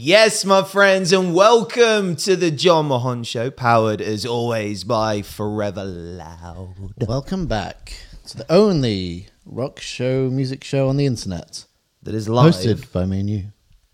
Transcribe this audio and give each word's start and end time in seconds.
Yes, 0.00 0.44
my 0.44 0.62
friends, 0.62 1.12
and 1.12 1.34
welcome 1.34 2.14
to 2.16 2.36
the 2.36 2.52
Jon 2.52 2.86
Mahon 2.86 3.24
Show, 3.24 3.50
powered 3.50 4.00
as 4.00 4.24
always 4.24 4.84
by 4.84 5.22
Forever 5.22 5.82
Loud. 5.84 6.94
Welcome 7.08 7.46
back 7.48 7.94
to 8.28 8.36
the 8.36 8.46
only 8.48 9.26
rock 9.44 9.80
show, 9.80 10.30
music 10.30 10.62
show 10.62 10.88
on 10.88 10.98
the 10.98 11.04
internet, 11.04 11.64
That 12.04 12.14
is 12.14 12.28
live. 12.28 12.54
hosted 12.54 12.92
by 12.92 13.06
me 13.06 13.18
and 13.18 13.28
you. 13.28 13.44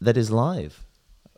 That 0.03 0.19
is 0.19 0.31
live. 0.31 0.79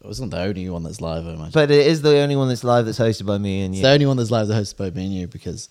It 0.00 0.04
wasn't 0.08 0.32
the 0.32 0.40
only 0.40 0.68
one 0.68 0.82
that's 0.82 1.00
live, 1.00 1.24
I 1.28 1.34
imagine. 1.34 1.52
But 1.52 1.70
it 1.70 1.86
is 1.86 2.02
the 2.02 2.16
only 2.18 2.34
one 2.34 2.48
that's 2.48 2.64
live 2.64 2.86
that's 2.86 2.98
hosted 2.98 3.24
by 3.24 3.38
me 3.38 3.60
and 3.62 3.72
it's 3.72 3.78
you. 3.78 3.86
the 3.86 3.92
only 3.92 4.06
one 4.06 4.16
that's 4.16 4.32
live 4.32 4.48
that's 4.48 4.72
hosted 4.72 4.78
by 4.78 4.90
me 4.90 5.04
and 5.04 5.14
you 5.14 5.28
because 5.28 5.68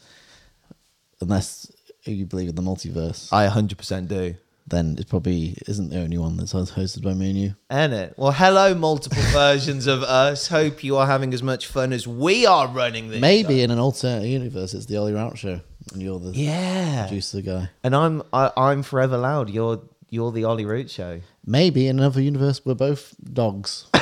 unless 1.20 1.70
you 2.06 2.26
believe 2.26 2.48
in 2.48 2.56
the 2.56 2.62
multiverse, 2.62 3.34
I 3.34 3.46
100% 3.50 4.08
do. 4.08 4.36
Then 4.68 4.96
it 5.00 5.08
probably 5.08 5.56
isn't 5.68 5.90
the 5.90 6.00
only 6.00 6.18
one 6.18 6.38
that's 6.38 6.54
hosted 6.54 7.04
by 7.04 7.14
me 7.14 7.30
and 7.30 7.40
you. 7.40 7.56
And 7.70 7.94
it. 7.94 8.16
Well, 8.18 8.32
hello, 8.32 8.74
multiple 8.74 9.22
versions 9.32 9.86
of 9.88 10.02
us. 10.04 10.48
Hope 10.48 10.84
you 10.84 10.98
are 10.98 11.06
having 11.06 11.34
as 11.34 11.44
much 11.44 11.68
fun 11.68 11.94
as 11.94 12.08
we 12.08 12.46
are 12.48 12.68
running 12.68 13.10
this. 13.10 13.22
Maybe 13.22 13.58
show. 13.60 13.64
in 13.66 13.72
an 13.72 13.80
alternate 13.80 14.28
universe, 14.28 14.74
it's 14.74 14.88
the 14.88 14.98
Ollie 14.98 15.14
Rout 15.14 15.38
show, 15.38 15.62
and 15.94 16.02
you're 16.02 16.20
the 16.20 16.32
Yeah. 16.32 17.06
producer 17.08 17.42
guy. 17.42 17.70
And 17.84 17.96
I'm 17.96 18.24
I, 18.34 18.52
I'm 18.58 18.82
Forever 18.82 19.18
Loud. 19.18 19.50
You're 19.52 19.82
you're 20.10 20.32
the 20.32 20.46
Ollie 20.46 20.66
Root 20.66 20.90
show. 20.90 21.22
Maybe 21.46 21.88
in 21.88 22.00
another 22.00 22.22
universe, 22.22 22.62
we're 22.66 22.74
both 22.74 23.14
dogs. 23.34 23.86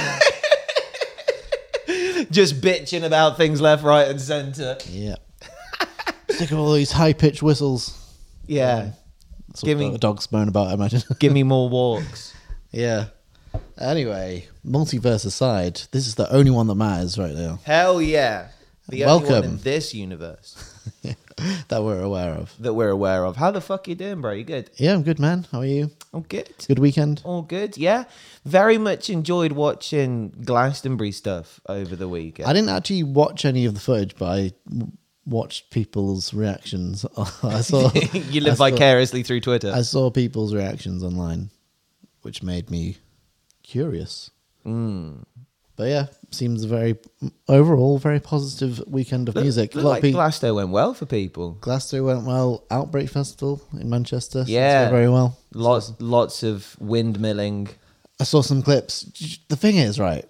Just 2.31 2.61
bitching 2.61 3.03
about 3.05 3.35
things 3.37 3.59
left, 3.61 3.83
right, 3.83 4.07
and 4.07 4.19
centre. 4.19 4.77
yeah. 4.89 5.15
Sick 6.29 6.51
of 6.51 6.57
all 6.59 6.71
these 6.73 6.91
high 6.91 7.13
pitched 7.13 7.43
whistles. 7.43 7.99
Yeah. 8.47 8.75
That's 8.85 8.97
Give 9.61 9.77
me- 9.77 9.97
dogs 9.97 10.31
moan 10.31 10.47
about, 10.47 10.67
I 10.67 10.73
imagine. 10.73 11.01
Give 11.19 11.33
me 11.33 11.43
more 11.43 11.69
walks. 11.69 12.33
Yeah. 12.75 13.05
Anyway, 13.77 14.47
multiverse 14.65 15.27
aside, 15.27 15.81
this 15.91 16.07
is 16.07 16.15
the 16.15 16.27
only 16.33 16.49
one 16.49 16.65
that 16.65 16.73
matters 16.75 17.19
right 17.19 17.35
now 17.35 17.59
Hell 17.63 18.01
yeah. 18.01 18.47
The 18.89 19.05
only 19.05 19.23
one 19.25 19.31
Welcome. 19.31 19.51
in 19.51 19.57
this 19.59 19.93
universe 19.93 20.73
that 21.67 21.83
we're 21.83 22.01
aware 22.01 22.31
of. 22.33 22.53
that 22.59 22.73
we're 22.73 22.89
aware 22.89 23.25
of. 23.25 23.35
How 23.35 23.51
the 23.51 23.61
fuck 23.61 23.87
you 23.87 23.93
doing, 23.93 24.21
bro? 24.21 24.31
You 24.31 24.43
good? 24.43 24.71
Yeah, 24.77 24.93
I'm 24.95 25.03
good, 25.03 25.19
man. 25.19 25.45
How 25.51 25.59
are 25.59 25.65
you? 25.65 25.91
I'm 26.13 26.23
good. 26.23 26.49
Good 26.67 26.79
weekend? 26.79 27.21
All 27.23 27.43
good, 27.43 27.77
yeah. 27.77 28.05
Very 28.43 28.79
much 28.79 29.09
enjoyed 29.11 29.51
watching 29.51 30.29
Glastonbury 30.43 31.11
stuff 31.11 31.59
over 31.69 31.95
the 31.95 32.09
weekend. 32.09 32.49
I 32.49 32.53
didn't 32.53 32.69
actually 32.69 33.03
watch 33.03 33.45
any 33.45 33.65
of 33.65 33.75
the 33.75 33.79
footage, 33.79 34.15
but 34.17 34.25
I 34.25 34.51
watched 35.25 35.69
people's 35.71 36.33
reactions. 36.33 37.05
I 37.43 37.61
saw 37.61 37.91
you 37.93 38.41
live 38.41 38.57
saw- 38.57 38.69
vicariously 38.69 39.23
through 39.23 39.41
Twitter. 39.41 39.71
I 39.73 39.81
saw 39.81 40.09
people's 40.09 40.53
reactions 40.53 41.03
online, 41.03 41.49
which 42.21 42.43
made 42.43 42.69
me 42.69 42.97
curious. 43.63 44.31
Mm. 44.65 45.23
But 45.75 45.85
yeah, 45.85 46.05
seems 46.29 46.63
a 46.63 46.67
very 46.67 46.97
overall 47.47 47.97
very 47.97 48.19
positive 48.19 48.83
weekend 48.87 49.27
of 49.27 49.35
music. 49.35 49.73
Looked 49.73 49.85
a 49.85 49.87
like 49.89 50.01
people. 50.03 50.19
Glasgow 50.19 50.53
went 50.53 50.69
well 50.69 50.93
for 50.93 51.05
people. 51.07 51.53
Glasgow 51.61 52.05
went 52.05 52.25
well. 52.25 52.63
Outbreak 52.69 53.09
Festival 53.09 53.61
in 53.79 53.89
Manchester. 53.89 54.43
Yeah. 54.45 54.89
very 54.91 55.09
well. 55.09 55.37
Lots, 55.53 55.93
lots 55.99 56.43
of 56.43 56.75
windmilling. 56.81 57.69
I 58.19 58.23
saw 58.23 58.41
some 58.41 58.61
clips. 58.61 59.39
The 59.49 59.55
thing 59.55 59.77
is, 59.77 59.99
right? 59.99 60.25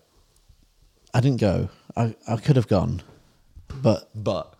I 1.14 1.20
didn't 1.20 1.42
go. 1.42 1.70
I, 1.96 2.16
I 2.28 2.38
could 2.38 2.56
have 2.56 2.68
gone, 2.68 3.04
but 3.82 4.10
But 4.16 4.56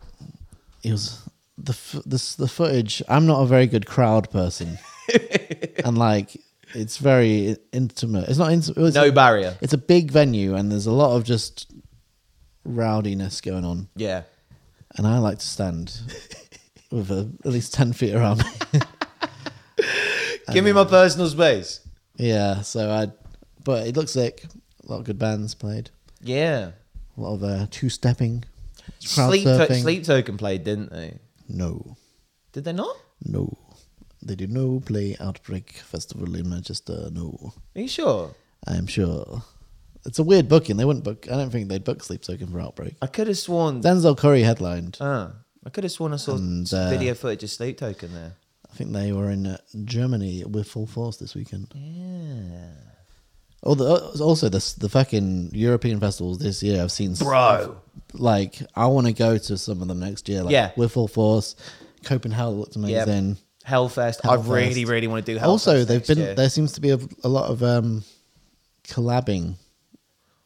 it 0.84 0.92
was 0.92 1.22
the 1.58 1.72
f- 1.72 2.04
this 2.06 2.36
the 2.36 2.48
footage. 2.48 3.02
I'm 3.08 3.26
not 3.26 3.42
a 3.42 3.46
very 3.46 3.68
good 3.68 3.86
crowd 3.86 4.30
person, 4.30 4.78
and 5.86 5.98
like 5.98 6.36
it's 6.74 6.98
very 6.98 7.58
intimate. 7.72 8.30
It's 8.30 8.38
not 8.38 8.52
intimate. 8.52 8.86
It's 8.88 8.96
no 8.96 9.08
a, 9.08 9.12
barrier. 9.12 9.58
It's 9.62 9.74
a 9.74 9.78
big 9.78 10.12
venue, 10.12 10.56
and 10.56 10.72
there's 10.72 10.88
a 10.88 10.92
lot 10.92 11.16
of 11.16 11.24
just 11.24 11.72
rowdiness 12.66 13.42
going 13.42 13.66
on. 13.66 13.90
Yeah. 13.96 14.24
And 14.96 15.08
I 15.08 15.18
like 15.20 15.40
to 15.40 15.48
stand 15.48 16.00
with 16.92 17.12
a, 17.12 17.32
at 17.46 17.52
least 17.52 17.74
ten 17.74 17.94
feet 17.94 18.14
around 18.14 18.44
me. 18.44 18.80
Give 20.54 20.64
me 20.64 20.74
my 20.74 20.86
personal 20.86 21.28
space. 21.28 21.80
yeah, 22.18 22.62
so 22.62 22.90
I. 22.92 23.12
But 23.64 23.88
it 23.88 23.96
looks 23.96 24.12
sick. 24.12 24.44
A 24.86 24.92
lot 24.92 25.00
of 25.00 25.06
good 25.06 25.18
bands 25.18 25.56
played. 25.56 25.90
Yeah. 26.22 26.72
A 27.18 27.22
lot 27.22 27.36
of 27.36 27.44
uh, 27.44 27.68
two 27.72 27.88
stepping. 27.88 28.44
Sleep, 29.08 29.44
to- 29.44 29.50
surfing. 29.50 29.82
Sleep 29.82 30.04
Token 30.04 30.38
played, 30.38 30.64
didn't 30.64 30.92
they? 30.92 31.20
No, 31.50 31.98
Did 32.52 32.64
they 32.66 32.74
not? 32.74 32.96
no. 33.24 33.58
They 34.26 34.36
did 34.36 34.52
no 34.54 34.80
play 34.80 35.18
Outbreak 35.20 35.74
Festival 35.74 36.34
in 36.36 36.50
Manchester. 36.50 37.10
No, 37.12 37.52
Are 37.76 37.82
you 37.82 37.90
sure? 37.90 38.34
I 38.66 38.78
am 38.78 38.88
sure. 38.88 39.44
It's 40.06 40.18
a 40.18 40.24
weird 40.24 40.48
booking. 40.48 40.78
They 40.78 40.86
wouldn't 40.86 41.04
book. 41.04 41.28
I 41.30 41.36
don't 41.36 41.50
think 41.50 41.68
they'd 41.68 41.84
book 41.84 42.02
Sleep 42.02 42.22
Token 42.22 42.48
for 42.48 42.62
Outbreak. 42.62 42.96
I 43.02 43.08
could 43.08 43.28
have 43.28 43.38
sworn. 43.38 43.82
Denzel 43.82 44.18
Curry 44.18 44.44
headlined. 44.44 44.98
Ah, 45.02 45.34
I 45.66 45.70
could 45.70 45.84
have 45.84 45.92
sworn 45.92 46.14
I 46.14 46.16
saw 46.18 46.36
And, 46.38 46.66
some 46.66 46.88
uh, 46.88 46.90
video 46.90 47.14
footage 47.16 47.44
of 47.44 47.50
Sleep 47.50 47.78
Token 47.78 48.14
there. 48.14 48.34
I 48.72 48.76
think 48.76 48.94
they 48.94 49.12
were 49.12 49.30
in 49.30 49.46
uh, 49.46 49.58
Germany 49.84 50.46
with 50.46 50.70
full 50.70 50.88
force 50.88 51.18
this 51.18 51.36
weekend. 51.36 51.68
Yeah. 51.76 52.70
Oh, 53.66 53.76
the, 53.76 54.22
also 54.22 54.50
the 54.50 54.74
the 54.78 54.90
fucking 54.90 55.52
European 55.54 56.00
festivals 56.00 56.38
this 56.40 56.62
year. 56.62 56.82
I've 56.84 56.92
seen, 56.92 57.14
Bro. 57.16 57.78
Like 58.14 58.60
I 58.76 58.88
want 58.88 59.08
to 59.08 59.14
go 59.14 59.38
to 59.38 59.58
some 59.58 59.82
of 59.82 59.88
them 59.88 60.00
next 60.02 60.28
year. 60.30 60.44
Like, 60.44 60.52
Yeah. 60.52 60.72
with 60.76 60.92
full 60.92 61.08
force. 61.08 61.56
Copenhagen 62.04 62.60
looked 62.60 62.76
Yep. 62.76 63.08
amazing. 63.08 63.38
Hellfest. 63.66 64.28
I 64.28 64.36
really, 64.36 64.84
really 64.84 65.08
want 65.08 65.26
to 65.26 65.34
do 65.34 65.40
Hellfest. 65.40 65.48
also, 65.48 65.86
they've 65.86 66.06
been 66.06 66.18
year. 66.18 66.36
there 66.36 66.50
seems 66.50 66.74
to 66.74 66.82
be 66.82 66.90
a, 66.90 67.00
a 67.24 67.30
lot 67.30 67.50
of 67.50 67.64
um, 67.64 68.04
collabing, 68.88 69.56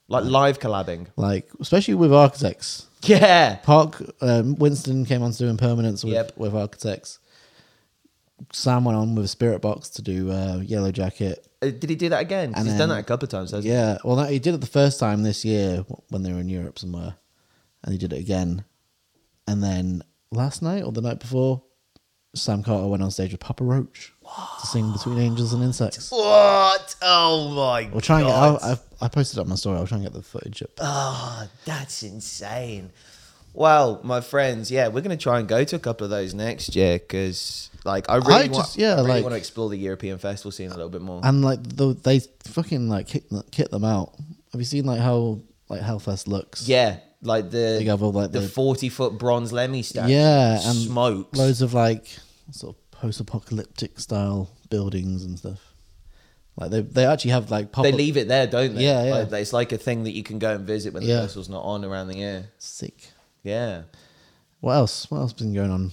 like 0.07 0.23
live 0.25 0.59
collabing. 0.59 1.07
like 1.16 1.50
especially 1.59 1.95
with 1.95 2.13
architects. 2.13 2.85
Yeah. 3.03 3.56
Park 3.63 4.01
um, 4.22 4.56
Winston 4.56 5.06
came 5.06 5.22
on 5.23 5.31
to 5.31 5.38
do 5.38 5.47
impermanence 5.47 6.03
with, 6.03 6.13
Yep. 6.13 6.38
with 6.38 6.53
architects. 6.56 7.19
Sam 8.53 8.83
went 8.85 8.97
on 8.97 9.15
with 9.15 9.25
a 9.25 9.35
Spiritbox 9.35 9.93
to 9.95 10.01
do 10.01 10.31
uh, 10.31 10.57
Yellow 10.57 10.91
Jacket. 10.91 11.45
Uh, 11.61 11.67
did 11.67 11.89
he 11.89 11.95
do 11.95 12.09
that 12.09 12.21
again? 12.21 12.53
'Cause 12.53 12.59
And 12.61 12.67
he's 12.69 12.77
done 12.77 12.89
then- 12.89 12.97
that 12.97 13.03
a 13.03 13.07
couple 13.07 13.25
of 13.25 13.31
times. 13.31 13.51
hasn't 13.51 13.65
he? 13.65 13.71
Yeah, 13.71 13.97
well, 14.03 14.15
no, 14.15 14.23
he 14.25 14.39
did 14.39 14.53
it 14.53 14.61
the 14.61 14.67
first 14.67 14.99
time 14.99 15.23
this 15.23 15.43
year 15.43 15.85
when 16.09 16.23
they 16.23 16.31
were 16.31 16.39
in 16.39 16.49
Europe 16.49 16.77
somewhere, 16.79 17.15
and 17.83 17.91
he 17.93 17.97
did 17.97 18.13
it 18.13 18.19
again. 18.19 18.63
And 19.47 19.63
then 19.63 20.03
last 20.31 20.61
night 20.61 20.83
or 20.83 20.91
the 20.91 21.01
night 21.01 21.19
before, 21.19 21.63
Sam 22.35 22.61
Carter 22.61 22.87
went 22.87 23.01
on 23.01 23.09
stage 23.09 23.31
with 23.31 23.39
Papa 23.39 23.63
Roach 23.63 24.13
to 24.61 24.67
sing 24.67 24.91
Between 24.91 25.17
Angels 25.17 25.53
and 25.53 25.63
Insects. 25.63 26.11
What? 26.11 26.95
Oh 27.01 27.49
my 27.55 27.89
We'll 27.91 28.01
try 28.01 28.19
and 28.19 28.27
get. 28.27 28.33
God. 28.33 28.59
I'll, 28.61 28.71
I, 29.01 29.05
I 29.05 29.07
posted 29.07 29.39
on 29.39 29.47
my 29.49 29.55
story. 29.55 29.77
I'll 29.79 29.87
try 29.87 29.97
and 29.97 30.05
get 30.05 30.13
the 30.13 30.21
footage 30.21 30.61
up. 30.61 30.69
Oh, 30.79 31.47
that's 31.65 32.03
insane. 32.03 32.91
Well, 33.57 34.00
my 34.03 34.22
friends, 34.22 34.69
yeah, 34.69 34.88
we're 34.90 35.01
gonna 35.01 35.18
try 35.18 35.40
and 35.40 35.47
go 35.47 35.63
to 35.63 35.75
a 35.75 35.79
couple 35.79 36.06
of 36.06 36.12
those 36.12 36.35
next 36.35 36.75
year 36.75 37.00
because, 37.00 37.72
like, 37.85 38.07
I 38.07 38.18
really 38.18 38.31
I 38.34 38.38
want, 38.50 38.53
just- 38.53 38.78
yeah, 38.78 38.91
I 38.94 38.95
really 38.97 39.07
like- 39.09 39.23
want 39.23 39.34
to 39.34 39.38
explore 39.38 39.68
the 39.69 39.78
European 39.78 40.19
festival 40.19 40.51
scene 40.51 40.68
a 40.69 40.75
little 40.75 40.90
bit 40.90 41.01
more. 41.01 41.22
And 41.23 41.44
like 41.44 41.63
the, 41.63 41.95
they 41.95 42.19
fucking 42.44 42.88
like 42.88 43.07
kick, 43.07 43.23
kit 43.50 43.72
them 43.72 43.84
out. 43.84 44.13
Have 44.51 44.62
you 44.62 44.66
seen 44.66 44.85
like 44.85 45.00
how 45.00 45.40
like 45.69 45.81
Hellfest 45.81 46.28
looks? 46.28 46.68
yeah, 46.68 46.97
like 47.23 47.45
the 47.50 47.78
They 47.79 47.85
have 47.85 48.03
all, 48.03 48.12
like, 48.12 48.31
the 48.31 48.41
the- 48.41 48.47
forty 48.47 48.90
foot 48.90 49.18
bronze 49.18 49.51
Lemmy 49.51 49.81
statue. 49.81 50.13
yeah, 50.13 50.59
and 50.63 50.78
smokes. 50.78 51.35
loads 51.35 51.63
of 51.63 51.74
like 51.74 52.06
sort 52.51 52.75
of 52.75 52.91
post-apocalyptic 52.91 54.00
style 54.00 54.51
buildings 54.69 55.24
and 55.24 55.39
stuff. 55.39 55.74
Like 56.56 56.69
they 56.69 56.81
they 56.81 57.06
actually 57.07 57.31
have 57.31 57.50
like 57.50 57.72
pop 57.72 57.84
they 57.85 57.91
leave 57.91 58.18
it 58.18 58.28
there, 58.28 58.45
don't 58.45 58.75
they? 58.75 58.84
Yeah, 58.84 59.03
yeah. 59.03 59.13
Like, 59.16 59.31
it's 59.41 59.51
like 59.53 59.72
a 59.72 59.78
thing 59.79 60.03
that 60.03 60.12
you 60.13 60.22
can 60.22 60.38
go 60.38 60.53
and 60.53 60.63
visit 60.63 60.94
when 60.94 61.01
the 61.01 61.09
Yeah. 61.09 61.22
festival's 61.22 61.50
not 61.50 61.63
on 61.63 61.84
around 61.84 62.07
the 62.09 62.18
year. 62.18 62.50
sick. 62.59 63.13
Yeah. 63.47 63.83
What 64.59 64.73
else? 64.73 65.09
What 65.09 65.19
else 65.19 65.31
has 65.31 65.39
been 65.41 65.53
going 65.53 65.71
on? 65.71 65.91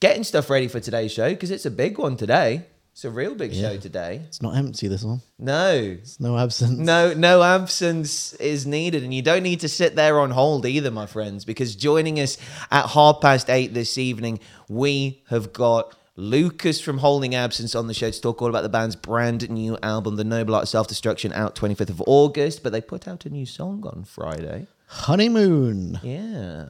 Getting 0.00 0.24
stuff 0.24 0.50
ready 0.50 0.66
for 0.68 0.80
today's 0.80 1.12
show 1.12 1.30
because 1.30 1.50
it's 1.50 1.66
a 1.66 1.70
big 1.70 1.98
one 1.98 2.16
today. 2.16 2.64
It's 2.92 3.04
a 3.04 3.10
real 3.10 3.36
big 3.36 3.52
Yeah. 3.52 3.70
show 3.70 3.76
today. 3.76 4.22
It's 4.26 4.42
not 4.42 4.56
empty. 4.56 4.88
This 4.88 5.04
one. 5.04 5.20
No, 5.38 5.72
It's 5.72 6.18
no 6.18 6.36
absence. 6.36 6.76
No, 6.78 7.14
no 7.14 7.44
absence 7.44 8.32
is 8.34 8.66
needed, 8.66 9.04
and 9.04 9.14
you 9.14 9.22
don't 9.22 9.44
need 9.44 9.60
to 9.60 9.68
sit 9.68 9.94
there 9.94 10.18
on 10.18 10.32
hold 10.32 10.66
either, 10.66 10.90
my 10.90 11.06
friends, 11.06 11.44
because 11.44 11.76
joining 11.76 12.18
us 12.18 12.36
at 12.72 12.86
half 12.90 13.20
past 13.20 13.48
eight 13.48 13.72
this 13.72 13.96
evening, 13.96 14.40
we 14.68 15.22
have 15.28 15.52
got 15.52 15.94
Lucas 16.16 16.80
from 16.80 16.98
Holding 16.98 17.36
Absence 17.36 17.76
on 17.76 17.86
the 17.86 17.94
show 17.94 18.10
to 18.10 18.20
talk 18.20 18.42
all 18.42 18.48
about 18.48 18.64
the 18.64 18.68
band's 18.68 18.96
brand 18.96 19.48
new 19.48 19.78
album, 19.84 20.16
The 20.16 20.24
Noble 20.24 20.56
Art 20.56 20.64
of 20.64 20.68
Self 20.68 20.88
Destruction, 20.88 21.32
out 21.32 21.54
25th 21.54 21.90
of 21.90 22.02
August. 22.08 22.64
But 22.64 22.72
they 22.72 22.80
put 22.80 23.06
out 23.06 23.24
a 23.26 23.30
new 23.30 23.46
song 23.46 23.84
on 23.86 24.02
Friday. 24.02 24.66
Honeymoon. 24.88 26.00
Yeah. 26.02 26.64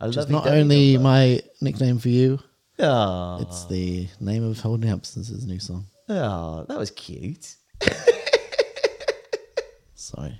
Which 0.00 0.16
is 0.16 0.28
not 0.28 0.46
only 0.46 0.94
number. 0.94 1.08
my 1.08 1.40
nickname 1.60 1.98
for 1.98 2.08
you. 2.08 2.38
Aw. 2.78 3.40
It's 3.40 3.66
the 3.66 4.08
name 4.20 4.44
of 4.48 4.58
Holding 4.60 4.90
Absence's 4.90 5.46
new 5.46 5.58
song. 5.58 5.86
Aw, 6.08 6.64
that 6.64 6.78
was 6.78 6.90
cute. 6.90 7.56
Sorry. 9.94 10.38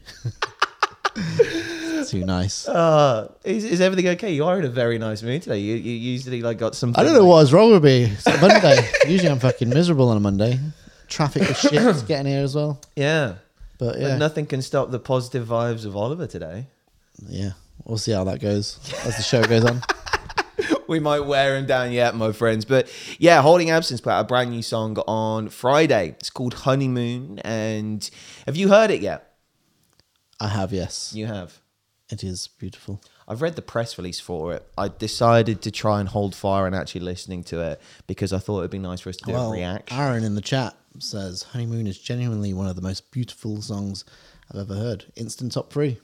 Too 2.06 2.24
nice. 2.26 2.68
Uh, 2.68 3.32
is, 3.44 3.64
is 3.64 3.80
everything 3.80 4.08
okay? 4.08 4.32
You 4.32 4.44
are 4.44 4.58
in 4.58 4.64
a 4.64 4.68
very 4.68 4.98
nice 4.98 5.22
mood 5.22 5.42
today. 5.42 5.58
You, 5.58 5.74
you 5.76 5.92
usually 5.92 6.42
like 6.42 6.58
got 6.58 6.74
some. 6.74 6.92
I 6.96 7.02
don't 7.02 7.14
know 7.14 7.20
like- 7.20 7.28
was 7.28 7.52
wrong 7.52 7.72
with 7.72 7.82
me. 7.84 8.04
It's 8.04 8.26
a 8.26 8.38
Monday. 8.40 8.86
Usually 9.08 9.30
I'm 9.30 9.38
fucking 9.38 9.70
miserable 9.70 10.08
on 10.10 10.16
a 10.18 10.20
Monday. 10.20 10.58
Traffic 11.08 11.42
is 11.50 11.58
shit. 11.58 11.72
It's 11.74 12.02
getting 12.02 12.30
here 12.30 12.42
as 12.42 12.54
well. 12.54 12.80
Yeah. 12.94 13.36
But 13.78 13.98
But 13.98 14.18
nothing 14.18 14.44
can 14.46 14.60
stop 14.60 14.90
the 14.90 14.98
positive 14.98 15.48
vibes 15.48 15.86
of 15.86 15.96
Oliver 15.96 16.26
today. 16.26 16.66
Yeah, 17.28 17.52
we'll 17.84 17.98
see 17.98 18.12
how 18.12 18.24
that 18.24 18.40
goes 18.40 18.78
as 19.04 19.16
the 19.16 19.22
show 19.22 19.42
goes 19.44 19.64
on. 19.64 19.82
we 20.88 21.00
might 21.00 21.20
wear 21.20 21.56
him 21.56 21.66
down 21.66 21.92
yet, 21.92 22.14
my 22.14 22.32
friends. 22.32 22.64
But 22.64 22.90
yeah, 23.18 23.42
Holding 23.42 23.70
Absence 23.70 24.00
put 24.00 24.10
out 24.10 24.20
a 24.20 24.28
brand 24.28 24.50
new 24.50 24.62
song 24.62 24.96
on 25.06 25.48
Friday. 25.48 26.10
It's 26.18 26.30
called 26.30 26.54
Honeymoon. 26.54 27.38
And 27.40 28.08
have 28.46 28.56
you 28.56 28.68
heard 28.68 28.90
it 28.90 29.00
yet? 29.00 29.32
I 30.40 30.48
have, 30.48 30.72
yes. 30.72 31.12
You 31.14 31.26
have. 31.26 31.60
It 32.10 32.22
is 32.22 32.48
beautiful. 32.48 33.00
I've 33.26 33.40
read 33.40 33.56
the 33.56 33.62
press 33.62 33.96
release 33.96 34.20
for 34.20 34.52
it. 34.52 34.66
I 34.76 34.88
decided 34.88 35.62
to 35.62 35.70
try 35.70 36.00
and 36.00 36.08
hold 36.08 36.34
fire 36.34 36.66
and 36.66 36.76
actually 36.76 37.00
listening 37.00 37.42
to 37.44 37.60
it 37.60 37.80
because 38.06 38.32
I 38.32 38.38
thought 38.38 38.58
it'd 38.58 38.70
be 38.70 38.78
nice 38.78 39.00
for 39.00 39.08
us 39.08 39.16
to 39.16 39.24
do 39.24 39.34
a 39.34 39.50
reaction. 39.50 39.98
Aaron 39.98 40.24
in 40.24 40.34
the 40.34 40.42
chat 40.42 40.76
says 40.98 41.44
Honeymoon 41.44 41.86
is 41.86 41.98
genuinely 41.98 42.52
one 42.52 42.66
of 42.66 42.76
the 42.76 42.82
most 42.82 43.10
beautiful 43.10 43.62
songs 43.62 44.04
I've 44.50 44.60
ever 44.60 44.74
heard. 44.74 45.06
Instant 45.16 45.52
top 45.52 45.72
three. 45.72 45.98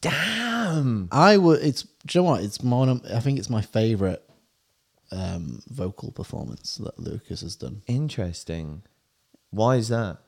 Damn. 0.00 1.08
I 1.12 1.36
would. 1.36 1.62
It's. 1.62 1.82
Do 1.82 2.18
you 2.18 2.20
know 2.24 2.30
what? 2.30 2.42
It's 2.42 2.60
one. 2.60 3.00
I 3.12 3.20
think 3.20 3.38
it's 3.38 3.50
my 3.50 3.62
favorite 3.62 4.22
um, 5.10 5.60
vocal 5.68 6.10
performance 6.12 6.76
that 6.76 6.98
Lucas 6.98 7.40
has 7.42 7.56
done. 7.56 7.82
Interesting. 7.86 8.82
Why 9.50 9.76
is 9.76 9.88
that? 9.88 10.18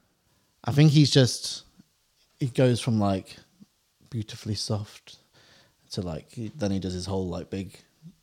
I 0.64 0.72
think 0.72 0.90
he's 0.92 1.10
just. 1.10 1.64
He 2.38 2.46
goes 2.46 2.80
from 2.80 2.98
like 2.98 3.36
beautifully 4.08 4.54
soft 4.54 5.16
to 5.92 6.00
like 6.02 6.26
then 6.56 6.70
he 6.70 6.78
does 6.78 6.94
his 6.94 7.06
whole 7.06 7.28
like 7.28 7.50
big, 7.50 7.78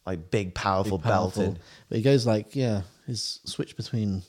Like 0.06 0.32
big, 0.32 0.54
powerful, 0.56 0.98
big 0.98 1.06
powerful. 1.06 1.44
belted. 1.44 1.62
But 1.90 1.98
he 1.98 2.02
goes 2.04 2.26
like 2.26 2.56
yeah, 2.56 2.82
his 3.06 3.40
switch 3.46 3.76
between 3.78 4.24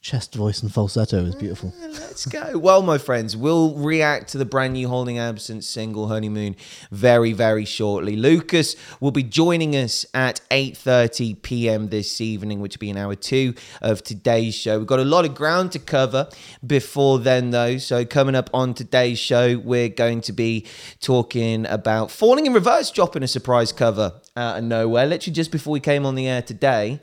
chest 0.00 0.34
voice 0.34 0.62
and 0.62 0.72
falsetto 0.72 1.24
is 1.24 1.34
eh, 1.34 1.38
beautiful. 1.38 1.74
Let's 1.80 2.24
go. 2.26 2.56
Well, 2.56 2.82
my 2.82 2.98
friends, 2.98 3.36
we'll 3.36 3.74
react 3.74 4.28
to 4.28 4.38
the 4.38 4.44
brand 4.44 4.74
new 4.74 4.88
Holding 4.88 5.18
Absence 5.18 5.68
single 5.68 6.06
Honeymoon 6.06 6.54
very, 6.92 7.32
very 7.32 7.64
shortly. 7.64 8.14
Lucas 8.14 8.76
will 9.00 9.10
be 9.10 9.24
joining 9.24 9.74
us 9.74 10.06
at 10.14 10.40
8:30 10.50 11.42
p.m. 11.42 11.88
this 11.88 12.20
evening, 12.20 12.60
which 12.60 12.76
will 12.76 12.80
be 12.80 12.90
an 12.90 12.96
hour 12.96 13.16
two 13.16 13.54
of 13.82 14.02
today's 14.02 14.54
show. 14.54 14.78
We've 14.78 14.86
got 14.86 15.00
a 15.00 15.04
lot 15.04 15.24
of 15.24 15.34
ground 15.34 15.72
to 15.72 15.78
cover 15.80 16.28
before 16.64 17.18
then, 17.18 17.50
though. 17.50 17.78
So 17.78 18.04
coming 18.04 18.36
up 18.36 18.50
on 18.54 18.74
today's 18.74 19.18
show, 19.18 19.58
we're 19.58 19.88
going 19.88 20.20
to 20.22 20.32
be 20.32 20.66
talking 21.00 21.66
about 21.66 22.10
Falling 22.10 22.46
in 22.46 22.52
Reverse 22.52 22.90
dropping 22.92 23.24
a 23.24 23.28
surprise 23.28 23.72
cover 23.72 24.14
out 24.36 24.58
of 24.58 24.64
nowhere, 24.64 25.06
literally 25.06 25.34
just 25.34 25.50
before 25.50 25.72
we 25.72 25.80
came 25.80 26.06
on 26.06 26.14
the 26.14 26.28
air 26.28 26.42
today. 26.42 27.00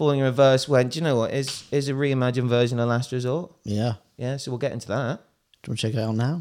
Falling 0.00 0.20
in 0.20 0.24
Reverse 0.24 0.66
went, 0.66 0.92
do 0.92 0.98
you 0.98 1.04
know 1.04 1.16
what? 1.16 1.34
Is 1.34 1.64
is 1.70 1.90
a 1.90 1.92
reimagined 1.92 2.48
version 2.48 2.80
of 2.80 2.88
Last 2.88 3.12
Resort. 3.12 3.52
Yeah. 3.64 3.96
Yeah, 4.16 4.38
so 4.38 4.50
we'll 4.50 4.56
get 4.56 4.72
into 4.72 4.88
that. 4.88 5.20
Do 5.62 5.68
you 5.68 5.72
want 5.72 5.80
to 5.80 5.86
check 5.88 5.94
it 5.94 5.98
out 5.98 6.14
now? 6.14 6.40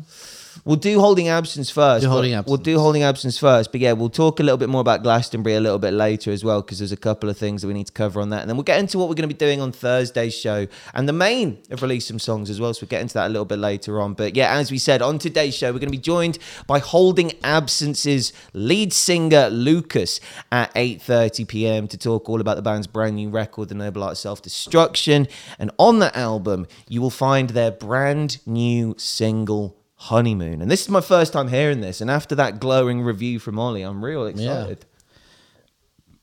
We'll 0.66 0.76
do 0.76 1.00
holding 1.00 1.28
absence 1.28 1.70
first. 1.70 2.04
Do 2.04 2.10
Holding 2.10 2.44
We'll 2.46 2.58
do 2.58 2.80
holding 2.80 3.04
absence 3.04 3.38
first. 3.38 3.72
But 3.72 3.82
yeah, 3.82 3.94
we'll 3.94 4.10
talk 4.10 4.40
a 4.40 4.44
little 4.44 4.58
bit 4.58 4.70
more 4.70 4.82
about 4.82 5.04
Glastonbury 5.04 5.56
a 5.56 5.60
little 5.60 5.80
bit 5.80 5.94
later 5.94 6.32
as 6.32 6.44
well, 6.44 6.62
because 6.62 6.80
there's 6.80 6.92
a 6.92 6.98
couple 6.98 7.30
of 7.30 7.38
things 7.38 7.62
that 7.62 7.68
we 7.68 7.74
need 7.74 7.88
to 7.88 7.94
cover 7.94 8.22
on 8.22 8.30
that. 8.30 8.42
And 8.42 8.50
then 8.50 8.58
we'll 8.58 8.64
get 8.64 8.80
into 8.80 8.98
what 8.98 9.10
we're 9.10 9.16
going 9.16 9.30
to 9.30 9.34
be 9.34 9.38
doing 9.38 9.62
on 9.62 9.72
Thursday's 9.72 10.36
show. 10.36 10.68
And 10.94 11.08
the 11.08 11.14
main 11.14 11.60
have 11.70 11.82
released 11.82 12.08
some 12.08 12.20
songs 12.20 12.50
as 12.50 12.60
well. 12.60 12.74
So 12.74 12.84
we'll 12.84 12.90
get 12.90 13.02
into 13.02 13.14
that 13.16 13.28
a 13.28 13.30
little 13.30 13.46
bit 13.46 13.60
later 13.60 14.02
on. 14.02 14.14
But 14.14 14.36
yeah, 14.36 14.56
as 14.56 14.72
we 14.72 14.78
said, 14.78 15.02
on 15.02 15.20
today's 15.20 15.56
show, 15.56 15.68
we're 15.68 15.80
going 15.80 15.92
to 15.92 15.98
be 15.98 15.98
joined 15.98 16.40
by 16.68 16.80
Holding 16.80 17.32
Absence's 17.44 18.34
lead 18.54 18.94
singer, 18.94 19.50
Lucas, 19.50 20.20
at 20.52 20.74
8.30 20.76 21.48
p.m. 21.48 21.88
to 21.88 21.98
talk 21.98 22.30
all 22.30 22.42
about 22.42 22.56
the 22.56 22.62
band's 22.62 22.88
brand 22.88 23.16
new 23.16 23.30
record, 23.30 23.70
The 23.70 23.76
Noble 23.76 24.04
Art 24.04 24.12
of 24.12 24.18
Self-Destruction. 24.18 25.28
And 25.58 25.72
on 25.78 26.00
that 26.00 26.16
album, 26.16 26.68
you 26.88 27.02
will 27.02 27.10
find 27.10 27.52
their 27.52 27.72
brand 27.72 28.40
new 28.46 28.96
single, 28.98 29.76
Honeymoon. 30.04 30.62
And 30.62 30.72
this 30.72 30.82
is 30.82 30.90
my 30.90 31.02
first 31.02 31.34
time 31.34 31.50
hearing 31.50 31.82
this. 31.82 32.00
And 32.00 32.10
after 32.10 32.34
that 32.36 32.60
glowing 32.60 33.02
review 33.02 33.38
from 33.38 33.60
Ollie, 33.60 33.82
I'm 33.82 34.04
real 34.04 34.26
excited. 34.26 34.86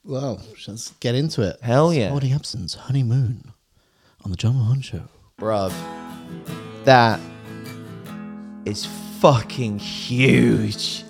Well, 0.03 0.41
let's 0.67 0.93
get 1.01 1.15
into 1.15 1.43
it. 1.43 1.59
Hell 1.61 1.93
yeah. 1.93 2.09
Holding 2.09 2.33
Absence, 2.33 2.75
Honeymoon 2.75 3.53
on 4.25 4.31
the 4.31 4.37
Jon 4.37 4.57
Mahon 4.57 4.81
Show. 4.81 5.03
Bruv, 5.39 5.75
that 6.85 7.21
is 8.65 8.87
fucking 9.21 9.79
huge. 9.79 11.05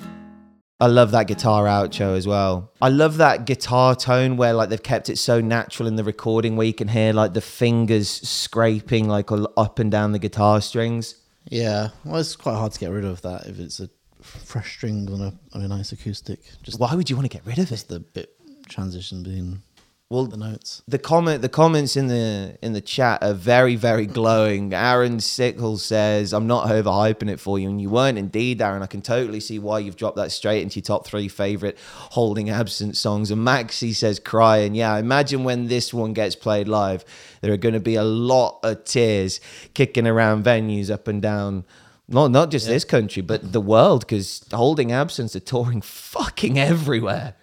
I 0.81 0.89
love 0.89 1.13
that 1.13 1.29
guitar 1.29 1.67
outro 1.67 2.17
as 2.17 2.27
well. 2.27 2.73
I 2.83 2.89
love 2.89 3.19
that 3.19 3.47
guitar 3.47 3.95
tone 3.95 4.37
where 4.37 4.53
like 4.53 4.71
they've 4.71 4.83
kept 4.83 5.09
it 5.09 5.19
so 5.19 5.41
natural 5.41 5.87
in 5.87 5.95
the 5.95 6.05
recording 6.05 6.57
where 6.57 6.67
you 6.67 6.75
can 6.75 6.89
hear 6.89 7.13
like 7.13 7.33
the 7.33 7.41
fingers 7.41 8.09
scraping 8.09 9.09
like 9.09 9.31
up 9.31 9.79
and 9.79 9.91
down 9.91 10.11
the 10.11 10.19
guitar 10.19 10.61
strings. 10.61 11.15
Yeah, 11.49 11.91
well, 12.05 12.17
it's 12.21 12.37
quite 12.37 12.55
hard 12.57 12.73
to 12.73 12.81
get 12.81 12.91
rid 12.91 13.05
of 13.05 13.23
that 13.23 13.47
if 13.47 13.59
it's 13.59 13.81
a 13.81 13.89
fresh 14.21 14.77
string 14.77 15.09
on 15.13 15.21
a 15.21 15.33
on 15.57 15.63
a 15.63 15.69
nice 15.69 15.93
acoustic. 15.93 16.41
Just 16.63 16.81
Why 16.81 16.95
would 16.95 17.09
you 17.09 17.17
want 17.17 17.31
to 17.31 17.37
get 17.37 17.47
rid 17.47 17.59
of 17.59 17.67
it? 17.67 17.71
just 17.71 17.89
the 17.89 18.01
bit 18.01 18.31
transition 18.69 19.23
between 19.23 19.63
Well, 20.09 20.27
the 20.27 20.37
notes. 20.37 20.85
the 20.87 21.01
comment 21.01 21.43
the 21.43 21.49
comments 21.49 21.97
in 21.97 22.07
the 22.07 22.57
in 22.63 22.75
the 22.75 22.81
chat 22.81 23.25
are 23.25 23.35
very 23.35 23.75
very 23.75 24.07
glowing. 24.07 24.73
Aaron 24.73 25.19
sickles 25.19 25.85
says 25.85 26.33
i'm 26.33 26.47
not 26.47 26.69
overhyping 26.69 27.29
it 27.29 27.41
for 27.41 27.59
you 27.59 27.69
and 27.69 27.81
you 27.81 27.91
weren't 27.91 28.17
indeed 28.17 28.63
aaron. 28.63 28.85
I 28.85 28.87
can 28.87 29.03
totally 29.03 29.41
see 29.41 29.59
why 29.59 29.81
you've 29.81 29.97
dropped 29.97 30.17
that 30.17 30.31
straight 30.31 30.63
into 30.63 30.77
your 30.77 30.85
top 30.85 31.09
three 31.09 31.27
favorite 31.27 31.77
holding 32.13 32.51
absent 32.51 32.97
songs. 32.97 33.33
And 33.33 33.45
maxi 33.45 33.93
says 33.93 34.21
crying. 34.21 34.77
Yeah 34.77 34.97
imagine 34.97 35.43
when 35.43 35.67
this 35.67 35.93
one 35.93 36.13
gets 36.13 36.37
played 36.37 36.69
live. 36.69 37.05
There 37.41 37.53
are 37.53 37.57
going 37.57 37.75
to 37.75 37.81
be 37.81 37.97
a 37.97 38.05
lot 38.05 38.61
of 38.63 38.85
tears 38.85 39.41
kicking 39.75 40.07
around 40.07 40.45
venues 40.45 40.89
up 40.89 41.09
and 41.09 41.21
down. 41.21 41.65
Not 42.07 42.31
not 42.31 42.53
just 42.53 42.69
this 42.69 42.85
country 42.85 43.23
but 43.23 43.53
the 43.53 43.61
world 43.61 44.03
because 44.03 44.47
holding 44.53 44.93
absence 44.93 45.35
are 45.35 45.41
touring 45.41 45.81
fucking 45.83 46.61
everywhere. 46.61 47.35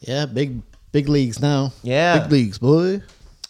Yeah, 0.00 0.24
big 0.24 0.62
big 0.96 1.08
leagues 1.10 1.38
now. 1.40 1.72
Yeah. 1.82 2.20
big 2.20 2.32
leagues, 2.32 2.58
boy. 2.58 3.02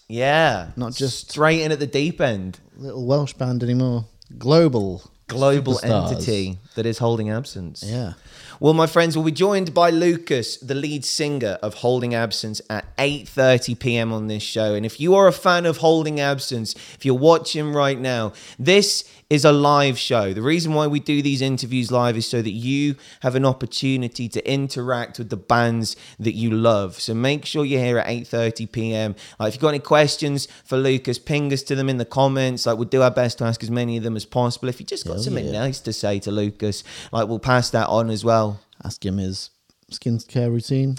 yeah 0.09 0.71
Not 0.77 0.95
just- 0.97 1.31
straight 1.31 1.61
in 1.63 1.71
at 1.71 1.79
the 1.79 1.87
deep 1.87 2.21
end 2.21 2.59
Little 2.77 3.07
Welsh 3.07 3.35
band 3.35 3.63
anymore. 3.63 4.05
Global, 4.37 5.03
global 5.29 5.75
superstars. 5.75 6.13
entity 6.13 6.59
that 6.75 6.85
is 6.87 6.99
holding 6.99 7.31
absence. 7.31 7.85
Yeah. 7.87 8.15
Well, 8.59 8.73
my 8.73 8.87
friends, 8.87 9.17
we'll 9.17 9.27
be 9.27 9.33
joined 9.33 9.75
by 9.75 9.91
Lucas, 9.91 10.57
the 10.57 10.75
lead 10.75 11.05
singer 11.05 11.59
of 11.63 11.75
Holding 11.75 12.15
Absence, 12.15 12.63
at 12.71 12.97
8:30 12.97 13.79
p.m. 13.79 14.15
on 14.15 14.29
this 14.29 14.43
show. 14.43 14.73
And 14.75 14.87
if 14.87 14.99
you 14.99 15.15
are 15.15 15.27
a 15.27 15.33
fan 15.33 15.67
of 15.67 15.79
Holding 15.79 16.21
Absence, 16.21 16.75
if 16.95 17.05
you're 17.05 17.15
watching 17.15 17.73
right 17.73 17.99
now, 17.99 18.33
this 18.59 19.05
is 19.29 19.45
a 19.45 19.53
live 19.53 19.99
show. 19.99 20.33
The 20.33 20.41
reason 20.41 20.73
why 20.73 20.87
we 20.87 21.01
do 21.01 21.21
these 21.21 21.43
interviews 21.43 21.91
live 21.91 22.17
is 22.17 22.29
so 22.29 22.41
that 22.41 22.51
you 22.51 22.95
have 23.21 23.35
an 23.35 23.45
opportunity 23.45 24.29
to 24.29 24.51
interact 24.51 25.19
with 25.19 25.31
the 25.31 25.37
bands 25.37 25.97
that 26.19 26.35
you 26.35 26.51
love. 26.51 27.01
So 27.01 27.13
make 27.13 27.45
sure 27.45 27.65
you're 27.65 27.83
here 27.83 27.99
at 27.99 28.07
8:30 28.07 28.73
p.m. 28.73 29.17
Like, 29.39 29.49
if 29.49 29.55
you've 29.55 29.63
got 29.63 29.71
any 29.71 29.81
questions 29.81 30.49
for 30.65 30.79
Lucas, 30.79 31.19
ping 31.19 31.53
us 31.53 31.63
to 31.65 31.75
them 31.75 31.91
in 31.91 31.99
the 31.99 32.05
comments. 32.07 32.65
Like, 32.65 32.79
we'll 32.79 32.89
do 32.89 33.03
our 33.03 33.11
best 33.11 33.39
to 33.39 33.45
ask 33.45 33.63
as 33.63 33.71
many 33.71 33.99
of 33.99 34.03
them 34.03 34.17
as 34.17 34.25
possible. 34.25 34.69
If 34.71 34.81
you 34.81 34.87
just 34.87 35.07
got 35.07 35.21
something 35.21 35.47
yeah. 35.47 35.53
nice 35.53 35.81
to 35.81 35.93
say 35.93 36.21
to 36.21 36.31
Lucas, 36.31 36.85
like 37.13 37.29
we'll 37.29 37.39
pass 37.39 37.69
that 37.71 37.89
on 37.89 38.09
as 38.09 38.25
well. 38.25 38.46
Ask 38.85 39.05
him 39.05 39.19
his 39.19 39.51
skincare 39.91 40.51
routine. 40.51 40.97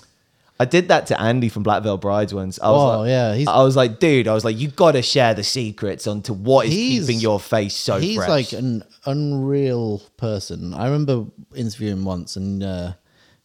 I 0.60 0.66
did 0.66 0.88
that 0.88 1.06
to 1.08 1.22
Andy 1.22 1.50
from 1.50 1.62
Black 1.62 1.84
Veil 1.84 1.98
Brides 1.98 2.34
once. 2.34 2.60
I 2.60 2.72
was 2.72 2.82
Oh, 2.96 3.00
like, 3.02 3.10
yeah, 3.10 3.36
he's- 3.36 3.48
I 3.48 3.62
was 3.64 3.76
like, 3.76 4.00
dude, 4.00 4.28
I 4.28 4.34
was 4.34 4.44
like, 4.44 4.58
you 4.58 4.70
got 4.70 4.94
to 4.94 5.04
share 5.04 5.36
the 5.36 5.44
secrets 5.44 6.08
onto 6.08 6.34
what 6.34 6.66
is 6.66 6.74
keeping 7.06 7.20
your 7.22 7.40
face 7.40 7.76
so 7.76 8.00
He's 8.00 8.16
fresh. 8.16 8.28
like 8.30 8.54
an 8.54 8.84
unreal 9.06 10.00
person. 10.18 10.74
I 10.74 10.86
remember 10.86 11.26
interviewing 11.56 11.98
him 12.00 12.06
once, 12.06 12.36
and 12.38 12.64
uh, 12.64 12.88
do 12.90 12.94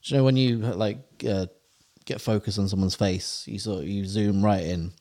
you 0.05 0.17
know 0.17 0.25
when 0.25 0.37
you 0.39 0.57
like 0.59 0.99
uh, 1.29 1.47
get 2.07 2.21
focus 2.23 2.59
on 2.59 2.67
someone's 2.69 2.95
face, 2.95 3.45
you 3.47 3.59
sort 3.59 3.83
of, 3.83 3.89
you 3.89 4.07
zoom 4.07 4.43
right 4.43 4.65
in. 4.65 4.93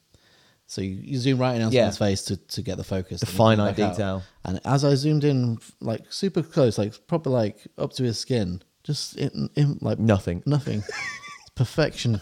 So 0.67 0.81
you, 0.81 0.91
you 1.01 1.17
zoom 1.17 1.39
right 1.39 1.55
in 1.55 1.62
on 1.62 1.72
Yeah. 1.72 1.89
someone's 1.89 1.98
face 1.98 2.22
to, 2.25 2.38
to 2.38 2.62
get 2.62 2.77
the 2.77 2.84
focus, 2.84 3.20
The 3.22 3.25
finite 3.25 3.75
back 3.77 3.86
out. 3.86 3.91
detail. 3.93 4.24
And 4.46 4.60
as 4.65 4.84
I 4.86 4.96
zoomed 4.96 5.24
in, 5.24 5.60
like 5.79 6.12
super 6.12 6.41
close, 6.43 6.77
like 6.77 7.08
proper, 7.08 7.29
like 7.29 7.58
up 7.77 7.91
to 7.93 8.03
his 8.03 8.17
skin, 8.20 8.62
just 8.84 9.16
in, 9.18 9.50
in 9.56 9.78
like 9.82 10.00
Nothing. 10.00 10.44
nothing, 10.46 10.80
It's 11.42 11.50
perfection. 11.56 12.22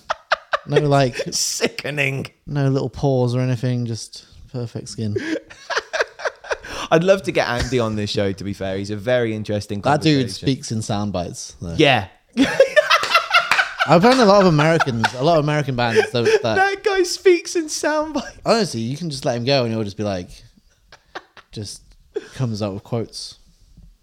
No 0.68 0.78
like 0.82 1.16
Sickening. 1.32 2.28
no 2.46 2.70
little 2.70 2.89
pores 2.89 3.34
or 3.36 3.39
anything, 3.42 3.86
just 3.86 4.25
perfect 4.51 4.89
skin. 4.89 5.16
I'd 6.92 7.04
love 7.04 7.22
to 7.24 7.32
get 7.32 7.48
Andy 7.48 7.80
on 7.80 7.96
this 7.96 8.10
show. 8.10 8.32
To 8.32 8.44
be 8.44 8.54
fair, 8.54 8.78
he's 8.78 8.89
a 8.89 8.96
very 8.98 9.36
interesting. 9.36 9.80
That 9.82 10.01
dude 10.01 10.32
speaks 10.32 10.72
in 10.72 10.82
sound 10.82 11.13
bites. 11.13 11.56
Though. 11.62 11.75
Yeah, 11.78 12.08
I've 13.88 14.01
found 14.01 14.20
a 14.20 14.25
lot 14.25 14.42
of 14.42 14.48
Americans, 14.48 15.06
a 15.16 15.24
lot 15.24 15.38
of 15.39 15.46
American 15.46 15.75
bands 15.75 16.12
that, 16.12 16.24
that 16.44 16.56
that 16.56 16.84
guy 16.84 17.04
speaks 17.04 17.56
in 17.56 17.66
soundbite. 17.66 18.39
honestly, 18.46 18.82
you 18.82 18.98
can 18.98 19.10
just 19.10 19.24
let 19.25 19.38
him 19.38 19.46
go 19.46 19.63
and 19.66 19.74
he'll 19.74 19.84
just 19.84 19.98
be 19.98 20.04
like, 20.04 20.30
just 21.51 21.82
comes 22.36 22.62
out 22.62 22.74
with 22.74 22.84
quotes, 22.84 23.38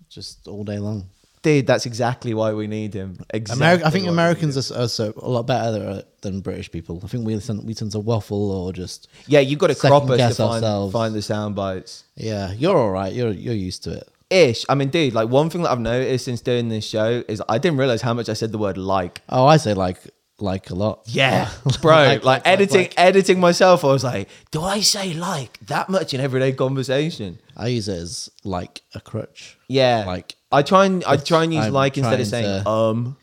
just 0.09 0.49
all 0.49 0.65
day 0.65 0.79
long. 0.79 1.09
Dude, 1.43 1.66
that's 1.66 1.87
exactly 1.87 2.35
why 2.35 2.52
we 2.55 2.66
need 2.66 2.93
him. 2.95 3.19
Exactly 3.33 3.64
Ameri- 3.64 3.85
I 3.87 3.90
think 3.90 4.09
Americans 4.09 4.71
are, 4.71 4.83
are 4.83 4.88
so 4.88 5.12
a 5.16 5.28
lot 5.28 5.47
better 5.47 5.88
uh, 5.88 6.02
than 6.23 6.40
British 6.40 6.71
people. 6.73 7.00
I 7.05 7.07
think 7.07 7.25
we 7.26 7.38
tend, 7.38 7.64
we 7.64 7.73
tend 7.75 7.93
to 7.93 8.00
waffle 8.00 8.50
or 8.50 8.73
just 8.73 9.09
Yeah, 9.28 9.40
you've 9.40 9.59
got 9.61 9.69
to 9.69 9.76
crop 9.76 10.11
us 10.11 10.19
to 10.19 10.35
find, 10.43 10.55
ourselves. 10.64 10.93
find 10.93 11.14
the 11.14 11.23
sound 11.23 11.55
bites. 11.55 12.05
yeah. 12.16 12.52
You're 12.52 12.76
all 12.76 12.90
right. 12.90 13.12
You're 13.12 13.31
you're 13.31 13.55
used 13.55 13.85
to 13.85 13.93
it. 13.99 14.09
Ish. 14.28 14.64
I 14.69 14.75
mean, 14.75 14.88
dude, 14.88 15.14
like 15.14 15.28
one 15.28 15.50
thing 15.50 15.62
that 15.62 15.71
I've 15.71 15.78
noticed 15.78 16.25
since 16.25 16.40
doing 16.40 16.69
this 16.69 16.85
show 16.85 17.23
is 17.28 17.40
I 17.49 17.59
didn't 17.59 17.78
realize 17.78 18.02
how 18.02 18.12
much 18.12 18.28
I 18.28 18.33
said 18.33 18.50
the 18.50 18.59
word 18.59 18.76
like. 18.76 19.21
Oh, 19.28 19.47
I 19.47 19.57
say 19.59 19.73
like 19.75 19.99
like 20.38 20.71
a 20.71 20.75
lot. 20.75 21.02
Yeah, 21.07 21.49
bro. 21.81 21.95
like, 21.97 22.09
Like, 22.09 22.25
like, 22.25 22.43
editing, 22.45 22.81
like. 22.83 22.95
editing 22.99 23.40
myself. 23.40 23.85
I 23.85 23.88
was 23.88 24.02
like, 24.05 24.28
do 24.50 24.62
I 24.62 24.81
say 24.81 25.14
like 25.14 25.59
that 25.66 25.88
much 25.88 26.12
in 26.12 26.21
everyday 26.21 26.52
conversation? 26.52 27.38
I 27.57 27.69
use 27.69 27.88
it 27.88 27.97
as 27.99 28.28
like 28.45 28.83
a 28.95 29.00
crutch. 29.00 29.57
Yeah, 29.69 30.05
Like, 30.07 30.36
I 30.53 30.62
try 30.62 30.87
and 30.87 31.05
I 31.05 31.17
try 31.17 31.45
and 31.45 31.53
use 31.53 31.67
I'm 31.67 31.73
like 31.73 31.99
instead 31.99 32.21
of 32.21 32.29
trying 32.29 32.43
saying 32.45 32.62
to- 32.65 32.69
um. 32.71 33.17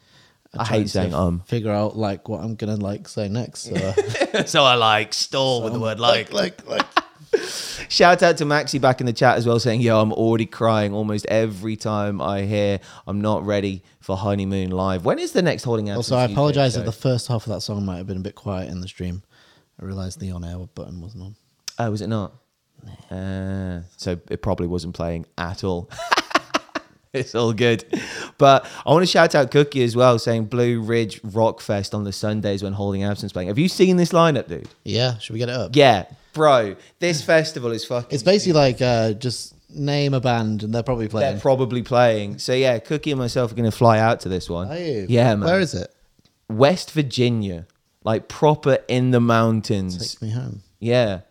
I 0.56 0.66
hate 0.66 0.90
saying 0.90 1.14
um. 1.16 1.42
Figure 1.48 1.72
out 1.72 1.98
like 1.98 2.30
what 2.30 2.42
I'm 2.44 2.56
gonna 2.56 2.76
like 2.76 3.08
say 3.08 3.28
next. 3.28 3.62
So, 3.62 3.76
so 4.46 4.64
I 4.64 4.76
like 4.76 5.14
stall 5.14 5.64
with 5.64 5.74
the 5.74 5.80
word 5.80 6.00
like. 6.00 6.32
like 6.32 6.68
like. 6.68 6.86
Shout 7.90 8.22
out 8.22 8.38
to 8.38 8.46
Maxi 8.46 8.80
back 8.80 9.00
in 9.00 9.08
the 9.08 9.14
chat 9.14 9.38
as 9.38 9.48
well, 9.48 9.60
saying, 9.60 9.82
"Yo, 9.82 10.00
I'm 10.00 10.14
already 10.14 10.46
crying 10.46 10.94
almost 10.94 11.26
every 11.26 11.76
time 11.76 12.22
I 12.22 12.44
hear 12.44 12.80
I'm 13.08 13.22
not 13.22 13.44
ready 13.44 13.84
for 14.00 14.16
honeymoon 14.16 14.70
live." 14.70 15.04
When 15.06 15.18
is 15.18 15.32
the 15.32 15.42
next 15.42 15.64
holding 15.64 15.90
out? 15.90 15.98
Also, 15.98 16.16
I 16.16 16.26
apologize 16.26 16.78
if 16.78 16.86
the 16.86 16.92
first 16.92 17.28
half 17.28 17.48
of 17.48 17.54
that 17.54 17.62
song 17.62 17.86
might 17.86 17.98
have 17.98 18.08
been 18.08 18.18
a 18.18 18.22
bit 18.22 18.36
quiet 18.36 18.70
in 18.70 18.82
the 18.82 18.88
stream. 18.88 19.24
I 19.82 19.86
realized 19.86 20.20
the 20.20 20.32
on 20.32 20.44
air 20.44 20.58
button 20.58 21.02
wasn't 21.02 21.24
on. 21.24 21.36
Oh, 21.80 21.90
was 21.90 22.02
it 22.02 22.08
not? 22.08 22.34
Uh, 23.10 23.82
so 23.98 24.20
it 24.30 24.42
probably 24.42 24.68
wasn't 24.68 24.94
playing 24.94 25.26
at 25.38 25.64
all. 25.64 25.90
it's 27.20 27.36
all 27.36 27.54
good. 27.54 27.86
But 28.40 28.66
I 28.86 28.92
want 28.92 29.04
to 29.04 29.08
shout 29.08 29.36
out 29.36 29.52
Cookie 29.52 29.84
as 29.84 29.96
well, 29.96 30.18
saying 30.18 30.46
Blue 30.46 30.82
Ridge 30.82 31.22
Rock 31.24 31.62
Fest 31.62 31.94
on 31.94 32.04
the 32.04 32.12
Sundays 32.12 32.64
when 32.64 32.74
Holding 32.74 33.04
Absence 33.04 33.32
playing. 33.32 33.50
Have 33.50 33.60
you 33.60 33.68
seen 33.68 33.98
this 33.98 34.12
lineup, 34.12 34.48
dude? 34.48 34.68
Yeah, 34.84 35.20
should 35.20 35.34
we 35.34 35.40
get 35.40 35.50
it 35.50 35.56
up? 35.56 35.76
Yeah, 35.76 36.06
bro. 36.34 36.76
This 37.00 37.22
festival 37.22 37.72
is 37.72 37.86
fucking. 37.86 38.10
It's 38.12 38.24
basically 38.24 38.54
like 38.54 38.82
uh, 38.82 39.14
just 39.14 39.54
name 39.70 40.14
a 40.14 40.20
band 40.20 40.64
and 40.64 40.74
they're 40.74 40.84
probably 40.84 41.08
playing. 41.08 41.34
they're 41.34 41.42
probably 41.42 41.84
playing. 41.84 42.40
So 42.40 42.54
yeah, 42.54 42.80
Cookie 42.80 43.12
and 43.12 43.20
myself 43.20 43.52
are 43.52 43.56
going 43.56 43.70
to 43.70 43.76
fly 43.76 44.00
out 44.00 44.22
to 44.22 44.30
this 44.30 44.50
one. 44.50 44.70
Are 44.70 44.78
you? 44.78 45.06
Yeah, 45.08 45.36
man. 45.36 45.48
Where 45.48 45.60
is 45.60 45.76
it? 45.76 45.94
West 46.50 46.92
Virginia, 46.92 47.68
like 48.04 48.28
proper 48.28 48.80
in 48.88 49.12
the 49.12 49.22
mountains. 49.22 50.14
Take 50.16 50.22
me 50.22 50.30
home. 50.32 50.62
Yeah. 50.80 51.22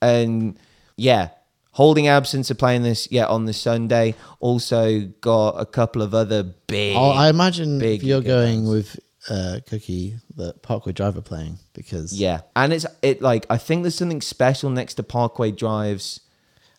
And 0.00 0.58
yeah, 0.96 1.30
holding 1.72 2.08
absence 2.08 2.50
are 2.50 2.54
playing 2.54 2.82
this, 2.82 3.08
yeah, 3.10 3.26
on 3.26 3.44
the 3.44 3.52
Sunday. 3.52 4.14
Also 4.40 5.00
got 5.20 5.60
a 5.60 5.66
couple 5.66 6.00
of 6.02 6.14
other 6.14 6.42
big. 6.42 6.96
Oh, 6.96 7.10
I 7.10 7.28
imagine 7.28 7.78
big 7.78 8.00
if 8.00 8.06
you're 8.06 8.20
going 8.20 8.68
with 8.68 8.98
uh, 9.28 9.60
Cookie, 9.66 10.16
that 10.36 10.62
Parkway 10.62 10.92
Drive 10.92 11.16
are 11.16 11.22
playing 11.22 11.58
because 11.72 12.18
yeah. 12.18 12.40
And 12.56 12.72
it's, 12.72 12.86
it 13.02 13.20
like, 13.20 13.46
I 13.50 13.58
think 13.58 13.82
there's 13.82 13.94
something 13.94 14.20
special 14.20 14.70
next 14.70 14.94
to 14.94 15.02
Parkway 15.02 15.50
Drives. 15.50 16.20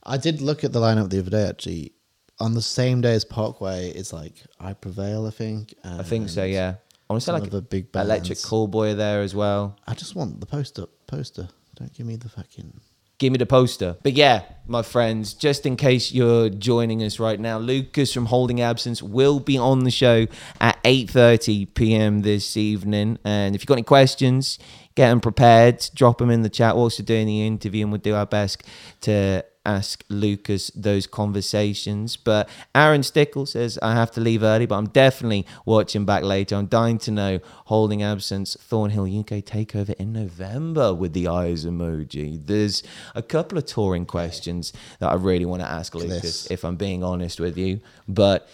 I 0.04 0.18
did 0.18 0.42
look 0.42 0.64
at 0.64 0.74
the 0.74 0.80
lineup 0.80 1.10
the 1.10 1.20
other 1.20 1.32
day 1.32 1.48
actually. 1.48 1.94
On 2.40 2.56
the 2.56 2.62
same 2.62 3.00
day 3.00 3.14
as 3.14 3.24
Parkway, 3.24 3.90
it's 3.92 4.12
like 4.12 4.34
I 4.60 4.74
Prevail, 4.74 5.28
I 5.28 5.30
think. 5.30 5.76
I 5.84 6.04
think 6.04 6.30
so, 6.30 6.44
yeah. 6.44 6.76
I 7.10 7.14
want 7.14 7.22
to 7.22 7.26
say 7.26 7.32
like 7.32 7.50
the 7.50 7.62
big 7.62 7.88
Electric 7.94 8.40
bands. 8.40 8.46
Callboy 8.46 8.94
are 8.94 8.96
there 8.96 9.22
as 9.22 9.36
well. 9.36 9.78
I 9.88 9.94
just 9.94 10.16
want 10.16 10.40
the 10.40 10.46
poster. 10.46 10.88
Poster. 11.06 11.48
Don't 11.76 11.94
give 11.94 12.08
me 12.08 12.16
the 12.16 12.30
fucking. 12.30 12.80
Give 13.24 13.32
me 13.32 13.38
the 13.38 13.46
poster. 13.46 13.96
But 14.04 14.18
yeah, 14.18 14.42
my 14.68 14.82
friends, 14.82 15.34
just 15.34 15.66
in 15.66 15.78
case 15.78 16.12
you're 16.12 16.50
joining 16.50 17.02
us 17.04 17.22
right 17.22 17.40
now, 17.40 17.58
Lucas 17.58 18.12
from 18.12 18.26
Holding 18.26 18.60
Absence 18.60 19.02
will 19.02 19.40
be 19.40 19.58
on 19.58 19.86
the 19.86 19.92
show 19.92 20.28
at 20.60 20.84
8:30 20.84 21.74
p.m. 21.74 22.24
this 22.24 22.58
evening. 22.58 23.18
And 23.24 23.56
if 23.56 23.62
you've 23.62 23.68
got 23.68 23.76
any 23.76 23.84
questions, 23.84 24.60
get 24.96 25.08
them 25.08 25.22
prepared. 25.22 25.90
Drop 25.96 26.18
them 26.18 26.30
in 26.30 26.42
the 26.42 26.50
chat. 26.50 26.76
We're 26.76 26.82
also 26.82 27.02
doing 27.02 27.26
the 27.26 27.48
interview, 27.48 27.86
and 27.86 27.94
we'll 27.94 28.02
do 28.02 28.14
our 28.14 28.26
best 28.26 28.62
to 29.04 29.46
ask 29.66 30.04
Lucas 30.10 30.70
those 30.76 31.08
conversations. 31.08 32.18
But 32.18 32.50
Aaron 32.76 33.04
Stickle 33.04 33.46
says 33.46 33.80
I 33.82 33.94
have 33.94 34.12
to 34.12 34.22
leave 34.22 34.44
early, 34.44 34.66
but 34.66 34.76
I'm 34.76 34.90
definitely 34.90 35.46
watching 35.66 36.06
back 36.06 36.24
later. 36.24 36.56
I'm 36.56 36.68
dying 36.68 36.98
to 37.00 37.12
know 37.12 37.40
Holding 37.66 38.04
Absence 38.04 38.56
Thornhill 38.60 39.06
UK 39.06 39.44
takeover 39.44 39.94
in 39.96 40.14
November 40.14 40.94
with 40.94 41.14
the 41.14 41.28
eyes 41.28 41.66
emoji. 41.66 42.46
There's 42.46 42.84
a 43.16 43.22
couple 43.22 43.58
of 43.58 43.66
touring 43.66 44.06
questions 44.06 44.74
that 45.00 45.10
I 45.10 45.16
really 45.16 45.46
want 45.46 45.62
to 45.62 45.70
ask 45.70 45.96
Lucas, 45.96 46.22
This. 46.22 46.52
if 46.52 46.64
I'm 46.64 46.76
being 46.76 47.04
honest 47.04 47.40
with 47.40 47.58
you. 47.58 47.80
But 48.08 48.50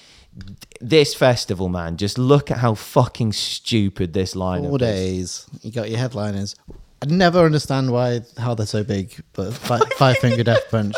this 0.79 1.13
festival, 1.15 1.69
man, 1.69 1.97
just 1.97 2.17
look 2.17 2.51
at 2.51 2.59
how 2.59 2.75
fucking 2.75 3.33
stupid 3.33 4.13
this 4.13 4.35
lineup 4.35 4.69
Four 4.69 4.75
is. 4.75 4.79
days. 4.79 5.47
You 5.63 5.71
got 5.71 5.89
your 5.89 5.97
headliners. 5.99 6.55
I 7.01 7.05
never 7.05 7.39
understand 7.39 7.91
why 7.91 8.21
how 8.37 8.55
they're 8.55 8.65
so 8.65 8.83
big, 8.83 9.23
but 9.33 9.53
five, 9.53 9.81
five 9.97 10.17
Finger 10.17 10.43
Death 10.43 10.69
Punch. 10.69 10.95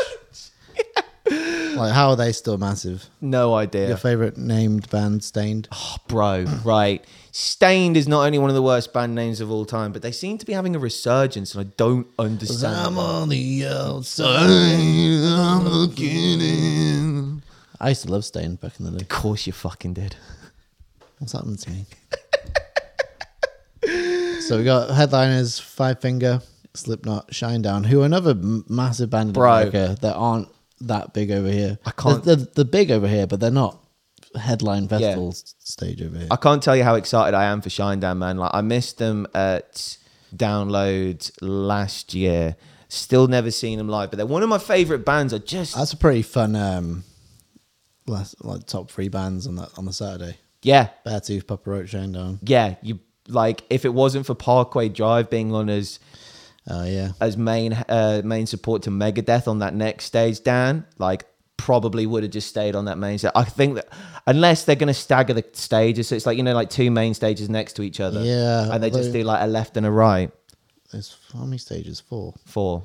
like 1.76 1.94
how 1.94 2.10
are 2.10 2.16
they 2.16 2.32
still 2.32 2.58
massive? 2.58 3.06
No 3.22 3.54
idea. 3.54 3.90
Your 3.90 3.98
favorite 3.98 4.38
named 4.38 4.90
band, 4.90 5.24
Staind. 5.24 5.68
Oh, 5.72 5.98
bro, 6.08 6.46
right. 6.64 7.06
Staind 7.32 7.96
is 7.96 8.08
not 8.08 8.26
only 8.26 8.40
one 8.40 8.50
of 8.50 8.56
the 8.56 8.64
worst 8.64 8.94
band 8.94 9.16
names 9.16 9.40
of 9.42 9.52
all 9.52 9.66
time, 9.66 9.92
but 9.92 10.02
they 10.02 10.12
seem 10.12 10.38
to 10.40 10.46
be 10.46 10.54
having 10.54 10.76
a 10.76 10.80
resurgence, 10.80 11.54
and 11.54 11.68
I 11.68 11.72
don't 11.78 12.08
understand. 12.18 12.96
why. 12.96 13.04
on 13.04 13.30
the 13.30 13.68
outside, 13.68 14.50
I'm 14.50 15.64
looking 15.66 16.42
in. 16.42 17.44
I 17.80 17.90
used 17.90 18.04
to 18.04 18.12
love 18.12 18.26
Staind 18.26 18.60
back 18.60 18.80
in 18.80 18.86
the 18.86 18.92
day. 18.92 19.04
Of 19.04 19.10
course, 19.10 19.46
you 19.46 19.54
fucking 19.54 19.94
did. 19.94 20.16
What's 21.20 21.34
happened 21.34 21.60
to 21.60 21.70
me? 21.70 21.86
so 24.52 24.58
we 24.58 24.64
got 24.64 24.90
headliners, 24.94 25.60
Five 25.60 26.02
Finger, 26.02 26.42
Slipknot, 26.74 27.32
Shinedown, 27.32 27.86
who 27.86 28.02
are 28.02 28.06
another 28.06 28.32
m- 28.32 28.66
massive 28.68 29.10
band 29.10 29.30
in 29.30 29.34
Bro. 29.34 29.52
America 29.54 29.98
that 30.02 30.14
aren't 30.16 30.50
that 30.82 31.14
big 31.14 31.32
over 31.32 31.50
here. 31.50 31.80
I 31.86 31.92
can't- 31.92 32.24
They're, 32.24 32.36
they're, 32.36 32.48
they're 32.56 32.66
big 32.66 32.92
over 32.92 33.08
here, 33.08 33.28
but 33.28 33.40
they're 33.40 33.52
not 33.52 33.78
headline 34.36 34.88
festival 34.88 35.30
s- 35.30 35.56
stage 35.60 36.02
over 36.02 36.18
here. 36.18 36.28
I 36.32 36.36
can't 36.36 36.62
tell 36.64 36.76
you 36.76 36.84
how 36.84 36.96
excited 36.96 37.34
I 37.36 37.46
am 37.46 37.62
for 37.62 37.70
Shinedown, 37.70 38.18
man. 38.18 38.38
Like 38.38 38.52
I 38.54 38.62
missed 38.62 38.98
them 38.98 39.28
at 39.34 39.98
Download 40.36 41.32
last 41.42 42.14
year. 42.14 42.56
Still 42.90 43.28
never 43.28 43.52
seen 43.52 43.78
them 43.78 43.88
live, 43.88 44.10
but 44.12 44.18
they're 44.18 44.26
one 44.26 44.44
of 44.44 44.50
my 44.50 44.58
favorite 44.58 45.06
bands. 45.06 45.34
I 45.34 45.38
just 45.38 45.76
That's 45.76 45.94
a 45.94 45.98
pretty 45.98 46.22
fun 46.24 46.56
um, 46.58 47.04
last 48.08 48.44
like 48.44 48.66
top 48.66 48.92
three 48.92 49.08
bands 49.08 49.48
on 49.48 49.56
that 49.56 49.70
on 49.78 49.86
the 49.86 49.94
Saturday. 49.94 50.38
yeah, 50.62 50.90
Beartooth, 51.06 51.48
Papa 51.48 51.70
Roach, 51.70 51.92
Shinedown. 51.94 52.40
yeah. 52.44 52.76
You 52.82 53.00
like 53.28 53.64
if 53.70 53.86
it 53.86 53.94
wasn't 53.94 54.26
for 54.26 54.36
Parkway 54.36 54.90
Drive 54.90 55.30
being 55.30 55.54
on 55.54 55.70
as 55.70 56.00
Oh 56.70 56.84
yeah. 56.86 57.12
as 57.20 57.38
main 57.38 57.74
uh, 57.74 58.22
main 58.24 58.46
support 58.46 58.84
to 58.84 58.90
Megadeth 58.92 59.48
on 59.48 59.60
that 59.60 59.74
next 59.74 60.06
stage, 60.06 60.44
Dan, 60.44 60.86
like 61.00 61.26
probably 61.58 62.06
would 62.06 62.24
have 62.24 62.32
just 62.32 62.48
stayed 62.50 62.76
on 62.76 62.86
that 62.86 62.98
main 62.98 63.18
stage. 63.18 63.32
I 63.36 63.44
think 63.44 63.76
that 63.76 63.88
unless 64.28 64.66
they're 64.66 64.76
going 64.76 64.88
to 64.88 64.94
stagger 64.94 65.34
the 65.34 65.44
stages, 65.54 66.08
so 66.08 66.16
it's 66.16 66.26
like 66.26 66.38
you 66.38 66.44
know, 66.44 66.54
like 66.54 66.70
two 66.70 66.90
main 66.92 67.14
stages 67.14 67.50
next 67.50 67.74
to 67.74 67.82
each 67.82 68.00
other, 68.00 68.24
Yeah, 68.24 68.72
and 68.74 68.82
they 68.84 68.90
just 68.92 69.12
do 69.12 69.24
like 69.24 69.42
a 69.44 69.48
left 69.48 69.76
and 69.78 69.86
a 69.86 69.92
right. 69.92 70.32
There's 70.92 71.18
how 71.34 71.46
many 71.46 71.58
stages? 71.58 72.00
Four. 72.00 72.34
Four. 72.46 72.84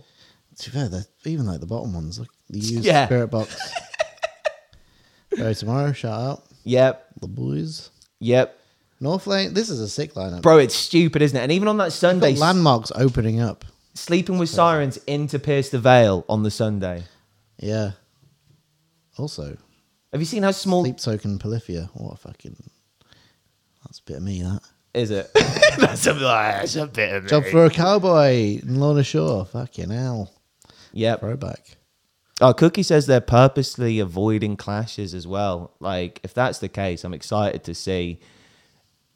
To 0.60 0.70
be 0.70 0.74
fair, 0.78 0.88
they're 0.88 1.04
even 1.26 1.44
like 1.46 1.60
the 1.60 1.66
bottom 1.66 1.92
ones. 1.92 2.18
Like 2.18 2.28
the 2.48 2.58
used 2.58 2.84
Yeah. 2.84 3.08
Spiritbox. 3.08 3.54
Bury 5.36 5.54
Tomorrow. 5.54 5.92
Shout 5.92 6.20
out 6.20 6.42
Yep, 6.64 7.06
the 7.20 7.28
boys. 7.28 7.90
yep, 8.20 8.58
North 9.00 9.26
Lane. 9.26 9.54
This 9.54 9.68
is 9.68 9.80
a 9.80 9.88
sick 9.88 10.14
lineup. 10.14 10.42
bro. 10.42 10.58
It's 10.58 10.74
stupid, 10.74 11.22
isn't 11.22 11.36
it? 11.36 11.42
And 11.42 11.52
even 11.52 11.68
on 11.68 11.76
that 11.78 11.86
Got 11.86 11.92
Sunday, 11.92 12.34
Landmvrks 12.34 12.92
opening 12.94 13.40
up. 13.40 13.64
sleeping 13.94 14.38
with 14.38 14.48
sirens 14.48 14.96
into 15.06 15.38
Pierce 15.38 15.70
the 15.70 15.78
Veil 15.78 16.24
on 16.28 16.42
the 16.42 16.50
Sunday. 16.50 17.04
Yeah. 17.58 17.92
Also, 19.18 19.56
Have 20.12 20.20
you 20.20 20.26
seen 20.26 20.42
how 20.42 20.50
small 20.50 20.82
Sleep 20.84 20.98
Token 20.98 21.38
Polyphia. 21.38 21.90
What 21.94 22.14
a 22.14 22.16
fucking. 22.16 22.56
That's 23.84 23.98
a 23.98 24.02
bit 24.02 24.16
of 24.18 24.22
me. 24.22 24.42
That 24.42 24.60
is 24.94 25.10
it? 25.10 25.30
that's, 25.78 26.06
a, 26.06 26.12
ah, 26.14 26.58
that's 26.60 26.76
a 26.76 26.86
bit 26.86 27.14
of 27.14 27.24
me. 27.24 27.28
job 27.30 27.44
for 27.44 27.64
a 27.66 27.70
cowboy 27.70 28.60
in 28.62 28.80
Lorna 28.80 29.04
Shore. 29.04 29.44
Fucking 29.44 29.90
hell. 29.90 30.32
Yep. 30.92 31.20
Throwback. 31.20 31.76
Oh, 32.40 32.52
Cookie 32.52 32.82
says 32.82 33.06
they're 33.06 33.20
purposely 33.20 33.98
avoiding 33.98 34.56
clashes 34.56 35.14
as 35.14 35.26
well. 35.26 35.72
Like, 35.80 36.20
if 36.22 36.34
that's 36.34 36.58
the 36.58 36.68
case, 36.68 37.04
I'm 37.04 37.14
excited 37.14 37.64
to 37.64 37.74
see 37.74 38.20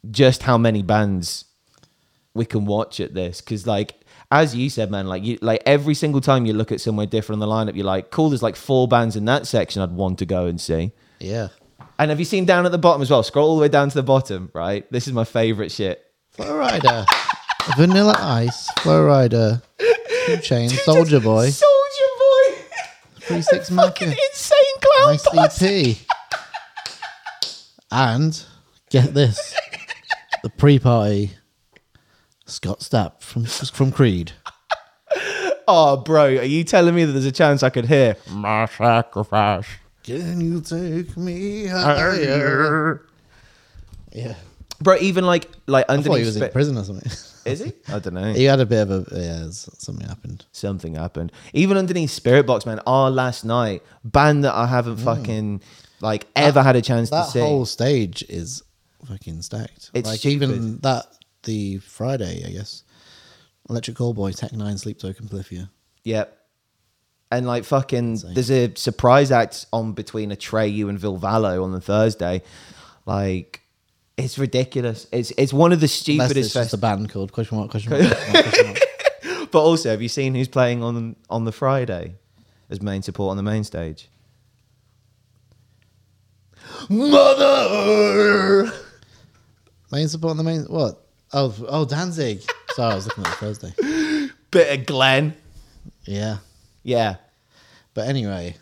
just 0.09 0.43
how 0.43 0.57
many 0.57 0.81
bands 0.81 1.45
we 2.33 2.45
can 2.45 2.65
watch 2.65 2.99
at 2.99 3.13
this. 3.13 3.41
Because, 3.41 3.67
like, 3.67 3.95
as 4.31 4.55
you 4.55 4.69
said, 4.69 4.89
man, 4.89 5.07
like 5.07 5.23
you, 5.23 5.37
like 5.41 5.61
every 5.65 5.93
single 5.93 6.21
time 6.21 6.45
you 6.45 6.53
look 6.53 6.71
at 6.71 6.81
somewhere 6.81 7.05
different 7.05 7.41
on 7.41 7.47
the 7.47 7.53
lineup, 7.53 7.75
you're 7.75 7.85
like, 7.85 8.11
cool. 8.11 8.29
There's 8.29 8.43
like 8.43 8.55
four 8.55 8.87
bands 8.87 9.15
in 9.15 9.25
that 9.25 9.45
section 9.45 9.81
I'd 9.81 9.91
want 9.91 10.19
to 10.19 10.25
go 10.25 10.45
and 10.45 10.59
see. 10.59 10.91
Yeah. 11.19 11.49
And 11.99 12.09
have 12.09 12.17
you 12.19 12.25
seen 12.25 12.45
down 12.45 12.65
at 12.65 12.71
the 12.71 12.77
bottom 12.77 13.01
as 13.01 13.11
well? 13.11 13.21
Scroll 13.21 13.49
all 13.49 13.55
the 13.57 13.61
way 13.61 13.67
down 13.67 13.89
to 13.89 13.95
the 13.95 14.03
bottom, 14.03 14.49
right? 14.53 14.89
This 14.91 15.05
is 15.05 15.13
my 15.13 15.23
favorite 15.23 15.71
shit. 15.71 16.03
Flo 16.31 16.47
Rida. 16.47 17.05
Vanilla 17.77 18.15
Ice. 18.17 18.71
Flo 18.79 19.03
Rida. 19.05 19.61
Two 20.25 20.37
Chain. 20.37 20.69
Soulja 20.69 21.21
Boy. 21.21 21.49
Soulja 21.49 22.07
Boy. 22.17 22.61
Three 23.19 23.41
Six 23.41 23.69
Fucking 23.75 24.07
insane 24.07 24.57
clown 24.81 25.17
posse. 25.17 25.99
And 27.91 28.41
get 28.89 29.13
this, 29.13 29.53
the 30.43 30.49
pre-party, 30.49 31.31
Scott 32.45 32.79
Stapp 32.79 33.21
from 33.21 33.45
from 33.45 33.91
Creed. 33.91 34.31
Oh, 35.67 35.95
bro, 35.95 36.23
are 36.25 36.43
you 36.43 36.63
telling 36.65 36.95
me 36.95 37.05
that 37.05 37.11
there's 37.13 37.25
a 37.25 37.31
chance 37.31 37.63
I 37.63 37.69
could 37.69 37.85
hear 37.85 38.17
my 38.29 38.65
sacrifice 38.65 39.65
Can 40.03 40.41
you 40.41 40.59
take 40.59 41.15
me 41.15 41.67
higher? 41.67 43.01
Yeah. 44.11 44.35
Bro, 44.81 44.97
even 44.99 45.25
like 45.25 45.47
like 45.67 45.85
I 45.87 45.95
thought 45.97 46.03
he 46.03 46.09
underneath. 46.09 46.25
was 46.25 46.35
in 46.37 46.49
prison 46.51 46.77
or 46.77 46.83
something. 46.83 47.09
is 47.45 47.59
he? 47.59 47.71
I 47.87 47.99
don't 47.99 48.15
know. 48.15 48.33
he 48.41 48.45
had 48.45 48.59
a 48.59 48.65
bit 48.65 48.81
of 48.89 48.91
a 48.91 49.05
yeah. 49.17 49.47
Something 49.51 50.05
happened. 50.07 50.45
Something 50.51 50.95
happened. 50.95 51.31
Even 51.53 51.77
underneath 51.77 52.09
Spiritbox, 52.09 52.65
man. 52.65 52.79
Our 52.87 53.09
last 53.11 53.45
night 53.45 53.83
band 54.03 54.43
that 54.43 54.55
I 54.55 54.65
haven't 54.65 54.97
fucking 54.97 55.61
like 56.01 56.25
ever 56.35 56.63
had 56.63 56.75
a 56.75 56.81
chance 56.81 57.09
to 57.11 57.15
Mm. 57.15 57.19
That 57.25 57.29
see. 57.31 57.39
whole 57.39 57.65
stage 57.65 58.23
is 58.27 58.63
fucking 59.07 59.41
stacked. 59.41 59.91
It's 59.93 60.07
like 60.07 60.19
stupid. 60.19 60.43
even 60.43 60.77
that 60.79 61.05
the 61.43 61.77
Friday, 61.79 62.43
I 62.45 62.51
guess. 62.51 62.83
Electric 63.69 63.97
Callboy, 63.97 64.35
Tech 64.35 64.51
N9ne, 64.51 64.79
Sleep 64.79 64.99
Token, 64.99 65.27
Polyphia. 65.27 65.69
Yep. 66.03 66.37
And 67.31 67.47
like 67.47 67.63
fucking, 67.63 68.17
there's 68.33 68.51
a 68.51 68.75
surprise 68.75 69.31
act 69.31 69.65
on 69.71 69.93
between 69.93 70.31
Atreyu 70.31 70.89
and 70.89 70.99
Ville 70.99 71.17
Valo 71.17 71.63
on 71.63 71.71
the 71.71 71.79
Thursday. 71.79 72.41
Like, 73.05 73.61
it's 74.17 74.37
ridiculous. 74.37 75.07
It's 75.11 75.31
it's 75.37 75.53
one 75.53 75.71
of 75.71 75.79
the 75.79 75.85
Unless 75.85 75.93
it's 75.93 76.01
stupidest 76.01 76.53
just 76.53 76.73
a 76.73 76.77
band 76.77 77.09
called 77.09 77.31
question 77.31 77.57
mark 77.57 77.71
question 77.71 77.91
mark. 77.91 78.01
question 78.03 78.33
mark, 78.33 78.45
question 78.45 78.65
mark. 78.67 78.79
But 79.51 79.63
also, 79.63 79.89
have 79.89 80.01
you 80.01 80.07
seen 80.07 80.33
who's 80.33 80.47
playing 80.47 80.81
on 80.81 81.15
on 81.29 81.43
the 81.45 81.51
Friday 81.51 82.15
as 82.69 82.81
main 82.81 83.01
support 83.01 83.31
on 83.31 83.37
the 83.37 83.43
main 83.43 83.63
stage? 83.63 84.09
Mother. 86.89 88.71
Main 89.91 90.07
support 90.07 90.31
on 90.31 90.37
the 90.37 90.43
main 90.43 90.63
what? 90.63 91.05
Oh 91.33 91.55
oh 91.67 91.85
Danzig. 91.85 92.43
Sorry, 92.71 92.93
I 92.93 92.95
was 92.95 93.07
looking 93.07 93.25
at 93.25 93.31
the 93.31 93.45
Thursday. 93.45 94.29
Bit 94.51 94.79
of 94.79 94.85
Glenn. 94.85 95.35
Yeah. 96.05 96.37
Yeah. 96.83 97.15
But 97.93 98.07
anyway. 98.07 98.55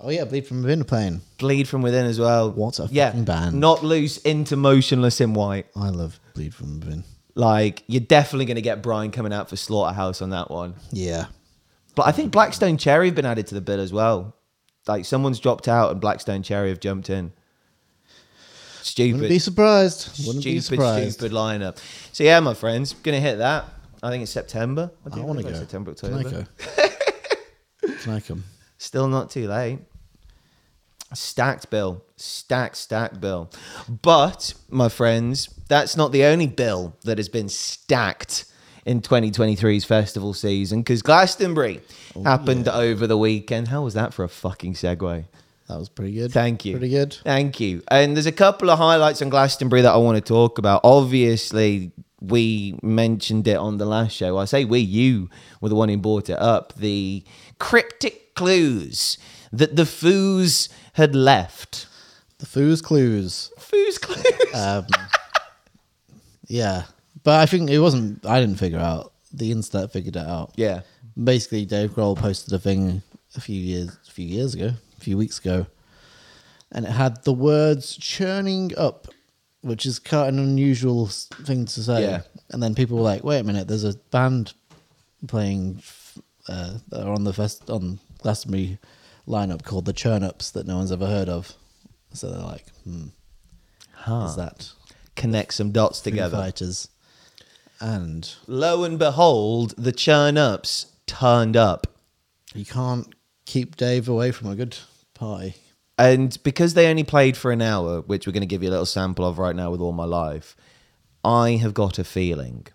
Oh 0.00 0.10
yeah, 0.10 0.24
Bleed 0.24 0.46
from 0.46 0.62
Within 0.62 0.80
are 0.80 0.84
playing. 0.84 1.20
Bleed 1.38 1.68
from 1.68 1.80
within 1.82 2.04
as 2.04 2.18
well. 2.18 2.50
What 2.50 2.78
a 2.78 2.88
yeah. 2.90 3.08
fucking 3.08 3.24
band. 3.24 3.58
Not 3.58 3.82
loose 3.82 4.18
into 4.18 4.56
motionless 4.56 5.20
in 5.20 5.34
white. 5.34 5.66
I 5.76 5.88
love 5.88 6.20
Bleed 6.34 6.54
from 6.54 6.80
Within. 6.80 7.04
Like 7.34 7.84
you're 7.86 8.00
definitely 8.00 8.46
going 8.46 8.56
to 8.56 8.62
get 8.62 8.82
Brian 8.82 9.10
coming 9.10 9.32
out 9.32 9.48
for 9.48 9.56
Slaughterhouse 9.56 10.20
on 10.20 10.30
that 10.30 10.50
one. 10.50 10.74
Yeah. 10.92 11.26
But 11.94 12.06
I 12.06 12.12
think 12.12 12.32
Black 12.32 12.54
Stone 12.54 12.78
Cherry 12.78 13.06
have 13.06 13.14
been 13.14 13.24
added 13.24 13.46
to 13.48 13.54
the 13.54 13.60
bill 13.60 13.80
as 13.80 13.92
well. 13.92 14.36
Like 14.86 15.04
someone's 15.04 15.40
dropped 15.40 15.68
out 15.68 15.90
and 15.90 16.00
Black 16.00 16.20
Stone 16.20 16.42
Cherry 16.42 16.68
have 16.68 16.80
jumped 16.80 17.08
in. 17.08 17.32
Stupid. 18.84 19.12
Wouldn't 19.14 19.28
be 19.30 19.38
surprised. 19.38 20.26
Wouldn't 20.26 20.42
stupid, 20.42 20.54
be 20.56 20.60
surprised. 20.60 21.12
stupid 21.14 21.32
lineup. 21.32 21.78
So 22.12 22.22
yeah, 22.22 22.38
my 22.40 22.52
friends, 22.52 22.92
gonna 22.92 23.18
hit 23.18 23.38
that. 23.38 23.64
I 24.02 24.10
think 24.10 24.22
it's 24.22 24.32
September. 24.32 24.90
I 25.06 25.08
do 25.14 25.22
want 25.22 25.38
to 25.38 25.44
go. 25.44 25.52
September, 25.54 25.94
Can 25.94 26.12
October. 26.14 26.46
I 26.76 26.82
go? 27.88 27.96
Can 28.02 28.12
I 28.12 28.20
come? 28.20 28.44
Still 28.78 29.08
not 29.08 29.30
too 29.30 29.48
late. 29.48 29.78
Stacked 31.14 31.70
bill. 31.70 32.04
Stacked, 32.16 32.76
stacked 32.76 33.20
bill. 33.20 33.50
But, 34.02 34.52
my 34.68 34.90
friends, 34.90 35.48
that's 35.68 35.96
not 35.96 36.12
the 36.12 36.24
only 36.24 36.46
bill 36.46 36.94
that 37.04 37.16
has 37.18 37.28
been 37.30 37.48
stacked 37.48 38.44
in 38.84 39.00
2023's 39.00 39.84
festival 39.86 40.34
season 40.34 40.80
because 40.80 41.00
Glastonbury 41.00 41.80
Oh, 42.14 42.24
happened 42.24 42.68
over 42.68 43.06
the 43.06 43.16
weekend. 43.16 43.68
How 43.68 43.82
was 43.82 43.94
that 43.94 44.12
for 44.12 44.24
a 44.24 44.28
fucking 44.28 44.74
segue? 44.74 45.24
That 45.74 45.80
was 45.80 45.88
pretty 45.88 46.12
good. 46.12 46.32
Thank 46.32 46.64
you. 46.64 46.72
Pretty 46.78 46.88
good. 46.90 47.14
Thank 47.24 47.58
you. 47.58 47.82
And 47.88 48.14
there's 48.14 48.26
a 48.26 48.32
couple 48.32 48.70
of 48.70 48.78
highlights 48.78 49.20
on 49.22 49.28
Glastonbury 49.28 49.82
that 49.82 49.92
I 49.92 49.96
want 49.96 50.14
to 50.16 50.20
talk 50.20 50.58
about. 50.58 50.82
Obviously, 50.84 51.90
we 52.20 52.78
mentioned 52.80 53.48
it 53.48 53.56
on 53.56 53.78
the 53.78 53.84
last 53.84 54.12
show. 54.12 54.38
I 54.38 54.44
say 54.44 54.64
we, 54.64 54.78
you 54.78 55.28
were 55.60 55.68
the 55.68 55.74
one 55.74 55.88
who 55.88 55.96
brought 55.96 56.30
it 56.30 56.38
up. 56.38 56.76
The 56.76 57.24
cryptic 57.58 58.36
clues 58.36 59.18
that 59.52 59.74
the 59.74 59.82
foos 59.82 60.68
had 60.92 61.16
left. 61.16 61.88
The 62.38 62.46
Foos 62.46 62.80
Clues. 62.80 63.50
Foos 63.58 64.00
clues. 64.00 64.24
Um, 64.54 64.86
yeah, 66.46 66.84
but 67.24 67.40
I 67.40 67.46
think 67.46 67.68
it 67.68 67.80
wasn't. 67.80 68.24
I 68.24 68.38
didn't 68.38 68.60
figure 68.60 68.78
out. 68.78 69.12
The 69.32 69.50
internet 69.50 69.92
figured 69.92 70.14
it 70.14 70.24
out. 70.24 70.52
yeah. 70.54 70.82
Basically, 71.22 71.64
Dave 71.64 71.90
Grohl 71.90 72.16
posted 72.16 72.52
a 72.54 72.58
thing 72.60 73.02
a 73.34 73.40
few 73.40 73.60
years, 73.60 73.96
a 74.06 74.10
few 74.12 74.26
years 74.26 74.54
ago, 74.54 74.70
few 75.04 75.16
weeks 75.18 75.38
ago, 75.38 75.66
and 76.72 76.84
it 76.84 76.90
had 76.92 77.22
the 77.24 77.32
words 77.32 77.96
"churning 77.96 78.72
up," 78.76 79.08
which 79.60 79.86
is 79.86 79.98
quite 79.98 80.28
an 80.28 80.38
unusual 80.38 81.06
thing 81.08 81.66
to 81.66 81.82
say. 81.82 82.02
Yeah. 82.02 82.22
And 82.50 82.62
then 82.62 82.74
people 82.74 82.96
were 82.96 83.02
like, 83.12 83.22
"Wait 83.24 83.38
a 83.40 83.44
minute, 83.44 83.68
there's 83.68 83.84
a 83.84 83.94
band 84.10 84.54
playing 85.26 85.82
uh, 86.48 86.78
on 86.92 87.24
the 87.24 87.32
fest 87.32 87.70
on 87.70 87.98
Glastonbury 88.18 88.78
lineup 89.26 89.62
called 89.64 89.84
the 89.86 89.92
Churn 89.92 90.22
Ups 90.22 90.50
that 90.50 90.66
no 90.66 90.76
one's 90.78 90.92
ever 90.92 91.06
heard 91.06 91.28
of." 91.28 91.52
So 92.12 92.30
they're 92.30 92.42
like, 92.54 92.66
"Hmm, 92.84 93.08
Huh. 93.92 94.26
is 94.28 94.36
that 94.36 94.72
Connect 95.16 95.54
some 95.54 95.70
dots 95.70 96.00
together. 96.00 96.36
Fighters?" 96.36 96.88
And 97.80 98.30
Lo 98.46 98.84
and 98.84 98.98
behold, 98.98 99.74
the 99.76 99.92
churn 99.92 100.38
ups 100.38 100.86
turned 101.06 101.56
up. 101.56 101.86
you 102.54 102.64
can't 102.64 103.12
keep 103.46 103.76
Dave 103.76 104.08
away 104.08 104.30
from 104.30 104.48
a 104.48 104.54
good 104.54 104.76
party. 105.14 105.54
And 105.96 106.36
because 106.42 106.74
they 106.74 106.88
only 106.88 107.04
played 107.04 107.36
for 107.36 107.52
an 107.52 107.62
hour, 107.62 108.00
which 108.00 108.26
we're 108.26 108.32
going 108.32 108.40
to 108.42 108.46
give 108.46 108.62
you 108.62 108.68
a 108.68 108.72
little 108.72 108.86
sample 108.86 109.24
of 109.24 109.38
right 109.38 109.54
now 109.54 109.70
with 109.70 109.80
All 109.80 109.92
My 109.92 110.04
Life, 110.04 110.56
I 111.24 111.52
have 111.52 111.72
got 111.74 111.98
a 111.98 112.04
feeling 112.04 112.66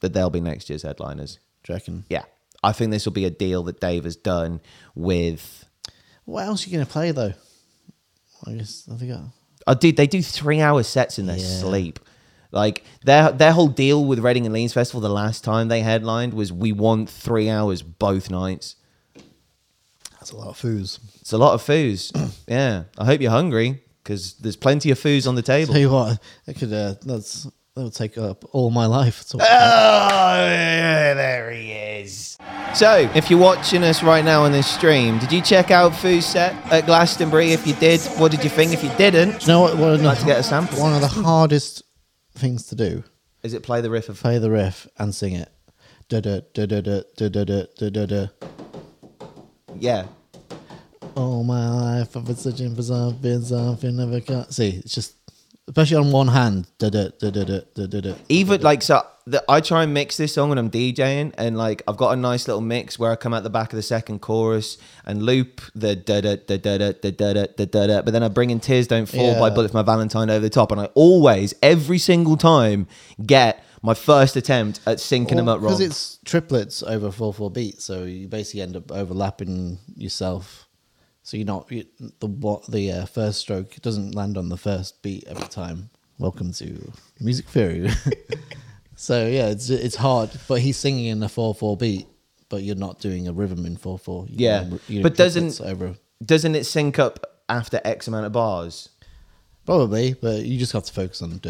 that 0.00 0.12
they'll 0.12 0.30
be 0.30 0.40
next 0.40 0.68
year's 0.68 0.82
headliners. 0.82 1.38
Do 1.62 1.72
you 1.72 1.76
reckon? 1.76 2.04
Yeah. 2.10 2.24
I 2.62 2.72
think 2.72 2.90
this 2.90 3.04
will 3.04 3.12
be 3.12 3.24
a 3.24 3.30
deal 3.30 3.62
that 3.64 3.80
Dave 3.80 4.04
has 4.04 4.16
done 4.16 4.60
with. 4.94 5.64
What 6.24 6.44
else 6.44 6.66
are 6.66 6.70
you 6.70 6.76
going 6.76 6.86
to 6.86 6.92
play 6.92 7.12
though? 7.12 7.34
I 8.46 8.52
guess 8.54 8.88
I 8.92 8.96
think 8.96 9.12
I, 9.12 9.20
Oh, 9.68 9.74
dude, 9.74 9.96
they 9.96 10.06
do 10.06 10.22
three 10.22 10.60
hour 10.60 10.82
sets 10.82 11.18
in 11.18 11.26
their 11.26 11.38
Yeah. 11.38 11.44
sleep. 11.60 12.00
Like 12.52 12.84
their 13.04 13.32
their 13.32 13.52
whole 13.52 13.68
deal 13.68 14.04
with 14.04 14.20
Reading 14.20 14.46
and 14.46 14.52
Leeds 14.54 14.72
Festival 14.72 15.00
the 15.00 15.08
last 15.08 15.42
time 15.44 15.68
they 15.68 15.80
headlined 15.82 16.34
was 16.34 16.52
we 16.52 16.72
want 16.72 17.10
three 17.10 17.48
hours 17.50 17.82
both 17.82 18.30
nights. 18.30 18.76
That's 20.26 20.32
a 20.32 20.36
lot 20.44 20.48
of 20.48 20.60
foos. 20.60 20.98
It's 21.20 21.32
a 21.32 21.38
lot 21.38 21.54
of 21.54 21.62
foos. 21.62 22.10
yeah. 22.48 22.84
I 22.98 23.04
hope 23.04 23.20
you're 23.20 23.30
hungry 23.30 23.80
because 24.02 24.34
there's 24.34 24.56
plenty 24.56 24.90
of 24.90 24.98
foos 24.98 25.28
on 25.28 25.36
the 25.36 25.42
table. 25.42 25.72
Tell 25.72 25.80
you 25.80 25.90
what, 25.90 26.20
I 26.48 26.52
could. 26.52 26.72
Uh, 26.72 26.94
that's 27.04 27.44
that 27.76 27.82
would 27.84 27.94
take 27.94 28.18
up 28.18 28.44
all 28.52 28.70
my 28.70 28.86
life. 28.86 29.24
All- 29.34 29.40
Oh, 29.40 30.38
there 30.48 31.52
he 31.52 31.70
is. 31.70 32.36
So, 32.74 33.08
if 33.14 33.30
you're 33.30 33.38
watching 33.38 33.84
us 33.84 34.02
right 34.02 34.24
now 34.24 34.42
on 34.42 34.50
this 34.50 34.66
stream, 34.66 35.18
did 35.20 35.30
you 35.30 35.40
check 35.40 35.70
out 35.70 35.94
Foo's 35.94 36.26
set 36.26 36.54
at 36.72 36.86
Glastonbury? 36.86 37.52
If 37.52 37.64
you 37.66 37.74
did, 37.74 38.00
what 38.18 38.32
did 38.32 38.42
you 38.42 38.50
think? 38.50 38.72
If 38.72 38.82
you 38.82 38.90
didn't, 38.98 39.42
you 39.42 39.46
know 39.48 39.60
what? 39.60 39.76
One 39.76 39.94
of, 39.94 40.02
like 40.02 40.18
to 40.18 40.26
get 40.26 40.40
a 40.40 40.42
sample. 40.42 40.80
one 40.80 40.92
of 40.94 41.00
the 41.02 41.06
hardest 41.08 41.84
things 42.34 42.66
to 42.66 42.74
do: 42.74 43.04
Is 43.44 43.54
it 43.54 43.62
play 43.62 43.80
the 43.80 43.90
riff 43.90 44.08
of? 44.08 44.18
play 44.20 44.38
the 44.38 44.50
riff 44.50 44.88
and 44.98 45.14
sing 45.14 45.34
it. 45.34 45.50
Da 46.08 46.20
da 46.20 46.40
da 46.52 46.66
da 46.66 46.80
da 46.80 47.00
da 47.28 47.44
da 47.78 47.90
da 47.90 48.06
da. 48.06 48.26
Yeah. 49.78 50.06
All 51.16 51.44
my 51.44 51.68
life 51.70 52.14
I've 52.14 52.26
been 52.26 52.36
searching 52.36 52.74
for 52.74 52.82
something, 52.82 53.42
something 53.42 53.96
never 53.96 54.20
got. 54.20 54.52
See, 54.52 54.68
it's 54.68 54.92
just 54.92 55.14
especially 55.66 55.96
on 55.96 56.12
one 56.12 56.28
hand. 56.28 56.66
Even 58.28 58.60
like 58.60 58.82
so, 58.82 59.02
the, 59.26 59.42
I 59.48 59.60
try 59.60 59.84
and 59.84 59.94
mix 59.94 60.18
this 60.18 60.34
song 60.34 60.50
when 60.50 60.58
I'm 60.58 60.70
DJing, 60.70 61.32
and 61.38 61.56
like 61.56 61.82
I've 61.88 61.96
got 61.96 62.12
a 62.12 62.16
nice 62.16 62.46
little 62.46 62.60
mix 62.60 62.98
where 62.98 63.10
I 63.10 63.16
come 63.16 63.32
out 63.32 63.42
the 63.44 63.50
back 63.50 63.72
of 63.72 63.76
the 63.76 63.82
second 63.82 64.20
chorus 64.20 64.76
and 65.06 65.22
loop 65.22 65.62
the 65.74 65.96
da 65.96 66.20
da 66.20 66.36
da 66.36 66.58
da 66.58 66.76
da 66.76 66.92
da 66.92 67.08
da 67.08 67.32
da 67.32 67.46
da 67.46 67.64
da 67.64 67.86
da, 67.86 68.02
but 68.02 68.10
then 68.12 68.22
I 68.22 68.28
bring 68.28 68.50
in 68.50 68.60
"Tears 68.60 68.86
Don't 68.86 69.06
Fall" 69.06 69.40
by 69.40 69.48
Yeah. 69.48 69.54
Bullet 69.54 69.70
for 69.70 69.78
My 69.78 69.82
Valentine 69.82 70.28
over 70.28 70.40
the 70.40 70.50
top, 70.50 70.70
and 70.70 70.80
I 70.80 70.86
always, 70.94 71.54
every 71.62 71.98
single 71.98 72.36
time, 72.36 72.86
get 73.24 73.64
my 73.82 73.94
first 73.94 74.36
attempt 74.36 74.80
at 74.86 74.98
syncing 74.98 75.36
them 75.36 75.48
up 75.48 75.60
wrong. 75.60 75.72
Because 75.72 75.80
it's 75.80 76.18
triplets 76.24 76.82
over 76.82 77.10
four 77.10 77.32
four 77.32 77.50
beats, 77.50 77.84
so 77.84 78.04
you 78.04 78.28
basically 78.28 78.60
end 78.60 78.76
up 78.76 78.92
overlapping 78.92 79.78
yourself. 79.96 80.65
So 81.26 81.36
you're 81.36 81.44
not 81.44 81.68
you, 81.72 81.84
the 82.20 82.28
what 82.28 82.70
the 82.70 82.92
uh, 82.92 83.06
first 83.06 83.40
stroke 83.40 83.74
doesn't 83.82 84.14
land 84.14 84.38
on 84.38 84.48
the 84.48 84.56
first 84.56 85.02
beat 85.02 85.24
every 85.26 85.48
time. 85.48 85.90
Welcome 86.18 86.52
to 86.52 86.92
music 87.18 87.46
theory. 87.46 87.90
so 88.94 89.26
yeah, 89.26 89.48
it's 89.48 89.68
it's 89.68 89.96
hard, 89.96 90.30
but 90.46 90.60
he's 90.60 90.76
singing 90.76 91.06
in 91.06 91.20
a 91.24 91.28
four 91.28 91.52
four 91.52 91.76
beat, 91.76 92.06
but 92.48 92.62
you're 92.62 92.76
not 92.76 93.00
doing 93.00 93.26
a 93.26 93.32
rhythm 93.32 93.66
in 93.66 93.76
four 93.76 93.98
four. 93.98 94.26
Yeah, 94.28 94.68
but 95.02 95.16
doesn't- 95.16 95.60
over 95.62 95.96
Doesn't 96.24 96.54
it 96.54 96.62
sync 96.62 97.00
up 97.00 97.26
after 97.48 97.80
X 97.84 98.06
amount 98.06 98.26
of 98.26 98.32
bars? 98.32 98.90
Probably, 99.66 100.14
but 100.14 100.44
you 100.44 100.58
just 100.58 100.72
have 100.72 100.84
to 100.84 100.92
focus 100.92 101.20
on. 101.20 101.40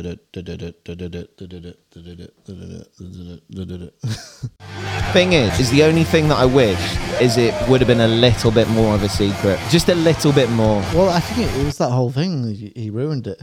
Thing 5.13 5.33
is, 5.33 5.61
is 5.61 5.71
the 5.71 5.85
only 5.85 6.05
thing 6.05 6.29
that 6.29 6.39
I 6.39 6.47
wish 6.47 6.81
is 7.21 7.37
it 7.37 7.55
would 7.69 7.81
have 7.81 7.89
been 7.89 8.01
a 8.01 8.09
little 8.09 8.51
bit 8.51 8.69
more 8.71 8.95
of 8.95 9.03
a 9.03 9.09
secret, 9.09 9.61
just 9.71 9.89
a 9.89 9.95
little 9.95 10.33
bit 10.33 10.51
more. 10.51 10.81
Well, 10.95 11.11
I 11.11 11.21
think 11.21 11.49
it, 11.49 11.61
it 11.61 11.65
was 11.65 11.79
that 11.79 11.91
whole 11.91 12.11
thing. 12.11 12.55
He 12.55 12.73
he 12.75 12.91
ruined 12.91 13.27
it. 13.27 13.41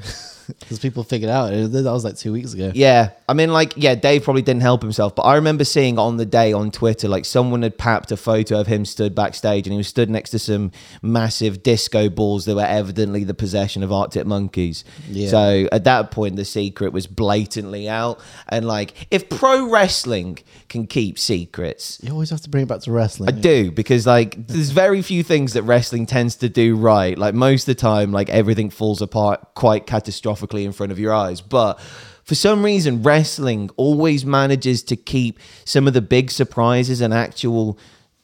because 0.59 0.79
people 0.79 1.03
figured 1.03 1.29
out 1.29 1.51
that 1.51 1.83
was 1.83 2.03
like 2.03 2.17
two 2.17 2.33
weeks 2.33 2.53
ago. 2.53 2.71
Yeah, 2.73 3.11
I 3.27 3.33
mean, 3.33 3.51
like, 3.51 3.73
yeah, 3.75 3.95
Dave 3.95 4.23
probably 4.23 4.41
didn't 4.41 4.61
help 4.61 4.81
himself, 4.81 5.15
but 5.15 5.23
I 5.23 5.35
remember 5.35 5.63
seeing 5.63 5.97
on 5.97 6.17
the 6.17 6.25
day 6.25 6.53
on 6.53 6.71
Twitter, 6.71 7.07
like, 7.07 7.25
someone 7.25 7.61
had 7.61 7.77
papped 7.77 8.11
a 8.11 8.17
photo 8.17 8.59
of 8.59 8.67
him 8.67 8.85
stood 8.85 9.15
backstage, 9.15 9.67
and 9.67 9.73
he 9.73 9.77
was 9.77 9.87
stood 9.87 10.09
next 10.09 10.31
to 10.31 10.39
some 10.39 10.71
massive 11.01 11.63
disco 11.63 12.09
balls 12.09 12.45
that 12.45 12.55
were 12.55 12.61
evidently 12.61 13.23
the 13.23 13.33
possession 13.33 13.83
of 13.83 13.91
Arctic 13.91 14.25
Monkeys. 14.25 14.83
Yeah. 15.09 15.29
So 15.29 15.67
at 15.71 15.83
that 15.85 16.11
point, 16.11 16.35
the 16.35 16.45
secret 16.45 16.93
was 16.93 17.07
blatantly 17.07 17.87
out, 17.87 18.19
and 18.49 18.65
like, 18.67 18.93
if 19.11 19.29
pro 19.29 19.69
wrestling 19.69 20.39
can 20.69 20.87
keep 20.87 21.19
secrets, 21.19 21.99
You 22.01 22.11
always 22.11 22.29
have 22.31 22.41
to 22.41 22.49
bring 22.49 22.63
it 22.63 22.67
back 22.67 22.81
to 22.81 22.91
wrestling. 22.91 23.29
I 23.29 23.31
do 23.31 23.71
because 23.71 24.07
like 24.07 24.47
there's 24.47 24.71
very 24.71 25.01
few 25.01 25.23
things 25.23 25.53
that 25.53 25.63
wrestling 25.63 26.05
tends 26.05 26.35
to 26.37 26.49
do 26.49 26.75
right. 26.75 27.17
Like 27.17 27.33
most 27.33 27.63
of 27.63 27.75
the 27.77 27.81
time, 27.81 28.11
like 28.11 28.29
everything 28.29 28.69
falls 28.69 29.01
apart 29.01 29.53
quite 29.53 29.85
catastrophically 29.85 30.32
in 30.65 30.71
front 30.73 30.91
of 30.91 30.99
your 30.99 31.13
eyes. 31.13 31.41
But 31.41 31.79
for 32.23 32.35
some 32.35 32.63
reason, 32.63 33.03
wrestling 33.03 33.69
always 33.75 34.25
manages 34.25 34.83
to 34.83 34.95
keep 34.95 35.39
some 35.65 35.87
of 35.87 35.93
the 35.93 36.01
big 36.01 36.31
surprises 36.31 37.01
an 37.01 37.11
actual 37.13 37.77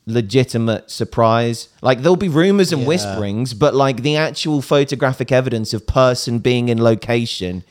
legitimate 0.05 0.89
surprise. 0.89 1.69
Like 1.81 2.01
there'll 2.01 2.15
be 2.15 2.29
rumors 2.29 2.71
and 2.71 2.81
Yeah. 2.81 2.87
whisperings, 2.87 3.53
but 3.53 3.75
like 3.75 4.01
the 4.01 4.15
actual 4.15 4.61
photographic 4.61 5.31
evidence 5.31 5.73
of 5.73 5.85
person 5.85 6.39
being 6.39 6.69
in 6.69 6.81
location 6.81 7.63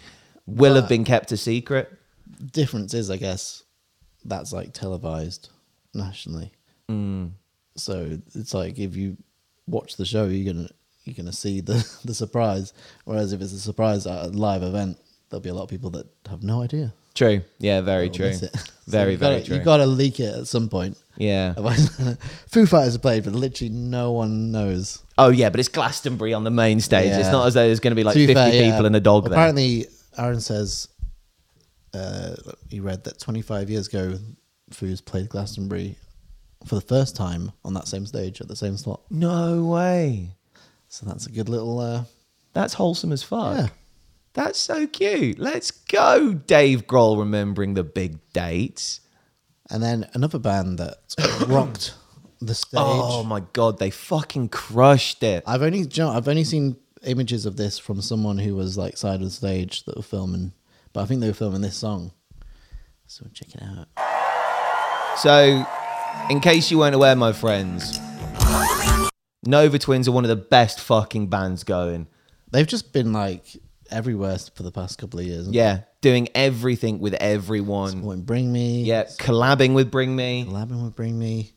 will 0.46 0.74
have 0.74 0.88
been 0.88 1.05
kept 1.05 1.33
a 1.33 1.37
secret. 1.37 1.92
difference 2.53 2.94
is, 2.94 3.11
I 3.11 3.16
guess, 3.16 3.64
that's 4.24 4.53
like 4.53 4.72
televised 4.72 5.48
nationally. 5.92 6.53
Mm. 6.88 7.33
So 7.77 8.18
it's 8.35 8.55
like 8.55 8.79
if 8.79 8.94
you 8.94 9.16
watch 9.66 9.96
the 9.96 10.05
show, 10.07 10.27
you're 10.27 10.53
gonna 10.55 10.68
you're 11.09 11.16
gonna 11.16 11.33
see 11.33 11.61
the 11.61 11.87
the 12.05 12.14
surprise. 12.14 12.73
Whereas 13.05 13.33
if 13.33 13.40
it's 13.40 13.53
a 13.53 13.59
surprise 13.59 14.07
at 14.07 14.27
a 14.27 14.29
live 14.29 14.62
event, 14.62 14.99
there'll 15.31 15.42
be 15.42 15.49
a 15.49 15.55
lot 15.55 15.64
of 15.64 15.71
people 15.71 15.90
that 15.90 16.07
have 16.29 16.42
no 16.42 16.62
idea. 16.62 16.92
True. 17.14 17.42
Yeah, 17.59 17.81
very 17.81 18.11
true. 18.11 18.33
So 18.88 18.92
Very, 18.92 19.16
gotta, 19.16 19.33
very 19.33 19.44
true. 19.44 19.57
You've 19.57 19.66
got 19.66 19.77
to 19.79 19.87
leak 19.87 20.18
it 20.18 20.35
at 20.35 20.47
some 20.47 20.71
point. 20.71 20.97
Yeah. 21.18 21.53
Otherwise, 21.59 21.90
Foo 22.47 22.64
Fighters 22.64 22.97
are 22.97 23.01
played, 23.01 23.25
but 23.25 23.35
literally 23.35 23.68
no 23.68 24.12
one 24.12 24.51
knows. 24.51 25.03
Oh 25.18 25.29
yeah, 25.29 25.51
but 25.51 25.61
it's 25.61 25.68
Glastonbury 25.68 26.33
on 26.33 26.42
the 26.42 26.51
main 26.51 26.81
stage. 26.81 27.12
It's 27.12 27.31
not 27.31 27.47
as 27.47 27.53
though 27.53 27.66
there's 27.66 27.81
going 27.81 27.90
to 27.90 27.97
be 27.97 28.03
like 28.05 28.14
To 28.14 28.18
be 28.21 28.29
50 28.29 28.35
fair, 28.35 28.55
yeah. 28.55 28.71
people 28.71 28.87
and 28.87 28.97
a 28.97 29.01
dog 29.01 29.25
there. 29.25 29.35
Apparently, 29.35 29.85
Aaron 30.16 30.40
says 30.40 30.88
uh, 31.92 32.35
he 32.71 32.81
read 32.81 33.05
that 33.05 33.18
25 33.18 33.68
years 33.68 33.88
ago, 33.88 34.14
Foos 34.71 35.05
played 35.05 35.29
Glastonbury 35.29 35.97
for 36.66 36.77
the 36.77 36.81
first 36.81 37.14
time 37.14 37.53
on 37.64 37.75
that 37.75 37.88
same 37.88 38.07
stage 38.07 38.40
at 38.40 38.49
the 38.49 38.57
same 38.57 38.79
slot. 38.79 39.03
No 39.11 39.64
way. 39.64 40.35
So 40.88 41.07
that's 41.07 41.27
a 41.27 41.31
good 41.33 41.48
little. 41.48 41.79
Uh, 41.81 42.05
That's 42.55 42.74
wholesome 42.74 43.12
as 43.12 43.22
fuck. 43.22 43.57
Yeah. 43.57 43.68
That's 44.35 44.59
so 44.59 44.87
cute. 44.87 45.38
Let's 45.38 45.70
go, 45.70 46.33
Dave 46.33 46.87
Grohl 46.87 47.18
remembering 47.18 47.74
the 47.74 47.85
big 47.85 48.18
dates. 48.33 49.01
and 49.70 49.83
then 49.83 50.09
another 50.14 50.38
band 50.38 50.79
that 50.79 50.98
rocked 51.48 51.94
the 52.40 52.55
stage. 52.55 52.79
Oh 52.81 53.24
my 53.24 53.40
god, 53.53 53.79
they 53.79 53.90
fucking 53.90 54.48
crushed 54.51 55.22
it. 55.22 55.42
I've 55.46 55.62
only 55.62 55.81
you 55.81 55.88
know, 55.98 56.11
I've 56.11 56.29
only 56.29 56.44
seen 56.44 56.77
images 57.05 57.46
of 57.46 57.57
this 57.57 57.79
from 57.79 58.01
someone 58.01 58.38
who 58.38 58.55
was 58.55 58.79
like 58.79 58.96
side 58.96 59.16
of 59.16 59.22
the 59.22 59.31
stage 59.31 59.85
that 59.85 59.96
were 59.96 60.03
filming, 60.03 60.53
but 60.92 61.03
I 61.03 61.07
think 61.07 61.20
they 61.20 61.27
were 61.29 61.35
filming 61.35 61.61
this 61.62 61.77
song. 61.77 62.12
So 63.07 63.27
check 63.35 63.55
it 63.55 63.62
out. 63.62 63.88
So, 65.18 65.66
in 66.31 66.38
case 66.40 66.70
you 66.70 66.79
weren't 66.79 66.94
aware, 66.94 67.16
my 67.16 67.33
friends, 67.33 67.98
Nova 69.44 69.79
Twins 69.79 70.09
are 70.09 70.12
one 70.12 70.24
of 70.24 70.29
the 70.29 70.37
best 70.37 70.81
fucking 70.81 71.29
bands 71.29 71.64
going. 71.64 72.07
They've 72.51 72.66
just 72.66 72.92
been 72.92 73.12
like 73.12 73.44
everywhere 73.90 74.38
for 74.55 74.62
the 74.62 74.72
past 74.72 74.98
couple 74.98 75.20
of 75.20 75.27
years. 75.27 75.48
Yeah, 75.48 75.81
doing 76.01 76.29
everything 76.35 76.98
with 76.98 77.14
everyone. 77.14 77.90
Supporting 77.92 78.22
Bring 78.24 78.53
Me. 78.53 78.83
Yeah, 78.83 79.05
collabing 79.05 79.74
with 79.74 79.90
Bring 79.90 80.14
Me. 80.16 80.44
collabing 80.48 80.83
with 80.85 80.96
Bring 80.96 81.18
Me, 81.18 81.53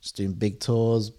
just 0.00 0.16
doing 0.16 0.32
big 0.32 0.60
tours 0.60 1.12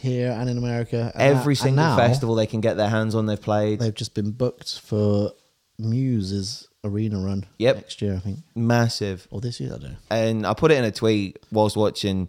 here 0.00 0.30
and 0.32 0.48
in 0.48 0.58
America. 0.58 1.10
And 1.14 1.22
Every 1.36 1.52
and 1.52 1.58
single 1.58 1.96
festival 1.96 2.34
they 2.34 2.46
can 2.46 2.60
get 2.60 2.76
their 2.76 2.88
hands 2.90 3.14
on, 3.14 3.26
they've 3.26 3.40
played. 3.40 3.80
They've 3.80 3.94
just 3.94 4.14
been 4.14 4.30
booked 4.30 4.78
for 4.80 5.32
Muse's 5.78 6.68
arena 6.84 7.18
run. 7.18 7.44
Yep. 7.58 7.76
next 7.76 8.02
year 8.02 8.14
I 8.14 8.18
think, 8.18 8.38
Massive. 8.54 9.26
or 9.30 9.40
this 9.40 9.58
year 9.60 9.70
I 9.74 9.78
don't 9.78 9.90
know. 9.92 9.96
and 10.10 10.46
I 10.46 10.54
put 10.54 10.70
it 10.70 10.78
in 10.78 10.84
a 10.84 10.92
tweet 10.92 11.38
whilst 11.50 11.76
watching 11.76 12.28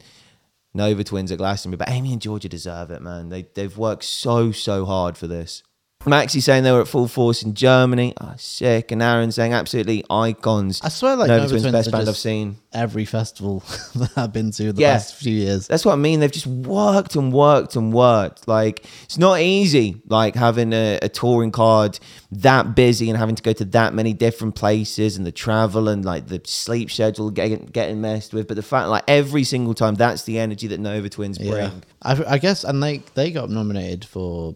Nova 0.77 1.03
Twins 1.03 1.31
at 1.31 1.39
Glastonbury. 1.39 1.77
But 1.77 1.89
Amy 1.89 2.13
and 2.13 2.21
Georgia 2.21 2.47
deserve 2.47 2.91
it, 2.91 3.01
man. 3.01 3.29
They 3.29 3.47
they've 3.53 3.77
worked 3.77 4.05
so 4.05 4.51
so 4.51 4.85
hard 4.85 5.17
for 5.17 5.27
this. 5.27 5.63
Maxie 6.07 6.39
saying 6.41 6.63
they 6.63 6.71
were 6.71 6.81
at 6.81 6.87
full 6.87 7.07
force 7.07 7.43
in 7.43 7.53
Germany. 7.53 8.13
Oh, 8.19 8.33
sick. 8.37 8.91
And 8.91 9.01
Aaron 9.01 9.31
saying 9.31 9.53
absolutely 9.53 10.03
icons. 10.09 10.81
I 10.83 10.89
swear, 10.89 11.15
like 11.15 11.27
Nova, 11.27 11.39
Nova 11.41 11.49
Twins, 11.49 11.61
Twins 11.63 11.73
best 11.73 11.91
band 11.91 12.09
I've 12.09 12.17
seen. 12.17 12.57
Every 12.73 13.05
festival 13.05 13.59
that 13.95 14.11
I've 14.17 14.33
been 14.33 14.51
to 14.51 14.71
the 14.73 14.81
Yeah. 14.81 14.93
past 14.93 15.15
few 15.15 15.33
years. 15.33 15.67
That's 15.67 15.85
what 15.85 15.93
I 15.93 15.95
mean. 15.97 16.19
They've 16.19 16.31
just 16.31 16.47
worked 16.47 17.15
and 17.15 17.31
worked 17.33 17.75
and 17.75 17.91
worked. 17.93 18.47
Like 18.47 18.85
it's 19.03 19.17
not 19.17 19.39
easy, 19.41 20.01
like 20.07 20.35
having 20.35 20.73
a, 20.73 20.99
a 21.01 21.09
touring 21.09 21.51
card 21.51 21.99
that 22.31 22.75
busy 22.75 23.09
and 23.09 23.17
having 23.17 23.35
to 23.35 23.43
go 23.43 23.53
to 23.53 23.65
that 23.65 23.93
many 23.93 24.13
different 24.13 24.55
places 24.55 25.17
and 25.17 25.25
the 25.25 25.31
travel 25.31 25.87
and 25.87 26.03
like 26.05 26.27
the 26.27 26.41
sleep 26.45 26.91
schedule 26.91 27.31
getting 27.31 27.65
getting 27.67 28.01
messed 28.01 28.33
with. 28.33 28.47
But 28.47 28.55
the 28.55 28.63
fact, 28.63 28.89
like 28.89 29.03
every 29.07 29.43
single 29.43 29.73
time, 29.73 29.95
that's 29.95 30.23
the 30.23 30.37
energy 30.39 30.67
that 30.67 30.79
Nova 30.79 31.09
Twins 31.09 31.37
bring. 31.37 31.51
Yeah, 31.51 31.71
I, 32.03 32.23
I 32.33 32.37
guess, 32.37 32.63
and 32.63 32.81
they 32.83 32.99
they 33.15 33.31
got 33.31 33.49
nominated 33.49 34.05
for 34.05 34.55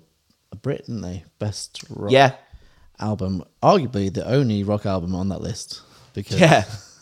a 0.51 0.55
Brit, 0.55 0.85
didn't 0.85 1.01
they? 1.01 1.23
Best 1.39 1.83
rock 1.89 2.11
Yeah, 2.11 2.35
album, 2.99 3.43
arguably 3.63 4.13
the 4.13 4.27
only 4.27 4.63
rock 4.63 4.85
album 4.85 5.15
on 5.15 5.29
that 5.29 5.41
list. 5.41 5.81
Because 6.13 6.39
yeah. 6.39 6.65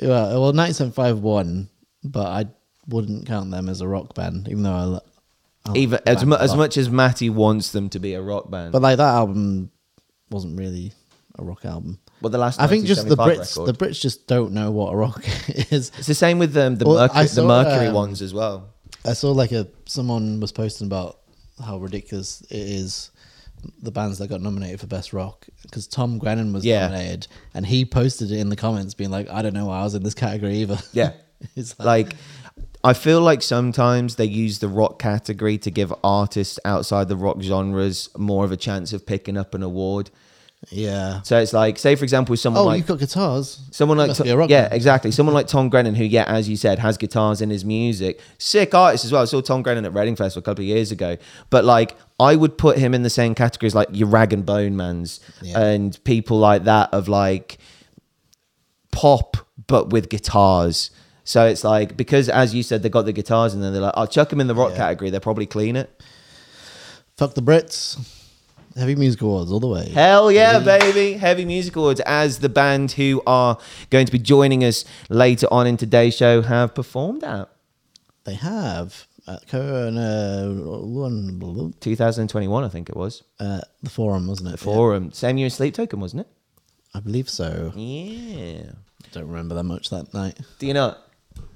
well, 0.00 0.40
well, 0.40 0.52
1975 0.52 1.20
won, 1.20 1.68
but 2.04 2.26
I 2.26 2.46
wouldn't 2.88 3.26
count 3.26 3.50
them 3.50 3.68
as 3.68 3.80
a 3.80 3.88
rock 3.88 4.14
band, 4.14 4.48
even 4.48 4.62
though 4.62 4.72
I. 4.74 4.84
lo- 4.84 5.00
I 5.66 5.76
Even 5.76 6.00
as, 6.06 6.24
mu- 6.24 6.36
as 6.36 6.54
much 6.56 6.78
as 6.78 6.88
Matty 6.88 7.28
wants 7.28 7.72
them 7.72 7.90
to 7.90 7.98
be 7.98 8.14
a 8.14 8.22
rock 8.22 8.50
band, 8.50 8.72
But 8.72 8.80
like 8.80 8.96
that 8.96 9.14
album 9.14 9.70
wasn't 10.30 10.58
really 10.58 10.92
a 11.38 11.44
rock 11.44 11.64
album. 11.66 11.98
but 12.22 12.32
the 12.32 12.38
last 12.38 12.58
I 12.60 12.66
think 12.66 12.86
just 12.86 13.06
the 13.08 13.14
1975 13.16 13.46
Brits, 13.46 13.58
record. 13.58 13.74
the 13.78 13.84
Brits 13.86 14.00
just 14.00 14.26
don't 14.26 14.52
know 14.52 14.70
what 14.70 14.94
a 14.94 14.96
rock 14.96 15.22
is. 15.48 15.92
it's 15.98 16.06
the 16.06 16.14
same 16.14 16.38
with 16.38 16.56
um, 16.56 16.76
the 16.76 16.86
Well, 16.86 16.98
I 16.98 17.06
Mercury, 17.08 17.26
the 17.34 17.46
Mercury 17.46 17.86
um, 17.88 17.94
ones 17.94 18.22
as 18.22 18.32
well. 18.32 18.70
I 19.04 19.12
saw 19.12 19.32
like 19.32 19.52
a 19.52 19.66
someone 19.84 20.40
was 20.40 20.50
posting 20.52 20.86
about 20.86 21.19
how 21.64 21.78
ridiculous 21.78 22.40
it 22.42 22.56
is 22.56 23.10
the 23.82 23.90
bands 23.90 24.16
that 24.18 24.28
got 24.28 24.40
nominated 24.40 24.80
for 24.80 24.86
best 24.86 25.12
rock 25.12 25.46
because 25.62 25.86
Tom 25.86 26.16
Grennan 26.18 26.52
was 26.52 26.64
Yeah. 26.64 26.86
nominated 26.88 27.26
and 27.52 27.66
he 27.66 27.84
posted 27.84 28.30
it 28.32 28.38
in 28.38 28.48
the 28.48 28.56
comments 28.56 28.94
being 28.94 29.10
like 29.10 29.28
I 29.28 29.42
don't 29.42 29.52
know 29.52 29.66
why 29.66 29.80
I 29.80 29.84
was 29.84 29.94
in 29.94 30.02
this 30.02 30.14
category 30.14 30.56
either. 30.62 30.78
Yeah. 30.92 31.12
it's 31.56 31.78
like, 31.78 32.06
like 32.06 32.16
I 32.82 32.94
feel 32.94 33.20
like 33.20 33.42
sometimes 33.42 34.16
they 34.16 34.24
use 34.24 34.60
the 34.60 34.68
rock 34.68 34.98
category 34.98 35.58
to 35.58 35.70
give 35.70 35.92
artists 36.02 36.58
outside 36.64 37.08
the 37.08 37.16
rock 37.16 37.42
genres 37.42 38.08
more 38.16 38.46
of 38.46 38.52
a 38.52 38.56
chance 38.56 38.94
of 38.94 39.04
picking 39.04 39.36
up 39.36 39.52
an 39.54 39.62
award. 39.62 40.10
Yeah. 40.68 41.22
So 41.22 41.38
it's 41.38 41.52
like, 41.54 41.78
say 41.78 41.94
for 41.96 42.04
example, 42.04 42.36
someone 42.36 42.62
Oh, 42.62 42.66
like 42.66 42.78
you've 42.78 42.86
got 42.86 42.98
guitars. 42.98 43.60
someone 43.70 43.96
like 43.96 44.08
Must 44.08 44.22
be 44.22 44.28
a 44.30 44.36
rock 44.36 44.50
yeah, 44.50 44.62
band. 44.62 44.74
exactly. 44.74 45.10
Someone 45.10 45.34
like 45.40 45.46
Tom 45.46 45.68
Grennan, 45.70 45.94
who 45.94 46.04
yeah, 46.04 46.24
as 46.26 46.48
you 46.48 46.56
said, 46.56 46.78
has 46.78 46.98
guitars 46.98 47.40
in 47.40 47.48
his 47.50 47.64
music. 47.64 48.20
Sick 48.38 48.74
artist 48.74 49.04
as 49.06 49.12
well. 49.12 49.22
I 49.22 49.24
saw 49.24 49.40
Tom 49.40 49.62
Grennan 49.62 49.84
at 49.86 49.94
Reading 49.94 50.16
Festival 50.16 50.40
a 50.40 50.44
couple 50.44 50.62
of 50.62 50.68
years 50.68 50.92
ago. 50.92 51.16
But 51.48 51.64
like, 51.64 51.96
I 52.18 52.36
would 52.36 52.58
put 52.58 52.76
him 52.78 52.92
in 52.94 53.02
the 53.02 53.10
same 53.10 53.34
category 53.34 53.68
as 53.68 53.74
like 53.74 53.88
your 53.92 54.08
rag 54.08 54.32
and 54.34 54.44
bone 54.44 54.76
mans 54.76 55.20
Yeah. 55.40 55.58
and 55.60 55.98
people 56.04 56.38
like 56.38 56.64
that 56.64 56.92
of 56.92 57.08
like 57.08 57.56
pop 58.92 59.36
but 59.66 59.90
with 59.90 60.08
guitars. 60.08 60.90
So 61.24 61.46
it's 61.46 61.64
like 61.64 61.96
because 61.96 62.28
as 62.28 62.54
you 62.54 62.62
said, 62.62 62.82
they 62.82 62.88
got 62.88 63.02
the 63.06 63.12
guitars 63.12 63.54
and 63.54 63.62
then 63.62 63.72
they're 63.72 63.82
like, 63.82 63.94
I'll 63.96 64.06
chuck 64.06 64.28
them 64.30 64.40
in 64.40 64.46
the 64.46 64.54
rock 64.54 64.72
Yeah. 64.72 64.76
category. 64.78 65.10
They'll 65.10 65.20
probably 65.20 65.46
clean 65.46 65.76
it. 65.76 66.02
Fuck 67.16 67.34
the 67.34 67.42
Brits. 67.42 67.98
Heavy 68.76 68.94
music 68.94 69.20
awards 69.22 69.50
all 69.50 69.60
the 69.60 69.66
way. 69.66 69.88
Hell 69.88 70.30
yeah, 70.30 70.60
baby. 70.60 71.14
Heavy 71.14 71.44
Music 71.44 71.74
Awards 71.74 72.00
as 72.06 72.38
the 72.38 72.48
band 72.48 72.92
who 72.92 73.20
are 73.26 73.58
going 73.90 74.06
to 74.06 74.12
be 74.12 74.18
joining 74.18 74.62
us 74.62 74.84
later 75.08 75.48
on 75.50 75.66
in 75.66 75.76
today's 75.76 76.16
show 76.16 76.42
have 76.42 76.74
performed 76.74 77.24
at. 77.24 77.48
They 78.24 78.34
have 78.34 79.08
at 79.26 79.42
uh, 79.54 79.90
2021, 81.80 82.64
I 82.64 82.68
think 82.68 82.88
it 82.88 82.96
was. 82.96 83.22
uh, 83.38 83.60
the 83.82 83.90
forum, 83.90 84.26
wasn't 84.26 84.54
it? 84.54 84.58
Forum. 84.58 85.12
Same 85.12 85.38
year 85.38 85.46
as 85.46 85.54
Sleep 85.54 85.74
Token, 85.74 86.00
wasn't 86.00 86.20
it? 86.22 86.28
Yeah, 86.94 86.98
I 86.98 87.00
believe 87.00 87.28
so. 87.28 87.72
Yeah. 87.76 88.72
Don't 89.12 89.28
remember 89.28 89.54
that 89.56 89.64
much 89.64 89.90
that 89.90 90.14
night. 90.14 90.38
Do 90.58 90.66
you 90.66 90.74
know? 90.74 90.96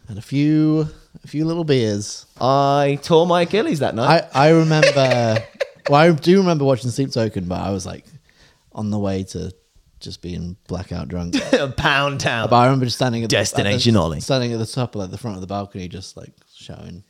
Had 0.08 0.18
a 0.18 0.22
few, 0.22 0.88
a 1.22 1.28
few 1.28 1.44
little 1.44 1.64
beers. 1.64 2.26
I 2.40 2.98
tore 3.02 3.26
my 3.26 3.42
Achilles 3.42 3.78
that 3.78 3.94
night. 3.94 4.24
I, 4.34 4.46
I 4.46 4.50
remember. 4.50 5.42
well, 5.88 6.00
I 6.00 6.10
do 6.12 6.38
remember 6.38 6.64
watching 6.64 6.90
Sleep 6.90 7.10
Token, 7.12 7.44
but 7.46 7.60
I 7.60 7.70
was 7.70 7.84
like 7.86 8.04
on 8.72 8.90
the 8.90 8.98
way 8.98 9.24
to 9.24 9.52
just 10.00 10.20
being 10.22 10.56
blackout 10.68 11.08
drunk. 11.08 11.34
Pound 11.76 12.20
town. 12.20 12.48
but 12.50 12.56
I 12.56 12.64
remember 12.66 12.84
just 12.86 12.96
standing 12.96 13.22
at 13.24 13.30
the, 13.30 13.36
Destination 13.36 13.96
uh, 13.96 13.98
at 13.98 14.00
the, 14.00 14.04
Ollie. 14.04 14.20
standing 14.20 14.52
at 14.52 14.58
the 14.58 14.66
top, 14.66 14.94
of 14.94 15.00
like 15.00 15.10
the 15.10 15.18
front 15.18 15.36
of 15.36 15.40
the 15.40 15.46
balcony, 15.46 15.88
just 15.88 16.16
like 16.16 16.32
shouting, 16.54 17.04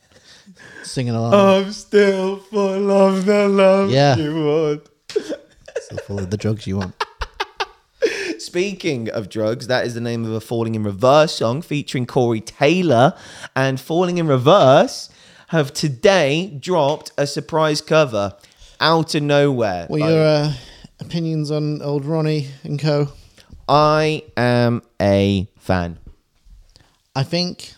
singing 0.83 1.13
along. 1.13 1.33
I'm 1.33 1.71
still 1.71 2.37
full 2.37 2.91
of 2.91 3.25
the 3.25 3.47
love 3.47 3.91
Yeah. 3.91 4.15
you 4.15 4.35
want. 4.35 4.89
So 5.09 5.97
follow 6.07 6.25
the 6.25 6.37
drugs 6.37 6.65
you 6.67 6.77
want. 6.77 6.95
Speaking 8.37 9.09
of 9.09 9.29
drugs, 9.29 9.67
that 9.67 9.85
is 9.85 9.93
the 9.93 10.01
name 10.01 10.23
of 10.25 10.31
a 10.31 10.39
Falling 10.39 10.75
in 10.75 10.83
Reverse 10.83 11.33
song 11.35 11.61
featuring 11.61 12.05
Corey 12.05 12.41
Taylor. 12.41 13.13
And 13.55 13.79
Falling 13.79 14.17
in 14.17 14.27
Reverse 14.27 15.09
have 15.49 15.73
today 15.73 16.47
dropped 16.59 17.11
a 17.17 17.27
surprise 17.27 17.81
cover 17.81 18.35
out 18.79 19.15
of 19.15 19.23
nowhere. 19.23 19.85
What 19.87 20.01
are 20.01 20.09
your 20.11 20.23
uh, 20.25 20.53
opinions 20.99 21.51
on 21.51 21.81
old 21.81 22.05
Ronnie 22.05 22.47
and 22.63 22.79
co? 22.79 23.09
I 23.67 24.23
am 24.37 24.81
a 25.01 25.47
fan. 25.59 25.97
I 27.15 27.23
think 27.23 27.73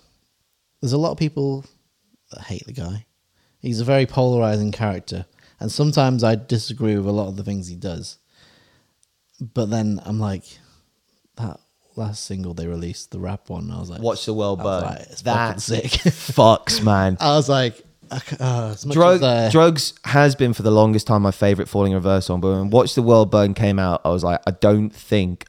there's 0.82 0.94
a 0.94 0.98
lot 0.98 1.12
of 1.12 1.18
people 1.18 1.66
that 2.32 2.42
hate 2.42 2.66
the 2.66 2.74
guy. 2.74 3.06
He's 3.60 3.80
a 3.80 3.86
very 3.86 4.06
polarizing 4.06 4.72
character, 4.72 5.26
and 5.60 5.72
sometimes 5.72 6.24
I 6.24 6.36
disagree 6.36 6.96
with 6.98 7.08
a 7.08 7.12
lot 7.12 7.28
of 7.28 7.38
the 7.38 7.44
things 7.44 7.68
he 7.68 7.76
does. 7.76 8.18
But 9.40 9.70
then 9.70 10.00
I'm 10.06 10.20
like, 10.20 10.44
that 11.38 11.60
last 11.96 12.26
single 12.26 12.54
they 12.54 12.68
released, 12.68 13.12
the 13.12 13.20
rap 13.20 13.50
one, 13.50 13.72
I 13.72 13.80
was 13.80 13.90
like, 13.90 14.02
Watch 14.02 14.26
the 14.26 14.34
world 14.34 14.60
burn. 14.60 14.84
like, 14.84 15.00
fucking 15.00 15.16
That's 15.24 15.64
sick. 15.64 15.84
fucks, 15.84 16.84
man. 16.84 17.18
I 17.22 17.36
was 17.36 17.48
like, 17.50 17.82
uh, 18.12 18.70
as 18.74 18.86
much 18.86 18.94
Drug, 18.94 19.16
as, 19.18 19.24
uh, 19.24 19.50
drugs 19.52 19.94
has 20.06 20.36
been 20.36 20.54
for 20.54 20.64
the 20.64 20.72
longest 20.72 21.08
time 21.08 21.22
my 21.22 21.32
favorite 21.32 21.68
falling 21.68 21.92
in 21.92 21.98
reverse 21.98 22.26
song, 22.26 22.42
but 22.42 22.52
when 22.52 22.70
Watch 22.70 22.96
the 22.96 23.02
World 23.02 23.32
Burn 23.32 23.54
came 23.54 23.80
out, 23.80 24.02
I 24.06 24.10
was 24.10 24.24
like, 24.24 24.40
I 24.48 24.52
don't 24.52 24.90
think 24.90 25.46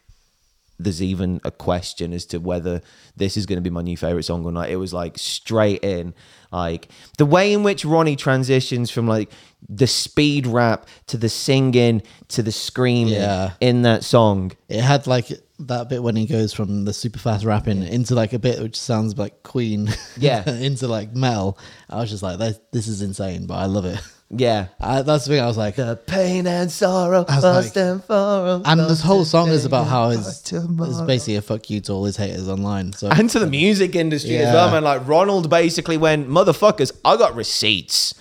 there's 0.78 1.02
even 1.02 1.40
a 1.44 1.50
question 1.50 2.12
as 2.12 2.24
to 2.26 2.38
whether 2.38 2.80
this 3.16 3.36
is 3.36 3.46
going 3.46 3.56
to 3.56 3.62
be 3.62 3.70
my 3.70 3.82
new 3.82 3.96
favorite 3.96 4.22
song 4.22 4.44
or 4.44 4.52
not. 4.52 4.70
It 4.70 4.76
was 4.76 4.92
like 4.94 5.18
straight 5.18 5.82
in, 5.82 6.14
like 6.52 6.88
the 7.16 7.26
way 7.26 7.52
in 7.52 7.62
which 7.64 7.84
Ronnie 7.84 8.16
transitions 8.16 8.90
from 8.90 9.08
like 9.08 9.30
the 9.68 9.86
speed 9.88 10.46
rap 10.46 10.86
to 11.08 11.16
the 11.16 11.28
singing 11.28 12.02
to 12.28 12.42
the 12.42 12.52
screaming 12.52 13.14
Yeah. 13.14 13.52
in 13.60 13.82
that 13.82 14.04
song. 14.04 14.52
it 14.68 14.80
had 14.80 15.06
like 15.08 15.26
that 15.60 15.88
bit 15.88 16.00
when 16.00 16.14
he 16.14 16.26
goes 16.26 16.52
from 16.52 16.84
the 16.84 16.92
super 16.92 17.18
fast 17.18 17.44
rapping 17.44 17.82
into 17.82 18.14
like 18.14 18.32
a 18.32 18.38
bit 18.38 18.60
which 18.62 18.78
sounds 18.78 19.18
like 19.18 19.42
Queen, 19.42 19.90
Yeah. 20.16 20.48
into 20.60 20.86
like 20.86 21.12
Mel. 21.16 21.58
I 21.90 21.96
was 21.96 22.10
just 22.10 22.22
like, 22.22 22.38
this, 22.38 22.60
this 22.72 22.86
is 22.86 23.02
insane, 23.02 23.46
but 23.46 23.54
I 23.54 23.64
love 23.66 23.84
it. 23.84 23.98
Yeah. 24.30 24.66
I, 24.78 25.00
that's 25.02 25.24
the 25.24 25.32
thing. 25.34 25.40
I 25.42 25.46
was 25.46 25.56
like, 25.56 25.76
The 25.76 25.96
pain 26.06 26.46
and 26.46 26.70
sorrow 26.70 27.24
I 27.28 27.36
was 27.36 27.44
must 27.44 27.76
like- 27.76 27.84
and 27.84 28.04
furrow. 28.04 28.62
and 28.64 28.80
this 28.80 29.00
whole 29.00 29.24
song 29.24 29.48
is 29.48 29.64
about 29.64 29.86
how 29.86 30.10
it's 30.10 30.52
it's, 30.52 30.52
it's 30.52 31.00
basically 31.02 31.36
a 31.36 31.42
fuck 31.42 31.70
you 31.70 31.80
to 31.82 31.92
all 31.92 32.04
his 32.04 32.16
haters 32.18 32.48
online. 32.48 32.92
So 32.92 33.08
and 33.08 33.30
to 33.30 33.38
the 33.38 33.46
music 33.46 33.96
industry 33.96 34.36
as 34.36 34.52
well, 34.54 34.70
man. 34.70 34.84
Like 34.84 35.06
Ronald 35.08 35.48
basically 35.48 35.96
went, 35.96 36.28
motherfuckers, 36.28 36.92
I 37.04 37.16
got 37.16 37.34
receipts. 37.36 38.14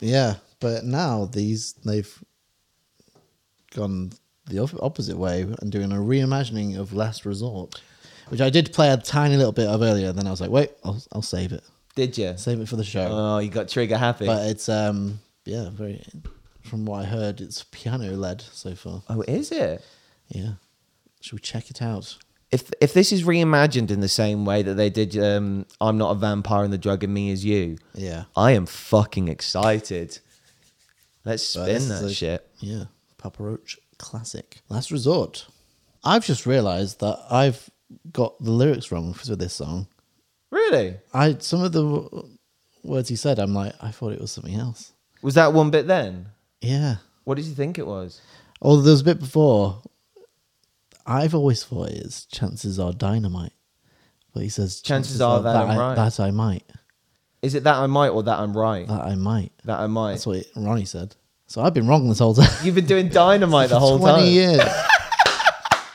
yeah, 0.00 0.34
but 0.58 0.84
now 0.84 1.26
these 1.26 1.74
they've 1.84 2.12
gone 3.74 4.10
the 4.48 4.58
opposite 4.80 5.16
way 5.16 5.42
and 5.42 5.70
doing 5.72 5.92
a 5.92 5.96
reimagining 5.96 6.78
of 6.78 6.92
Last 6.92 7.24
Resort, 7.26 7.80
which 8.28 8.40
I 8.40 8.50
did 8.50 8.72
play 8.72 8.90
a 8.90 8.96
tiny 8.96 9.36
little 9.36 9.52
bit 9.52 9.66
of 9.68 9.82
earlier. 9.82 10.12
Then 10.12 10.26
I 10.26 10.30
was 10.30 10.40
like, 10.40 10.50
wait, 10.50 10.70
I'll 10.84 11.00
I'll 11.12 11.22
save 11.22 11.52
it, 11.52 11.62
Did 11.94 12.16
you? 12.18 12.34
save 12.36 12.60
it 12.60 12.68
for 12.68 12.76
the 12.76 12.84
show. 12.84 13.08
Oh, 13.10 13.38
you 13.38 13.48
got 13.50 13.68
trigger 13.68 13.96
happy. 13.98 14.26
but 14.26 14.46
it's 14.50 14.68
um 14.68 15.20
yeah 15.46 15.70
very 15.70 16.04
from 16.62 16.84
what 16.84 17.02
I 17.02 17.04
heard 17.06 17.40
it's 17.40 17.64
piano 17.70 18.10
led 18.16 18.40
so 18.42 18.74
far. 18.74 19.02
oh, 19.08 19.22
is 19.28 19.52
it? 19.52 19.84
Yeah, 20.28 20.54
should 21.20 21.34
we 21.34 21.40
check 21.40 21.70
it 21.70 21.80
out? 21.80 22.16
If 22.50 22.70
if 22.80 22.92
this 22.92 23.12
is 23.12 23.22
reimagined 23.24 23.90
in 23.90 24.00
the 24.00 24.08
same 24.08 24.44
way 24.44 24.62
that 24.62 24.74
they 24.74 24.90
did, 24.90 25.16
um, 25.16 25.66
I'm 25.80 25.98
not 25.98 26.10
a 26.12 26.14
vampire 26.18 26.64
and 26.64 26.72
the 26.72 26.78
drug 26.78 27.04
in 27.04 27.12
me 27.12 27.30
is 27.30 27.44
you. 27.44 27.78
Yeah, 27.94 28.24
I 28.36 28.52
am 28.52 28.66
fucking 28.66 29.28
excited. 29.28 30.18
Let's 31.24 31.42
spin 31.42 31.88
that 31.88 32.04
a- 32.04 32.12
shit. 32.12 32.48
Yeah, 32.58 32.84
Papa 33.18 33.42
Roach 33.42 33.78
classic. 33.98 34.60
Last 34.68 34.90
resort. 34.90 35.46
I've 36.04 36.24
just 36.24 36.46
realised 36.46 37.00
that 37.00 37.18
I've 37.30 37.68
got 38.12 38.38
the 38.42 38.52
lyrics 38.52 38.92
wrong 38.92 39.12
for 39.12 39.34
this 39.36 39.54
song. 39.54 39.88
Really? 40.50 40.96
I 41.12 41.36
some 41.38 41.62
of 41.64 41.72
the 41.72 42.28
words 42.84 43.08
he 43.08 43.16
said, 43.16 43.38
I'm 43.38 43.54
like, 43.54 43.74
I 43.80 43.90
thought 43.90 44.12
it 44.12 44.20
was 44.20 44.30
something 44.32 44.54
else. 44.54 44.92
Was 45.26 45.34
that 45.34 45.52
one 45.52 45.70
bit 45.72 45.88
then? 45.88 46.26
Yeah. 46.60 46.98
What 47.24 47.34
did 47.34 47.46
you 47.46 47.54
think 47.56 47.80
it 47.80 47.86
was? 47.86 48.20
Oh, 48.62 48.76
there 48.80 48.92
was 48.92 49.00
a 49.00 49.04
bit 49.04 49.18
before. 49.18 49.82
I've 51.04 51.34
always 51.34 51.64
thought 51.64 51.88
it 51.88 51.96
is 51.96 52.26
chances 52.26 52.78
are 52.78 52.92
dynamite, 52.92 53.50
but 54.32 54.44
he 54.44 54.48
says 54.48 54.80
Chances 54.80 55.20
are 55.20 55.42
that 55.42 55.56
I'm 55.56 55.70
I, 55.70 55.76
right." 55.76 55.94
that 55.96 56.20
I 56.20 56.30
might, 56.30 56.62
Is 57.42 57.56
it 57.56 57.64
that 57.64 57.74
I 57.74 57.88
might 57.88 58.10
or 58.10 58.22
that 58.22 58.38
I'm 58.38 58.56
right? 58.56 58.86
that 58.86 59.00
I 59.00 59.16
might. 59.16 59.50
That 59.64 59.80
I 59.80 59.88
might. 59.88 60.12
That's 60.12 60.28
what 60.28 60.36
it, 60.36 60.46
Ronnie 60.54 60.84
said. 60.84 61.16
So 61.48 61.60
I've 61.60 61.74
been 61.74 61.88
wrong 61.88 62.08
this 62.08 62.20
whole 62.20 62.34
time. 62.34 62.48
You've 62.62 62.76
been 62.76 62.86
doing 62.86 63.08
dynamite 63.08 63.70
the 63.70 63.80
whole 63.80 63.98
20 63.98 64.14
time. 64.22 64.28
years. 64.32 64.60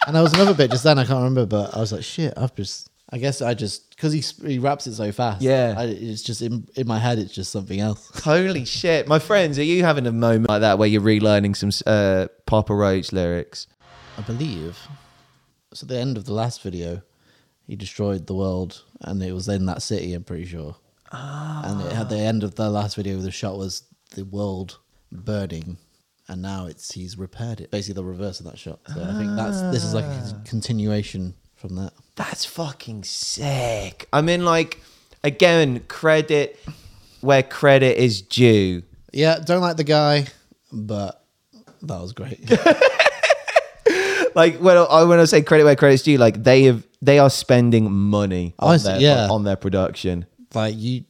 and 0.08 0.14
there 0.14 0.24
was 0.24 0.34
another 0.34 0.54
bit 0.54 0.72
just 0.72 0.84
then, 0.84 1.00
I 1.00 1.06
can't 1.06 1.20
remember, 1.24 1.46
but 1.46 1.74
I 1.74 1.80
was 1.80 1.94
like, 1.94 2.04
shit, 2.04 2.34
I've 2.36 2.54
just, 2.54 2.90
I 3.12 3.18
guess 3.18 3.42
I 3.42 3.54
just, 3.54 3.90
because 3.90 4.14
he, 4.14 4.22
he 4.48 4.58
raps 4.58 4.88
it 4.88 4.96
so 4.96 5.12
fast. 5.12 5.42
Yeah. 5.42 5.76
I, 5.78 5.84
it's 5.86 6.22
just 6.22 6.42
in, 6.42 6.68
in 6.76 6.88
my 6.88 6.98
head, 6.98 7.20
it's 7.20 7.34
just 7.34 7.52
something 7.52 7.80
else. 7.80 8.10
Holy 8.24 8.64
shit. 8.64 9.08
My 9.08 9.20
friends, 9.20 9.60
are 9.60 9.64
you 9.64 9.84
having 9.84 10.08
a 10.08 10.14
moment 10.14 10.50
like 10.50 10.62
that 10.62 10.78
where 10.80 10.88
you're 10.88 11.02
relearning 11.02 11.56
some 11.56 11.72
uh, 11.86 12.28
Papa 12.46 12.74
Roach 12.74 13.12
lyrics? 13.12 13.68
I 14.18 14.22
believe. 14.22 14.78
So 15.74 15.86
the 15.86 15.98
end 15.98 16.18
of 16.18 16.26
the 16.26 16.34
last 16.34 16.62
video, 16.62 17.02
he 17.68 17.76
destroyed 17.76 18.28
the 18.28 18.36
world, 18.36 18.84
and 19.02 19.22
it 19.24 19.34
was 19.34 19.48
in 19.48 19.66
that 19.66 19.82
city. 19.82 20.14
I'm 20.14 20.24
pretty 20.24 20.46
sure. 20.46 20.76
Ah. 21.12 21.62
And 21.66 21.82
it 21.90 21.94
had 21.94 22.10
the 22.10 22.18
end 22.18 22.44
of 22.44 22.56
the 22.56 22.70
last 22.70 22.96
video. 22.96 23.18
The 23.18 23.32
shot 23.32 23.58
was 23.58 23.84
the 24.16 24.26
world 24.26 24.80
burning, 25.12 25.78
and 26.28 26.42
now 26.42 26.66
it's 26.66 26.92
he's 26.92 27.18
repaired 27.18 27.62
it. 27.62 27.72
Basically, 27.72 28.02
the 28.02 28.04
reverse 28.04 28.40
of 28.40 28.46
that 28.48 28.58
shot. 28.58 28.80
So 28.94 29.02
I 29.02 29.18
think 29.18 29.36
that's 29.36 29.62
this 29.72 29.84
is 29.84 29.94
like 29.94 30.06
a 30.06 30.42
continuation 30.46 31.34
from 31.56 31.76
that. 31.76 31.94
That's 32.22 32.46
fucking 32.46 33.04
sick. 33.04 34.08
I 34.14 34.22
mean, 34.22 34.46
like, 34.46 34.80
again, 35.24 35.80
credit 35.88 36.60
where 37.22 37.42
credit 37.42 37.98
is 37.98 38.22
due. 38.22 38.84
Yeah, 39.12 39.40
don't 39.40 39.62
like 39.62 39.78
the 39.78 39.84
guy, 39.84 40.28
but 40.72 41.24
that 41.82 42.00
was 42.00 42.14
great. 42.14 42.40
Like 44.34 44.60
when 44.60 44.78
I 44.78 45.04
when 45.04 45.20
I 45.20 45.26
say 45.26 45.42
credit 45.42 45.66
where 45.66 45.76
credit's 45.76 46.04
due, 46.04 46.18
like 46.18 46.42
they 46.42 46.64
have 46.64 46.88
they 47.02 47.20
are 47.20 47.30
spending 47.30 47.92
money 47.92 48.56
on, 48.60 48.80
see- 48.80 48.88
their, 48.88 49.02
yeah. 49.02 49.24
on, 49.26 49.32
on 49.32 49.44
their 49.44 49.58
production. 49.58 50.26
like 50.54 50.76
you, 50.78 51.04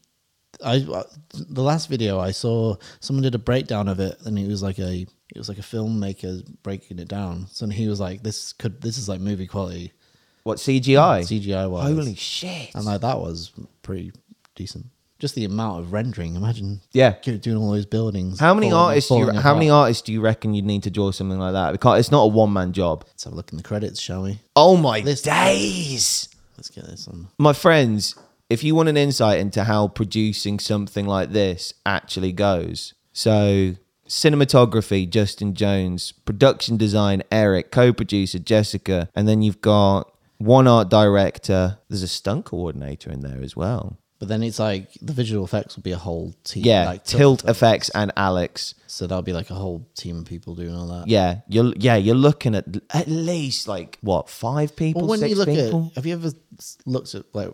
I 0.65 0.77
uh, 0.77 1.03
the 1.31 1.61
last 1.61 1.87
video 1.87 2.19
I 2.19 2.31
saw, 2.31 2.77
someone 2.99 3.21
did 3.21 3.35
a 3.35 3.37
breakdown 3.37 3.87
of 3.87 3.99
it, 3.99 4.17
and 4.25 4.39
it 4.39 4.47
was 4.47 4.63
like 4.63 4.79
a 4.79 5.01
it 5.01 5.37
was 5.37 5.49
like 5.49 5.59
a 5.59 5.61
filmmaker 5.61 6.43
breaking 6.63 6.97
it 6.97 7.07
down. 7.07 7.45
So 7.51 7.67
he 7.67 7.87
was 7.87 7.99
like, 7.99 8.23
"This 8.23 8.53
could 8.53 8.81
this 8.81 8.97
is 8.97 9.07
like 9.07 9.19
movie 9.19 9.45
quality 9.45 9.91
What 10.43 10.57
CGI? 10.59 11.21
CGI 11.23 11.69
wise." 11.69 11.93
Holy 11.93 12.15
shit! 12.15 12.73
And 12.75 12.85
like 12.85 13.01
that 13.01 13.19
was 13.19 13.51
pretty 13.83 14.11
decent. 14.55 14.87
Just 15.19 15.35
the 15.35 15.45
amount 15.45 15.81
of 15.81 15.93
rendering. 15.93 16.33
Imagine, 16.35 16.81
Yeah. 16.93 17.13
doing 17.21 17.57
all 17.57 17.71
those 17.71 17.85
buildings. 17.85 18.39
How 18.39 18.55
many 18.55 18.71
falling- 18.71 18.85
artists 18.87 19.09
do 19.09 19.17
you 19.17 19.25
falling 19.25 19.41
how 19.41 19.53
many 19.53 19.69
artists 19.69 20.01
do 20.01 20.11
you 20.11 20.19
reckon 20.19 20.55
you'd 20.55 20.65
need 20.65 20.81
to 20.83 20.89
draw 20.89 21.11
something 21.11 21.37
like 21.37 21.53
that? 21.53 21.73
Because 21.73 21.99
it's 21.99 22.11
not 22.11 22.23
a 22.23 22.27
one 22.27 22.51
man 22.51 22.73
job. 22.73 23.03
Let's 23.07 23.25
have 23.25 23.33
a 23.33 23.35
look 23.35 23.51
in 23.51 23.57
the 23.57 23.63
credits, 23.63 24.01
shall 24.01 24.23
we? 24.23 24.39
Oh 24.55 24.77
my 24.77 25.01
This- 25.01 25.21
days! 25.21 26.27
Let's 26.57 26.69
get 26.69 26.85
this 26.87 27.07
on. 27.07 27.27
My 27.37 27.53
friends, 27.53 28.15
if 28.49 28.63
you 28.63 28.73
want 28.73 28.89
an 28.89 28.97
insight 28.97 29.39
into 29.39 29.63
how 29.65 29.87
producing 29.89 30.57
something 30.59 31.05
like 31.05 31.31
this 31.33 31.73
actually 31.85 32.31
goes, 32.31 32.93
so 33.13 33.75
cinematography, 34.07 35.09
Justin 35.09 35.53
Jones, 35.53 36.11
production 36.25 36.77
design, 36.77 37.23
Eric, 37.31 37.71
co 37.71 37.93
producer, 37.93 38.39
Jessica, 38.39 39.09
and 39.15 39.27
then 39.27 39.41
you've 39.41 39.61
got 39.61 40.10
one 40.41 40.67
art 40.67 40.89
director. 40.89 41.77
There's 41.89 42.03
a 42.03 42.07
stunt 42.07 42.45
coordinator 42.45 43.11
in 43.11 43.21
there 43.21 43.41
as 43.41 43.55
well. 43.55 43.97
But 44.19 44.27
then 44.27 44.43
it's 44.43 44.59
like 44.59 44.89
the 45.01 45.13
visual 45.13 45.43
effects 45.43 45.75
will 45.75 45.81
be 45.81 45.93
a 45.93 45.97
whole 45.97 46.35
team. 46.43 46.63
Yeah, 46.63 46.85
like 46.85 47.03
Tilt 47.03 47.43
Effects 47.45 47.89
and 47.89 48.11
Alex. 48.15 48.75
So 48.85 49.07
that'll 49.07 49.23
be 49.23 49.33
like 49.33 49.49
a 49.49 49.55
whole 49.55 49.89
team 49.95 50.19
of 50.19 50.25
people 50.25 50.53
doing 50.53 50.75
all 50.75 50.85
that. 50.89 51.07
Yeah, 51.07 51.39
you're 51.47 51.73
yeah 51.75 51.95
you're 51.95 52.13
looking 52.13 52.53
at 52.53 52.65
at 52.91 53.07
least 53.07 53.67
like 53.67 53.97
what 54.01 54.29
five 54.29 54.75
people, 54.75 55.01
Well, 55.01 55.09
when 55.09 55.19
six 55.19 55.31
you 55.31 55.35
look 55.37 55.47
people. 55.49 55.87
at, 55.87 55.95
have 55.95 56.05
you 56.05 56.13
ever 56.13 56.31
looked 56.85 57.15
at 57.15 57.25
like, 57.33 57.49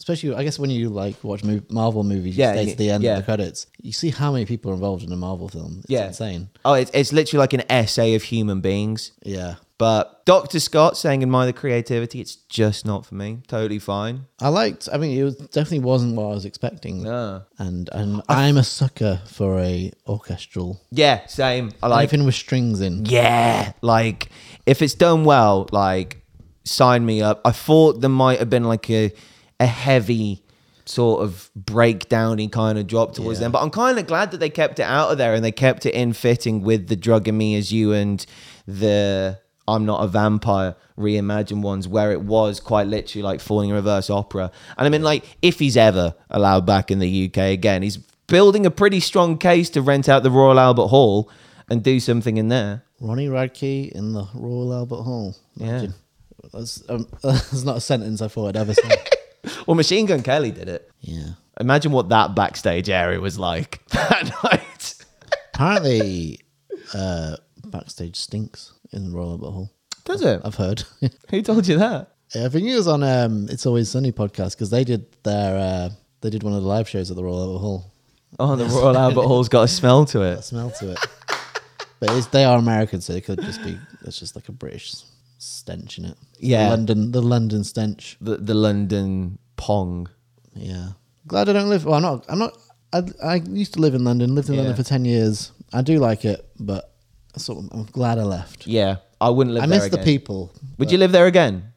especially 0.00 0.34
I 0.34 0.42
guess 0.42 0.58
when 0.58 0.70
you 0.70 0.88
like 0.88 1.22
watch 1.22 1.42
Marvel 1.68 2.02
movies, 2.02 2.36
Yeah, 2.36 2.54
you 2.54 2.62
stay 2.62 2.70
to 2.72 2.76
the 2.78 2.90
end 2.90 3.04
yeah. 3.04 3.12
of 3.12 3.18
the 3.18 3.24
credits, 3.24 3.66
you 3.80 3.92
see 3.92 4.10
how 4.10 4.32
many 4.32 4.44
people 4.46 4.70
are 4.72 4.74
involved 4.74 5.04
in 5.04 5.12
a 5.12 5.16
Marvel 5.16 5.48
film. 5.48 5.80
It's 5.84 5.90
Yeah. 5.90 6.08
insane. 6.08 6.48
Oh, 6.64 6.74
it's 6.74 6.90
it's 6.92 7.12
literally 7.12 7.40
like 7.44 7.52
an 7.52 7.62
essay 7.70 8.14
of 8.14 8.22
human 8.24 8.60
beings. 8.60 9.12
Yeah, 9.22 9.54
But 9.78 10.24
Dr. 10.26 10.60
Scott 10.60 10.96
saying 10.98 11.22
"In 11.22 11.28
admire 11.28 11.46
the 11.46 11.52
creativity, 11.54 12.20
it's 12.20 12.36
just 12.60 12.84
not 12.84 13.06
for 13.06 13.14
me. 13.14 13.38
Totally 13.48 13.78
fine. 13.78 14.26
I 14.38 14.48
liked. 14.48 14.88
I 14.92 14.96
mean, 14.98 15.18
it 15.18 15.22
was, 15.24 15.36
definitely 15.36 15.78
wasn't 15.92 16.16
what 16.16 16.24
I 16.32 16.34
was 16.34 16.44
expecting. 16.44 17.02
No. 17.02 17.42
And 17.58 17.88
and 17.92 18.20
I'm 18.28 18.56
a 18.58 18.64
sucker 18.64 19.20
for 19.26 19.58
a 19.60 19.90
orchestral 20.06 20.80
Yeah, 20.90 21.26
same. 21.26 21.72
I 21.82 21.86
like 21.88 21.98
anything 22.00 22.24
with 22.26 22.34
strings 22.34 22.80
in. 22.80 23.04
Yeah. 23.06 23.72
Like 23.82 24.28
if 24.66 24.82
it's 24.82 24.94
done 24.94 25.24
well, 25.24 25.66
like 25.72 26.18
sign 26.64 27.04
me 27.06 27.22
up. 27.22 27.40
I 27.44 27.52
thought 27.52 28.00
there 28.02 28.10
might 28.24 28.38
have 28.38 28.50
been 28.50 28.64
like 28.64 28.88
a 28.90 29.12
a 29.60 29.66
heavy 29.66 30.42
sort 30.86 31.22
of 31.22 31.50
breakdowny 31.56 32.50
kind 32.50 32.76
of 32.78 32.86
drop 32.88 33.14
towards 33.14 33.38
Yeah. 33.38 33.44
them. 33.44 33.52
But 33.52 33.62
I'm 33.62 33.70
kind 33.70 33.98
of 33.98 34.06
glad 34.08 34.32
that 34.32 34.38
they 34.40 34.50
kept 34.50 34.80
it 34.80 34.84
out 34.84 35.12
of 35.12 35.18
there 35.18 35.34
and 35.34 35.44
they 35.44 35.52
kept 35.52 35.86
it 35.86 35.94
in 35.94 36.12
fitting 36.14 36.62
with 36.62 36.88
the 36.88 36.96
Drug 36.96 37.28
and 37.28 37.38
Me 37.38 37.54
as 37.54 37.70
You 37.70 37.92
and 37.92 38.24
the 38.66 39.38
I'm 39.68 39.84
Not 39.86 40.02
a 40.02 40.08
Vampire 40.08 40.74
reimagined 40.98 41.62
ones 41.62 41.86
where 41.86 42.10
it 42.10 42.22
was 42.22 42.58
quite 42.58 42.88
literally 42.88 43.22
like 43.22 43.40
falling 43.40 43.68
in 43.70 43.76
reverse 43.76 44.10
opera. 44.10 44.50
And 44.76 44.86
I 44.86 44.88
mean, 44.90 45.02
like, 45.04 45.24
if 45.42 45.60
he's 45.60 45.76
ever 45.76 46.14
allowed 46.28 46.66
back 46.66 46.90
in 46.90 46.98
the 46.98 47.26
UK 47.26 47.36
again, 47.52 47.82
he's 47.82 47.98
building 48.26 48.66
a 48.66 48.70
pretty 48.70 48.98
strong 49.00 49.38
case 49.38 49.70
to 49.70 49.82
rent 49.82 50.08
out 50.08 50.22
the 50.24 50.30
Royal 50.30 50.58
Albert 50.58 50.88
Hall 50.88 51.30
and 51.68 51.84
do 51.84 52.00
something 52.00 52.36
in 52.36 52.48
there. 52.48 52.82
Ronnie 53.00 53.28
Radke 53.28 53.92
in 53.92 54.12
the 54.12 54.26
Royal 54.34 54.72
Albert 54.74 55.02
Hall. 55.02 55.36
Yeah. 55.56 55.86
That's, 56.52 56.82
um, 56.88 57.06
that's 57.22 57.62
not 57.62 57.76
a 57.76 57.80
sentence 57.80 58.20
I 58.22 58.28
thought 58.28 58.48
I'd 58.48 58.56
ever 58.56 58.74
say. 58.74 58.90
Well, 59.66 59.74
Machine 59.74 60.06
Gun 60.06 60.22
Kelly 60.22 60.50
did 60.50 60.68
it. 60.68 60.90
yeah. 61.00 61.30
Imagine 61.60 61.92
what 61.92 62.08
that 62.08 62.34
backstage 62.34 62.88
area 62.88 63.20
was 63.20 63.38
like 63.38 63.86
that 63.88 64.30
night. 64.42 64.94
Apparently, 65.52 66.40
uh, 66.94 67.36
backstage 67.66 68.16
stinks 68.16 68.72
in 68.92 69.04
the 69.10 69.16
Royal 69.16 69.32
Albert 69.32 69.50
Hall. 69.50 69.70
Does 70.06 70.22
it? 70.22 70.40
I've 70.42 70.54
heard. 70.54 70.84
Who 71.30 71.42
told 71.42 71.68
you 71.68 71.78
that? 71.78 72.12
I 72.34 72.48
think 72.48 72.66
it 72.66 72.74
was 72.76 72.88
on 72.88 73.02
um, 73.02 73.46
It's 73.50 73.66
Always 73.66 73.90
Sunny 73.90 74.10
podcast 74.12 74.52
because 74.52 74.70
they 74.70 74.84
did 74.84 75.04
their 75.22 75.56
uh, 75.56 75.90
they 76.22 76.30
did 76.30 76.42
one 76.42 76.54
of 76.54 76.62
the 76.62 76.68
live 76.68 76.88
shows 76.88 77.10
at 77.10 77.16
the 77.16 77.24
Royal 77.24 77.40
Albert 77.42 77.58
Hall. 77.58 77.92
Oh, 78.38 78.56
the 78.56 78.64
Royal 78.64 78.96
Albert 78.96 79.26
Hall's 79.26 79.48
got 79.50 79.62
a 79.64 79.68
smell 79.68 80.04
to 80.06 80.22
A 80.22 80.32
it. 80.38 80.42
smell 80.44 80.70
to 80.70 80.92
it. 80.92 80.98
but 81.98 82.10
it's, 82.16 82.26
they 82.28 82.44
are 82.44 82.58
American, 82.58 83.00
so 83.02 83.12
it 83.12 83.24
could 83.24 83.40
just 83.42 83.62
be 83.62 83.76
it's 84.06 84.18
just 84.18 84.34
like 84.34 84.48
a 84.48 84.52
British 84.52 84.94
stench 85.42 85.98
in 85.98 86.04
it. 86.04 86.16
It's 86.32 86.40
the 86.40 86.46
Yeah. 86.48 86.68
London 86.70 87.12
the 87.12 87.22
London 87.22 87.64
stench. 87.64 88.16
The, 88.20 88.36
the 88.36 88.54
London 88.54 89.38
Pong. 89.56 90.08
Yeah. 90.54 90.90
Glad 91.26 91.48
I 91.48 91.52
don't 91.52 91.68
live. 91.68 91.84
Well, 91.84 91.94
I'm 91.94 92.02
not. 92.02 92.24
I'm 92.28 92.38
not. 92.38 92.56
I, 92.92 93.02
I 93.22 93.34
used 93.36 93.74
to 93.74 93.80
live 93.80 93.94
in 93.94 94.04
London. 94.04 94.34
Lived 94.34 94.48
in 94.48 94.54
Yeah. 94.54 94.62
London 94.62 94.76
for 94.76 94.88
ten 94.88 95.04
years. 95.04 95.52
I 95.72 95.82
do 95.82 95.98
like 95.98 96.24
it, 96.24 96.44
but 96.58 96.92
sort 97.36 97.64
of, 97.64 97.70
I'm 97.72 97.84
glad 97.84 98.18
I 98.18 98.24
left. 98.24 98.66
Yeah, 98.66 98.96
I 99.20 99.30
wouldn't 99.30 99.54
live 99.54 99.62
I 99.62 99.66
miss 99.66 99.88
the 99.88 99.98
people. 99.98 100.52
Would 100.78 100.90
you 100.90 100.98
live 100.98 101.12
there 101.12 101.26
again? 101.26 101.72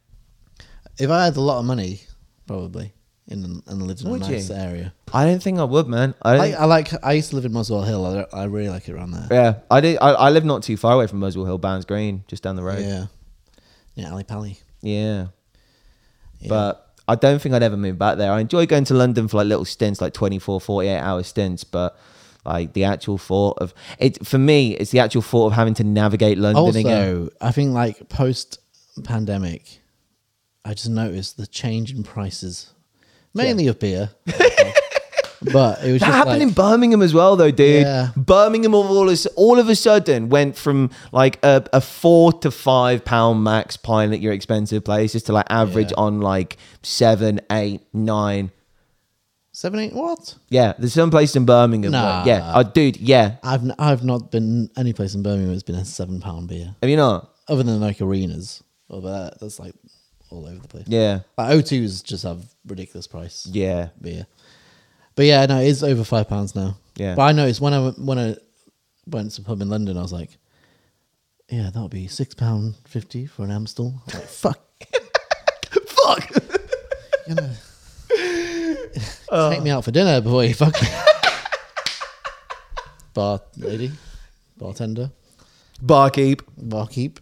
If 0.97 1.09
I 1.09 1.25
had 1.25 1.35
a 1.37 1.41
lot 1.41 1.59
of 1.59 1.65
money, 1.65 2.01
probably 2.47 2.93
in 3.27 3.61
and 3.67 3.81
lived 3.83 4.01
in 4.01 4.09
Would 4.09 4.23
a 4.23 4.25
you? 4.25 4.31
nice 4.33 4.49
area. 4.49 4.93
I 5.13 5.25
don't 5.25 5.41
think 5.41 5.59
I 5.59 5.63
would, 5.63 5.87
man. 5.87 6.15
I, 6.23 6.35
I, 6.35 6.49
I 6.51 6.65
like. 6.65 6.89
I 7.03 7.13
used 7.13 7.29
to 7.29 7.35
live 7.35 7.45
in 7.45 7.53
Muswell 7.53 7.83
Hill. 7.83 8.27
I, 8.33 8.41
I 8.41 8.43
really 8.45 8.69
like 8.69 8.89
it 8.89 8.93
around 8.93 9.11
there. 9.11 9.27
yeah, 9.29 9.53
I 9.69 9.81
did. 9.81 9.97
I, 10.01 10.09
I 10.13 10.29
live 10.31 10.45
not 10.45 10.63
too 10.63 10.75
far 10.77 10.93
away 10.93 11.05
from 11.07 11.19
Muswell 11.19 11.45
Hill, 11.45 11.57
Bounds 11.59 11.85
Green, 11.85 12.23
just 12.27 12.41
down 12.43 12.55
the 12.55 12.63
road. 12.63 12.81
Yeah. 12.83 13.05
Yeah, 13.95 14.11
Ali 14.11 14.23
Pally. 14.23 14.59
Yeah. 14.81 15.27
Yeah. 16.39 16.49
But 16.49 16.93
I 17.07 17.15
don't 17.15 17.41
think 17.41 17.53
I'd 17.55 17.63
ever 17.63 17.77
move 17.77 17.97
back 17.97 18.17
there. 18.17 18.31
I 18.31 18.39
enjoy 18.39 18.65
going 18.65 18.85
to 18.85 18.93
London 18.93 19.27
for 19.27 19.37
like 19.37 19.47
little 19.47 19.65
stints, 19.65 20.01
like 20.01 20.13
24, 20.13 20.61
48 20.61 20.97
hour 20.97 21.23
stints, 21.23 21.63
but 21.63 21.97
like 22.45 22.73
the 22.73 22.83
actual 22.83 23.17
thought 23.17 23.57
of 23.59 23.73
it 23.99 24.25
for 24.25 24.37
me, 24.37 24.75
it's 24.75 24.91
the 24.91 24.99
actual 24.99 25.21
thought 25.21 25.47
of 25.47 25.53
having 25.53 25.73
to 25.75 25.83
navigate 25.83 26.37
London 26.37 26.63
also, 26.63 26.79
again. 26.79 27.29
I 27.39 27.51
think 27.51 27.73
like 27.73 28.09
post 28.09 28.59
pandemic, 29.03 29.79
I 30.65 30.73
just 30.73 30.89
noticed 30.89 31.37
the 31.37 31.47
change 31.47 31.93
in 31.93 32.03
prices, 32.03 32.71
mainly 33.33 33.67
of 33.67 33.79
beer. 33.79 34.11
but 35.51 35.83
it 35.83 35.91
was 35.91 36.01
That 36.01 36.07
just 36.07 36.17
happened 36.17 36.39
like, 36.39 36.47
in 36.47 36.53
Birmingham 36.53 37.01
as 37.01 37.13
well, 37.13 37.35
though, 37.35 37.51
dude. 37.51 37.83
Yeah. 37.83 38.09
Birmingham 38.15 38.73
all, 38.73 39.09
of, 39.09 39.27
all 39.35 39.59
of 39.59 39.69
a 39.69 39.75
sudden 39.75 40.29
went 40.29 40.55
from 40.55 40.89
like 41.11 41.39
a, 41.43 41.65
a 41.73 41.81
four 41.81 42.31
to 42.33 42.51
five 42.51 43.03
pound 43.03 43.43
max 43.43 43.75
pint 43.77 44.13
at 44.13 44.21
your 44.21 44.33
expensive 44.33 44.83
places 44.83 45.23
to 45.23 45.33
like 45.33 45.47
average 45.49 45.89
Yeah. 45.91 45.97
on 46.03 46.21
like 46.21 46.57
seven, 46.81 47.41
eight, 47.51 47.81
nine. 47.93 48.51
seven, 49.51 49.79
eight. 49.79 49.93
What? 49.93 50.35
Yeah, 50.49 50.73
there's 50.79 50.93
some 50.93 51.11
place 51.11 51.35
in 51.35 51.45
Birmingham. 51.45 51.91
where- 51.91 52.23
yeah, 52.25 52.53
oh, 52.55 52.63
dude, 52.63 52.97
yeah. 52.97 53.35
I've 53.43 53.63
n- 53.63 53.75
I've 53.77 54.03
not 54.03 54.31
been 54.31 54.69
any 54.77 54.93
place 54.93 55.13
in 55.15 55.23
Birmingham 55.23 55.51
that's 55.51 55.63
been 55.63 55.75
a 55.75 55.85
seven 55.85 56.19
pound 56.21 56.47
beer, 56.49 56.75
Have 56.81 56.89
you 56.89 56.97
not? 56.97 57.29
other 57.47 57.63
than 57.63 57.79
like 57.81 58.01
arenas. 58.01 58.63
That, 58.89 59.37
that's 59.41 59.59
like 59.59 59.73
all 60.29 60.45
over 60.45 60.59
the 60.59 60.67
place. 60.67 60.85
Yeah, 60.87 61.21
Like 61.37 61.51
O2s 61.57 62.03
just 62.03 62.23
have 62.23 62.43
ridiculous 62.67 63.07
price 63.07 63.47
yeah. 63.51 63.89
beer. 64.01 64.27
But 65.15 65.25
yeah, 65.25 65.45
no, 65.45 65.59
it's 65.59 65.83
over 65.83 66.03
five 66.03 66.27
pounds 66.27 66.55
now. 66.55 66.77
Yeah. 66.95 67.15
But 67.15 67.23
I 67.23 67.31
noticed 67.31 67.61
when 67.61 67.73
I 67.73 67.79
went, 67.79 67.99
when 67.99 68.19
I 68.19 68.35
went 69.07 69.31
to 69.31 69.41
a 69.41 69.45
pub 69.45 69.61
in 69.61 69.69
London, 69.69 69.97
I 69.97 70.01
was 70.01 70.13
like, 70.13 70.37
yeah, 71.49 71.63
that'll 71.65 71.89
be 71.89 72.07
six 72.07 72.33
pound 72.33 72.75
fifty 72.85 73.25
for 73.25 73.43
an 73.43 73.51
Amstel. 73.51 74.01
I 74.13 74.17
was 74.19 74.43
like, 74.45 74.57
fuck, 74.57 74.59
Fuck. 75.87 76.29
you 77.27 77.35
know, 77.35 77.49
Oh. 79.31 79.49
take 79.53 79.63
me 79.63 79.69
out 79.71 79.83
for 79.83 79.91
dinner 79.91 80.21
before 80.21 80.43
you 80.45 80.53
fuck 80.53 80.79
me. 80.81 80.87
Bar 83.13 83.41
lady, 83.57 83.91
bartender, 84.57 85.11
Barkeep. 85.81 86.41
barkeep. 86.57 87.19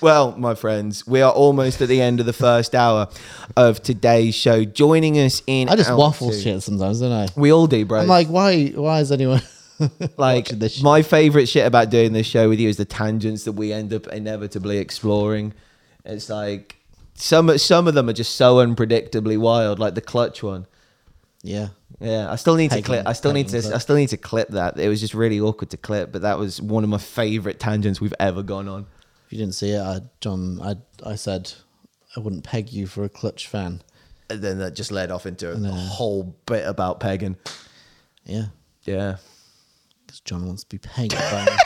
Well, 0.00 0.36
my 0.36 0.54
friends, 0.54 1.06
we 1.06 1.22
are 1.22 1.32
almost 1.32 1.80
at 1.80 1.88
the 1.88 2.00
end 2.00 2.20
of 2.20 2.26
the 2.26 2.32
first 2.32 2.74
hour 2.74 3.08
of 3.56 3.82
today's 3.82 4.34
show. 4.34 4.64
Joining 4.64 5.18
us 5.18 5.42
in 5.46 5.68
I 5.68 5.76
just 5.76 5.90
hour 5.90 5.96
waffle 5.96 6.32
shit 6.32 6.62
sometimes, 6.62 7.00
don't 7.00 7.12
I? 7.12 7.28
We 7.36 7.52
all 7.52 7.66
do, 7.66 7.84
bro. 7.84 8.00
I'm 8.00 8.08
like, 8.08 8.28
why? 8.28 8.68
Why 8.68 9.00
is 9.00 9.12
anyone 9.12 9.42
like 10.16 10.50
my 10.82 11.02
favorite 11.02 11.46
shit 11.46 11.66
about 11.66 11.90
doing 11.90 12.12
this 12.12 12.26
show 12.26 12.48
with 12.48 12.60
you 12.60 12.68
is 12.68 12.76
the 12.76 12.84
tangents 12.84 13.44
that 13.44 13.52
we 13.52 13.72
end 13.72 13.92
up 13.92 14.06
inevitably 14.08 14.78
exploring. 14.78 15.52
It's 16.04 16.28
like 16.28 16.76
some 17.14 17.56
some 17.58 17.88
of 17.88 17.94
them 17.94 18.08
are 18.08 18.12
just 18.14 18.36
so 18.36 18.56
unpredictably 18.56 19.38
wild, 19.38 19.78
like 19.78 19.94
the 19.94 20.00
clutch 20.00 20.42
one. 20.42 20.66
yeah, 21.42 21.68
Yeah, 22.00 22.30
I 22.30 22.36
still 22.36 22.56
need 22.56 22.70
to 22.72 22.82
clip. 22.82 23.06
I 23.06 23.12
still 23.12 23.32
need 23.32 23.48
to. 23.48 23.74
I 23.74 23.78
still 23.78 23.96
need 23.96 24.10
to 24.10 24.16
clip 24.16 24.48
that. 24.48 24.78
It 24.78 24.88
was 24.88 25.00
just 25.00 25.14
really 25.14 25.40
awkward 25.40 25.70
to 25.70 25.76
clip, 25.76 26.12
but 26.12 26.22
that 26.22 26.38
was 26.38 26.60
one 26.60 26.84
of 26.84 26.90
my 26.90 26.98
favorite 26.98 27.58
tangents 27.58 28.00
we've 28.00 28.14
ever 28.20 28.42
gone 28.42 28.68
on. 28.68 28.86
You 29.34 29.40
didn't 29.40 29.56
see 29.56 29.70
it, 29.72 29.80
I, 29.80 29.98
Jon, 30.20 30.60
I, 30.62 30.76
I 31.04 31.16
said 31.16 31.52
I 32.16 32.20
wouldn't 32.20 32.44
peg 32.44 32.72
you 32.72 32.86
for 32.86 33.02
a 33.02 33.08
clutch 33.08 33.48
fan. 33.48 33.82
And 34.30 34.40
then 34.40 34.58
that 34.60 34.76
just 34.76 34.92
led 34.92 35.10
off 35.10 35.26
into 35.26 35.50
a 35.50 35.56
whole 35.72 36.36
bit 36.46 36.64
about 36.68 37.00
pegging. 37.00 37.36
Yeah, 38.24 38.44
Yeah. 38.84 39.16
because 40.06 40.20
Jon 40.20 40.46
wants 40.46 40.62
to 40.62 40.68
be 40.68 40.78
pegged 40.78 41.14
by. 41.16 41.58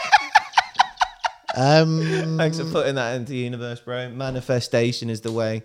Um, 1.55 2.37
Thanks 2.37 2.59
for 2.59 2.65
putting 2.65 2.95
that 2.95 3.15
into 3.15 3.31
the 3.31 3.37
universe, 3.37 3.79
bro. 3.79 4.09
Manifestation 4.09 5.09
is 5.09 5.21
the 5.21 5.31
way. 5.31 5.63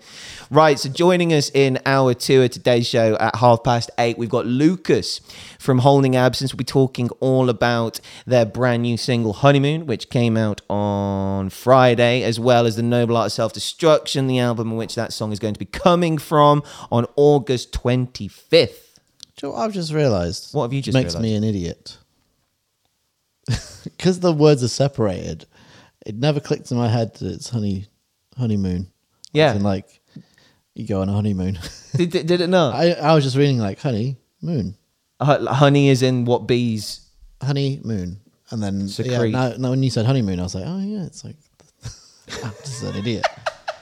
Right, 0.51 0.79
so 0.79 0.89
joining 0.89 1.33
us 1.33 1.51
in 1.53 1.79
hour 1.85 2.15
two 2.15 2.43
of 2.43 2.51
today's 2.51 2.87
show 2.87 3.17
at 3.21 3.37
half 3.37 3.63
past 3.63 3.91
eight, 3.99 4.17
we've 4.17 4.31
got 4.31 4.47
Lucas 4.47 5.21
from 5.59 5.81
Holding 5.81 6.17
Absence. 6.17 6.53
We'll 6.53 6.59
be 6.59 6.65
talking 6.65 7.11
all 7.21 7.51
about 7.51 8.01
their 8.27 8.47
brand 8.47 8.83
new 8.83 8.97
single, 8.97 9.35
Honeymoon, 9.35 9.87
which 9.87 10.09
came 10.09 10.37
out 10.37 10.63
on 10.71 11.51
Friday, 11.51 12.23
as 12.23 12.41
well 12.41 12.67
as 12.67 12.77
the 12.77 12.83
Noble 12.83 13.17
Art 13.17 13.27
of 13.27 13.33
Self 13.33 13.53
Destruction, 13.53 14.27
the 14.27 14.39
album 14.39 14.71
in 14.71 14.77
which 14.77 14.95
that 14.95 15.13
song 15.13 15.33
is 15.33 15.39
going 15.39 15.55
to 15.55 15.61
be 15.61 15.67
coming 15.67 16.17
from 16.17 16.63
on 16.91 17.07
August 17.17 17.73
25th. 17.73 18.51
Do 19.37 19.49
you 19.49 19.49
know 19.49 19.51
what 19.59 19.65
I've 19.65 19.73
just 19.73 19.93
realised? 19.93 20.55
What 20.55 20.63
have 20.63 20.73
you 20.73 20.81
just 20.81 20.95
makes 20.95 21.17
me 21.19 21.35
an 21.35 21.45
idiot? 21.45 21.99
Because 23.85 24.21
the 24.21 24.33
words 24.33 24.63
are 24.65 24.69
separated, 24.69 25.45
it 26.05 26.15
never 26.17 26.41
clicked 26.41 26.71
in 26.71 26.77
my 26.77 26.89
head 26.89 27.15
that 27.17 27.33
it's 27.33 27.49
honey 27.51 27.87
honeymoon. 28.37 28.89
Yeah. 29.33 29.55
In, 29.55 29.63
like 29.63 30.01
you 30.75 30.87
go 30.87 31.01
on 31.03 31.09
a 31.09 31.13
honeymoon. 31.13 31.59
Did, 31.97 32.11
did, 32.11 32.27
did 32.27 32.41
it 32.41 32.49
not? 32.49 32.75
I 32.75 32.93
I 32.93 33.15
was 33.15 33.25
just 33.25 33.37
reading 33.37 33.59
like 33.59 33.81
honey 33.81 34.17
moon, 34.43 34.77
Hu- 35.23 35.47
Honey 35.47 35.89
is 35.89 36.03
in 36.03 36.25
what 36.25 36.47
bees. 36.47 37.07
honey 37.43 37.81
moon, 37.85 38.21
and 38.51 38.63
then 38.63 38.81
yeah, 38.81 38.87
Secrete. 38.87 39.33
now, 39.33 39.55
now 39.59 39.71
when 39.71 39.83
you 39.83 39.91
said 39.91 40.05
honeymoon, 40.07 40.39
I 40.41 40.43
was 40.43 40.55
like, 40.55 40.65
oh 40.67 40.81
yeah, 40.81 41.05
it's 41.05 41.25
like 41.25 41.37
I'm 42.45 42.53
just 42.65 42.83
an 42.83 42.97
idiot. 42.97 43.27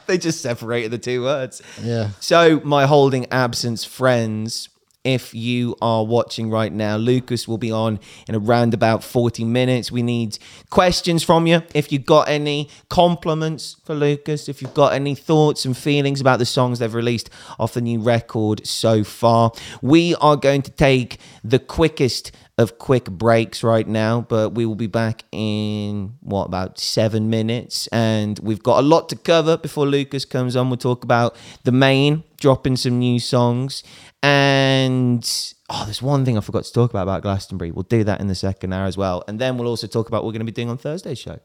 They 0.07 0.19
just 0.19 0.43
separated 0.43 0.91
the 0.91 0.99
two 0.99 1.23
words. 1.23 1.63
Yeah. 1.81 2.11
So, 2.19 2.61
my 2.65 2.87
holding 2.87 3.31
absence 3.31 3.85
friends, 3.85 4.69
if 5.05 5.35
you 5.35 5.77
are 5.83 6.05
watching 6.05 6.49
right 6.51 6.73
now, 6.73 6.97
Lucas 6.97 7.49
will 7.49 7.59
be 7.59 7.73
on 7.73 7.99
in 8.29 8.35
around 8.35 8.73
about 8.73 9.03
40 9.03 9.45
minutes. 9.45 9.91
We 9.91 10.03
need 10.03 10.39
questions 10.71 11.25
from 11.25 11.47
you. 11.47 11.63
If 11.75 11.91
you've 11.91 12.07
got 12.07 12.29
any 12.29 12.69
compliments 12.89 13.77
for 13.85 13.95
Lucas, 13.95 14.49
if 14.49 14.63
you've 14.63 14.75
got 14.75 14.93
any 14.93 15.15
thoughts 15.15 15.65
and 15.65 15.77
feelings 15.77 16.21
about 16.21 16.39
the 16.39 16.47
songs 16.47 16.79
they've 16.79 16.95
released 16.95 17.31
off 17.59 17.75
the 17.75 17.81
new 17.81 18.01
record 18.01 18.67
so 18.67 19.03
far, 19.03 19.53
we 19.81 20.15
are 20.17 20.37
going 20.37 20.63
to 20.63 20.71
take 20.71 21.19
the 21.43 21.59
quickest 21.59 22.31
of 22.59 22.79
quick 22.79 23.07
breaks 23.07 23.63
right 23.63 23.89
now, 23.89 24.21
but 24.21 24.51
we 24.51 24.67
will 24.67 24.75
be 24.75 24.87
back 24.87 25.25
in 25.33 26.15
what 26.21 26.45
about 26.45 26.79
seven 26.79 27.31
minutes, 27.31 27.87
and 27.89 28.39
we've 28.41 28.63
got 28.63 28.79
a 28.79 28.87
lot 28.87 29.09
to 29.09 29.17
cover 29.17 29.57
before 29.57 29.87
Lucas 29.87 30.25
comes 30.25 30.55
on. 30.55 30.69
We'll 30.69 30.77
talk 30.77 31.03
about 31.03 31.35
the 31.65 31.73
Maine, 31.73 32.25
dropping 32.41 32.77
some 32.77 32.99
new 32.99 33.19
songs, 33.19 33.83
and 34.23 35.55
oh, 35.69 35.83
there's 35.85 36.03
one 36.03 36.25
thing 36.25 36.37
I 36.39 36.41
forgot 36.41 36.65
to 36.65 36.73
talk 36.73 36.91
about 36.91 37.03
about 37.03 37.23
Glastonbury. 37.23 37.71
We'll 37.71 37.83
do 37.85 38.05
that 38.05 38.21
in 38.21 38.29
the 38.29 38.35
second 38.35 38.73
hour 38.73 38.87
as 38.87 38.97
well, 38.97 39.25
and 39.29 39.39
then 39.39 39.59
we'll 39.59 39.69
also 39.69 39.87
talk 39.87 40.09
about 40.09 40.23
what 40.23 40.29
we're 40.29 40.33
going 40.39 40.47
to 40.47 40.53
be 40.53 40.53
doing 40.53 40.71
on 40.71 40.79
Thursday's 40.79 41.19
show. 41.19 41.39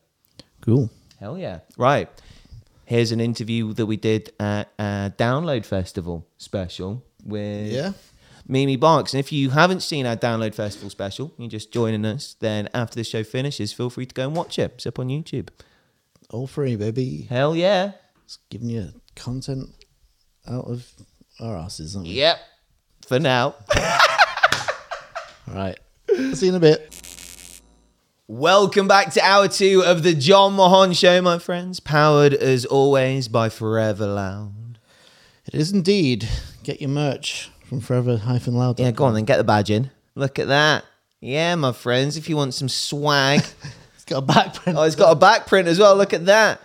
Cool. 0.62 0.90
Hell 1.20 1.38
yeah! 1.38 1.60
Right, 1.78 2.10
here's 2.86 3.12
an 3.12 3.20
interview 3.20 3.74
that 3.74 3.86
we 3.86 3.98
did 3.98 4.32
at 4.40 4.70
a 4.78 5.12
Download 5.18 5.66
Festival 5.66 6.28
special 6.38 7.04
with 7.26 7.72
Yeah. 7.72 7.94
Mimi 8.48 8.78
Barks. 8.78 9.14
And 9.14 9.20
if 9.20 9.32
you 9.32 9.50
haven't 9.50 9.82
seen 9.82 10.06
our 10.06 10.16
Download 10.16 10.54
Festival 10.56 10.90
special, 10.90 11.34
you're 11.38 11.50
just 11.50 11.74
joining 11.74 12.06
us, 12.06 12.36
then 12.40 12.70
after 12.74 12.96
the 12.96 13.04
show 13.04 13.24
finishes, 13.24 13.74
feel 13.74 13.90
free 13.90 14.06
to 14.06 14.14
go 14.16 14.24
and 14.28 14.36
watch 14.36 14.58
it. 14.58 14.72
It's 14.76 14.86
up 14.86 15.00
on 15.00 15.10
YouTube. 15.10 15.50
All 16.30 16.48
free, 16.48 16.76
baby. 16.78 17.28
Hell 17.30 17.56
yeah. 17.56 17.92
It's 18.24 18.38
giving 18.50 18.70
you 18.70 18.94
content 19.16 19.70
out 20.48 20.66
of 20.66 20.86
our 21.42 21.58
asses, 21.58 21.96
aren't 21.96 22.08
we? 22.08 22.14
Yep. 22.14 22.38
For 23.08 23.20
now. 23.20 23.56
All 25.48 25.54
right. 25.56 25.78
See 26.34 26.48
you 26.48 26.52
in 26.52 26.56
a 26.56 26.60
bit. 26.60 27.62
Welcome 28.28 28.88
back 28.88 29.14
to 29.14 29.22
hour 29.24 29.48
two 29.48 29.82
of 29.86 30.04
the 30.04 30.14
Jon 30.14 30.54
Mahon 30.56 30.92
Show, 30.92 31.22
my 31.22 31.40
friends. 31.40 31.80
Powered 31.80 32.34
as 32.34 32.66
always 32.66 33.30
by 33.30 33.48
Forever 33.48 34.06
Loud. 34.06 34.78
It 35.46 35.56
is 35.56 35.72
indeed. 35.72 36.28
Get 36.64 36.82
your 36.82 36.90
merch 36.90 37.50
from 37.64 37.80
forever-loud. 37.80 38.80
Yeah, 38.80 38.92
go 38.92 39.06
on 39.06 39.14
then, 39.14 39.24
get 39.24 39.38
the 39.38 39.46
badge 39.46 39.72
in. 39.72 39.92
Look 40.16 40.40
at 40.40 40.48
that. 40.48 40.84
Yeah, 41.22 41.56
my 41.56 41.72
friends, 41.72 42.18
if 42.18 42.28
you 42.28 42.36
want 42.36 42.54
some 42.54 42.70
swag. 42.70 43.44
It's 43.96 44.14
got 44.14 44.20
a 44.20 44.26
back 44.26 44.54
print. 44.54 44.78
oh, 44.80 44.84
it's 44.84 44.96
got 44.96 45.12
a 45.12 45.16
back 45.16 45.48
print 45.48 45.68
as 45.68 45.80
well. 45.80 45.94
Look 45.98 46.14
at 46.14 46.26
that. 46.28 46.62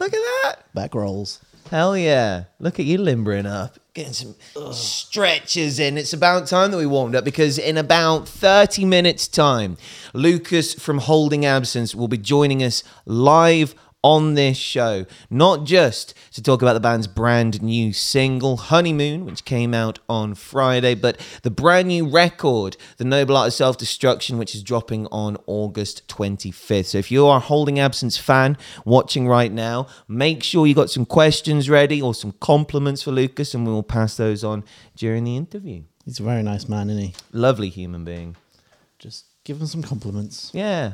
Look 0.00 0.12
at 0.12 0.18
that. 0.42 0.56
back 0.74 0.92
rolls. 0.94 1.40
Hell 1.70 1.96
yeah. 1.96 2.44
Look 2.58 2.80
at 2.80 2.84
you 2.84 2.98
limbering 2.98 3.46
up. 3.46 3.78
Getting 3.94 4.12
some 4.12 4.34
stretches 4.72 5.78
in. 5.78 5.96
It's 5.96 6.12
about 6.12 6.48
time 6.48 6.72
that 6.72 6.76
we 6.76 6.84
warmed 6.84 7.14
up 7.14 7.24
because 7.24 7.58
in 7.58 7.76
about 7.76 8.28
30 8.28 8.84
minutes' 8.84 9.28
time, 9.28 9.76
Lucas 10.12 10.74
from 10.74 10.98
Holding 10.98 11.46
Absence 11.46 11.94
will 11.94 12.08
be 12.08 12.18
joining 12.18 12.60
us 12.64 12.82
live 13.06 13.76
on 14.02 14.34
this 14.34 14.56
show. 14.56 15.06
Not 15.28 15.64
just 15.64 16.14
to 16.32 16.42
talk 16.42 16.62
about 16.62 16.74
the 16.74 16.80
band's 16.80 17.06
brand 17.06 17.62
new 17.62 17.92
single, 17.92 18.56
Honeymoon, 18.56 19.24
which 19.24 19.44
came 19.44 19.74
out 19.74 19.98
on 20.08 20.34
Friday, 20.34 20.94
but 20.94 21.18
the 21.42 21.50
brand 21.50 21.88
new 21.88 22.08
record, 22.08 22.76
The 22.96 23.04
Noble 23.04 23.36
Art 23.36 23.48
of 23.48 23.54
Self 23.54 23.76
Destruction, 23.78 24.38
which 24.38 24.54
is 24.54 24.62
dropping 24.62 25.06
on 25.08 25.36
August 25.46 26.08
25th. 26.08 26.86
So 26.86 26.98
if 26.98 27.10
you 27.10 27.26
are 27.26 27.38
a 27.38 27.40
Holding 27.40 27.78
Absence 27.78 28.16
fan 28.16 28.56
watching 28.84 29.28
right 29.28 29.52
now, 29.52 29.86
make 30.08 30.42
sure 30.42 30.66
you 30.66 30.74
got 30.74 30.90
some 30.90 31.06
questions 31.06 31.68
ready 31.68 32.00
or 32.00 32.14
some 32.14 32.32
compliments 32.40 33.02
for 33.02 33.10
Lucas, 33.10 33.54
and 33.54 33.66
we 33.66 33.72
will 33.72 33.82
pass 33.82 34.16
those 34.16 34.42
on 34.44 34.64
during 34.96 35.24
the 35.24 35.36
interview. 35.36 35.82
He's 36.04 36.20
a 36.20 36.22
very 36.22 36.42
nice 36.42 36.68
man, 36.68 36.90
isn't 36.90 37.02
he? 37.02 37.14
Lovely 37.32 37.68
human 37.68 38.04
being. 38.04 38.36
Just 38.98 39.26
give 39.44 39.60
him 39.60 39.66
some 39.66 39.82
compliments. 39.82 40.50
Yeah. 40.52 40.92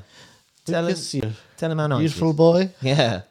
Tell 0.67 0.87
him, 0.87 0.97
you 1.13 1.33
tell 1.57 1.71
him 1.71 1.79
how 1.79 1.87
nice. 1.87 2.01
beautiful 2.01 2.33
boy. 2.33 2.71
Yeah. 2.83 3.23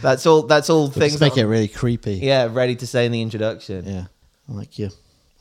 that's 0.00 0.26
all. 0.26 0.42
That's 0.42 0.70
all 0.70 0.88
things. 0.88 1.12
Just 1.12 1.20
make 1.20 1.34
that- 1.34 1.40
it 1.42 1.46
really 1.46 1.68
creepy. 1.68 2.14
yeah, 2.14 2.48
ready 2.50 2.76
to 2.76 2.86
say 2.86 3.06
in 3.06 3.12
the 3.12 3.20
introduction. 3.22 3.84
Yeah. 3.86 4.04
I 4.48 4.52
like 4.52 4.78
your, 4.78 4.90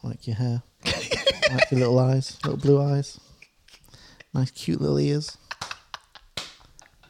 I 0.04 0.08
like 0.10 0.28
your 0.28 0.36
hair. 0.36 0.62
I 0.86 1.54
like 1.54 1.72
your 1.72 1.80
little 1.80 2.00
eyes, 2.00 2.38
little 2.44 2.58
blue 2.60 2.82
eyes. 2.82 3.20
Nice, 4.34 4.52
cute 4.52 4.82
little 4.82 5.00
ears. 5.00 5.38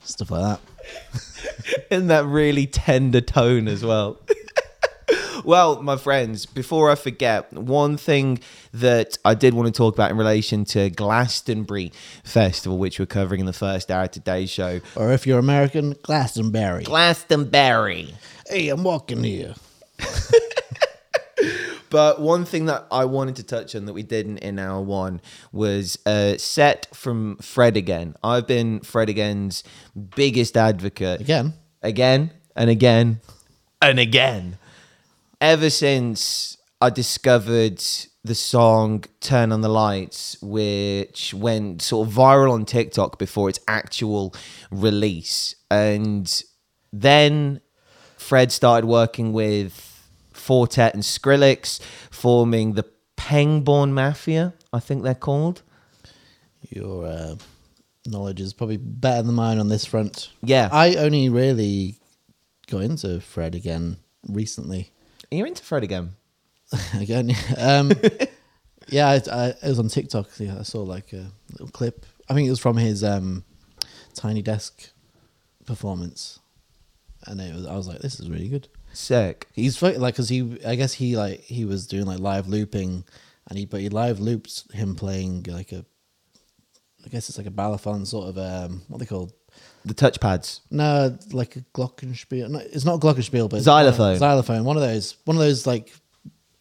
Stuff 0.03 0.31
like 0.31 0.59
that. 0.59 1.87
in 1.91 2.07
that 2.07 2.25
really 2.25 2.67
tender 2.67 3.19
tone 3.21 3.67
as 3.67 3.83
well. 3.83 4.19
Well, 5.47 5.81
my 5.81 5.95
friends, 5.95 6.45
before 6.45 6.91
I 6.91 6.95
forget, 6.95 7.53
one 7.53 7.95
thing 7.95 8.39
that 8.73 9.17
I 9.23 9.33
did 9.33 9.53
want 9.53 9.67
to 9.67 9.71
talk 9.71 9.93
about 9.93 10.11
in 10.11 10.17
relation 10.17 10.65
to 10.65 10.89
Glastonbury 10.89 11.93
Festival, 12.25 12.77
which 12.77 12.99
we're 12.99 13.05
covering 13.05 13.39
in 13.39 13.45
the 13.45 13.53
first 13.53 13.89
hour 13.89 14.03
of 14.03 14.11
today's 14.11 14.49
show. 14.49 14.81
Or 14.97 15.13
if 15.13 15.25
you're 15.25 15.39
American, 15.39 15.95
Glastonbury. 16.03 16.83
Glastonbury. 16.83 18.13
hey, 18.49 18.67
I'm 18.67 18.83
walking 18.83 19.23
here. 19.23 19.55
But 21.89 22.19
one 22.19 22.43
thing 22.43 22.65
that 22.65 22.85
I 22.91 23.05
wanted 23.05 23.37
to 23.37 23.43
touch 23.43 23.73
on 23.73 23.85
that 23.85 23.93
we 23.93 24.03
didn't 24.03 24.39
in 24.39 24.59
hour 24.59 24.81
one 24.81 25.21
was 25.53 25.97
a 26.05 26.37
set 26.37 26.93
from 26.93 27.37
Fred 27.37 27.77
again. 27.77 28.13
I've 28.21 28.45
been 28.45 28.81
Fred 28.81 29.07
again's 29.07 29.63
biggest 30.15 30.57
advocate. 30.57 31.21
Again. 31.21 31.53
again 31.81 32.31
and 32.57 32.69
again 32.69 33.21
and 33.81 33.99
again. 33.99 34.57
Ever 35.39 35.69
since 35.69 36.57
I 36.81 36.89
discovered 36.89 37.81
the 38.23 38.35
song 38.35 39.05
Turn 39.19 39.51
on 39.51 39.61
the 39.61 39.69
Lights, 39.69 40.37
which 40.41 41.33
went 41.33 41.81
sort 41.81 42.07
of 42.07 42.13
viral 42.13 42.51
on 42.51 42.65
TikTok 42.65 43.17
before 43.17 43.49
its 43.49 43.59
actual 43.67 44.33
release. 44.71 45.55
And 45.71 46.43
then 46.91 47.61
Fred 48.17 48.51
started 48.51 48.87
working 48.87 49.31
with 49.31 49.83
Four 50.33 50.67
Tet 50.67 50.93
and 50.93 51.03
Skrillex, 51.03 51.79
forming 52.11 52.73
the 52.73 52.85
Pengborn 53.15 53.91
Mafia, 53.91 54.53
I 54.71 54.79
think 54.79 55.03
they're 55.03 55.15
called. 55.15 55.63
Your 56.69 57.05
uh, 57.05 57.35
knowledge 58.05 58.41
is 58.41 58.53
probably 58.53 58.77
better 58.77 59.23
than 59.23 59.35
mine 59.35 59.59
on 59.59 59.69
this 59.69 59.85
front. 59.85 60.29
Yeah. 60.41 60.69
I 60.71 60.95
only 60.95 61.29
really 61.29 61.97
got 62.67 62.81
into 62.81 63.19
Fred 63.21 63.55
again 63.55 63.97
recently. 64.27 64.91
You're 65.31 65.47
into 65.47 65.63
Fred 65.63 65.83
again. 65.83 66.11
again, 66.99 67.31
um, 67.57 67.91
yeah, 68.89 69.07
I, 69.07 69.21
I, 69.31 69.47
it 69.47 69.63
was 69.63 69.79
on 69.79 69.87
TikTok. 69.87 70.29
Yeah, 70.37 70.59
I 70.59 70.63
saw 70.63 70.83
like 70.83 71.13
a 71.13 71.31
little 71.51 71.67
clip. 71.67 72.05
I 72.29 72.33
think 72.33 72.47
it 72.47 72.49
was 72.49 72.59
from 72.59 72.77
his 72.77 73.03
um, 73.03 73.43
Tiny 74.13 74.41
Desk 74.41 74.89
performance, 75.65 76.39
and 77.25 77.39
it 77.39 77.55
was. 77.55 77.65
I 77.65 77.75
was 77.75 77.87
like, 77.87 77.99
this 77.99 78.19
is 78.19 78.29
really 78.29 78.49
good. 78.49 78.67
Sick. 78.93 79.47
He's 79.53 79.81
like, 79.81 80.15
cause 80.15 80.29
he, 80.29 80.59
I 80.65 80.75
guess 80.75 80.93
he 80.93 81.15
like 81.15 81.41
he 81.41 81.65
was 81.65 81.87
doing 81.87 82.05
like 82.05 82.19
live 82.19 82.47
looping, 82.47 83.05
and 83.49 83.57
he 83.57 83.65
but 83.65 83.81
he 83.81 83.89
live 83.89 84.19
looped 84.19 84.71
him 84.73 84.95
playing 84.95 85.45
like 85.47 85.71
a, 85.71 85.85
I 87.05 87.09
guess 87.09 87.29
it's 87.29 87.37
like 87.37 87.47
a 87.47 87.51
balafon 87.51 88.05
sort 88.07 88.29
of 88.29 88.37
um 88.37 88.81
what 88.87 88.99
they 88.99 89.05
called 89.05 89.33
The 89.87 89.93
touchpads. 89.93 90.59
no 90.69 91.17
like 91.31 91.55
a 91.55 91.61
glockenspiel. 91.73 92.49
No, 92.49 92.59
it's 92.59 92.85
not 92.85 92.95
a 92.95 92.99
glockenspiel, 92.99 93.49
but 93.49 93.61
Xylophone. 93.61 94.17
xylophone. 94.17 94.63
One 94.63 94.75
of 94.77 94.83
those, 94.83 95.15
one 95.25 95.37
of 95.37 95.41
those 95.41 95.65
like 95.65 95.93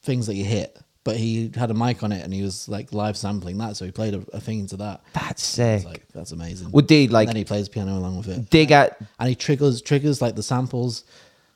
things 0.03 0.27
that 0.27 0.35
you 0.35 0.45
hit. 0.45 0.79
But 1.05 1.17
he 1.17 1.53
had 1.55 1.71
a 1.71 1.75
mic 1.75 2.03
on 2.03 2.11
it, 2.11 2.25
and 2.25 2.35
he 2.35 2.43
was 2.43 2.69
like 2.69 2.93
live 2.93 3.17
sampling 3.17 3.59
that, 3.59 3.77
so 3.77 3.85
he 3.85 3.93
played 3.93 4.15
a, 4.15 4.25
a 4.33 4.41
thing 4.41 4.59
into 4.59 4.77
that. 4.79 5.03
That's 5.13 5.45
sick. 5.45 5.85
like, 5.85 6.05
that's 6.13 6.33
amazing. 6.33 6.73
Well, 6.73 6.85
dude, 6.85 7.05
And 7.05 7.13
like, 7.13 7.29
then 7.29 7.37
he 7.37 7.45
plays 7.45 7.69
piano 7.69 7.97
along 7.97 8.17
with 8.17 8.29
it, 8.29 8.51
dig 8.51 8.73
at 8.73 9.01
and 9.21 9.29
he 9.29 9.37
triggers 9.37 9.81
triggers 9.83 10.21
like 10.21 10.35
the 10.35 10.43
samples 10.43 11.05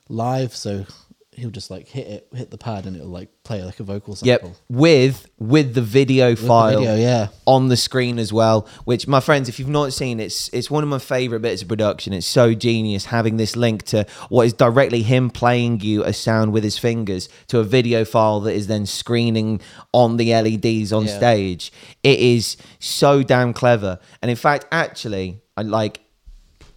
live, 0.09 0.55
so 0.55 0.87
he'll 1.33 1.51
just 1.51 1.71
like 1.71 1.87
hit 1.89 2.07
it, 2.07 2.29
hit 2.35 2.51
the 2.51 2.59
pad, 2.59 2.87
and 2.87 2.97
it'll 2.97 3.09
like 3.09 3.31
play 3.45 3.63
like 3.63 3.81
a 3.81 3.83
vocal 3.83 4.15
sample. 4.17 4.49
Yep, 4.51 4.57
with 4.69 5.31
with 5.39 5.75
the 5.75 5.83
video 5.83 6.31
With 6.31 6.41
the 6.41 6.47
file 6.47 6.79
video, 6.81 6.97
yeah. 6.97 7.29
on 7.47 7.69
the 7.69 7.77
screen 7.77 8.19
as 8.19 8.33
well. 8.33 8.69
Which, 8.85 9.07
my 9.07 9.21
friends, 9.21 9.49
if 9.49 9.59
you've 9.59 9.69
not 9.69 9.93
seen, 9.93 10.21
it's 10.21 10.49
it's 10.49 10.71
one 10.71 10.83
of 10.83 10.89
my 10.89 10.99
favorite 10.99 11.41
bits 11.41 11.63
of 11.63 11.69
production. 11.69 12.13
It's 12.13 12.27
so 12.27 12.55
genius 12.55 13.07
having 13.07 13.37
this 13.37 13.57
link 13.57 13.85
to 13.85 14.07
what 14.29 14.47
is 14.47 14.53
directly 14.53 15.03
him 15.03 15.31
playing 15.31 15.81
you 15.81 16.05
a 16.05 16.13
sound 16.13 16.53
with 16.53 16.65
his 16.65 16.79
fingers 16.79 17.29
to 17.49 17.59
a 17.61 17.65
video 17.65 18.05
file 18.05 18.41
that 18.41 18.53
is 18.55 18.67
then 18.67 18.87
screening 18.87 19.61
on 19.93 20.17
the 20.17 20.33
LEDs 20.35 20.93
on 20.93 21.07
Yeah. 21.07 21.17
stage. 21.17 21.73
It 22.03 22.19
is 22.19 22.57
so 22.79 23.23
damn 23.23 23.53
clever. 23.53 23.99
And 24.21 24.31
in 24.31 24.37
fact, 24.37 24.67
actually, 24.73 25.41
I 25.57 25.63
like. 25.63 26.01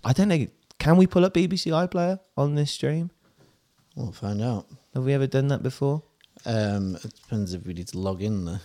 I 0.03 0.13
don't 0.13 0.27
know. 0.27 0.47
Can 0.79 0.97
we 0.97 1.07
pull 1.07 1.23
up 1.23 1.33
BBC 1.33 1.71
iPlayer 1.71 2.19
on 2.35 2.55
this 2.55 2.71
stream? 2.71 3.09
We'll 3.95 4.11
find 4.11 4.41
out. 4.41 4.67
Have 4.93 5.03
we 5.03 5.13
ever 5.13 5.27
done 5.27 5.47
that 5.49 5.63
before? 5.63 6.03
Um, 6.45 6.95
it 6.95 7.13
depends 7.13 7.53
if 7.53 7.65
we 7.65 7.73
need 7.73 7.87
to 7.89 7.99
log 7.99 8.21
in. 8.21 8.45
There. 8.45 8.61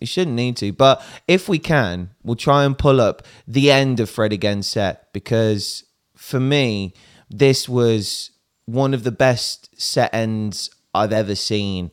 You 0.00 0.06
shouldn't 0.06 0.36
need 0.36 0.56
to, 0.58 0.72
but 0.72 1.02
if 1.28 1.48
we 1.48 1.58
can, 1.58 2.10
we'll 2.22 2.36
try 2.36 2.64
and 2.64 2.76
pull 2.76 3.00
up 3.00 3.22
the 3.46 3.70
end 3.70 4.00
of 4.00 4.10
Fred 4.10 4.32
Again 4.32 4.62
set 4.62 5.12
because 5.12 5.84
for 6.16 6.40
me, 6.40 6.94
this 7.30 7.68
was 7.68 8.30
one 8.66 8.94
of 8.94 9.04
the 9.04 9.12
best 9.12 9.80
set 9.80 10.12
ends 10.14 10.70
I've 10.94 11.12
ever 11.12 11.34
seen 11.34 11.92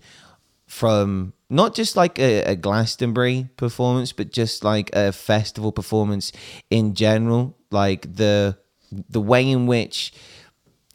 from 0.66 1.34
not 1.50 1.76
just 1.76 1.98
like 1.98 2.18
a, 2.18 2.44
a 2.44 2.56
Glastonbury 2.56 3.50
performance, 3.58 4.14
but 4.14 4.32
just 4.32 4.64
like 4.64 4.90
a 4.94 5.12
festival 5.12 5.72
performance 5.72 6.32
in 6.70 6.96
general. 6.96 7.58
Like 7.72 8.16
the 8.16 8.58
the 8.92 9.22
way 9.22 9.50
in 9.50 9.68
which 9.68 10.14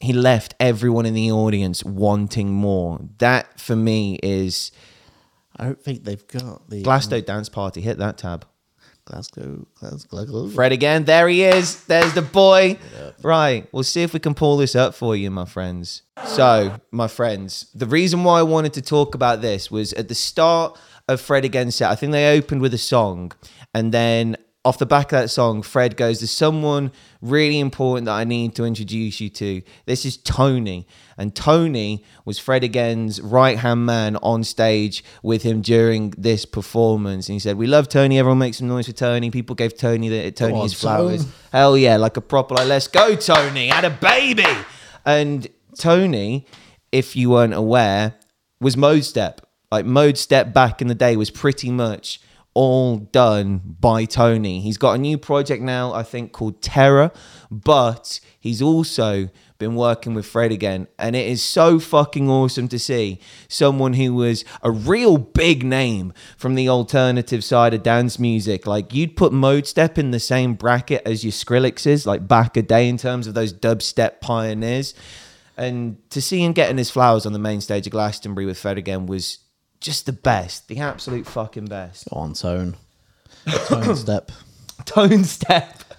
he 0.00 0.12
left 0.12 0.54
everyone 0.60 1.06
in 1.06 1.14
the 1.14 1.30
audience 1.32 1.84
wanting 1.84 2.52
more. 2.52 3.00
That 3.18 3.58
for 3.60 3.76
me 3.76 4.18
is 4.22 4.72
I 5.56 5.64
don't 5.64 5.82
think 5.82 6.04
they've 6.04 6.26
got 6.28 6.68
the 6.68 6.82
Glasgow 6.82 7.20
Dance 7.20 7.48
Party. 7.48 7.80
Hit 7.80 7.98
that 7.98 8.18
tab. 8.18 8.46
Glasgow, 9.06 9.64
Glasgow. 9.78 10.48
Fred 10.48 10.72
again. 10.72 11.04
There 11.04 11.28
he 11.28 11.44
is. 11.44 11.84
There's 11.84 12.12
the 12.14 12.22
boy. 12.22 12.76
Right. 13.22 13.68
We'll 13.70 13.84
see 13.84 14.02
if 14.02 14.12
we 14.12 14.18
can 14.18 14.34
pull 14.34 14.56
this 14.56 14.74
up 14.74 14.96
for 14.96 15.14
you, 15.14 15.30
my 15.30 15.44
friends. 15.44 16.02
So, 16.24 16.80
my 16.90 17.06
friends, 17.06 17.70
the 17.72 17.86
reason 17.86 18.24
why 18.24 18.40
I 18.40 18.42
wanted 18.42 18.72
to 18.74 18.82
talk 18.82 19.14
about 19.14 19.42
this 19.42 19.70
was 19.70 19.92
at 19.92 20.08
the 20.08 20.14
start 20.14 20.76
of 21.06 21.20
Fred 21.20 21.44
Again 21.44 21.70
set. 21.70 21.88
I 21.88 21.94
think 21.94 22.10
they 22.10 22.36
opened 22.36 22.60
with 22.60 22.74
a 22.74 22.78
song, 22.78 23.30
and 23.72 23.92
then 23.94 24.36
off 24.66 24.78
the 24.78 24.84
back 24.86 25.12
of 25.12 25.20
that 25.20 25.28
song, 25.28 25.62
Fred 25.62 25.96
goes, 25.96 26.18
There's 26.18 26.32
someone 26.32 26.90
really 27.22 27.60
important 27.60 28.06
that 28.06 28.14
I 28.14 28.24
need 28.24 28.56
to 28.56 28.64
introduce 28.64 29.20
you 29.20 29.28
to. 29.30 29.62
This 29.84 30.04
is 30.04 30.16
Tony. 30.16 30.88
And 31.16 31.36
Tony 31.36 32.04
was 32.24 32.40
Fred 32.40 32.64
again's 32.64 33.20
right 33.20 33.58
hand 33.58 33.86
man 33.86 34.16
on 34.16 34.42
stage 34.42 35.04
with 35.22 35.44
him 35.44 35.62
during 35.62 36.10
this 36.18 36.44
performance. 36.44 37.28
And 37.28 37.34
he 37.34 37.38
said, 37.38 37.56
We 37.56 37.68
love 37.68 37.88
Tony. 37.88 38.18
Everyone 38.18 38.38
make 38.38 38.54
some 38.54 38.66
noise 38.66 38.86
for 38.86 38.92
Tony. 38.92 39.30
People 39.30 39.54
gave 39.54 39.76
Tony 39.76 40.08
the 40.08 40.32
Tony 40.32 40.54
on, 40.54 40.62
his 40.64 40.74
flowers. 40.74 41.24
Hell 41.52 41.78
yeah, 41.78 41.96
like 41.96 42.16
a 42.16 42.20
proper 42.20 42.56
like, 42.56 42.66
let's 42.66 42.88
go, 42.88 43.14
Tony. 43.14 43.68
Had 43.68 43.84
a 43.84 43.90
baby. 43.90 44.46
And 45.04 45.46
Tony, 45.78 46.44
if 46.90 47.14
you 47.14 47.30
weren't 47.30 47.54
aware, 47.54 48.14
was 48.60 48.74
Modestep. 48.74 49.38
Like 49.70 49.86
Modestep 49.86 50.52
back 50.52 50.82
in 50.82 50.88
the 50.88 50.94
day 50.96 51.16
was 51.16 51.30
pretty 51.30 51.70
much 51.70 52.20
all 52.56 52.96
done 52.96 53.60
by 53.78 54.06
Tony. 54.06 54.60
He's 54.60 54.78
got 54.78 54.94
a 54.94 54.98
new 54.98 55.18
project 55.18 55.62
now, 55.62 55.92
I 55.92 56.02
think, 56.02 56.32
called 56.32 56.62
Terror, 56.62 57.12
but 57.50 58.18
he's 58.40 58.62
also 58.62 59.28
been 59.58 59.74
working 59.74 60.14
with 60.14 60.24
Fred 60.24 60.52
again. 60.52 60.88
And 60.98 61.14
it 61.14 61.26
is 61.26 61.42
so 61.42 61.78
fucking 61.78 62.30
awesome 62.30 62.66
to 62.68 62.78
see 62.78 63.20
someone 63.46 63.92
who 63.92 64.14
was 64.14 64.42
a 64.62 64.70
real 64.70 65.18
big 65.18 65.64
name 65.64 66.14
from 66.38 66.54
the 66.54 66.70
alternative 66.70 67.44
side 67.44 67.74
of 67.74 67.82
dance 67.82 68.18
music. 68.18 68.66
Like 68.66 68.94
you'd 68.94 69.18
put 69.18 69.34
Modestep 69.34 69.98
in 69.98 70.10
the 70.10 70.18
same 70.18 70.54
bracket 70.54 71.02
as 71.04 71.24
your 71.24 71.32
Skrillexes, 71.32 72.06
like 72.06 72.26
back 72.26 72.56
a 72.56 72.62
day 72.62 72.88
in 72.88 72.96
terms 72.96 73.26
of 73.26 73.34
those 73.34 73.52
dubstep 73.52 74.22
pioneers. 74.22 74.94
And 75.58 75.98
to 76.08 76.22
see 76.22 76.42
him 76.42 76.54
getting 76.54 76.78
his 76.78 76.90
flowers 76.90 77.26
on 77.26 77.34
the 77.34 77.38
main 77.38 77.60
stage 77.60 77.86
of 77.86 77.92
Glastonbury 77.92 78.46
with 78.46 78.58
Fred 78.58 78.78
again 78.78 79.04
was 79.04 79.40
just 79.80 80.06
the 80.06 80.12
best, 80.12 80.68
the 80.68 80.78
absolute 80.78 81.26
fucking 81.26 81.66
best. 81.66 82.08
Go 82.10 82.16
on, 82.16 82.32
tone. 82.34 82.76
Tone 83.66 83.94
step. 83.96 84.32
Tone 84.84 85.24
step. 85.24 85.82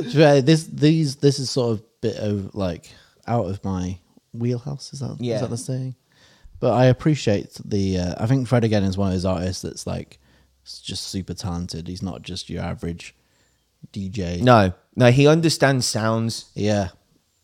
Yeah, 0.00 0.40
This 0.40 0.64
these 0.64 1.16
this 1.16 1.38
is 1.40 1.50
sort 1.50 1.72
of 1.78 2.00
bit 2.00 2.16
of 2.18 2.54
like 2.54 2.92
out 3.26 3.46
of 3.46 3.64
my 3.64 3.98
wheelhouse. 4.32 4.92
Is 4.92 5.00
that 5.00 5.12
is 5.12 5.20
Yeah. 5.20 5.34
is 5.36 5.40
that 5.40 5.50
the 5.50 5.56
saying? 5.56 5.96
But 6.60 6.74
I 6.74 6.84
appreciate 6.86 7.58
the. 7.64 7.98
Uh, 7.98 8.14
I 8.18 8.26
think 8.26 8.46
Fred 8.46 8.64
again 8.64 8.84
is 8.84 8.96
one 8.96 9.08
of 9.08 9.14
those 9.14 9.24
artists 9.24 9.62
that's 9.62 9.86
like 9.86 10.18
just 10.64 11.08
super 11.08 11.34
talented. 11.34 11.88
He's 11.88 12.02
not 12.02 12.22
just 12.22 12.48
your 12.50 12.62
average 12.62 13.14
DJ. 13.92 14.40
No, 14.40 14.72
no, 14.94 15.10
he 15.10 15.26
understands 15.26 15.86
sounds. 15.86 16.50
Yeah, 16.54 16.88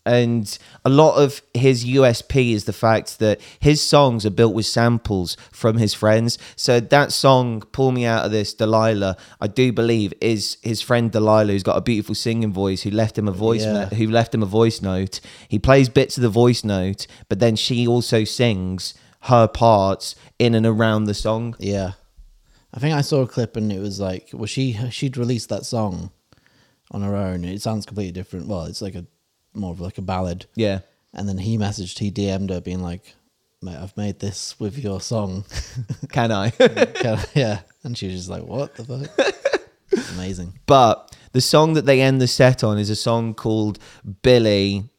And 0.05 0.57
a 0.83 0.89
lot 0.89 1.15
of 1.15 1.41
his 1.53 1.83
USP 1.85 2.51
is 2.53 2.65
the 2.65 2.73
fact 2.73 3.17
that 3.19 3.41
his 3.59 3.81
songs 3.81 4.25
are 4.25 4.29
built 4.29 4.53
with 4.53 4.67
samples 4.67 5.35
from 5.51 5.77
his 5.77 5.93
friends. 5.95 6.37
So 6.55 6.79
that 6.79 7.11
song, 7.11 7.61
Pull 7.71 7.91
Me 7.91 8.05
Out 8.05 8.23
of 8.25 8.31
This, 8.31 8.53
Delilah, 8.53 9.17
I 9.41 9.47
do 9.47 9.71
believe 9.71 10.13
is 10.21 10.57
his 10.61 10.81
friend 10.81 11.11
Delilah, 11.11 11.51
who's 11.51 11.63
got 11.63 11.77
a 11.77 11.81
beautiful 11.81 12.13
singing 12.13 12.53
voice, 12.53 12.83
who 12.83 12.91
left 12.91 13.17
him 13.17 13.27
a 13.27 13.31
voice 13.31 13.63
Yeah. 13.63 13.89
who 13.89 14.07
left 14.09 14.33
him 14.35 14.43
a 14.43 14.45
voice 14.45 14.81
note. 14.81 15.19
He 15.49 15.57
plays 15.57 15.89
bits 15.89 16.17
of 16.17 16.21
the 16.23 16.29
voice 16.29 16.63
note, 16.63 17.07
but 17.27 17.39
then 17.39 17.55
she 17.55 17.87
also 17.87 18.23
sings 18.25 18.93
her 19.21 19.47
parts 19.47 20.15
in 20.37 20.53
and 20.53 20.65
around 20.67 21.05
the 21.05 21.15
song. 21.15 21.55
yeah. 21.59 21.93
I 22.73 22.79
think 22.79 22.93
I 22.93 23.01
saw 23.01 23.21
a 23.21 23.27
clip 23.27 23.55
and 23.55 23.71
it 23.71 23.79
was 23.79 24.01
like, 24.01 24.31
well, 24.33 24.45
she 24.47 24.73
she'd 24.91 25.15
released 25.15 25.47
that 25.47 25.65
song 25.65 26.11
on 26.91 27.01
her 27.03 27.15
own. 27.15 27.45
It 27.45 27.61
sounds 27.61 27.85
completely 27.85 28.11
different. 28.11 28.47
Well, 28.47 28.65
it's 28.65 28.81
like 28.81 28.95
a 28.95 29.05
more 29.55 29.71
of 29.71 29.79
like 29.81 29.97
a 29.97 30.01
ballad. 30.01 30.45
Yeah. 30.55 30.79
And 31.13 31.27
then 31.29 31.37
he 31.37 31.57
messaged, 31.57 31.99
he 31.99 32.11
DM'd 32.11 32.49
her, 32.49 32.59
being 32.61 32.81
like, 32.81 33.15
"Mate, 33.61 33.77
I've 33.77 33.95
made 33.95 34.19
this 34.19 34.59
with 34.59 34.77
your 34.77 34.99
song." 34.99 35.45
Can 36.09 36.31
I? 36.31 36.49
Kind 36.51 37.05
of- 37.19 37.31
yeah, 37.35 37.61
and 37.83 37.97
she 37.97 38.07
was 38.07 38.15
just 38.17 38.29
like, 38.29 38.43
"What 38.43 38.75
the 38.75 38.83
fuck?" 38.83 40.11
Amazing. 40.15 40.59
But 40.65 41.15
the 41.31 41.41
song 41.41 41.73
that 41.73 41.85
they 41.85 42.01
end 42.01 42.19
the 42.21 42.27
set 42.27 42.63
on 42.63 42.77
is 42.77 42.89
a 42.89 42.95
song 42.95 43.33
called 43.33 43.79
Billy 44.23 44.89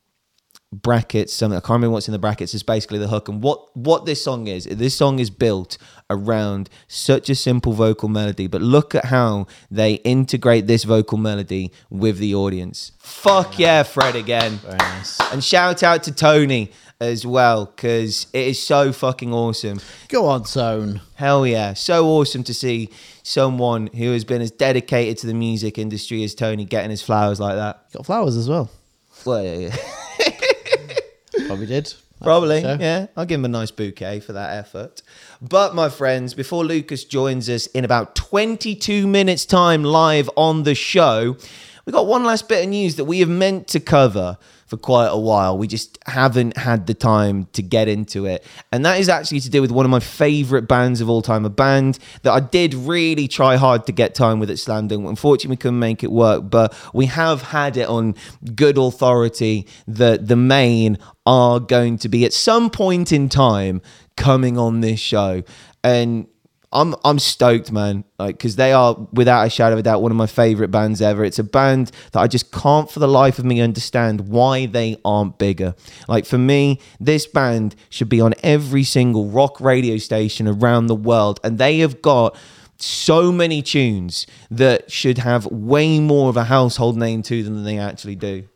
brackets 0.82 1.32
something 1.32 1.56
I 1.56 1.60
can't 1.60 1.70
remember 1.70 1.92
what's 1.92 2.08
in 2.08 2.12
the 2.12 2.18
brackets 2.18 2.54
is 2.54 2.62
basically 2.62 2.98
the 2.98 3.08
hook 3.08 3.28
and 3.28 3.42
what 3.42 3.76
what 3.76 4.04
this 4.04 4.22
song 4.22 4.46
is 4.46 4.64
this 4.64 4.96
song 4.96 5.18
is 5.18 5.30
built 5.30 5.78
around 6.10 6.68
such 6.88 7.30
a 7.30 7.34
simple 7.34 7.72
vocal 7.72 8.08
melody 8.08 8.46
but 8.46 8.60
look 8.62 8.94
at 8.94 9.06
how 9.06 9.46
they 9.70 9.94
integrate 9.94 10.66
this 10.66 10.84
vocal 10.84 11.18
melody 11.18 11.72
with 11.90 12.18
the 12.18 12.34
audience 12.34 12.92
fuck 12.98 13.58
yeah 13.58 13.82
Fred 13.82 14.16
again 14.16 14.56
Very 14.58 14.76
nice. 14.78 15.20
and 15.32 15.42
shout 15.42 15.82
out 15.82 16.02
to 16.04 16.12
Tony 16.12 16.70
as 17.00 17.26
well 17.26 17.66
because 17.66 18.26
it 18.32 18.46
is 18.48 18.62
so 18.62 18.92
fucking 18.92 19.32
awesome 19.32 19.78
Go 20.08 20.26
on, 20.26 20.44
Tone. 20.44 21.00
Hell 21.16 21.46
yeah. 21.46 21.74
So 21.74 22.06
awesome 22.06 22.42
to 22.44 22.54
see 22.54 22.90
someone 23.22 23.88
who 23.88 24.12
has 24.12 24.24
been 24.24 24.40
as 24.40 24.50
dedicated 24.50 25.18
to 25.18 25.26
the 25.26 25.34
music 25.34 25.78
industry 25.78 26.22
as 26.24 26.34
Tony 26.34 26.64
getting 26.64 26.90
his 26.90 27.02
flowers 27.02 27.40
like 27.40 27.56
that. 27.56 27.92
Got 27.92 28.06
flowers 28.06 28.36
as 28.36 28.48
well. 28.48 28.70
Well, 29.24 29.42
yeah, 29.44 29.76
yeah. 30.20 30.30
Probably 31.46 31.66
did. 31.66 31.94
Probably, 32.22 32.62
show. 32.62 32.76
yeah. 32.80 33.06
I'll 33.16 33.26
give 33.26 33.40
him 33.40 33.44
a 33.44 33.48
nice 33.48 33.70
bouquet 33.70 34.20
for 34.20 34.32
that 34.32 34.56
effort. 34.56 35.02
But, 35.40 35.74
my 35.74 35.88
friends, 35.88 36.34
before 36.34 36.64
Lucas 36.64 37.04
joins 37.04 37.48
us 37.48 37.66
in 37.68 37.84
about 37.84 38.14
22 38.16 39.06
minutes' 39.06 39.44
time 39.44 39.84
live 39.84 40.30
on 40.36 40.62
the 40.62 40.74
show, 40.74 41.36
we 41.84 41.92
got 41.92 42.06
one 42.06 42.24
last 42.24 42.48
bit 42.48 42.64
of 42.64 42.70
news 42.70 42.96
that 42.96 43.04
we 43.04 43.20
have 43.20 43.28
meant 43.28 43.68
to 43.68 43.80
cover 43.80 44.38
for 44.66 44.76
quite 44.76 45.06
a 45.06 45.18
while. 45.18 45.56
We 45.56 45.68
just 45.68 45.98
haven't 46.06 46.56
had 46.56 46.86
the 46.88 46.94
time 46.94 47.46
to 47.52 47.62
get 47.62 47.86
into 47.86 48.26
it. 48.26 48.44
And 48.72 48.84
that 48.84 48.98
is 48.98 49.08
actually 49.08 49.40
to 49.40 49.50
do 49.50 49.60
with 49.60 49.70
one 49.70 49.84
of 49.84 49.90
my 49.90 50.00
favorite 50.00 50.62
bands 50.62 51.00
of 51.00 51.08
all 51.08 51.22
time, 51.22 51.44
a 51.44 51.50
band 51.50 52.00
that 52.22 52.32
I 52.32 52.40
did 52.40 52.74
really 52.74 53.28
try 53.28 53.56
hard 53.56 53.86
to 53.86 53.92
get 53.92 54.14
time 54.14 54.40
with 54.40 54.50
at 54.50 54.58
Slam 54.58 54.88
Dunk. 54.88 55.06
Unfortunately, 55.06 55.52
we 55.52 55.56
couldn't 55.56 55.78
make 55.78 56.02
it 56.02 56.10
work, 56.10 56.50
but 56.50 56.74
we 56.92 57.06
have 57.06 57.42
had 57.42 57.76
it 57.76 57.88
on 57.88 58.16
good 58.56 58.76
authority 58.76 59.68
that 59.86 60.26
the 60.26 60.36
Maine 60.36 60.98
are 61.26 61.60
going 61.60 61.98
to 61.98 62.08
be 62.08 62.24
at 62.24 62.32
some 62.32 62.70
point 62.70 63.12
in 63.12 63.28
time 63.28 63.82
coming 64.16 64.56
on 64.56 64.80
this 64.80 65.00
show. 65.00 65.42
And 65.84 66.28
I'm 66.72 66.94
I'm 67.04 67.18
stoked, 67.18 67.70
man. 67.72 68.04
Like, 68.18 68.36
because 68.38 68.56
they 68.56 68.72
are 68.72 68.96
without 69.12 69.46
a 69.46 69.50
shadow 69.50 69.74
of 69.74 69.80
a 69.80 69.82
doubt 69.82 70.02
one 70.02 70.10
of 70.10 70.16
my 70.16 70.26
favorite 70.26 70.70
bands 70.70 71.00
ever. 71.00 71.24
It's 71.24 71.38
a 71.38 71.44
band 71.44 71.90
that 72.12 72.20
I 72.20 72.26
just 72.26 72.52
can't, 72.52 72.90
for 72.90 72.98
the 72.98 73.08
life 73.08 73.38
of 73.38 73.44
me, 73.44 73.60
understand 73.60 74.28
why 74.28 74.66
they 74.66 74.96
aren't 75.04 75.38
bigger. 75.38 75.74
Like 76.08 76.26
for 76.26 76.38
me, 76.38 76.80
this 77.00 77.26
band 77.26 77.76
should 77.88 78.08
be 78.08 78.20
on 78.20 78.34
every 78.42 78.84
single 78.84 79.28
rock 79.28 79.60
radio 79.60 79.96
station 79.98 80.46
around 80.48 80.86
the 80.86 80.94
world, 80.94 81.40
and 81.42 81.58
they 81.58 81.78
have 81.78 82.02
got 82.02 82.36
so 82.78 83.32
many 83.32 83.62
tunes 83.62 84.26
that 84.50 84.90
should 84.90 85.18
have 85.18 85.46
way 85.46 85.98
more 85.98 86.28
of 86.28 86.36
a 86.36 86.44
household 86.44 86.96
name 86.96 87.22
to 87.22 87.42
them 87.42 87.54
than 87.54 87.64
they 87.64 87.78
actually 87.78 88.16
do. 88.16 88.46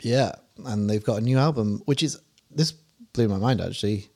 Yeah, 0.00 0.32
and 0.66 0.88
they've 0.88 1.04
got 1.04 1.18
a 1.18 1.20
new 1.20 1.38
album, 1.38 1.82
which 1.86 2.02
is 2.02 2.18
this 2.50 2.72
blew 3.12 3.28
my 3.28 3.38
mind 3.38 3.60
actually. 3.60 4.08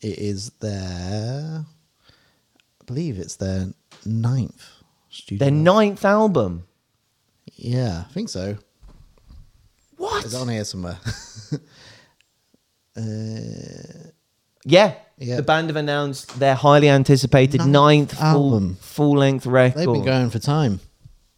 It 0.00 0.18
is 0.18 0.50
their, 0.60 1.64
I 2.80 2.84
believe 2.84 3.18
it's 3.18 3.36
their 3.36 3.66
ninth 4.04 4.62
studio. 5.08 5.38
Their 5.44 5.50
ninth 5.54 6.04
album. 6.04 6.66
yeah, 7.54 8.04
I 8.08 8.12
think 8.12 8.28
so. 8.28 8.56
What? 9.96 10.24
It's 10.24 10.34
on 10.34 10.48
here 10.48 10.64
somewhere. 10.64 10.98
uh, 12.96 13.00
Yeah. 14.64 14.94
Yeah. 15.18 15.36
The 15.36 15.42
band 15.42 15.68
have 15.70 15.76
announced 15.76 16.38
their 16.38 16.54
highly 16.54 16.90
anticipated 16.90 17.60
Ninth 17.60 17.70
ninth, 17.70 18.12
full 18.14 18.24
album. 18.26 18.76
full 18.80 19.16
length 19.16 19.46
record. 19.46 19.78
they've 19.78 19.86
been 19.92 20.04
going 20.04 20.28
for 20.28 20.38
time, 20.38 20.80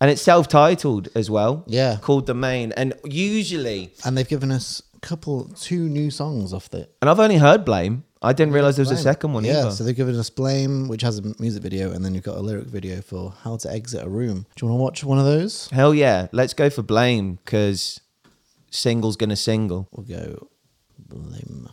and 0.00 0.10
it's 0.10 0.22
self 0.22 0.48
titled 0.48 1.08
as 1.14 1.30
well. 1.30 1.64
Yeah. 1.66 1.96
Called 2.00 2.26
The 2.26 2.34
Maine. 2.34 2.72
And 2.76 2.94
usually 3.04 3.92
and 4.04 4.16
they've 4.16 4.28
given 4.28 4.50
us 4.50 4.82
a 4.96 5.00
couple, 5.00 5.44
two 5.54 5.88
new 5.88 6.10
songs 6.10 6.52
off 6.52 6.68
the. 6.70 6.88
and 7.00 7.08
I've 7.10 7.20
only 7.20 7.36
heard 7.38 7.64
Blame. 7.64 8.04
I 8.20 8.32
didn't 8.32 8.52
realise 8.52 8.74
there 8.74 8.82
was 8.82 8.90
a 8.90 8.96
second 8.96 9.32
one 9.32 9.44
Yeah, 9.44 9.60
either. 9.60 9.70
so 9.70 9.84
they've 9.84 9.94
given 9.94 10.16
us 10.16 10.28
Blame, 10.28 10.88
which 10.88 11.02
has 11.02 11.18
a 11.20 11.22
music 11.38 11.62
video, 11.62 11.92
and 11.92 12.04
then 12.04 12.14
you've 12.16 12.24
got 12.24 12.36
a 12.36 12.40
lyric 12.40 12.66
video 12.66 13.00
for 13.00 13.32
How 13.44 13.56
to 13.58 13.70
Exit 13.70 14.04
a 14.04 14.08
Room. 14.08 14.44
Do 14.56 14.66
you 14.66 14.72
want 14.72 14.78
to 14.78 14.82
watch 14.82 15.04
one 15.04 15.18
of 15.20 15.24
those? 15.24 15.68
Hell 15.70 15.94
yeah. 15.94 16.26
Let's 16.32 16.52
go 16.52 16.68
for 16.68 16.82
Blame 16.82 17.38
because 17.44 18.00
single's 18.70 19.16
gonna 19.16 19.36
single. 19.36 19.88
We'll 19.92 20.04
go 20.06 20.48
Blame. 20.98 21.68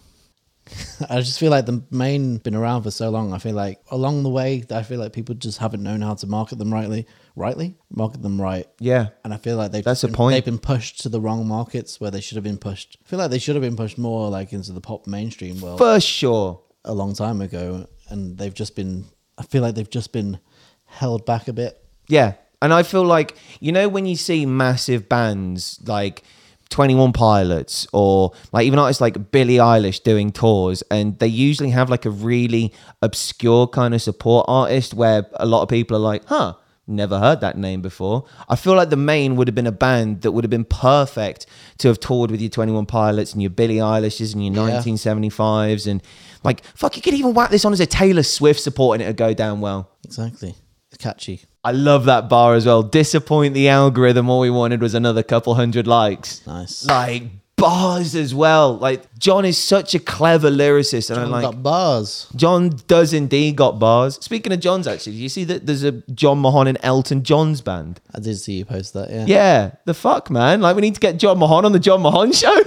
I 1.09 1.19
just 1.21 1.39
feel 1.39 1.51
like 1.51 1.65
the 1.65 1.83
Maine 1.91 2.37
been 2.37 2.55
around 2.55 2.83
for 2.83 2.91
so 2.91 3.09
long. 3.09 3.33
I 3.33 3.37
feel 3.39 3.55
like 3.55 3.79
along 3.91 4.23
the 4.23 4.29
way, 4.29 4.63
I 4.71 4.83
feel 4.83 4.99
like 4.99 5.13
people 5.13 5.35
just 5.35 5.57
haven't 5.59 5.83
known 5.83 6.01
how 6.01 6.13
to 6.15 6.27
market 6.27 6.57
them 6.57 6.71
rightly. 6.73 7.07
Rightly, 7.35 7.75
market 7.89 8.21
them 8.21 8.41
right. 8.41 8.65
Yeah. 8.79 9.07
And 9.23 9.33
I 9.33 9.37
feel 9.37 9.57
like 9.57 9.71
they've 9.71 9.83
That's 9.83 10.01
just 10.01 10.11
the 10.11 10.15
point. 10.17 10.35
They've 10.35 10.45
been 10.45 10.57
pushed 10.59 11.01
to 11.01 11.09
the 11.09 11.19
wrong 11.19 11.45
markets 11.47 11.99
where 11.99 12.09
they 12.09 12.21
should 12.21 12.35
have 12.35 12.45
been 12.45 12.57
pushed. 12.57 12.97
I 13.05 13.09
feel 13.09 13.19
like 13.19 13.29
they 13.29 13.39
should 13.39 13.55
have 13.55 13.61
been 13.63 13.75
pushed 13.75 13.97
more 13.97 14.29
like 14.29 14.53
into 14.53 14.71
the 14.71 14.81
pop 14.81 15.05
mainstream 15.05 15.59
world 15.59 15.79
For 15.79 15.99
sure. 15.99 16.61
a 16.85 16.93
long 16.93 17.13
time 17.13 17.41
ago, 17.41 17.87
and 18.09 18.37
they've 18.37 18.53
just 18.53 18.75
been. 18.75 19.05
I 19.37 19.43
feel 19.43 19.61
like 19.61 19.75
they've 19.75 19.89
just 19.89 20.13
been 20.13 20.39
held 20.85 21.25
back 21.25 21.49
a 21.49 21.53
bit. 21.53 21.83
Yeah. 22.07 22.35
And 22.61 22.73
I 22.73 22.83
feel 22.83 23.03
like, 23.03 23.35
you 23.59 23.71
know, 23.73 23.89
when 23.89 24.05
you 24.05 24.15
see 24.15 24.45
massive 24.45 25.09
bands 25.09 25.79
like 25.85 26.23
21 26.69 27.11
Pilots 27.13 27.85
or 27.93 28.31
like 28.53 28.65
even 28.65 28.79
artists 28.79 29.01
like 29.01 29.31
Billie 29.31 29.57
Eilish 29.57 30.01
doing 30.03 30.31
tours, 30.31 30.81
and 30.89 31.19
they 31.19 31.27
usually 31.27 31.71
have 31.71 31.89
like 31.89 32.05
a 32.05 32.09
really 32.09 32.73
obscure 33.01 33.67
kind 33.67 33.93
of 33.93 34.01
support 34.01 34.45
artist 34.47 34.93
where 34.93 35.25
a 35.33 35.45
lot 35.45 35.63
of 35.63 35.69
people 35.69 35.97
are 35.97 35.99
like, 35.99 36.23
huh, 36.25 36.53
Never 36.87 37.17
heard 37.19 37.41
that 37.41 37.57
name 37.57 37.81
before. 37.81 38.25
I 38.47 38.55
feel 38.55 38.75
like 38.75 38.91
the 38.91 38.95
Maine 38.95 39.35
would 39.37 39.47
have 39.47 39.55
been 39.55 39.65
a 39.65 39.71
band 39.71 40.21
that 40.21 40.31
would 40.33 40.43
have 40.43 40.51
been 40.51 40.65
perfect 40.65 41.47
to 41.79 41.87
have 41.87 41.99
toured 41.99 42.29
with 42.29 42.39
your 42.41 42.49
21 42.51 42.85
Pilots 42.85 43.33
and 43.33 43.41
your 43.41 43.49
Billie 43.49 43.77
Eilish's 43.77 44.33
and 44.35 44.45
your 44.45 44.53
Yeah. 44.67 44.77
1975s. 44.81 45.87
And 45.89 46.03
like, 46.43 46.63
fuck, 46.75 46.95
you 46.95 47.01
could 47.01 47.15
even 47.15 47.33
whack 47.33 47.49
this 47.49 47.65
on 47.65 47.73
as 47.73 47.79
a 47.79 47.87
Taylor 47.87 48.21
Swift 48.21 48.59
support 48.59 48.95
and 48.95 49.01
it'd 49.03 49.17
go 49.17 49.33
down 49.33 49.61
well. 49.61 49.89
Exactly. 50.03 50.53
It's 50.91 51.01
catchy. 51.03 51.41
I 51.63 51.71
love 51.71 52.05
that 52.05 52.29
bar 52.29 52.53
as 52.53 52.67
well. 52.67 52.83
Disappoint 52.83 53.55
the 53.55 53.67
algorithm. 53.67 54.29
All 54.29 54.41
we 54.41 54.51
wanted 54.51 54.79
was 54.81 54.93
another 54.93 55.23
couple 55.23 55.55
hundred 55.55 55.87
likes. 55.87 56.45
Nice. 56.45 56.85
Like 56.85 57.23
bars 57.57 58.15
as 58.15 58.33
well. 58.35 58.77
Like 58.77 59.13
John 59.17 59.45
is 59.45 59.57
such 59.61 59.95
a 59.95 59.99
clever 59.99 60.49
lyricist, 60.49 61.09
and 61.09 61.19
I'm 61.19 61.31
like, 61.31 61.43
got 61.43 61.63
bars. 61.63 62.27
John 62.35 62.69
does 62.87 63.13
indeed 63.13 63.55
got 63.55 63.79
bars. 63.79 64.15
Speaking 64.23 64.51
of 64.53 64.59
John's, 64.59 64.87
actually, 64.87 65.13
you 65.13 65.29
see 65.29 65.43
that 65.45 65.65
there's 65.65 65.83
a 65.83 65.91
John 66.13 66.39
Mahon 66.39 66.67
and 66.67 66.77
Elton 66.83 67.23
John's 67.23 67.61
band. 67.61 67.99
I 68.13 68.19
did 68.19 68.37
see 68.37 68.53
you 68.53 68.65
post 68.65 68.93
that. 68.93 69.09
Yeah. 69.09 69.25
Yeah, 69.27 69.71
the 69.85 69.93
fuck, 69.93 70.29
man. 70.29 70.61
Like 70.61 70.75
we 70.75 70.81
need 70.81 70.95
to 70.95 71.01
get 71.01 71.17
John 71.17 71.37
Mahon 71.39 71.65
on 71.65 71.71
the 71.71 71.79
Jon 71.79 72.01
Mahon 72.01 72.31
show. 72.31 72.55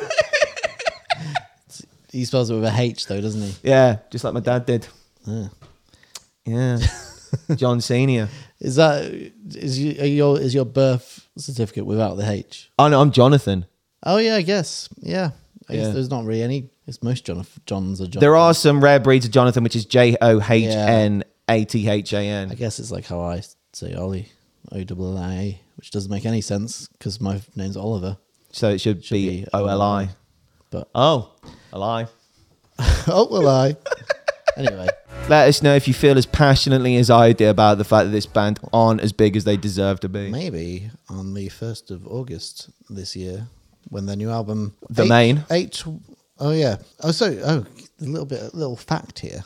He 2.11 2.25
spells 2.25 2.51
it 2.51 2.55
with 2.55 2.65
a 2.65 2.75
H 2.75 3.07
though, 3.07 3.21
doesn't 3.21 3.43
he? 3.43 3.55
yeah, 3.69 3.99
just 4.11 4.25
like 4.25 4.33
my 4.35 4.41
dad 4.41 4.65
did. 4.67 4.89
Yeah. 5.27 5.49
Yeah, 6.47 6.79
John 7.55 7.81
Senior. 7.83 8.29
Is 8.61 8.77
that 8.77 9.05
is 9.55 9.79
your 9.81 10.41
is 10.41 10.55
your 10.55 10.65
birth 10.65 11.29
certificate 11.37 11.85
without 11.85 12.17
the 12.17 12.29
H? 12.29 12.71
Oh 12.79 12.89
no, 12.89 13.01
I'm 13.03 13.13
Jonathan. 13.13 13.67
Oh 14.03 14.19
yeah, 14.19 14.37
I 14.37 14.43
guess. 14.43 14.89
Yeah. 15.01 15.31
I 15.69 15.75
Yeah. 15.75 15.81
guess 15.83 15.95
there's 15.95 16.11
not 16.11 16.25
really 16.25 16.43
any. 16.43 16.71
It's 16.87 17.03
most 17.03 17.25
John 17.27 17.45
Johns 17.67 18.01
are 18.01 18.07
John. 18.07 18.21
There 18.21 18.37
are 18.37 18.55
some 18.55 18.83
rare 18.83 19.01
breeds 19.01 19.27
of 19.27 19.31
Jonathan, 19.33 19.63
which 19.63 19.77
is 19.77 19.85
J 19.85 20.17
O 20.21 20.41
H 20.41 20.65
N 20.67 21.25
A 21.49 21.65
T 21.65 21.89
H 21.89 22.13
A 22.15 22.19
I 22.19 22.25
N. 22.25 22.49
guess 22.51 22.79
it's 22.79 22.91
like 22.91 23.07
how 23.07 23.21
I 23.21 23.43
say 23.73 23.95
Ollie, 23.95 24.29
O 24.73 24.83
double 24.85 25.17
I 25.19 25.33
A, 25.35 25.61
which 25.77 25.91
doesn't 25.91 26.11
make 26.11 26.25
any 26.25 26.41
sense 26.41 26.89
because 26.89 27.21
my 27.21 27.41
name's 27.57 27.77
Oliver. 27.77 28.17
So 28.53 28.71
it 28.71 28.81
should, 28.81 29.05
Should 29.05 29.15
be 29.15 29.43
be 29.43 29.47
O 29.53 29.67
L 29.67 29.83
I. 29.83 30.09
But 30.71 30.89
Oh, 30.95 31.33
a 31.73 31.79
lie. 31.79 32.07
oh 33.09 33.29
well, 33.31 33.49
I. 33.49 33.77
anyway, 34.57 34.89
Let 35.29 35.49
us 35.49 35.63
know 35.63 35.75
if 35.75 35.87
you 35.89 35.93
feel 35.95 36.17
as 36.17 36.25
passionately 36.27 36.97
as 36.97 37.11
I 37.11 37.33
do 37.33 37.49
about 37.51 37.77
the 37.79 37.85
fact 37.85 38.07
that 38.07 38.13
this 38.13 38.27
band 38.27 38.61
aren't 38.73 39.01
as 39.03 39.13
big 39.13 39.37
as 39.37 39.45
they 39.45 39.57
deserve 39.57 40.01
to 40.01 40.09
be. 40.09 40.31
maybe 40.31 40.91
on 41.11 41.35
the 41.35 41.49
first 41.49 41.91
of 41.91 42.07
August 42.07 42.71
this 42.89 43.17
year, 43.17 43.49
when 43.89 44.07
their 44.07 44.17
new 44.17 44.31
album, 44.31 44.75
The 44.91 45.05
eight, 45.05 45.09
Maine. 45.09 45.45
eight 45.51 45.83
oh 46.39 46.53
yeah, 46.53 46.77
oh 47.03 47.11
so 47.13 47.27
oh 47.45 47.67
a 48.01 48.05
little 48.05 48.27
bit, 48.27 48.41
a 48.53 48.57
little 48.57 48.77
fact 48.77 49.19
here. 49.21 49.45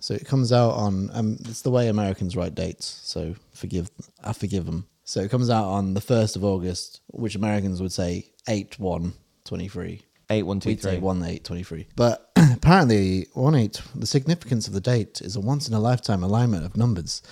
So 0.00 0.14
it 0.14 0.26
comes 0.26 0.52
out 0.52 0.70
on 0.72 1.10
um, 1.12 1.36
it's 1.42 1.62
the 1.62 1.70
way 1.70 1.88
Americans 1.88 2.34
write 2.36 2.54
dates. 2.54 3.00
So 3.04 3.34
forgive, 3.52 3.90
I 4.24 4.32
forgive 4.32 4.66
them. 4.66 4.86
So 5.04 5.20
it 5.20 5.30
comes 5.30 5.50
out 5.50 5.66
on 5.66 5.94
the 5.94 6.00
first 6.00 6.34
of 6.36 6.44
August, 6.44 7.00
which 7.08 7.34
Americans 7.34 7.80
would 7.82 7.92
say 7.92 8.32
eight 8.48 8.78
one 8.78 9.12
twenty 9.44 9.68
three. 9.68 10.02
Eight 10.30 10.44
one 10.44 10.60
two 10.60 10.70
We'd 10.70 10.82
say 10.82 10.92
three. 10.92 10.98
one 11.00 11.22
eight 11.22 11.44
twenty 11.44 11.62
three. 11.62 11.86
But 11.94 12.30
apparently, 12.36 13.26
one 13.34 13.54
eight. 13.54 13.80
The 13.94 14.06
significance 14.06 14.66
of 14.66 14.72
the 14.72 14.80
date 14.80 15.20
is 15.20 15.36
a 15.36 15.40
once 15.40 15.68
in 15.68 15.74
a 15.74 15.80
lifetime 15.80 16.22
alignment 16.24 16.64
of 16.64 16.76
numbers 16.76 17.22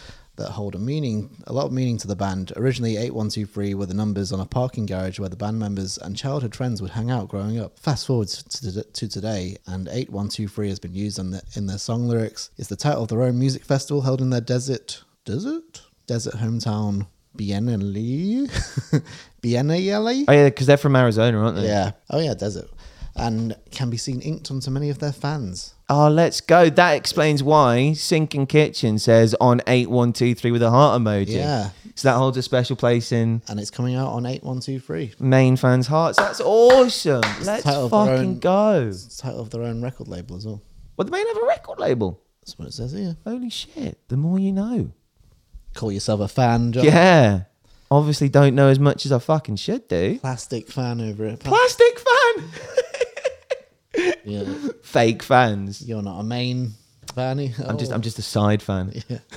that 0.41 0.51
hold 0.51 0.75
a 0.75 0.79
meaning, 0.79 1.31
a 1.47 1.53
lot 1.53 1.67
of 1.67 1.73
meaning 1.73 1.97
to 1.99 2.09
the 2.09 2.17
band. 2.17 2.53
Originally, 2.57 2.97
eight 2.97 3.15
one 3.15 3.29
two 3.29 3.47
three 3.47 3.75
were 3.75 3.87
the 3.87 3.95
numbers 3.95 4.33
on 4.33 4.41
a 4.41 4.47
parking 4.47 4.87
garage 4.87 5.19
where 5.19 5.29
the 5.29 5.37
band 5.37 5.59
members 5.59 5.97
and 5.99 6.17
childhood 6.17 6.55
friends 6.55 6.83
would 6.83 6.91
hang 6.91 7.11
out 7.11 7.29
growing 7.29 7.59
up. 7.61 7.79
Fast 7.79 8.07
forward 8.07 8.29
to, 8.29 8.83
to 8.83 9.09
today, 9.09 9.57
and 9.67 9.89
eight 9.93 10.11
one 10.11 10.29
two 10.29 10.49
three 10.49 10.69
has 10.69 10.81
been 10.81 10.95
used 10.95 11.19
in, 11.19 11.31
the, 11.31 11.43
in 11.55 11.67
their 11.67 11.79
song 11.79 12.09
lyrics. 12.09 12.51
It's 12.59 12.69
the 12.69 12.77
title 12.77 13.03
of 13.05 13.09
their 13.09 13.23
own 13.23 13.39
music 13.39 13.65
festival 13.65 14.03
held 14.03 14.21
in 14.21 14.31
their 14.31 14.41
desert, 14.41 15.05
desert, 15.25 15.83
desert 16.07 16.35
hometown. 16.35 17.07
Biennale, 17.37 18.51
Biennale. 19.43 20.25
Oh 20.27 20.33
yeah, 20.33 20.45
because 20.47 20.67
they're 20.67 20.77
from 20.77 20.97
Arizona, 20.97 21.39
aren't 21.39 21.57
they? 21.57 21.67
Yeah. 21.67 21.93
Oh 22.11 22.19
yeah, 22.19 22.35
desert. 22.35 22.69
And 23.15 23.55
can 23.71 23.89
be 23.89 23.97
seen 23.97 24.21
inked 24.21 24.51
onto 24.51 24.71
many 24.71 24.91
of 24.91 24.99
their 24.99 25.13
fans. 25.13 25.75
Oh, 25.93 26.09
let's 26.09 26.41
go. 26.41 26.71
That 26.71 26.93
explains 26.93 27.43
why 27.43 27.95
Sinking 27.95 28.47
Kitchen 28.47 28.99
says 29.01 29.35
on 29.41 29.61
eight 29.67 29.91
one 29.91 30.13
two 30.13 30.35
three 30.37 30.53
with 30.53 30.63
a 30.63 30.71
heart 30.71 31.03
emoji. 31.03 31.35
Yeah. 31.35 31.71
So 31.97 32.09
that 32.09 32.15
holds 32.17 32.39
a 32.39 32.43
special 32.43 32.77
place 32.77 33.11
in 33.13 33.43
And 33.49 33.59
it's 33.61 33.71
coming 33.71 33.95
out 33.97 34.09
on 34.13 34.25
8123. 34.25 35.15
Maine 35.19 35.57
fans' 35.57 35.87
hearts. 35.89 36.17
That's 36.17 36.41
awesome. 36.41 37.21
Let's 37.43 37.65
title 37.65 37.87
of 37.87 37.91
their 37.91 38.07
fucking 38.17 38.29
own- 38.31 38.39
go. 38.39 38.87
It's 38.89 39.17
the 39.17 39.23
title 39.23 39.41
of 39.41 39.51
their 39.51 39.63
own 39.63 39.83
record 39.83 40.09
label 40.09 40.37
as 40.37 40.47
well. 40.47 40.63
Well, 40.97 41.05
they 41.07 41.11
may 41.11 41.19
have 41.27 41.37
a 41.43 41.47
record 41.47 41.79
label. 41.79 42.23
That's 42.41 42.59
what 42.59 42.69
it 42.69 42.73
says 42.73 42.93
here. 42.93 43.17
Holy 43.27 43.51
shit! 43.51 43.99
The 44.09 44.17
more 44.17 44.39
you 44.39 44.53
know. 44.53 44.93
Call 45.75 45.93
yourself 45.93 46.21
a 46.21 46.29
fan, 46.29 46.73
Jon. 46.73 46.85
Yeah. 46.85 47.43
Obviously, 47.91 48.29
don't 48.29 48.55
know 48.55 48.69
as 48.69 48.79
much 48.79 49.05
as 49.05 49.13
I 49.13 49.19
fucking 49.19 49.57
should 49.57 49.89
do. 49.89 50.21
Plastic 50.21 50.69
fan 50.69 51.01
over 51.01 51.27
it. 51.27 51.41
Pla- 51.41 51.51
Plastic 51.51 51.99
fan. 51.99 52.51
yeah. 54.25 54.45
Fake 54.83 55.23
fans. 55.23 55.87
You're 55.87 56.03
not 56.03 56.21
a 56.21 56.23
Maine 56.23 56.75
fan. 57.15 57.41
Eh? 57.41 57.53
I'm 57.67 57.79
just 57.79 57.93
I'm 57.93 57.99
oh. 57.99 58.03
just 58.03 58.19
a 58.19 58.23
side 58.23 58.63
fan. 58.63 58.93
Yeah. 59.09 59.19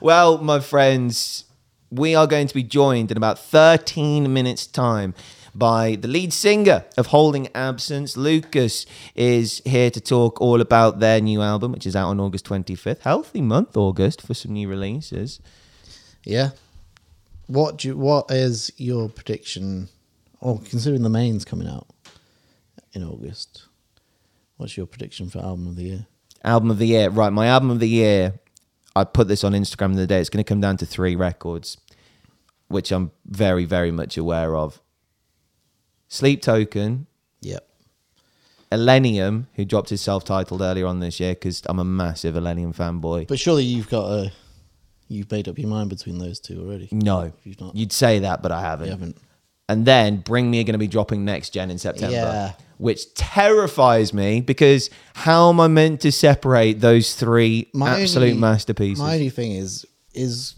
Well, 0.00 0.38
my 0.38 0.60
friends, 0.60 1.44
we 1.90 2.14
are 2.14 2.26
going 2.26 2.46
to 2.46 2.54
be 2.54 2.62
joined 2.62 3.10
in 3.10 3.18
about 3.18 3.38
13 3.38 4.32
minutes' 4.32 4.66
time 4.66 5.12
by 5.54 5.96
the 5.96 6.08
lead 6.08 6.32
singer 6.32 6.86
of 6.96 7.08
Holding 7.08 7.48
Absence. 7.54 8.16
Lucas 8.16 8.86
is 9.14 9.60
here 9.66 9.90
to 9.90 10.00
talk 10.00 10.40
all 10.40 10.62
about 10.62 11.00
their 11.00 11.20
new 11.20 11.42
album, 11.42 11.72
which 11.72 11.86
is 11.86 11.94
out 11.94 12.08
on 12.08 12.18
August 12.18 12.46
25th. 12.46 13.00
Healthy 13.00 13.42
month, 13.42 13.76
August, 13.76 14.22
for 14.22 14.32
some 14.32 14.54
new 14.54 14.68
releases. 14.68 15.38
Yeah. 16.24 16.50
What 17.46 17.76
do 17.76 17.88
you, 17.88 17.96
what 17.98 18.30
is 18.30 18.72
your 18.78 19.10
prediction? 19.10 19.90
Oh, 20.40 20.62
considering 20.66 21.02
the 21.02 21.10
Maine's 21.10 21.44
coming 21.44 21.68
out 21.68 21.86
in 22.92 23.02
August, 23.04 23.66
what's 24.56 24.76
your 24.76 24.86
prediction 24.86 25.28
for 25.30 25.38
album 25.40 25.66
of 25.68 25.76
the 25.76 25.84
year? 25.84 26.06
Album 26.44 26.70
of 26.70 26.78
the 26.78 26.86
year. 26.86 27.08
Right, 27.10 27.32
my 27.32 27.46
album 27.46 27.70
of 27.70 27.80
the 27.80 27.88
year, 27.88 28.40
I 28.96 29.04
put 29.04 29.28
this 29.28 29.44
on 29.44 29.52
Instagram 29.52 29.90
the 29.94 30.00
other 30.02 30.06
day. 30.06 30.20
It's 30.20 30.30
going 30.30 30.42
to 30.44 30.48
come 30.48 30.60
down 30.60 30.76
to 30.78 30.86
three 30.86 31.14
records, 31.16 31.76
which 32.68 32.90
I'm 32.92 33.10
very, 33.26 33.64
very 33.64 33.90
much 33.90 34.16
aware 34.16 34.56
of. 34.56 34.80
Sleep 36.08 36.42
Token, 36.42 37.06
Yep. 37.42 37.66
Elenium, 38.72 39.46
who 39.54 39.64
dropped 39.64 39.88
his 39.90 40.00
self-titled 40.00 40.60
earlier 40.62 40.86
on 40.86 41.00
this 41.00 41.18
year, 41.20 41.34
because 41.34 41.62
I'm 41.66 41.78
a 41.78 41.84
massive 41.84 42.34
Elenium 42.34 42.74
fanboy. 42.74 43.26
But 43.28 43.38
surely 43.38 43.64
you've 43.64 43.88
got 43.88 44.04
a 44.10 44.32
you've 45.08 45.30
made 45.32 45.48
up 45.48 45.58
your 45.58 45.68
mind 45.68 45.90
between 45.90 46.18
those 46.18 46.38
two 46.38 46.60
already. 46.64 46.88
No, 46.92 47.32
You've 47.42 47.60
not. 47.60 47.74
you'd 47.74 47.92
say 47.92 48.20
that, 48.20 48.42
but 48.42 48.52
I 48.52 48.60
haven't. 48.60 48.86
You 48.86 48.92
haven't. 48.92 49.16
And 49.68 49.84
then 49.84 50.18
Bring 50.18 50.50
Me 50.50 50.60
are 50.60 50.64
going 50.64 50.74
to 50.74 50.78
be 50.78 50.86
dropping 50.86 51.24
next 51.24 51.50
gen 51.50 51.70
in 51.70 51.78
September, 51.78 52.14
Yeah. 52.14 52.52
Which 52.80 53.12
terrifies 53.14 54.14
me 54.14 54.40
because 54.40 54.88
how 55.14 55.50
am 55.50 55.60
I 55.60 55.68
meant 55.68 56.00
to 56.00 56.10
separate 56.10 56.80
those 56.80 57.14
three 57.14 57.70
my 57.74 58.00
absolute 58.00 58.30
only- 58.30 58.40
masterpieces? 58.40 59.02
My 59.02 59.14
only 59.14 59.28
thing 59.28 59.52
is, 59.52 59.84
is 60.14 60.54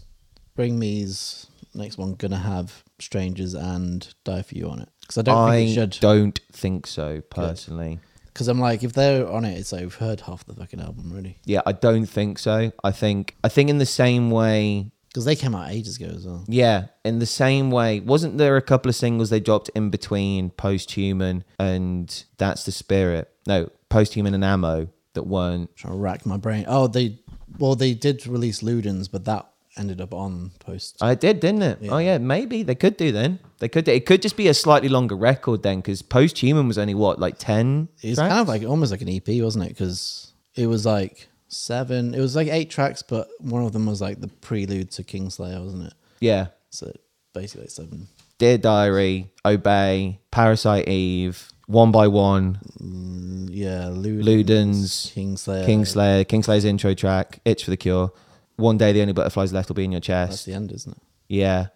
Bring 0.55 0.79
Me's 0.79 1.47
next 1.75 1.97
one 1.97 2.15
gonna 2.15 2.37
have 2.37 2.83
Strangers 2.99 3.53
and 3.53 4.07
Die 4.23 4.41
for 4.41 4.55
You 4.55 4.69
on 4.69 4.79
it? 4.81 4.89
Because 5.01 5.17
I 5.17 5.21
don't 5.23 5.37
I 5.37 5.57
think 5.57 5.69
it 5.69 5.73
should. 5.73 5.95
I 5.95 5.99
don't 5.99 6.39
think 6.53 6.87
so 6.87 7.21
personally. 7.29 7.99
Because 8.27 8.47
I'm 8.47 8.59
like, 8.59 8.83
if 8.83 8.93
they're 8.93 9.29
on 9.29 9.43
it, 9.43 9.57
it's 9.59 9.73
like 9.73 9.81
we've 9.81 9.93
heard 9.93 10.21
half 10.21 10.45
the 10.45 10.53
fucking 10.53 10.79
album 10.79 11.11
already. 11.11 11.37
Yeah, 11.45 11.61
I 11.65 11.73
don't 11.73 12.05
think 12.05 12.39
so. 12.39 12.71
I 12.83 12.91
think 12.91 13.35
I 13.43 13.49
think 13.49 13.69
in 13.69 13.79
the 13.79 13.85
same 13.85 14.31
way 14.31 14.92
Because 15.13 15.25
they 15.25 15.35
came 15.35 15.53
out 15.53 15.69
ages 15.69 15.97
ago 15.97 16.11
as 16.15 16.25
well. 16.25 16.43
Yeah, 16.47 16.85
in 17.05 17.19
the 17.19 17.27
same 17.27 17.69
way, 17.69 17.99
wasn't 17.99 18.39
there 18.39 18.57
a 18.57 18.63
couple 18.63 18.89
of 18.89 18.95
singles 18.95 19.29
they 19.29 19.39
dropped 19.39 19.69
in 19.75 19.91
between 19.91 20.49
Posthuman 20.49 21.43
and 21.59 22.23
That's 22.39 22.65
the 22.65 22.71
Spirit? 22.71 23.29
No, 23.45 23.69
Posthuman 23.91 24.33
and 24.33 24.43
Ammo 24.43 24.87
that 25.13 25.27
weren't. 25.27 25.75
trying 25.75 25.93
to 25.93 25.99
rack 25.99 26.25
my 26.25 26.37
brain. 26.37 26.65
Oh, 26.67 26.87
they 26.87 27.19
well, 27.59 27.75
they 27.75 27.93
did 27.93 28.25
release 28.25 28.61
Ludens, 28.63 29.07
but 29.11 29.25
that 29.25 29.47
ended 29.77 30.01
up 30.01 30.13
on 30.15 30.51
post. 30.59 30.97
Oh, 31.01 31.07
I 31.07 31.15
did, 31.15 31.39
didn't 31.39 31.61
it? 31.61 31.79
Oh 31.89 31.99
yeah, 31.99 32.17
maybe 32.17 32.63
they 32.63 32.75
could 32.75 32.97
do 32.97 33.11
then. 33.11 33.37
They 33.59 33.69
could. 33.69 33.85
Do. 33.85 33.91
It 33.91 34.07
could 34.07 34.21
just 34.21 34.35
be 34.35 34.47
a 34.47 34.53
slightly 34.53 34.89
longer 34.89 35.15
record 35.15 35.61
then, 35.61 35.77
because 35.79 36.01
Posthuman 36.01 36.67
was 36.67 36.79
only 36.79 36.95
what 36.95 37.19
like 37.19 37.35
ten. 37.37 37.89
It 38.01 38.09
was 38.09 38.17
tracks? 38.17 38.31
kind 38.31 38.41
of 38.41 38.47
like 38.47 38.63
almost 38.63 38.91
like 38.91 39.01
an 39.01 39.09
EP, 39.09 39.43
wasn't 39.43 39.65
it? 39.65 39.69
Because 39.69 40.33
it 40.55 40.67
was 40.67 40.85
like 40.85 41.27
seven. 41.53 42.13
It 42.13 42.19
was 42.19 42.35
like 42.35 42.47
eight 42.47 42.69
tracks, 42.69 43.01
but 43.01 43.29
one 43.39 43.63
of 43.63 43.71
them 43.73 43.85
was 43.85 44.01
like 44.01 44.19
the 44.21 44.27
prelude 44.27 44.91
to 44.91 45.03
Kingslayer, 45.03 45.63
wasn't 45.63 45.87
it? 45.87 45.93
yeah. 46.19 46.47
So 46.69 46.91
basically 47.33 47.67
seven. 47.67 48.07
Dear 48.39 48.57
Diary, 48.57 49.31
Obey, 49.45 50.19
Parasite 50.31 50.87
Eve, 50.89 51.49
One 51.67 51.91
by 51.91 52.07
One, 52.07 52.59
Mm, 52.81 53.47
Yeah, 53.51 53.89
Ludens, 53.91 54.23
Ludens, 54.23 55.13
Kingslayer. 55.13 55.65
Kingslayer, 55.65 56.25
Kingslayer's 56.25 56.65
intro 56.65 56.93
track, 56.95 57.39
Itch 57.45 57.63
for 57.63 57.69
the 57.71 57.77
Cure, 57.77 58.11
One 58.55 58.77
Day 58.77 58.91
the 58.91 59.01
Only 59.01 59.13
Butterflies 59.13 59.53
Left 59.53 59.69
Will 59.69 59.75
Be 59.75 59.83
in 59.85 59.91
Your 59.91 60.01
chest. 60.01 60.31
That's 60.31 60.45
the 60.45 60.53
end, 60.53 60.71
isn't 60.71 60.91
it? 60.97 61.03
Yeah, 61.29 61.67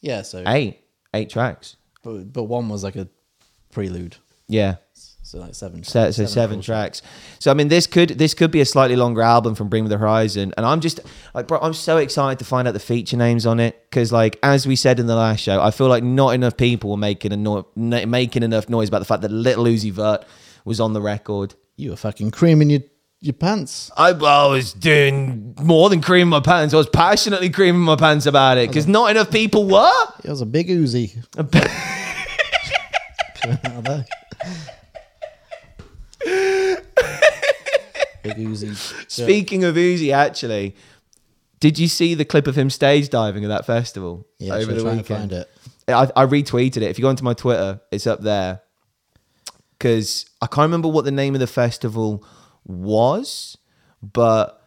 Yeah. 0.00 0.22
So, 0.22 0.44
eight, 0.46 0.80
eight 1.12 1.28
tracks. 1.30 1.76
but, 2.02 2.32
but 2.32 2.44
one 2.44 2.68
was 2.68 2.84
like 2.84 2.96
a 2.96 3.08
prelude. 3.72 4.16
Yeah. 4.48 4.76
So 5.26 5.38
like 5.38 5.56
seven. 5.56 5.82
So, 5.82 6.12
so 6.12 6.24
seven 6.24 6.58
full 6.58 6.62
tracks. 6.62 7.02
So 7.40 7.50
I 7.50 7.54
mean, 7.54 7.66
this 7.66 7.88
could 7.88 8.10
this 8.10 8.32
could 8.32 8.52
be 8.52 8.60
a 8.60 8.64
slightly 8.64 8.94
longer 8.94 9.22
album 9.22 9.56
from 9.56 9.68
Bring 9.68 9.82
Me 9.82 9.90
the 9.90 9.98
Horizon, 9.98 10.54
and 10.56 10.64
I'm 10.64 10.80
just 10.80 11.00
like, 11.34 11.48
bro, 11.48 11.58
I'm 11.60 11.74
so 11.74 11.96
excited 11.96 12.38
to 12.38 12.44
find 12.44 12.68
out 12.68 12.74
the 12.74 12.80
feature 12.80 13.16
names 13.16 13.44
on 13.44 13.58
it 13.58 13.90
because, 13.90 14.12
like, 14.12 14.38
as 14.44 14.68
we 14.68 14.76
said 14.76 15.00
in 15.00 15.08
the 15.08 15.16
last 15.16 15.40
show, 15.40 15.60
I 15.60 15.72
feel 15.72 15.88
like 15.88 16.04
not 16.04 16.30
enough 16.30 16.56
people 16.56 16.90
were 16.90 16.96
making 16.96 17.32
a 17.32 17.36
no- 17.36 17.66
making 17.74 18.44
enough 18.44 18.68
noise 18.68 18.88
about 18.88 19.00
the 19.00 19.04
fact 19.04 19.22
that 19.22 19.32
Little 19.32 19.64
Uzi 19.64 19.90
Vert 19.90 20.24
was 20.64 20.78
on 20.78 20.92
the 20.92 21.00
record. 21.02 21.56
You 21.74 21.90
were 21.90 21.96
fucking 21.96 22.30
creaming 22.30 22.70
your 22.70 22.82
your 23.18 23.32
pants. 23.32 23.90
I, 23.96 24.10
I 24.10 24.46
was 24.46 24.74
doing 24.74 25.56
more 25.60 25.90
than 25.90 26.02
creaming 26.02 26.28
my 26.30 26.38
pants. 26.38 26.72
I 26.72 26.76
was 26.76 26.88
passionately 26.88 27.50
creaming 27.50 27.80
my 27.80 27.96
pants 27.96 28.26
about 28.26 28.58
it 28.58 28.68
because 28.68 28.86
not 28.86 29.10
enough 29.10 29.32
people 29.32 29.66
were. 29.66 30.06
It 30.22 30.30
was 30.30 30.40
a 30.40 30.46
big 30.46 30.68
Uzi. 30.68 31.16
Out 33.64 33.84
there. 33.84 34.04
Big 36.24 36.78
Uzi. 38.36 39.10
Speaking 39.10 39.64
of 39.64 39.76
Uzi, 39.76 40.12
actually, 40.12 40.76
did 41.60 41.78
you 41.78 41.88
see 41.88 42.14
the 42.14 42.24
clip 42.24 42.46
of 42.46 42.56
him 42.56 42.70
stage 42.70 43.08
diving 43.08 43.44
at 43.44 43.48
that 43.48 43.66
festival 43.66 44.26
yeah, 44.38 44.54
over 44.54 44.72
the 44.72 44.84
weekend? 44.84 45.06
find 45.06 45.32
it. 45.32 45.50
I, 45.88 46.10
I 46.16 46.26
retweeted 46.26 46.78
it. 46.78 46.84
If 46.84 46.98
you 46.98 47.02
go 47.02 47.08
onto 47.08 47.24
my 47.24 47.34
Twitter, 47.34 47.80
it's 47.90 48.06
up 48.06 48.20
there. 48.20 48.62
Because 49.78 50.26
I 50.40 50.46
can't 50.46 50.64
remember 50.64 50.88
what 50.88 51.04
the 51.04 51.10
name 51.10 51.34
of 51.34 51.40
the 51.40 51.46
festival 51.46 52.24
was, 52.64 53.58
but 54.02 54.62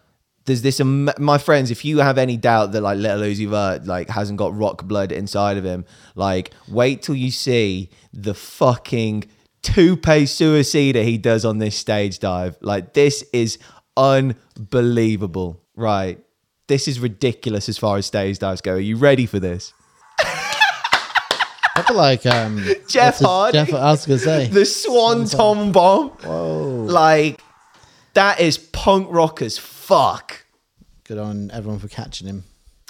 there's 0.46 0.62
this. 0.62 0.82
My 0.84 1.38
friends, 1.38 1.72
if 1.72 1.84
you 1.84 2.00
have 2.00 2.18
any 2.18 2.38
doubt 2.38 2.74
that 2.74 2.82
like 2.82 2.98
Little 2.98 3.22
Uzi 3.22 3.48
Vert 3.48 3.86
like 3.86 4.10
hasn't 4.10 4.38
got 4.38 4.56
rock 4.56 4.84
blood 4.84 5.12
inside 5.12 5.58
of 5.58 5.64
him, 5.64 5.86
like 6.16 6.52
wait 6.68 7.02
till 7.02 7.16
you 7.16 7.32
see 7.32 7.90
the 8.14 8.34
fucking 8.34 9.26
tope 9.62 10.02
suicida 10.02 11.04
he 11.04 11.18
does 11.18 11.46
on 11.46 11.60
this 11.60 11.76
stage 11.76 12.20
dive. 12.20 12.58
Like 12.62 12.94
this 12.94 13.24
is 13.34 13.58
unbelievable. 13.98 15.62
Right, 15.76 16.20
this 16.68 16.88
is 16.88 17.00
ridiculous 17.00 17.70
as 17.70 17.78
far 17.78 17.98
as 17.98 18.06
stage 18.06 18.40
dives 18.40 18.62
go. 18.62 18.74
Are 18.74 18.80
you 18.80 18.98
ready 18.98 19.26
for 19.26 19.40
this? 19.40 19.74
I 20.20 21.84
feel 21.88 21.96
like 21.96 22.26
um, 22.26 22.64
Jeff 22.90 23.20
Hardy. 23.20 23.58
Jeff, 23.58 23.74
I 23.74 23.92
was 23.92 24.06
gonna 24.06 24.20
say. 24.20 24.48
the 24.52 24.66
Swanton 24.66 25.72
bomb. 25.72 26.10
Whoa. 26.10 26.86
Like 26.88 27.42
that 28.14 28.40
is 28.40 28.58
punk 28.58 29.08
rock 29.10 29.42
as 29.42 29.58
fuck. 29.58 30.46
Good 31.06 31.18
on 31.18 31.52
everyone 31.52 31.80
for 31.80 31.88
catching 31.88 32.28
him. 32.28 32.44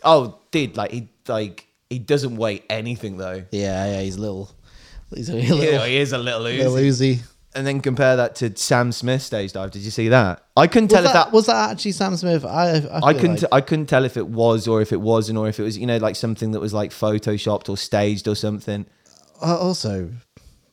Oh, 0.03 0.39
dude, 0.51 0.75
like 0.75 0.91
he 0.91 1.09
like 1.27 1.67
he 1.89 1.99
doesn't 1.99 2.35
weigh 2.35 2.63
anything 2.69 3.17
though. 3.17 3.43
Yeah, 3.51 3.85
yeah, 3.85 4.01
he's 4.01 4.17
little. 4.17 4.49
He's 5.15 5.29
a 5.29 5.35
little, 5.35 5.57
Yeah, 5.63 5.85
he 5.85 5.97
is 5.97 6.11
a 6.13 6.17
little 6.17 6.41
little 6.41 6.73
Uzi. 6.75 6.87
Uzi. 7.15 7.19
And 7.55 7.65
then 7.65 7.81
compare 7.81 8.15
that 8.17 8.35
to 8.35 8.55
Sam 8.55 8.91
Smith 8.91 9.23
stage 9.23 9.53
dive. 9.53 9.71
Did 9.71 9.81
you 9.81 9.89
see 9.89 10.09
that? 10.09 10.43
I 10.55 10.67
couldn't 10.67 10.89
tell 10.89 11.01
Was 11.01 11.09
if 11.09 11.13
that, 11.13 11.25
that. 11.25 11.33
was 11.33 11.45
that 11.47 11.71
actually 11.71 11.93
Sam 11.93 12.15
Smith? 12.15 12.45
I 12.45 12.73
I, 12.77 12.99
I 13.07 13.13
couldn't. 13.13 13.41
like- 13.41 13.51
I 13.53 13.61
couldn't 13.61 13.87
tell 13.87 14.05
if 14.05 14.17
it 14.17 14.27
was 14.27 14.67
or 14.67 14.81
if 14.81 14.91
it 14.93 15.01
wasn't 15.01 15.39
or 15.39 15.47
if 15.47 15.59
it 15.59 15.63
was 15.63 15.75
you 15.75 15.87
know 15.87 15.97
like 15.97 16.15
something 16.15 16.51
that 16.51 16.59
was 16.59 16.73
like 16.75 16.91
photoshopped 16.91 17.67
or 17.67 17.75
staged 17.75 18.27
or 18.27 18.35
something. 18.35 18.85
Uh, 19.41 19.57
also, 19.57 20.11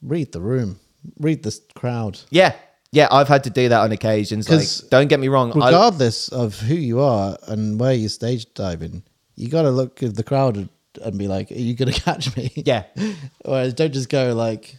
read 0.02 0.32
the 0.32 0.40
room, 0.40 0.78
read 1.18 1.42
the 1.44 1.58
crowd. 1.74 2.20
Yeah, 2.30 2.54
yeah. 2.92 3.08
I've 3.10 3.28
had 3.28 3.44
to 3.44 3.50
do 3.50 3.70
that 3.70 3.80
on 3.80 3.92
occasions. 3.92 4.50
Like, 4.50 4.90
don't 4.90 5.08
get 5.08 5.18
me 5.18 5.28
wrong. 5.28 5.52
I, 5.52 5.66
Regardless 5.68 6.28
of 6.28 6.58
who 6.60 6.74
you 6.74 7.00
are 7.00 7.38
and 7.48 7.80
where 7.80 7.94
you're 7.94 8.10
stage 8.10 8.52
diving, 8.52 9.02
you 9.34 9.48
got 9.48 9.62
to 9.62 9.70
look 9.70 10.02
at 10.02 10.14
the 10.14 10.22
crowd 10.24 10.68
and, 10.98 11.18
be 11.18 11.28
like, 11.28 11.50
"Are 11.50 11.54
you 11.54 11.74
gonna 11.74 11.92
catch 12.06 12.36
me?" 12.36 12.50
yeah, 12.56 12.84
or 13.44 13.70
don't 13.70 13.92
just 13.92 14.08
go 14.08 14.34
like 14.34 14.76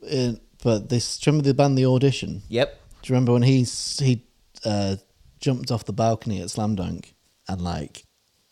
It, 0.03 0.41
but 0.63 0.89
this, 0.89 1.19
do 1.19 1.29
you 1.29 1.33
remember 1.33 1.49
the 1.49 1.55
band 1.55 1.77
The 1.77 1.87
Audition? 1.87 2.43
Yep. 2.49 2.81
Do 3.03 3.13
you 3.13 3.15
remember 3.15 3.33
when 3.33 3.43
he 3.43 3.65
he 3.99 4.23
uh, 4.65 4.97
jumped 5.41 5.71
off 5.71 5.85
the 5.85 5.93
balcony 5.93 6.41
at 6.41 6.51
Slam 6.51 6.75
Dunk 6.75 7.15
and 7.49 7.61
like 7.61 8.05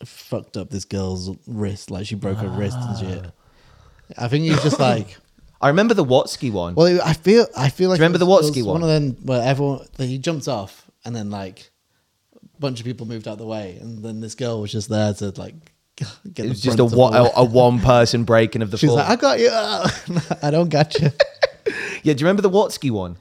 fucked 0.04 0.56
up 0.56 0.70
this 0.70 0.84
girl's 0.84 1.30
wrist, 1.46 1.90
like 1.90 2.06
she 2.06 2.14
broke 2.14 2.38
her 2.38 2.48
wrist 2.48 2.76
and 2.80 2.98
shit. 2.98 3.32
I 4.16 4.28
think 4.28 4.44
he's 4.44 4.62
just 4.62 4.80
like. 4.80 5.16
I 5.64 5.68
remember 5.68 5.94
the 5.94 6.04
Watsky 6.04 6.52
one. 6.52 6.74
Well, 6.74 7.00
I 7.04 7.14
feel 7.14 7.46
I 7.56 7.68
feel 7.70 7.88
like 7.90 7.98
Do 7.98 8.02
you 8.02 8.04
remember 8.04 8.16
it 8.16 8.18
the 8.20 8.26
was- 8.26 8.50
Watsky 8.50 8.58
it 8.58 8.62
was 8.62 8.66
one? 8.66 8.80
One 8.82 8.90
of 8.90 8.94
them 9.16 9.26
where 9.26 9.42
everyone 9.42 9.86
that 9.96 10.06
he 10.06 10.18
jumped 10.18 10.46
off 10.48 10.88
and 11.04 11.14
then 11.16 11.30
like 11.30 11.70
a 12.36 12.60
bunch 12.60 12.80
of 12.80 12.86
people 12.86 13.06
moved 13.06 13.26
out 13.26 13.38
the 13.38 13.46
way, 13.46 13.78
and 13.80 14.04
then 14.04 14.20
this 14.20 14.34
girl 14.34 14.60
was 14.60 14.70
just 14.72 14.88
there 14.88 15.12
to 15.14 15.30
like 15.36 15.54
get. 15.96 16.46
it 16.46 16.48
was 16.50 16.62
the 16.62 16.66
just 16.68 16.78
a, 16.78 16.84
one, 16.84 17.14
a, 17.14 17.30
a 17.36 17.44
one 17.44 17.80
person 17.80 18.24
breaking 18.24 18.62
of 18.62 18.70
the 18.70 18.78
She's 18.82 18.88
fall. 18.90 18.96
like, 18.96 19.08
I 19.08 19.16
got 19.16 19.38
you. 19.40 19.48
I 20.42 20.50
don't 20.50 20.68
got 20.68 20.94
you. 21.00 21.10
yeah, 22.02 22.12
do 22.14 22.20
you 22.20 22.26
remember 22.26 22.42
the 22.42 22.50
Watsky 22.50 22.90
one? 22.90 23.16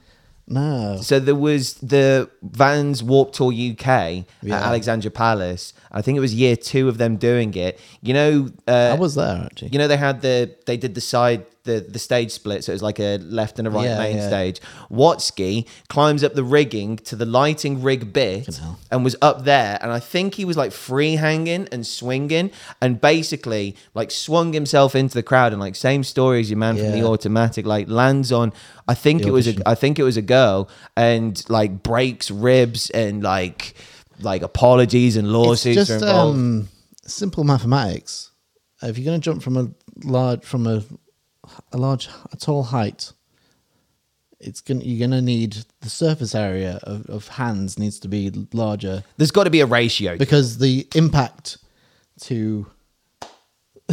no. 0.46 0.98
So 1.00 1.18
there 1.18 1.34
was 1.34 1.74
the 1.74 2.28
Vans 2.42 3.02
Warped 3.02 3.34
Tour 3.36 3.50
UK 3.52 3.86
at 3.88 4.26
Alexandra 4.44 5.10
Palace. 5.10 5.72
I 5.90 6.02
think 6.02 6.16
it 6.18 6.20
was 6.20 6.34
year 6.34 6.54
two 6.56 6.88
of 6.90 6.98
them 6.98 7.16
doing 7.16 7.54
it. 7.54 7.80
You 8.02 8.12
know, 8.12 8.48
uh, 8.68 8.90
I 8.92 8.94
was 8.98 9.14
there 9.14 9.44
actually. 9.46 9.70
You 9.72 9.78
know, 9.78 9.88
they 9.88 9.96
had 9.96 10.20
the 10.20 10.54
they 10.66 10.76
did 10.76 10.94
the 10.94 11.00
side 11.00 11.46
the 11.64 11.80
the 11.80 11.98
stage 11.98 12.30
split, 12.30 12.62
so 12.64 12.72
it 12.72 12.74
was 12.74 12.82
like 12.82 12.98
a 13.00 13.18
left 13.18 13.58
and 13.58 13.66
a 13.66 13.70
right 13.70 13.84
Yeah, 13.86 13.98
main 13.98 14.16
yeah. 14.16 14.26
stage. 14.28 14.60
Watsky 14.90 15.66
climbs 15.88 16.22
up 16.22 16.34
the 16.34 16.44
rigging 16.44 16.96
to 16.98 17.16
the 17.16 17.26
lighting 17.26 17.82
rig 17.82 18.12
bit 18.12 18.54
hell. 18.56 18.78
and 18.90 19.02
was 19.02 19.16
up 19.20 19.44
there, 19.44 19.78
and 19.82 19.90
I 19.90 19.98
think 20.00 20.34
he 20.34 20.44
was 20.44 20.56
like 20.56 20.72
free 20.72 21.16
hanging 21.16 21.68
and 21.72 21.86
swinging, 21.86 22.50
and 22.80 23.00
basically 23.00 23.76
like 23.94 24.10
swung 24.10 24.52
himself 24.52 24.94
into 24.94 25.14
the 25.14 25.22
crowd, 25.22 25.52
and 25.52 25.60
like 25.60 25.74
same 25.76 26.04
story 26.04 26.40
as 26.40 26.50
your 26.50 26.58
man 26.58 26.76
from 26.76 26.92
the 26.92 26.98
Yeah. 26.98 27.04
automatic, 27.04 27.66
like 27.66 27.88
lands 27.88 28.30
on. 28.32 28.52
I 28.86 28.94
think 28.94 29.22
it 29.22 29.30
was 29.32 29.48
a. 29.48 29.54
I 29.68 29.74
think 29.74 29.98
it 29.98 30.04
was 30.04 30.16
a 30.16 30.22
girl, 30.22 30.68
and 30.96 31.42
like 31.48 31.82
breaks 31.82 32.30
ribs 32.30 32.90
and 32.90 33.22
like 33.22 33.74
like 34.20 34.42
apologies 34.42 35.16
and 35.16 35.26
it's 35.26 35.32
lawsuits 35.32 35.74
just 35.76 35.90
are 35.90 35.94
involved. 35.96 36.36
um, 36.38 36.68
simple 37.06 37.42
mathematics. 37.42 38.30
If 38.82 38.96
you're 38.98 39.04
going 39.06 39.20
to 39.20 39.24
jump 39.24 39.42
from 39.42 39.56
a 39.56 39.70
large 40.04 40.44
from 40.44 40.66
a 40.66 40.82
a 41.72 41.76
large 41.78 42.08
a 42.32 42.36
tall 42.36 42.62
height, 42.64 43.12
it's 44.40 44.60
going 44.60 44.80
to 44.80 44.86
you're 44.86 44.98
going 44.98 45.10
to 45.18 45.22
need 45.22 45.64
the 45.80 45.90
surface 45.90 46.34
area 46.34 46.78
of, 46.82 47.06
of 47.06 47.28
hands 47.28 47.78
needs 47.78 47.98
to 48.00 48.08
be 48.08 48.30
larger 48.52 49.02
There's 49.16 49.30
got 49.30 49.44
to 49.44 49.50
be 49.50 49.60
a 49.60 49.66
ratio. 49.66 50.16
because 50.16 50.58
the 50.58 50.86
impact 50.94 51.58
to 52.22 52.66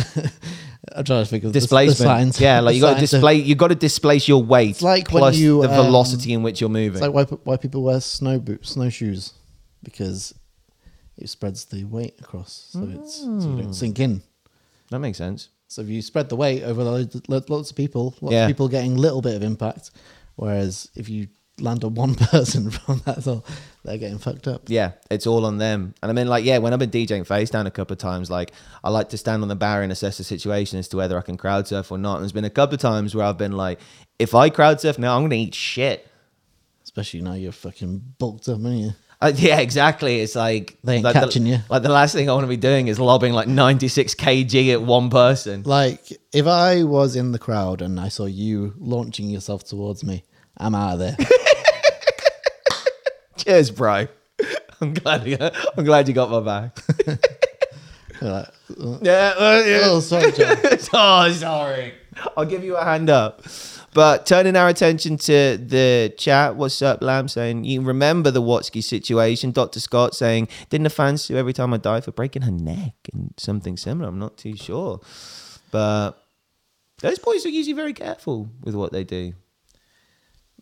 I'm 0.94 1.04
trying 1.06 1.24
to 1.24 1.26
think 1.30 1.44
of 1.44 1.54
the- 1.54 1.60
the 1.60 1.62
displacement. 1.62 1.98
science- 1.98 2.40
yeah, 2.42 2.60
like 2.60 2.74
the 2.74 2.76
you 2.78 2.82
got 2.82 2.90
to 2.90 2.96
science 2.96 3.14
of- 3.14 3.18
display. 3.20 3.36
You 3.36 3.56
got 3.56 3.68
to 3.70 3.76
displace 3.76 4.28
your 4.28 4.44
weight 4.44 4.72
It's 4.72 4.82
like 4.82 5.10
when 5.12 5.22
plus 5.22 5.38
you, 5.38 5.62
the 5.62 5.70
um, 5.70 5.86
velocity 5.86 6.34
in 6.34 6.44
which 6.44 6.60
you're 6.60 6.70
moving. 6.70 6.94
It's 6.94 7.02
like 7.02 7.14
why 7.14 7.24
why 7.44 7.58
people 7.58 7.84
wear 7.84 8.00
snow 8.02 8.40
boots, 8.40 8.72
snowshoes, 8.72 9.34
because 9.84 10.34
it 11.18 11.30
spreads 11.30 11.66
the 11.66 11.84
weight 11.86 12.16
across, 12.20 12.70
so 12.72 12.88
it's 13.00 13.16
so 13.18 13.26
you 13.26 13.32
Hmm. 13.40 13.58
don't 13.62 13.74
sink 13.74 14.00
in. 14.00 14.22
that 14.90 15.00
makes 15.00 15.18
sense. 15.18 15.50
So 15.72 15.82
if 15.82 15.88
you 15.88 16.02
spread 16.02 16.28
the 16.28 16.36
weight 16.36 16.64
over 16.64 16.84
lots 16.84 17.70
of 17.72 17.76
people, 17.78 18.14
lots 18.20 18.34
Yeah. 18.34 18.44
of 18.44 18.50
people 18.50 18.68
getting 18.68 18.98
a 18.98 19.00
little 19.00 19.22
bit 19.22 19.36
of 19.38 19.42
impact, 19.42 19.92
whereas 20.36 20.90
if 20.96 21.08
you 21.08 21.30
land 21.62 21.86
on 21.86 21.96
one 22.06 22.16
person 22.16 22.70
from 22.72 23.02
that, 23.06 23.26
all 23.26 23.46
they're 23.86 23.98
getting 23.98 24.18
fucked 24.18 24.50
up. 24.50 24.64
Yeah, 24.68 24.92
it's 25.10 25.26
all 25.26 25.46
on 25.46 25.60
them. 25.60 25.94
And 26.04 26.12
I 26.12 26.14
mean, 26.14 26.28
like, 26.28 26.44
yeah, 26.44 26.58
when 26.58 26.74
I've 26.74 26.80
been 26.80 26.92
DJing 26.92 27.26
face 27.26 27.50
down 27.50 27.68
a 27.68 27.72
couple 27.72 27.94
of 27.94 28.00
times, 28.00 28.30
like, 28.30 28.52
I 28.84 28.90
like 28.90 29.08
to 29.10 29.18
stand 29.18 29.44
on 29.44 29.48
the 29.48 29.56
barrier 29.56 29.84
and 29.84 29.94
assess 29.94 30.18
the 30.18 30.26
situation 30.26 30.78
as 30.78 30.90
to 30.90 30.98
whether 30.98 31.18
I 31.18 31.22
can 31.22 31.38
crowd 31.38 31.70
surf 31.70 31.90
or 31.90 31.98
not. 31.98 32.16
And 32.16 32.24
there's 32.24 32.34
been 32.34 32.44
a 32.44 32.50
couple 32.50 32.76
of 32.76 32.82
times 32.82 33.16
where 33.16 33.26
I've 33.26 33.38
been 33.38 33.54
like, 33.54 33.80
if 34.20 34.36
I 34.36 34.50
crowd 34.50 34.82
surf 34.82 35.00
now, 35.00 35.16
I'm 35.16 35.24
gonna 35.24 35.36
eat 35.36 35.56
shit. 35.56 36.06
Especially 36.84 37.22
now 37.22 37.34
you're 37.36 37.54
fucking 37.54 38.02
bulked 38.18 38.50
up, 38.50 38.60
aren't 38.64 38.76
you? 38.78 38.92
Uh, 39.22 39.32
yeah, 39.36 39.60
exactly. 39.60 40.20
It's 40.22 40.36
like 40.36 40.78
They 40.84 40.96
ain't 40.96 41.04
like 41.04 41.14
catching 41.14 41.44
the, 41.44 41.50
you. 41.52 41.58
Like 41.70 41.84
the 41.84 41.90
last 41.90 42.14
thing 42.14 42.28
I 42.30 42.34
want 42.34 42.44
to 42.44 42.48
be 42.50 42.58
doing 42.58 42.88
is 42.88 43.00
lobbing 43.00 43.34
like 43.34 43.48
96 43.48 44.16
kg 44.16 44.74
at 44.74 44.82
one 44.82 45.10
person. 45.12 45.62
Like 45.64 46.12
if 46.34 46.48
I 46.48 46.84
was 46.84 47.16
in 47.16 47.32
the 47.32 47.40
crowd 47.40 47.82
and 47.84 48.00
I 48.00 48.08
saw 48.10 48.26
you 48.26 48.74
launching 48.80 49.30
yourself 49.30 49.64
towards 49.64 50.04
me, 50.04 50.24
I'm 50.58 50.74
out 50.74 50.94
of 50.94 51.00
there. 51.00 51.18
Cheers, 53.38 53.72
bro. 53.72 54.08
I'm 54.82 54.94
glad. 54.94 55.28
You, 55.28 55.38
I'm 55.78 55.84
glad 55.86 56.08
you 56.08 56.14
got 56.14 56.30
my 56.32 56.40
back. 56.42 56.80
Like, 58.24 58.50
uh, 58.80 58.98
Yeah. 59.02 59.34
uh, 59.36 59.64
yeah. 59.66 59.80
oh, 59.86 60.00
sorry, 60.00 60.32
Joe. 60.32 60.54
oh, 60.94 61.32
sorry. 61.32 61.96
I'll 62.38 62.46
give 62.46 62.64
you 62.64 62.78
a 62.78 62.84
hand 62.84 63.10
up. 63.10 63.42
But 63.94 64.26
turning 64.26 64.56
our 64.56 64.70
attention 64.70 65.18
to 65.18 65.58
the 65.58 66.14
chat, 66.18 66.56
what's 66.56 66.82
up, 66.82 67.02
Lamb? 67.02 67.28
Saying, 67.28 67.66
you 67.66 67.82
remember 67.82 68.32
the 68.32 68.42
Watsky 68.42 68.82
situation. 68.82 69.52
Dr. 69.52 69.82
Scott 69.82 70.16
saying, 70.16 70.48
didn't 70.70 70.88
a 70.88 70.90
fan 70.90 71.18
sue 71.18 71.36
every 71.36 71.52
time 71.52 71.74
I 71.74 71.78
die 71.78 72.00
for 72.00 72.12
breaking 72.12 72.44
her 72.44 72.52
neck 72.52 72.94
and 73.12 73.34
something 73.38 73.76
similar? 73.76 74.08
I'm 74.08 74.20
not 74.20 74.38
too 74.38 74.56
sure. 74.56 75.02
But 75.72 76.14
those 77.00 77.20
boys 77.20 77.46
are 77.46 77.50
usually 77.50 77.76
very 77.76 77.94
careful 77.94 78.50
with 78.64 78.76
what 78.76 78.94
they 78.94 79.04
do. 79.04 79.34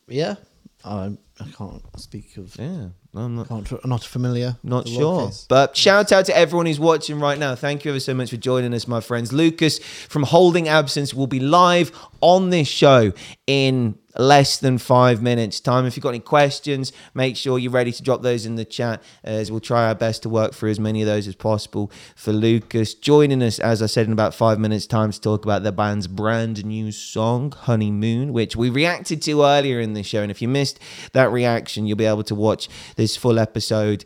Yeah, 0.08 0.36
I 0.84 1.16
I 1.40 1.50
can't 1.52 1.82
speak 2.00 2.36
of. 2.38 2.56
Yeah, 2.58 2.90
I'm 3.16 3.36
not. 3.36 3.48
Can't, 3.48 3.86
not 3.86 4.04
familiar. 4.04 4.58
Not 4.64 4.88
sure. 4.88 5.32
But 5.48 5.78
shout 5.78 6.12
out 6.12 6.26
to 6.26 6.38
everyone 6.38 6.66
who's 6.66 6.80
watching 6.80 7.20
right 7.20 7.38
now. 7.38 7.56
Thank 7.56 7.86
you 7.86 7.92
ever 7.92 8.00
so 8.00 8.14
much 8.14 8.30
for 8.30 8.38
joining 8.38 8.74
us, 8.74 8.88
my 8.88 9.00
friends. 9.00 9.32
Lucas 9.32 9.80
from 9.80 10.24
Holding 10.24 10.68
Absence 10.68 11.14
will 11.14 11.28
be 11.28 11.40
live 11.40 11.92
on 12.22 12.50
this 12.50 12.68
show 12.68 13.14
in 13.48 13.98
less 14.18 14.58
than 14.58 14.78
five 14.78 15.22
minutes' 15.22 15.60
time. 15.60 15.86
If 15.86 15.96
you've 15.96 16.04
got 16.04 16.10
any 16.10 16.20
questions, 16.20 16.92
make 17.14 17.38
sure 17.38 17.58
you're 17.58 17.72
ready 17.72 17.92
to 17.92 18.04
drop 18.04 18.22
those 18.22 18.46
in 18.46 18.56
the 18.56 18.66
chat 18.66 19.02
as 19.24 19.52
we'll 19.52 19.60
try 19.60 19.88
our 19.88 19.96
best 19.96 20.24
to 20.24 20.30
work 20.30 20.54
through 20.54 20.72
as 20.72 20.80
many 20.80 21.02
of 21.02 21.08
those 21.08 21.28
as 21.28 21.36
possible 21.36 21.92
for 22.16 22.34
Lucas. 22.34 22.94
Joining 22.94 23.42
us, 23.42 23.60
as 23.60 23.82
I 23.82 23.86
said, 23.86 24.08
in 24.08 24.14
about 24.14 24.34
five 24.34 24.60
minutes' 24.60 24.88
time 24.88 25.12
to 25.12 25.22
talk 25.22 25.46
about 25.46 25.64
the 25.64 25.72
band's 25.72 26.08
brand 26.08 26.66
new 26.66 26.92
song, 26.92 27.52
Honeymoon, 27.52 28.34
which 28.34 28.56
we 28.56 28.70
reacted 28.70 29.22
to 29.24 29.44
earlier 29.44 29.80
in 29.80 29.94
the 29.94 30.04
show. 30.04 30.22
And 30.22 30.32
if 30.32 30.42
you 30.42 30.48
missed 30.48 30.80
that 31.14 31.29
reaction, 31.32 31.86
you'll 31.86 31.98
be 31.98 32.06
able 32.06 32.24
to 32.24 32.36
watch 32.36 32.68
this 32.96 33.16
full 33.16 33.40
episode 33.40 34.06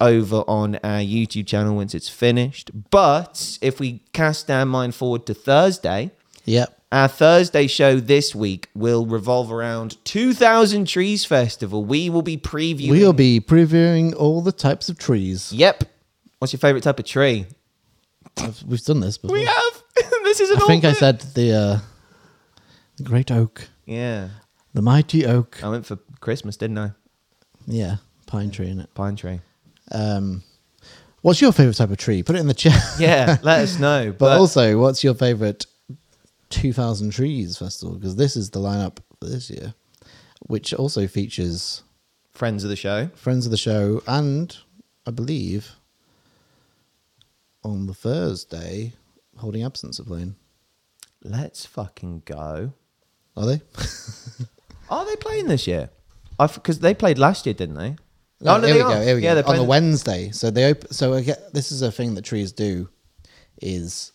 over 0.00 0.38
on 0.48 0.76
our 0.76 0.98
YouTube 1.00 1.46
channel 1.46 1.76
once 1.76 1.94
it's 1.94 2.08
finished. 2.08 2.70
But 2.90 3.58
if 3.62 3.78
we 3.80 4.02
cast 4.12 4.50
our 4.50 4.66
mind 4.66 4.94
forward 4.94 5.24
to 5.26 5.34
Thursday, 5.34 6.10
Yep. 6.44 6.78
our 6.92 7.08
Thursday 7.08 7.66
show 7.66 8.00
this 8.00 8.34
week 8.34 8.68
will 8.74 9.06
revolve 9.06 9.50
around 9.52 9.96
2000 10.04 10.86
Trees 10.86 11.24
Festival. 11.24 11.84
We 11.84 12.10
will 12.10 12.22
be 12.22 12.36
previewing. 12.36 12.90
We'll 12.90 13.12
be 13.12 13.40
previewing 13.40 14.14
all 14.16 14.42
the 14.42 14.52
types 14.52 14.88
of 14.88 14.98
trees. 14.98 15.52
Yep. 15.52 15.84
What's 16.38 16.52
your 16.52 16.60
favorite 16.60 16.82
type 16.82 16.98
of 16.98 17.04
tree? 17.06 17.46
I've- 18.36 18.64
We've 18.66 18.82
done 18.84 19.00
this 19.00 19.16
before. 19.16 19.36
We 19.38 19.44
have. 19.44 19.82
this 20.24 20.40
is 20.40 20.50
an 20.50 20.58
I 20.58 20.66
think 20.66 20.84
I 20.84 20.92
said 20.92 21.20
the 21.20 21.52
uh, 21.52 21.78
the 22.96 23.04
great 23.04 23.30
oak, 23.30 23.68
Yeah. 23.86 24.28
the 24.74 24.82
mighty 24.82 25.24
oak. 25.24 25.62
I 25.62 25.68
went 25.68 25.86
for 25.86 25.98
Christmas, 26.24 26.56
didn't 26.56 26.78
I? 26.78 26.90
Yeah, 27.66 27.96
pine 28.26 28.50
tree 28.50 28.68
in 28.70 28.80
it. 28.80 28.92
Pine 28.94 29.14
tree. 29.14 29.40
Um, 29.92 30.42
what's 31.22 31.40
your 31.40 31.52
favorite 31.52 31.76
type 31.76 31.90
of 31.90 31.98
tree? 31.98 32.22
Put 32.22 32.34
it 32.36 32.40
in 32.40 32.48
the 32.48 32.54
chat. 32.54 32.82
Yeah, 32.98 33.36
let 33.42 33.60
us 33.60 33.78
know. 33.78 34.10
But, 34.10 34.18
But, 34.18 34.38
also, 34.38 34.78
what's 34.78 35.04
your 35.04 35.14
favorite 35.14 35.66
2000 36.50 37.10
Trees 37.10 37.58
Festival? 37.58 37.94
Because 37.96 38.16
this 38.16 38.36
is 38.36 38.50
the 38.50 38.58
lineup 38.58 38.98
for 39.20 39.28
this 39.28 39.50
year, 39.50 39.74
which 40.46 40.72
also 40.74 41.06
features 41.06 41.82
friends 42.32 42.64
of 42.64 42.70
the 42.70 42.76
show. 42.76 43.08
friends 43.14 43.46
of 43.46 43.50
the 43.52 43.56
show 43.56 44.02
and 44.08 44.56
I 45.06 45.10
believe 45.12 45.72
on 47.62 47.86
the 47.86 47.94
Thursday, 47.94 48.94
Holding 49.36 49.62
Absence 49.62 50.00
are 50.00 50.04
playing. 50.04 50.36
Let's 51.22 51.64
fucking 51.64 52.22
go. 52.24 52.72
Are 53.36 53.46
they? 53.46 53.60
Are 54.90 55.06
they 55.06 55.16
playing 55.16 55.48
this 55.48 55.66
year? 55.66 55.90
Because 56.38 56.80
they 56.80 56.94
played 56.94 57.18
last 57.18 57.46
year, 57.46 57.54
didn't 57.54 57.76
they? 57.76 57.96
No, 58.40 58.56
Oh, 58.56 58.58
no, 58.58 58.66
here 58.66 58.74
we 58.76 58.80
go. 58.82 59.00
Here 59.00 59.14
we 59.16 59.22
Yeah, 59.22 59.40
go. 59.40 59.48
On 59.48 59.56
the 59.56 59.64
Wednesday, 59.64 60.30
so 60.30 60.50
they 60.50 60.64
open. 60.64 60.92
So 60.92 61.14
again, 61.14 61.36
this 61.52 61.72
is 61.72 61.82
a 61.82 61.90
thing 61.92 62.14
that 62.14 62.22
trees 62.22 62.52
do, 62.52 62.88
is 63.62 64.12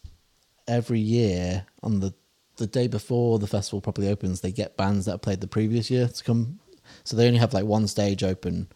every 0.68 1.00
year 1.00 1.66
on 1.82 2.00
the 2.00 2.14
the 2.58 2.68
day 2.68 2.88
before 2.88 3.40
the 3.40 3.48
festival 3.48 3.80
properly 3.82 4.10
opens, 4.10 4.42
they 4.42 4.52
get 4.52 4.76
bands 4.78 5.06
that 5.06 5.12
have 5.12 5.22
played 5.22 5.40
the 5.42 5.48
previous 5.48 5.90
year 5.90 6.08
to 6.10 6.24
come. 6.24 6.60
So 7.06 7.16
they 7.16 7.26
only 7.26 7.40
have 7.40 7.54
like 7.54 7.66
one 7.66 7.88
stage 7.88 8.22
open, 8.22 8.68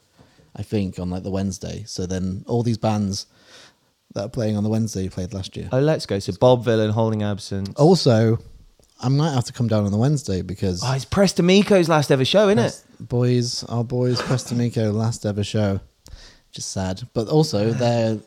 I 0.55 0.63
think, 0.63 0.97
on 0.99 1.09
like 1.09 1.23
the 1.23 1.31
Wednesday. 1.31 1.83
So 1.85 2.05
then 2.05 2.45
all 2.47 2.63
these 2.63 2.77
bands 2.77 3.27
that 4.13 4.23
are 4.25 4.29
playing 4.29 4.55
on 4.55 4.63
the 4.63 4.69
Wednesday 4.69 5.09
played 5.09 5.33
last 5.33 5.57
year. 5.57 5.67
Oh, 5.71 5.79
let's 5.79 6.05
go. 6.05 6.17
So 6.19 6.31
Bob 6.39 6.63
Vylan 6.65 6.91
holding 6.91 7.23
absence. 7.23 7.73
Also, 7.75 8.39
I 9.01 9.09
might 9.09 9.33
have 9.33 9.45
to 9.45 9.53
come 9.53 9.67
down 9.67 9.85
on 9.85 9.91
the 9.91 9.97
Wednesday 9.97 10.41
because 10.41 10.81
Oh, 10.83 10.93
it's 10.93 11.05
Press 11.05 11.33
to 11.33 11.43
MECO's 11.43 11.89
last 11.89 12.11
ever 12.11 12.23
show, 12.25 12.47
isn't 12.49 12.59
it? 12.59 12.83
boys, 12.99 13.63
our 13.65 13.83
boys, 13.83 14.21
Press 14.21 14.43
to 14.45 14.55
MECO, 14.55 14.91
last 14.91 15.25
ever 15.25 15.43
show. 15.43 15.81
Just 16.51 16.71
sad, 16.71 17.01
but 17.13 17.27
also 17.27 17.71
they're 17.71 18.19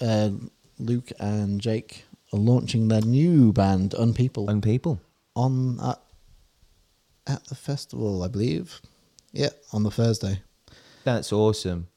uh, 0.00 0.30
Luke 0.78 1.10
and 1.18 1.60
Jake 1.60 2.04
are 2.32 2.38
launching 2.38 2.88
their 2.88 3.00
new 3.02 3.52
band, 3.52 3.90
Unpeople, 3.98 4.48
And 4.48 4.62
people. 4.62 5.00
on 5.36 5.78
at, 5.80 6.00
at 7.26 7.44
the 7.46 7.54
festival, 7.54 8.22
I 8.22 8.28
believe. 8.28 8.80
Yeah, 9.32 9.50
on 9.72 9.82
the 9.82 9.90
Thursday. 9.90 10.40
That's 11.04 11.32
awesome. 11.32 11.88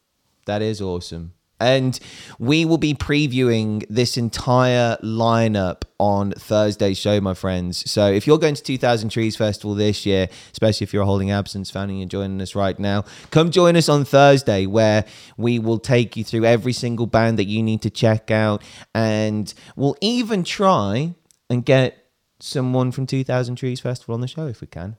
That 0.45 0.61
is 0.61 0.81
awesome. 0.81 1.33
And 1.59 1.97
we 2.37 2.65
will 2.65 2.77
be 2.77 2.93
previewing 2.93 3.85
this 3.89 4.17
entire 4.17 4.97
lineup 5.01 5.83
on 5.99 6.31
Thursday's 6.31 6.97
show, 6.97 7.21
my 7.21 7.33
friends. 7.33 7.89
So 7.89 8.11
if 8.11 8.27
you're 8.27 8.37
going 8.37 8.55
to 8.55 8.63
2000 8.63 9.09
Trees 9.09 9.35
Festival 9.35 9.73
this 9.73 10.05
year, 10.05 10.27
especially 10.51 10.83
if 10.83 10.93
you're 10.93 11.05
holding 11.05 11.31
absence 11.31 11.71
fan 11.71 11.89
and 11.89 12.11
joining 12.11 12.41
us 12.41 12.55
right 12.55 12.77
now, 12.77 13.05
come 13.31 13.51
join 13.51 13.75
us 13.77 13.87
on 13.87 14.03
Thursday 14.03 14.65
where 14.65 15.05
we 15.37 15.59
will 15.59 15.79
take 15.79 16.17
you 16.17 16.23
through 16.23 16.45
every 16.45 16.73
single 16.73 17.05
band 17.05 17.39
that 17.39 17.45
you 17.45 17.63
need 17.63 17.81
to 17.83 17.89
check 17.89 18.31
out. 18.31 18.61
And 18.93 19.53
we'll 19.75 19.97
even 20.01 20.43
try 20.43 21.15
and 21.49 21.63
get 21.63 22.05
someone 22.39 22.91
from 22.91 23.07
2000 23.07 23.55
Trees 23.55 23.79
Festival 23.79 24.13
on 24.13 24.21
the 24.21 24.27
show 24.27 24.47
if 24.47 24.61
we 24.61 24.67
can. 24.67 24.97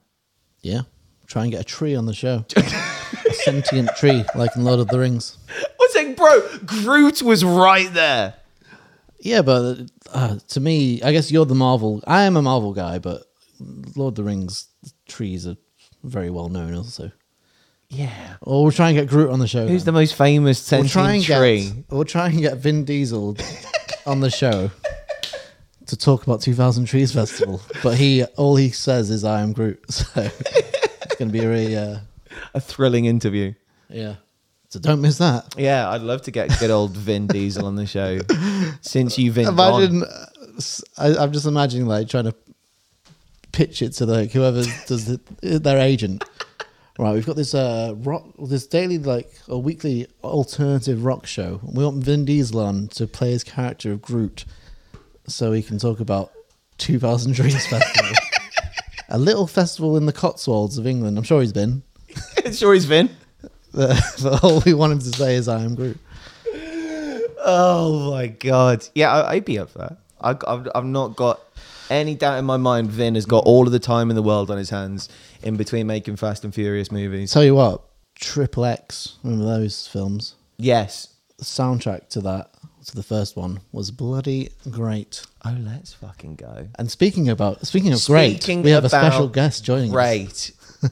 Yeah, 0.62 0.82
try 1.26 1.42
and 1.42 1.52
get 1.52 1.60
a 1.60 1.64
tree 1.64 1.94
on 1.94 2.06
the 2.06 2.14
show. 2.14 2.44
a 2.56 3.34
sentient 3.44 3.90
tree, 3.96 4.24
like 4.34 4.56
in 4.56 4.64
Lord 4.64 4.80
of 4.80 4.88
the 4.88 4.98
Rings. 4.98 5.38
Bro? 6.16 6.58
Groot 6.64 7.22
was 7.22 7.44
right 7.44 7.92
there. 7.92 8.34
Yeah, 9.20 9.42
but 9.42 9.78
uh, 10.12 10.38
to 10.48 10.60
me, 10.60 11.02
I 11.02 11.12
guess 11.12 11.30
you're 11.32 11.46
the 11.46 11.54
Marvel. 11.54 12.02
I 12.06 12.22
am 12.24 12.36
a 12.36 12.42
Marvel 12.42 12.72
guy, 12.72 12.98
but 12.98 13.22
Lord 13.96 14.12
of 14.12 14.16
the 14.16 14.24
Rings 14.24 14.68
trees 15.08 15.46
are 15.46 15.56
very 16.04 16.30
well 16.30 16.48
known 16.48 16.74
also. 16.74 17.10
Yeah. 17.88 18.36
Or 18.42 18.64
we'll 18.64 18.72
try 18.72 18.90
and 18.90 18.98
get 18.98 19.08
Groot 19.08 19.30
on 19.30 19.38
the 19.38 19.46
show. 19.48 19.66
Who's 19.66 19.84
the 19.84 19.92
most 19.92 20.14
famous 20.16 20.58
we'll 20.70 20.82
sentient 20.86 20.92
try 20.92 21.12
and 21.14 21.24
tree? 21.24 21.70
get 21.70 21.84
we'll 21.90 22.04
try 22.04 22.28
and 22.28 22.38
get 22.40 22.56
Vin 22.58 22.84
Diesel 22.84 23.36
on 24.06 24.20
the 24.20 24.30
show 24.30 24.70
to 25.86 25.96
talk 25.96 26.24
about 26.24 26.40
2000 26.40 26.84
Trees 26.86 27.12
Festival. 27.12 27.60
But 27.82 27.96
he 27.96 28.24
all 28.36 28.56
he 28.56 28.70
says 28.70 29.10
is 29.10 29.24
I 29.24 29.40
am 29.40 29.52
Groot. 29.52 29.82
So 29.90 30.20
it's 30.20 31.14
going 31.16 31.28
to 31.30 31.32
be 31.32 31.44
a 31.44 31.48
really 31.48 31.76
uh, 31.76 31.98
A 32.54 32.60
thrilling 32.60 33.06
interview. 33.06 33.54
yeah. 33.88 34.16
So 34.76 34.80
don't 34.80 35.00
miss 35.00 35.16
that. 35.18 35.54
Yeah, 35.56 35.88
I'd 35.88 36.02
love 36.02 36.20
to 36.22 36.30
get 36.30 36.50
good 36.60 36.70
old 36.70 36.94
Vin 36.94 37.26
Diesel 37.28 37.64
on 37.64 37.76
the 37.76 37.86
show. 37.86 38.18
Since 38.82 39.16
you've 39.16 39.36
been 39.36 39.48
Imagine 39.48 40.00
gone. 40.00 40.08
uh, 40.98 41.16
I, 41.18 41.24
am 41.24 41.32
just 41.32 41.46
imagining 41.46 41.86
like 41.86 42.10
trying 42.10 42.24
to 42.24 42.34
pitch 43.52 43.80
it 43.80 43.94
to 43.94 44.04
like 44.04 44.32
whoever 44.32 44.64
does 44.86 45.06
the, 45.06 45.20
their 45.40 45.78
agent. 45.78 46.22
Right, 46.98 47.14
we've 47.14 47.24
got 47.24 47.36
this 47.36 47.54
uh 47.54 47.94
rock, 47.96 48.24
this 48.38 48.66
daily 48.66 48.98
like 48.98 49.32
a 49.48 49.58
weekly 49.58 50.08
alternative 50.22 51.06
rock 51.06 51.26
show. 51.26 51.60
We 51.62 51.82
want 51.82 52.04
Vin 52.04 52.26
Diesel 52.26 52.60
on 52.60 52.88
to 52.88 53.06
play 53.06 53.30
his 53.30 53.44
character 53.44 53.92
of 53.92 54.02
Groot, 54.02 54.44
so 55.26 55.52
he 55.52 55.62
can 55.62 55.78
talk 55.78 56.00
about 56.00 56.32
2000 56.76 57.32
Dreams 57.32 57.66
Festival, 57.70 58.16
a 59.08 59.18
little 59.18 59.46
festival 59.46 59.96
in 59.96 60.04
the 60.04 60.12
Cotswolds 60.12 60.76
of 60.76 60.86
England. 60.86 61.16
I'm 61.16 61.24
sure 61.24 61.40
he's 61.40 61.54
been. 61.54 61.82
sure 62.52 62.74
he's 62.74 62.84
Vin. 62.84 63.08
But 63.76 64.42
all 64.42 64.60
we 64.66 64.74
want 64.74 64.92
him 64.94 64.98
to 64.98 65.12
say 65.12 65.36
is 65.36 65.48
"I 65.48 65.62
am 65.62 65.74
Groot." 65.74 65.98
Oh 67.48 68.10
my 68.10 68.26
god. 68.26 68.86
Yeah, 68.94 69.12
I, 69.12 69.32
I'd 69.34 69.44
be 69.44 69.58
up 69.58 69.70
for 69.70 69.78
that. 69.78 69.98
I, 70.20 70.30
I've, 70.52 70.68
I've 70.74 70.84
not 70.84 71.14
got 71.14 71.40
any 71.88 72.14
doubt 72.16 72.38
in 72.38 72.44
my 72.44 72.56
mind. 72.56 72.90
Vin 72.90 73.14
has 73.14 73.26
got 73.26 73.44
all 73.44 73.66
of 73.66 73.72
the 73.72 73.78
time 73.78 74.10
in 74.10 74.16
the 74.16 74.22
world 74.22 74.50
on 74.50 74.58
his 74.58 74.70
hands 74.70 75.08
in 75.42 75.56
between 75.56 75.86
making 75.86 76.16
Fast 76.16 76.44
and 76.44 76.52
Furious 76.52 76.90
movies. 76.90 77.32
Tell 77.32 77.44
you 77.44 77.54
what, 77.54 77.82
Triple 78.16 78.64
X. 78.64 79.16
Remember 79.22 79.44
those 79.44 79.86
films? 79.86 80.34
Yes. 80.56 81.14
the 81.38 81.44
soundtrack 81.44 82.08
to 82.08 82.20
that 82.22 82.50
to 82.86 82.94
the 82.96 83.02
first 83.02 83.36
one 83.36 83.60
was 83.72 83.90
bloody 83.90 84.50
great. 84.70 85.22
Oh, 85.44 85.56
let's 85.60 85.92
fucking 85.92 86.36
go. 86.36 86.68
And 86.78 86.90
speaking 86.90 87.28
about 87.28 87.66
speaking 87.66 87.92
of 87.92 88.04
great, 88.06 88.42
Speaking 88.42 88.62
we 88.62 88.70
have 88.70 88.84
a 88.84 88.88
special 88.88 89.28
guest 89.28 89.64
joining 89.64 89.90
us. 89.90 89.94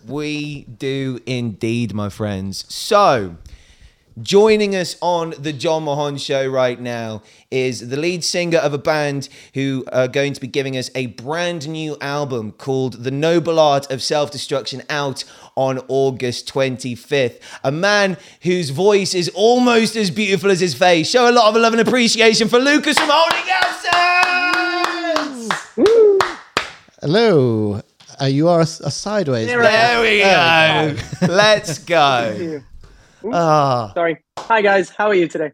We 0.06 0.62
do 0.64 1.20
indeed, 1.26 1.94
my 1.94 2.08
friends. 2.08 2.64
So, 2.72 3.36
joining 4.22 4.76
us 4.76 4.96
on 5.00 5.34
the 5.38 5.52
Jon 5.52 5.84
Mahon 5.84 6.16
show 6.18 6.46
right 6.46 6.80
now 6.80 7.22
is 7.50 7.88
the 7.88 7.96
lead 7.96 8.22
singer 8.22 8.58
of 8.58 8.72
a 8.72 8.78
band 8.78 9.28
who 9.54 9.84
are 9.92 10.08
going 10.08 10.32
to 10.32 10.40
be 10.40 10.46
giving 10.46 10.76
us 10.76 10.90
a 10.94 11.06
brand 11.06 11.68
new 11.68 11.96
album 12.00 12.52
called 12.52 13.04
The 13.04 13.10
Noble 13.10 13.58
Art 13.58 13.90
of 13.90 14.02
Self 14.02 14.30
Destruction 14.30 14.82
out 14.88 15.24
on 15.56 15.80
August 15.88 16.52
25th. 16.52 17.40
A 17.62 17.72
man 17.72 18.16
whose 18.42 18.70
voice 18.70 19.14
is 19.14 19.28
almost 19.34 19.96
as 19.96 20.10
beautiful 20.10 20.50
as 20.50 20.60
his 20.60 20.74
face. 20.74 21.08
Show 21.08 21.28
a 21.28 21.32
lot 21.32 21.48
of 21.54 21.60
love 21.60 21.72
and 21.72 21.82
appreciation 21.86 22.48
for 22.48 22.58
Lucas 22.58 22.98
from 22.98 23.08
Holding 23.10 23.50
Absence! 23.50 23.84
Hello. 27.00 27.82
Uh, 28.20 28.26
you 28.26 28.48
are 28.48 28.60
a, 28.60 28.62
a 28.62 28.90
sideways. 28.90 29.46
There 29.46 29.60
There 29.62 30.00
we 30.00 30.20
go. 30.20 31.32
Let's 31.34 31.78
go. 31.96 32.36
you. 32.38 32.64
Ah, 33.32 33.92
Sorry. 33.94 34.22
Hi 34.38 34.60
guys, 34.60 34.90
how 34.90 35.06
are 35.08 35.14
you 35.14 35.28
today? 35.28 35.52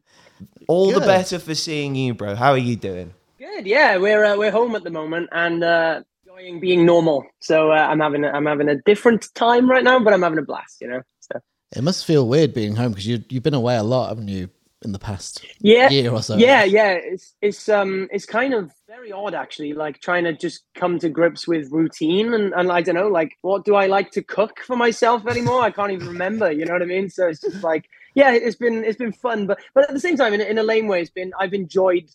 all 0.66 0.90
the 0.92 1.00
better 1.00 1.38
for 1.38 1.54
seeing 1.54 1.94
you, 1.94 2.14
bro. 2.14 2.34
How 2.34 2.50
are 2.50 2.58
you 2.58 2.76
doing? 2.76 3.12
Good. 3.38 3.66
Yeah, 3.66 3.96
we're 3.96 4.24
uh, 4.24 4.36
we're 4.36 4.50
home 4.50 4.74
at 4.74 4.82
the 4.84 4.90
moment 4.90 5.28
and 5.32 5.62
uh, 5.62 6.02
enjoying 6.26 6.60
being 6.60 6.84
normal. 6.84 7.24
So 7.40 7.70
uh, 7.70 7.74
I'm 7.76 8.00
having 8.00 8.24
a, 8.24 8.28
I'm 8.30 8.46
having 8.46 8.68
a 8.68 8.76
different 8.82 9.32
time 9.34 9.70
right 9.70 9.84
now, 9.84 9.98
but 10.00 10.12
I'm 10.12 10.22
having 10.22 10.38
a 10.38 10.42
blast. 10.42 10.80
You 10.80 10.88
know. 10.88 11.02
So 11.20 11.40
It 11.76 11.82
must 11.82 12.04
feel 12.04 12.26
weird 12.26 12.52
being 12.54 12.76
home 12.76 12.90
because 12.92 13.06
you 13.06 13.22
you've 13.28 13.42
been 13.42 13.54
away 13.54 13.76
a 13.76 13.82
lot, 13.82 14.08
haven't 14.08 14.28
you, 14.28 14.48
in 14.82 14.92
the 14.92 14.98
past 14.98 15.44
yeah, 15.60 15.90
year 15.90 16.10
or 16.10 16.22
so? 16.22 16.36
yeah, 16.38 16.64
yeah. 16.64 16.92
It's 16.92 17.34
it's 17.42 17.68
um 17.68 18.08
it's 18.10 18.26
kind 18.26 18.54
of 18.54 18.72
very 18.86 19.12
odd 19.12 19.34
actually. 19.34 19.72
Like 19.74 20.00
trying 20.00 20.24
to 20.24 20.32
just 20.32 20.62
come 20.74 20.98
to 21.00 21.08
grips 21.08 21.46
with 21.46 21.70
routine 21.70 22.32
and 22.34 22.52
and 22.54 22.72
I 22.72 22.80
don't 22.82 22.94
know 22.94 23.08
like 23.08 23.32
what 23.42 23.64
do 23.64 23.74
I 23.74 23.86
like 23.86 24.10
to 24.12 24.22
cook 24.22 24.60
for 24.66 24.76
myself 24.76 25.26
anymore? 25.26 25.62
I 25.62 25.70
can't 25.70 25.92
even 25.92 26.08
remember. 26.08 26.50
You 26.50 26.64
know 26.64 26.72
what 26.72 26.82
I 26.82 26.86
mean? 26.86 27.10
So 27.10 27.28
it's 27.28 27.40
just 27.40 27.62
like 27.62 27.86
yeah, 28.14 28.32
it's 28.32 28.56
been 28.56 28.84
it's 28.84 28.98
been 28.98 29.12
fun, 29.12 29.46
but 29.46 29.58
but 29.74 29.84
at 29.84 29.94
the 29.94 30.00
same 30.00 30.16
time, 30.16 30.34
in, 30.34 30.40
a- 30.40 30.44
in 30.44 30.58
a 30.58 30.62
lame 30.62 30.88
way, 30.88 31.00
it's 31.00 31.10
been 31.10 31.32
I've 31.38 31.54
enjoyed 31.54 32.10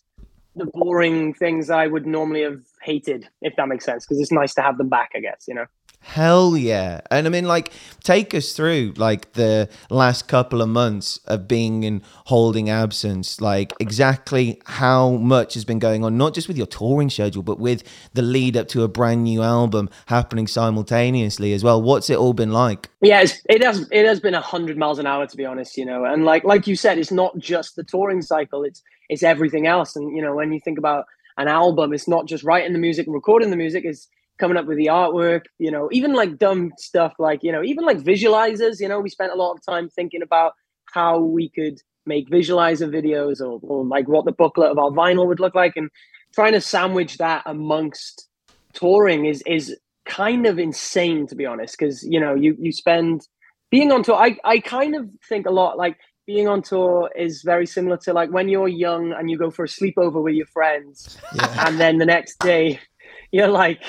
the 0.54 0.66
boring 0.66 1.34
things 1.34 1.70
I 1.70 1.86
would 1.86 2.06
normally 2.06 2.42
have 2.42 2.62
hated, 2.82 3.28
if 3.42 3.54
that 3.56 3.68
makes 3.68 3.84
sense, 3.84 4.04
because 4.04 4.20
it's 4.20 4.32
nice 4.32 4.54
to 4.54 4.62
have 4.62 4.78
them 4.78 4.88
back. 4.88 5.12
I 5.14 5.20
guess 5.20 5.44
you 5.48 5.54
know. 5.54 5.66
Hell 6.06 6.56
yeah. 6.56 7.00
And 7.10 7.26
I 7.26 7.30
mean, 7.30 7.46
like, 7.46 7.72
take 8.04 8.32
us 8.32 8.52
through 8.52 8.94
like 8.96 9.32
the 9.32 9.68
last 9.90 10.28
couple 10.28 10.62
of 10.62 10.68
months 10.68 11.18
of 11.26 11.48
being 11.48 11.82
in 11.82 12.00
holding 12.26 12.70
absence, 12.70 13.40
like 13.40 13.74
exactly 13.80 14.62
how 14.66 15.10
much 15.10 15.54
has 15.54 15.64
been 15.64 15.80
going 15.80 16.04
on, 16.04 16.16
not 16.16 16.32
just 16.32 16.46
with 16.46 16.56
your 16.56 16.68
touring 16.68 17.10
schedule, 17.10 17.42
but 17.42 17.58
with 17.58 17.82
the 18.14 18.22
lead 18.22 18.56
up 18.56 18.68
to 18.68 18.84
a 18.84 18.88
brand 18.88 19.24
new 19.24 19.42
album 19.42 19.90
happening 20.06 20.46
simultaneously 20.46 21.52
as 21.52 21.64
well. 21.64 21.82
What's 21.82 22.08
it 22.08 22.16
all 22.16 22.32
been 22.32 22.52
like? 22.52 22.88
Yeah, 23.00 23.26
it 23.50 23.62
has 23.64 23.88
it 23.90 24.06
has 24.06 24.20
been 24.20 24.34
a 24.34 24.40
hundred 24.40 24.78
miles 24.78 25.00
an 25.00 25.06
hour 25.08 25.26
to 25.26 25.36
be 25.36 25.44
honest, 25.44 25.76
you 25.76 25.84
know. 25.84 26.04
And 26.04 26.24
like 26.24 26.44
like 26.44 26.68
you 26.68 26.76
said, 26.76 26.98
it's 26.98 27.12
not 27.12 27.36
just 27.36 27.74
the 27.74 27.82
touring 27.82 28.22
cycle; 28.22 28.62
it's 28.62 28.80
it's 29.08 29.24
everything 29.24 29.66
else. 29.66 29.96
And 29.96 30.16
you 30.16 30.22
know, 30.22 30.36
when 30.36 30.52
you 30.52 30.60
think 30.60 30.78
about 30.78 31.04
an 31.36 31.48
album, 31.48 31.92
it's 31.92 32.06
not 32.06 32.26
just 32.26 32.44
writing 32.44 32.72
the 32.72 32.78
music 32.78 33.06
and 33.06 33.14
recording 33.14 33.50
the 33.50 33.56
music; 33.56 33.84
it's 33.84 34.08
coming 34.38 34.56
up 34.56 34.66
with 34.66 34.76
the 34.78 34.86
artwork. 34.86 35.42
You 35.58 35.70
know, 35.70 35.88
even 35.92 36.12
like 36.14 36.38
dumb 36.38 36.72
stuff 36.78 37.14
like 37.18 37.40
you 37.42 37.52
know, 37.52 37.62
even 37.62 37.84
like 37.84 37.98
visualizers. 37.98 38.80
You 38.80 38.88
know, 38.88 39.00
we 39.00 39.08
spent 39.10 39.32
a 39.32 39.36
lot 39.36 39.52
of 39.52 39.64
time 39.64 39.88
thinking 39.88 40.22
about 40.22 40.52
how 40.92 41.20
we 41.20 41.48
could 41.50 41.80
make 42.08 42.30
visualizer 42.30 42.88
videos 42.88 43.40
or, 43.40 43.58
or 43.62 43.84
like 43.84 44.06
what 44.08 44.24
the 44.24 44.32
booklet 44.32 44.70
of 44.70 44.78
our 44.78 44.90
vinyl 44.90 45.26
would 45.26 45.40
look 45.40 45.54
like, 45.54 45.72
and 45.76 45.90
trying 46.34 46.52
to 46.52 46.60
sandwich 46.60 47.18
that 47.18 47.42
amongst 47.46 48.28
touring 48.74 49.24
is 49.24 49.42
is 49.46 49.76
kind 50.04 50.46
of 50.46 50.58
insane 50.58 51.26
to 51.26 51.34
be 51.34 51.44
honest 51.46 51.76
because 51.76 52.04
you 52.04 52.20
know 52.20 52.34
you 52.34 52.56
you 52.60 52.70
spend 52.70 53.22
being 53.70 53.90
on 53.90 54.02
tour 54.04 54.14
I, 54.14 54.36
I 54.44 54.60
kind 54.60 54.94
of 54.94 55.08
think 55.28 55.46
a 55.46 55.50
lot 55.50 55.76
like 55.76 55.96
being 56.26 56.46
on 56.46 56.62
tour 56.62 57.10
is 57.16 57.42
very 57.42 57.66
similar 57.66 57.96
to 58.04 58.12
like 58.12 58.30
when 58.30 58.48
you're 58.48 58.68
young 58.68 59.12
and 59.12 59.28
you 59.30 59.36
go 59.38 59.50
for 59.50 59.64
a 59.64 59.68
sleepover 59.68 60.22
with 60.22 60.34
your 60.34 60.46
friends 60.46 61.18
Yeah. 61.34 61.66
and 61.66 61.80
then 61.80 61.98
the 61.98 62.06
next 62.06 62.38
day 62.38 62.78
you're 63.32 63.48
like 63.48 63.82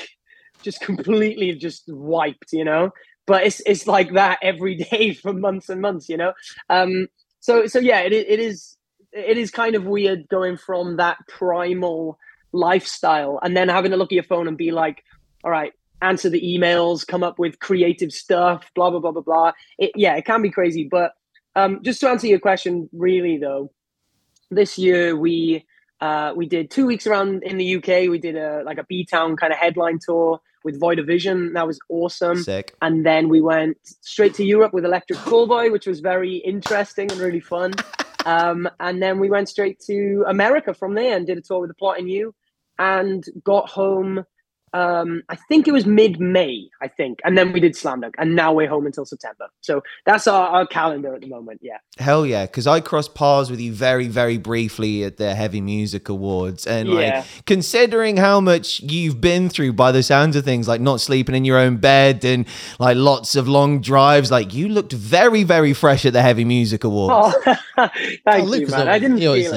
just 0.62 0.82
completely 0.90 1.54
just 1.54 1.84
wiped 1.88 2.52
you 2.52 2.64
know? 2.64 2.92
But 3.26 3.46
it's 3.46 3.62
it's 3.66 3.88
like 3.88 4.14
that 4.14 4.40
every 4.42 4.76
day 4.92 5.14
for 5.14 5.34
months 5.34 5.70
and 5.70 5.82
months 5.82 6.10
you 6.10 6.18
know? 6.18 6.34
Um 6.70 7.08
so 7.40 7.68
so 7.68 7.80
yeah 7.80 8.02
it, 8.02 8.14
it 8.14 8.40
is 8.40 8.78
it 9.12 9.38
is 9.38 9.52
kind 9.52 9.76
of 9.76 9.86
weird 9.86 10.28
going 10.30 10.58
from 10.58 10.98
that 10.98 11.18
primal 11.28 12.18
lifestyle 12.52 13.40
and 13.42 13.56
then 13.56 13.70
having 13.70 13.92
to 13.92 13.98
look 13.98 14.12
at 14.12 14.16
your 14.16 14.24
phone 14.24 14.48
and 14.48 14.58
be 14.58 14.72
like 14.72 15.04
all 15.44 15.52
right 15.52 15.74
answer 16.02 16.30
the 16.30 16.42
emails 16.42 17.06
come 17.06 17.24
up 17.24 17.40
with 17.40 17.60
creative 17.60 18.12
stuff 18.12 18.70
blah 18.76 18.90
blah 18.90 19.00
blah 19.00 19.12
blah 19.12 19.22
blah. 19.22 19.52
It, 19.78 19.92
yeah 19.96 20.16
it 20.16 20.26
can 20.26 20.42
be 20.42 20.52
crazy 20.52 20.88
but 20.90 21.14
um 21.56 21.82
just 21.84 22.00
to 22.02 22.10
answer 22.10 22.28
your 22.28 22.40
question 22.40 22.90
really 22.94 23.38
though 23.38 23.72
this 24.52 24.78
year 24.78 25.16
we 25.16 25.66
uh, 26.00 26.34
we 26.36 26.48
did 26.48 26.70
two 26.70 26.86
weeks 26.86 27.08
around 27.08 27.44
in 27.44 27.58
the 27.58 27.78
UK. 27.78 28.10
We 28.10 28.20
did 28.20 28.36
a 28.36 28.64
like 28.64 28.78
a 28.78 28.84
B 28.84 29.06
Town 29.06 29.36
kind 29.36 29.52
of 29.52 29.60
headline 29.60 30.00
tour 30.04 30.40
with 30.64 30.80
Void 30.80 31.00
of 31.00 31.08
Vision. 31.08 31.54
That 31.54 31.66
was 31.66 31.80
awesome. 31.90 32.44
Sick. 32.44 32.76
And 32.82 33.06
then 33.06 33.30
we 33.30 33.42
went 33.42 33.78
straight 34.02 34.34
to 34.36 34.44
Europe 34.44 34.74
with 34.74 34.86
Electric 34.86 35.20
Callboy, 35.20 35.72
which 35.72 35.88
was 35.88 36.02
very 36.02 36.36
interesting 36.38 37.12
and 37.12 37.20
really 37.20 37.42
fun. 37.42 37.74
Um, 38.26 38.70
and 38.82 39.02
then 39.02 39.22
we 39.22 39.30
went 39.30 39.48
straight 39.48 39.80
to 39.86 40.26
America 40.28 40.74
from 40.74 40.96
there 40.96 41.16
and 41.16 41.26
did 41.26 41.38
a 41.38 41.42
tour 41.42 41.62
with 41.62 41.70
the 41.70 41.76
Plot 41.76 41.98
in 41.98 42.10
You, 42.10 42.36
and 42.78 43.24
got 43.42 43.70
home. 43.70 44.26
Um, 44.74 45.24
I 45.30 45.36
think 45.48 45.68
it 45.68 45.72
was 45.72 45.86
mid 45.86 46.20
May, 46.20 46.70
I 46.82 46.88
think, 46.90 47.20
and 47.24 47.38
then 47.38 47.54
we 47.54 47.60
did 47.62 47.76
Slam 47.76 48.02
Dunk, 48.02 48.16
and 48.18 48.36
now 48.36 48.52
we're 48.54 48.68
home 48.68 48.86
until 48.86 49.06
September. 49.06 49.48
So 49.62 49.82
that's 50.06 50.28
our, 50.28 50.48
our 50.50 50.68
calendar 50.68 51.16
at 51.16 51.22
the 51.22 51.28
moment. 51.28 51.62
Yeah. 51.64 51.78
Hell 51.98 52.26
yeah, 52.26 52.46
because 52.46 52.68
I 52.68 52.82
crossed 52.82 53.16
paths 53.16 53.50
with 53.50 53.62
you 53.62 53.72
very, 53.74 54.08
very 54.10 54.38
briefly 54.38 55.04
at 55.06 55.16
the 55.18 55.34
Heavy 55.36 55.62
Music 55.62 56.10
Awards, 56.10 56.68
and 56.68 56.90
like 56.90 57.06
Yeah. 57.08 57.26
considering 57.46 58.18
how 58.18 58.42
much 58.42 58.82
you've 58.82 59.22
been 59.22 59.48
through 59.50 59.74
by 59.74 59.92
the 59.94 60.04
sounds 60.04 60.36
of 60.36 60.44
things, 60.44 60.68
like 60.68 60.82
not 60.82 61.00
sleeping 61.00 61.34
in 61.36 61.46
your 61.46 61.58
own 61.58 61.78
bed 61.78 62.26
and 62.26 62.46
like 62.78 62.98
lots 62.98 63.36
of 63.38 63.48
long 63.48 63.80
drives, 63.80 64.32
like 64.32 64.54
you 64.54 64.68
looked 64.68 64.92
very, 64.94 65.44
very 65.44 65.74
fresh 65.74 66.06
at 66.06 66.12
the 66.14 66.22
Heavy 66.22 66.44
Music 66.46 66.84
Awards. 66.84 67.36
Oh, 67.48 67.56
thank 67.76 67.92
Oh, 68.28 68.54
you, 68.54 68.68
man. 68.68 68.74
always- 68.82 68.88
I 68.88 69.00
didn't 69.00 69.18
he 69.18 69.28
always, 69.28 69.48
it. 69.52 69.54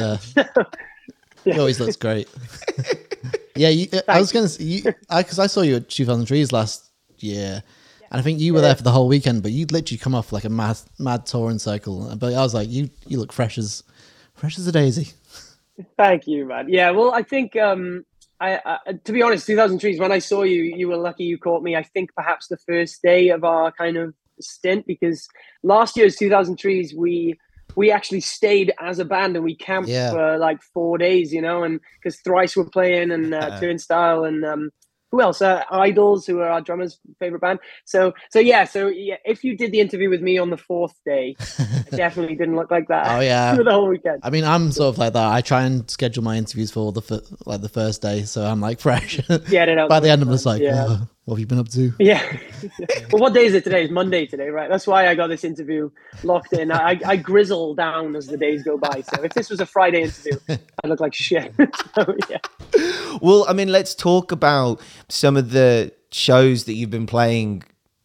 uh, 0.57 0.65
He 1.45 1.59
always 1.59 1.81
looks 1.81 1.97
great. 1.97 2.29
yeah, 3.57 3.69
you, 3.69 3.89
uh, 3.93 4.01
I 4.09 4.19
was 4.19 4.33
gonna 4.33 4.49
say 4.49 4.65
you 4.65 4.83
because 5.09 5.39
I, 5.39 5.47
saw 5.47 5.63
you 5.63 5.77
at 5.77 5.89
2000 5.89 6.27
Trees 6.27 6.53
last 6.53 6.91
year, 7.19 7.63
and 8.11 8.21
I 8.21 8.23
think 8.23 8.41
you 8.41 8.55
were 8.55 8.61
there 8.61 8.75
for 8.75 8.83
the 8.83 8.91
whole 8.91 9.09
weekend. 9.09 9.43
But 9.43 9.53
you'd 9.53 9.73
literally 9.73 9.99
come 9.99 10.15
off 10.15 10.33
like 10.33 10.45
a 10.45 10.49
mad, 10.49 10.79
mad 10.99 11.27
touring 11.27 11.59
cycle. 11.59 12.15
But 12.17 12.35
I 12.35 12.41
was 12.41 12.55
like, 12.55 12.69
you, 12.69 12.91
you 13.07 13.19
look 13.19 13.33
fresh 13.33 13.59
as, 13.59 13.83
fresh 14.35 14.59
as 14.59 14.67
a 14.67 14.73
daisy. 14.73 15.13
Thank 15.97 16.27
you, 16.27 16.47
man. 16.47 16.69
Yeah, 16.69 16.91
well, 16.91 17.13
I 17.13 17.23
think 17.23 17.57
um, 17.57 18.05
I, 18.41 18.61
I 18.65 18.93
to 19.05 19.13
be 19.13 19.23
honest, 19.23 19.47
2000 19.47 19.79
Trees. 19.79 20.01
When 20.01 20.13
I 20.13 20.19
saw 20.19 20.43
you, 20.43 20.63
you 20.63 20.89
were 20.89 20.97
lucky 20.97 21.25
you 21.25 21.39
caught 21.39 21.63
me. 21.63 21.77
I 21.77 21.83
think 21.83 22.15
perhaps 22.15 22.49
the 22.49 22.57
first 22.59 23.03
day 23.03 23.29
of 23.29 23.45
our 23.45 23.73
kind 23.73 23.97
of 23.97 24.15
stint 24.41 24.87
because 24.87 25.29
last 25.63 25.97
year's 25.97 26.17
2000 26.17 26.59
Trees, 26.59 26.95
we 26.95 27.39
we 27.77 27.91
actually 27.91 28.21
stayed 28.21 28.73
as 28.81 28.99
a 28.99 29.05
band 29.05 29.37
and 29.37 29.45
we 29.45 29.55
camped 29.57 29.89
Yeah. 29.89 30.11
for 30.11 30.39
like 30.39 30.63
four 30.75 30.99
days, 30.99 31.33
you 31.33 31.43
know, 31.43 31.63
and 31.63 31.81
because 32.03 32.19
Thrice 32.21 32.57
were 32.57 32.69
playing 32.69 33.11
and 33.11 33.35
uh, 33.35 33.59
Turnstile 33.61 34.25
and 34.25 34.45
um, 34.45 34.71
who 35.13 35.21
else? 35.21 35.43
Uh, 35.43 35.65
IDLES, 35.73 36.25
who 36.25 36.39
are 36.39 36.49
our 36.49 36.61
drummer's 36.61 37.01
favorite 37.19 37.41
band. 37.41 37.59
So, 37.85 38.15
so 38.31 38.39
yeah, 38.39 38.63
so 38.63 38.87
yeah, 38.87 39.17
if 39.25 39.43
you 39.43 39.57
did 39.57 39.73
the 39.73 39.81
interview 39.81 40.09
with 40.09 40.21
me 40.23 40.39
on 40.39 40.51
the 40.51 40.57
fourth 40.57 40.95
day, 41.05 41.35
I 41.59 41.97
definitely 41.97 42.37
didn't 42.37 42.55
look 42.55 42.71
like 42.71 42.87
that. 42.89 43.19
Oh, 43.19 43.21
yeah. 43.21 43.55
for 43.57 43.65
the 43.65 43.73
whole 43.73 43.89
weekend. 43.89 44.21
I 44.23 44.31
mean, 44.31 44.45
I'm 44.45 44.71
sort 44.71 44.95
of 44.95 44.99
like 44.99 45.13
that. 45.15 45.33
I 45.33 45.41
try 45.41 45.63
and 45.65 45.91
schedule 45.91 46.23
my 46.23 46.37
interviews 46.37 46.71
for 46.71 46.93
the 46.93 47.03
fir- 47.03 47.23
like 47.45 47.61
the 47.61 47.69
first 47.69 48.03
day, 48.03 48.23
so 48.23 48.45
I'm 48.45 48.61
like 48.61 48.79
fresh. 48.79 49.19
It 49.29 49.79
out 49.79 49.89
By 49.89 49.99
the 49.99 50.05
the 50.07 50.13
end, 50.13 50.23
I'm 50.23 50.31
just 50.31 50.47
like, 50.47 50.63
Yeah. 50.63 50.87
"Oh, 50.89 51.09
what 51.31 51.37
have 51.37 51.41
you 51.41 51.47
been 51.47 51.61
up 51.61 51.69
to? 51.69 51.95
Yeah. 52.01 52.21
well, 53.13 53.23
what 53.23 53.35
day 53.35 53.45
is 53.45 53.55
it 53.55 53.63
today? 53.63 53.85
It's 53.85 53.93
Monday 53.93 54.27
today, 54.27 54.49
right? 54.49 54.69
That's 54.69 54.85
why 54.85 55.07
I 55.07 55.15
got 55.15 55.29
this 55.29 55.45
interview 55.45 55.89
locked 56.25 56.53
in. 56.53 56.73
I, 56.73 57.01
I 57.07 57.15
grizzle 57.15 57.77
down 57.77 58.17
as 58.17 58.27
the 58.27 58.37
days 58.37 58.65
go 58.65 58.77
by. 58.77 59.03
So 59.03 59.23
if 59.23 59.35
this 59.35 59.49
was 59.49 59.61
a 59.61 59.67
Friday 59.67 60.03
interview, 60.03 60.41
I 60.83 60.89
look 60.89 60.99
like 60.99 61.15
shit. 61.15 61.55
so, 61.95 62.17
yeah. 62.29 62.39
Well, 63.23 63.47
I 63.49 63.53
mean, 63.53 63.71
let's 63.71 63.95
talk 63.95 64.33
about 64.33 64.81
some 65.09 65.37
of 65.37 65.53
the 65.53 65.93
shows 66.11 66.65
that 66.65 66.73
you've 66.73 66.91
been 66.91 67.07
playing 67.07 67.63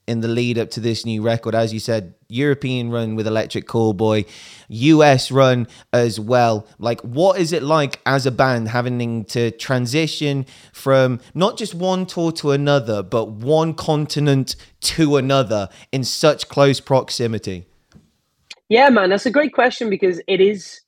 in 0.07 0.21
the 0.21 0.27
lead 0.27 0.57
up 0.57 0.69
to 0.71 0.79
this 0.79 1.05
new 1.05 1.21
record. 1.21 1.55
As 1.55 1.73
you 1.73 1.79
said, 1.79 2.13
European 2.27 2.89
run 2.91 3.15
with 3.15 3.27
Electric 3.27 3.67
Callboy, 3.67 4.27
US 4.67 5.31
run 5.31 5.67
as 5.93 6.19
well. 6.19 6.67
Like, 6.77 7.01
what 7.01 7.39
is 7.39 7.53
it 7.53 7.63
like 7.63 7.99
as 8.05 8.25
a 8.25 8.31
band 8.31 8.69
having 8.69 9.25
to 9.25 9.51
transition 9.51 10.45
from 10.73 11.19
not 11.33 11.57
just 11.57 11.73
one 11.73 12.05
tour 12.05 12.31
to 12.33 12.51
another, 12.51 13.03
but 13.03 13.31
one 13.31 13.73
continent 13.73 14.55
to 14.81 15.17
another 15.17 15.69
in 15.91 16.03
such 16.03 16.49
close 16.49 16.79
proximity? 16.79 17.65
Yeah, 18.69 18.89
man, 18.89 19.09
that's 19.09 19.25
a 19.25 19.31
great 19.31 19.53
question 19.53 19.89
because 19.89 20.21
it 20.27 20.41
is. 20.41 20.81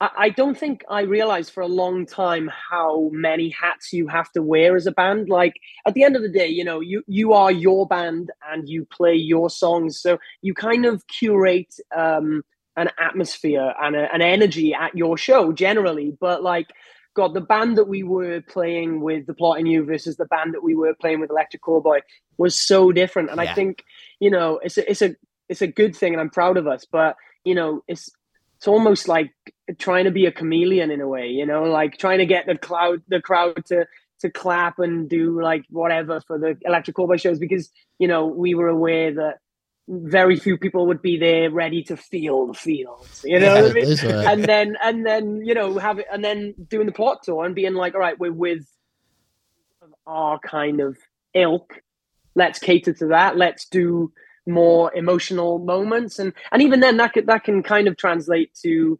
I, 0.00 0.10
I 0.18 0.28
don't 0.30 0.58
think 0.58 0.84
I 0.88 1.02
realized 1.02 1.52
for 1.52 1.62
a 1.62 1.68
long 1.68 2.06
time 2.06 2.50
how 2.70 3.10
many 3.12 3.50
hats 3.50 3.92
you 3.92 4.08
have 4.08 4.30
to 4.32 4.42
wear 4.42 4.76
as 4.76 4.86
a 4.86 4.92
band. 4.92 5.28
Like 5.28 5.54
at 5.86 5.94
the 5.94 6.04
end 6.04 6.16
of 6.16 6.22
the 6.22 6.28
day, 6.28 6.48
you 6.48 6.64
know, 6.64 6.80
you 6.80 7.02
you 7.06 7.32
are 7.32 7.52
your 7.52 7.86
band 7.86 8.30
and 8.50 8.68
you 8.68 8.86
play 8.86 9.14
your 9.14 9.50
songs, 9.50 10.00
so 10.00 10.18
you 10.42 10.54
kind 10.54 10.86
of 10.86 11.06
curate 11.06 11.74
um, 11.96 12.42
an 12.76 12.90
atmosphere 12.98 13.74
and 13.80 13.96
a, 13.96 14.12
an 14.12 14.22
energy 14.22 14.74
at 14.74 14.96
your 14.96 15.16
show 15.16 15.52
generally. 15.52 16.16
But 16.18 16.42
like, 16.42 16.68
God, 17.14 17.34
the 17.34 17.40
band 17.40 17.76
that 17.76 17.88
we 17.88 18.02
were 18.02 18.40
playing 18.40 19.00
with 19.00 19.26
the 19.26 19.34
plot 19.34 19.58
in 19.58 19.66
you 19.66 19.84
versus 19.84 20.16
the 20.16 20.26
band 20.26 20.54
that 20.54 20.62
we 20.62 20.74
were 20.74 20.94
playing 20.94 21.20
with 21.20 21.30
Electric 21.30 21.62
Callboy 21.62 22.00
was 22.38 22.54
so 22.54 22.92
different. 22.92 23.30
And 23.30 23.40
Yeah. 23.40 23.50
I 23.50 23.54
think 23.54 23.84
you 24.20 24.30
know, 24.30 24.58
it's 24.62 24.78
a, 24.78 24.90
it's 24.90 25.02
a 25.02 25.14
it's 25.48 25.62
a 25.62 25.66
good 25.66 25.94
thing, 25.96 26.12
and 26.12 26.20
I'm 26.20 26.30
proud 26.30 26.56
of 26.56 26.66
us. 26.66 26.86
But 26.90 27.16
you 27.44 27.54
know, 27.54 27.82
it's 27.88 28.10
it's 28.60 28.68
almost 28.68 29.08
like 29.08 29.32
trying 29.78 30.04
to 30.04 30.10
be 30.10 30.26
a 30.26 30.32
chameleon 30.32 30.90
in 30.90 31.00
a 31.00 31.08
way. 31.08 31.28
You 31.28 31.46
know, 31.46 31.62
like 31.62 31.96
trying 31.96 32.18
to 32.18 32.26
get 32.26 32.44
the 32.44 32.58
cloud 32.58 33.00
the 33.08 33.18
crowd 33.18 33.64
to 33.66 33.86
to 34.20 34.28
clap 34.30 34.78
and 34.78 35.08
do 35.08 35.40
like 35.40 35.64
whatever 35.70 36.20
for 36.26 36.38
the 36.38 36.58
electric 36.66 36.94
callboy 36.94 37.18
shows 37.18 37.38
because 37.38 37.70
you 37.98 38.06
know 38.06 38.26
we 38.26 38.54
were 38.54 38.68
aware 38.68 39.14
that 39.14 39.38
very 39.88 40.36
few 40.36 40.58
people 40.58 40.86
would 40.88 41.00
be 41.00 41.16
there 41.16 41.50
ready 41.50 41.82
to 41.84 41.96
feel 41.96 42.46
the 42.48 42.52
feels 42.52 43.24
you 43.24 43.40
know 43.40 43.46
Yeah, 43.54 43.62
what 43.62 43.70
I 43.70 43.74
mean? 43.74 43.96
were- 44.04 44.28
and 44.30 44.44
then 44.44 44.76
and 44.82 45.06
then 45.06 45.42
you 45.42 45.54
know 45.54 45.78
have 45.78 45.98
it 46.00 46.06
and 46.12 46.22
then 46.22 46.54
doing 46.68 46.84
the 46.84 46.92
plot 46.92 47.22
tour 47.22 47.46
and 47.46 47.54
being 47.54 47.72
like 47.72 47.94
all 47.94 48.00
right 48.00 48.18
we're 48.18 48.30
with 48.30 48.66
our 50.06 50.38
kind 50.38 50.80
of 50.80 50.98
ilk 51.34 51.80
let's 52.34 52.58
cater 52.58 52.92
to 52.92 53.06
that 53.06 53.38
let's 53.38 53.64
do 53.66 54.12
more 54.46 54.92
emotional 54.94 55.58
moments 55.58 56.18
and 56.18 56.32
and 56.52 56.62
even 56.62 56.80
then 56.80 56.96
that 56.96 57.12
could 57.12 57.26
that 57.26 57.44
can 57.44 57.62
kind 57.62 57.86
of 57.86 57.96
translate 57.96 58.52
to 58.54 58.98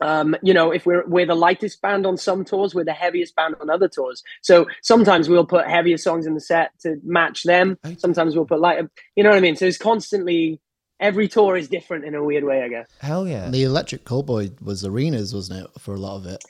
um 0.00 0.36
you 0.42 0.54
know 0.54 0.70
if 0.70 0.86
we're 0.86 1.06
we're 1.06 1.26
the 1.26 1.34
lightest 1.34 1.80
band 1.82 2.06
on 2.06 2.16
some 2.16 2.44
tours 2.44 2.74
we're 2.74 2.84
the 2.84 2.92
heaviest 2.92 3.34
band 3.34 3.54
on 3.60 3.70
other 3.70 3.88
tours 3.88 4.22
so 4.42 4.66
sometimes 4.82 5.28
we'll 5.28 5.46
put 5.46 5.66
heavier 5.66 5.96
songs 5.96 6.26
in 6.26 6.34
the 6.34 6.40
set 6.40 6.70
to 6.78 6.96
match 7.02 7.42
them 7.42 7.76
sometimes 7.98 8.36
we'll 8.36 8.44
put 8.44 8.60
lighter 8.60 8.90
you 9.16 9.22
know 9.22 9.30
what 9.30 9.36
i 9.36 9.40
mean 9.40 9.56
so 9.56 9.64
it's 9.64 9.78
constantly 9.78 10.60
every 11.00 11.28
tour 11.28 11.56
is 11.56 11.68
different 11.68 12.04
in 12.04 12.14
a 12.14 12.22
weird 12.22 12.44
way 12.44 12.62
i 12.62 12.68
guess 12.68 12.86
Hell 13.00 13.28
yeah. 13.28 13.48
The 13.50 13.62
Electric 13.62 14.04
Callboy 14.04 14.60
was 14.62 14.84
arenas, 14.84 15.32
wasn't 15.34 15.64
it, 15.64 15.80
for 15.80 15.94
a 15.94 15.98
lot 15.98 16.16
of 16.16 16.26
it? 16.26 16.42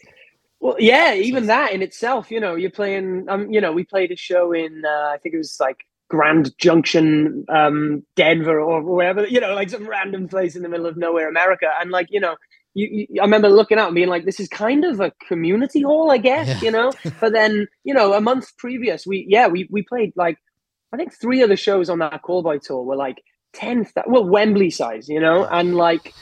Well, 0.61 0.77
yeah, 0.79 1.15
even 1.15 1.47
that 1.47 1.73
in 1.73 1.83
itself, 1.83 2.31
you 2.31 2.41
know, 2.41 2.55
you're 2.55 2.71
playing. 2.71 3.27
Um, 3.29 3.53
you 3.53 3.61
know, 3.61 3.73
we 3.73 3.85
played 3.85 4.11
a 4.11 4.17
show 4.17 4.53
in, 4.53 4.85
uh, 4.87 5.11
I 5.13 5.19
think 5.23 5.35
it 5.35 5.39
was 5.39 5.59
like 5.61 5.85
Grand 6.09 6.53
Junction, 6.59 7.45
um, 7.49 8.03
Denver, 8.15 8.61
or 8.61 8.83
wherever. 8.83 9.27
You 9.27 9.41
know, 9.41 9.55
like 9.55 9.71
some 9.71 9.89
random 9.89 10.29
place 10.29 10.57
in 10.57 10.63
the 10.63 10.69
middle 10.69 10.87
of 10.87 10.97
nowhere, 10.97 11.29
America, 11.29 11.67
and 11.81 11.91
like, 11.91 12.09
you 12.11 12.21
know, 12.21 12.37
you, 12.75 13.07
you 13.11 13.21
I 13.21 13.25
remember 13.25 13.49
looking 13.49 13.79
out 13.79 13.89
and 13.89 13.95
being 13.95 14.09
like, 14.09 14.25
this 14.25 14.39
is 14.39 14.49
kind 14.49 14.85
of 14.85 15.01
a 15.01 15.13
community 15.27 15.83
hall, 15.83 16.11
I 16.11 16.19
guess. 16.19 16.49
Yeah. 16.49 16.61
You 16.61 16.71
know, 16.71 16.93
but 17.21 17.33
then 17.33 17.67
you 17.85 17.95
know, 17.95 18.13
a 18.13 18.21
month 18.21 18.57
previous, 18.59 19.07
we 19.07 19.27
yeah, 19.29 19.49
we 19.49 19.69
we 19.71 19.83
played 19.83 20.13
like, 20.17 20.39
I 20.93 20.97
think 20.97 21.13
three 21.13 21.43
of 21.43 21.49
the 21.49 21.57
shows 21.57 21.91
on 21.91 21.99
that 22.01 22.23
call 22.23 22.45
Callboy 22.45 22.61
tour 22.63 22.83
were 22.83 22.97
like 22.97 23.23
ten, 23.53 23.87
well, 24.07 24.29
Wembley 24.29 24.71
size, 24.71 25.09
you 25.09 25.21
know, 25.21 25.45
and 25.45 25.75
like 25.75 26.15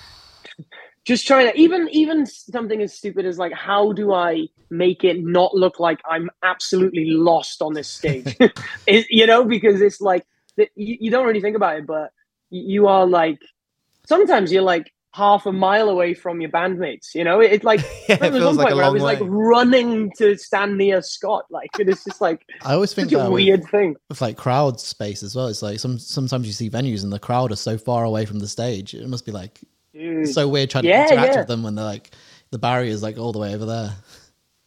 just 1.05 1.27
trying 1.27 1.51
to 1.51 1.59
even 1.59 1.89
even 1.91 2.27
something 2.27 2.81
as 2.83 2.95
stupid 2.95 3.27
as 3.27 3.39
like 3.39 3.53
how 3.53 3.93
do 3.93 4.13
i 4.13 4.47
make 4.71 5.05
it 5.05 5.19
not 5.23 5.55
look 5.55 5.79
like 5.79 6.01
i'm 6.11 6.31
absolutely 6.43 7.07
lost 7.11 7.63
on 7.63 7.75
this 7.75 7.89
stage 7.89 8.37
it, 8.87 9.07
you 9.11 9.27
know 9.27 9.45
because 9.45 9.81
it's 9.81 10.01
like 10.01 10.25
you, 10.57 10.97
you 11.01 11.11
don't 11.11 11.27
really 11.27 11.41
think 11.41 11.57
about 11.57 11.77
it 11.77 11.87
but 11.87 12.11
you 12.51 12.87
are 12.87 13.07
like 13.07 13.39
sometimes 14.07 14.53
you're 14.53 14.63
like 14.63 14.91
half 15.13 15.47
a 15.47 15.53
mile 15.53 15.89
away 15.89 16.13
from 16.13 16.41
your 16.41 16.51
bandmates 16.51 17.15
you 17.15 17.23
know 17.23 17.41
it, 17.41 17.53
it's 17.53 17.65
like 17.65 17.81
Yeah, 18.09 18.17
there 18.17 18.31
it 18.31 18.35
was 18.35 18.45
one 18.45 18.57
like 18.57 18.67
point 18.67 18.77
where 18.77 18.85
i 18.85 18.89
was 18.89 19.03
like 19.03 19.21
running 19.23 20.11
to 20.19 20.37
stand 20.37 20.77
near 20.77 21.03
scott 21.03 21.45
like 21.51 21.71
it's 21.79 22.05
just 22.05 22.21
like 22.21 22.45
I 22.63 22.75
always 22.75 22.93
think 22.93 23.13
a 23.13 23.17
that 23.17 23.31
with, 23.31 23.45
weird 23.45 23.65
thing 23.71 23.95
with 24.09 24.21
like 24.21 24.37
crowd 24.37 24.81
space 24.81 25.23
as 25.23 25.37
well. 25.37 25.47
It's 25.47 25.63
like 25.63 25.79
some 25.79 25.99
sometimes 25.99 26.47
you 26.47 26.53
see 26.53 26.69
venues 26.69 27.05
and 27.05 27.13
the 27.13 27.19
crowd 27.19 27.53
are 27.53 27.57
so 27.57 27.79
far 27.79 28.05
away 28.05 28.27
from 28.27 28.41
the 28.41 28.49
stage. 28.49 28.95
It 28.95 29.07
must 29.09 29.25
be 29.25 29.33
like 29.33 29.61
Dude. 29.95 30.29
so 30.29 30.49
weird 30.49 30.71
trying 30.71 30.85
Yeah, 30.85 31.07
to 31.07 31.15
interact 31.15 31.35
yeah. 31.35 31.39
with 31.41 31.49
them 31.49 31.63
when 31.63 31.75
they're 31.77 31.85
like 31.85 32.11
the 32.51 32.59
barrier's 32.59 33.03
like 33.03 33.19
all 33.19 33.33
the 33.33 33.39
way 33.39 33.55
over 33.55 33.67
there. 33.67 33.93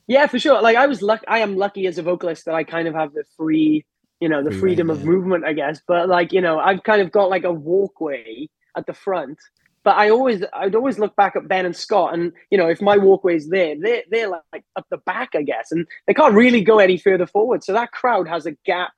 Yeah, 0.07 0.28
for 0.28 0.39
sure. 0.39 0.61
Like 0.61 0.78
I 0.78 0.88
was 0.88 1.01
luck 1.01 1.23
I 1.28 1.39
am 1.39 1.57
lucky 1.57 1.88
as 1.88 1.97
a 1.97 2.03
vocalist 2.03 2.45
that 2.45 2.55
I 2.55 2.63
kind 2.63 2.88
of 2.88 2.93
have 2.95 3.13
the 3.13 3.23
free, 3.38 3.86
you 4.21 4.30
know, 4.30 4.43
the 4.43 4.51
Free 4.51 4.59
freedom 4.61 4.89
rein, 4.89 4.89
of 4.89 4.99
yeah. 4.99 5.05
movement, 5.05 5.45
I 5.45 5.53
guess. 5.53 5.82
But 5.88 6.09
like, 6.09 6.32
you 6.34 6.41
know, 6.41 6.59
I've 6.59 6.84
kind 6.84 7.01
of 7.01 7.11
got 7.11 7.30
like 7.30 7.43
a 7.43 7.51
walkway 7.53 8.47
at 8.78 8.86
the 8.88 8.93
front. 8.93 9.38
But 9.84 9.97
I 9.97 10.09
always 10.09 10.43
I'd 10.53 10.75
always 10.75 10.99
look 10.99 11.15
back 11.15 11.36
at 11.36 11.47
Ben 11.47 11.65
and 11.65 11.75
Scott 11.75 12.13
and 12.13 12.34
you 12.51 12.57
know, 12.57 12.67
if 12.69 12.82
my 12.82 12.97
walkway's 12.97 13.49
there, 13.49 13.75
they're 13.80 14.03
they're 14.11 14.30
like 14.30 14.63
up 14.75 14.86
the 14.89 14.97
back, 14.97 15.30
I 15.36 15.43
guess. 15.43 15.71
And 15.71 15.86
they 16.07 16.13
can't 16.13 16.36
really 16.36 16.61
go 16.61 16.80
any 16.80 16.97
further 16.97 17.28
forward. 17.28 17.63
So 17.63 17.73
that 17.73 17.91
crowd 17.91 18.28
has 18.28 18.45
a 18.45 18.51
gap 18.65 18.91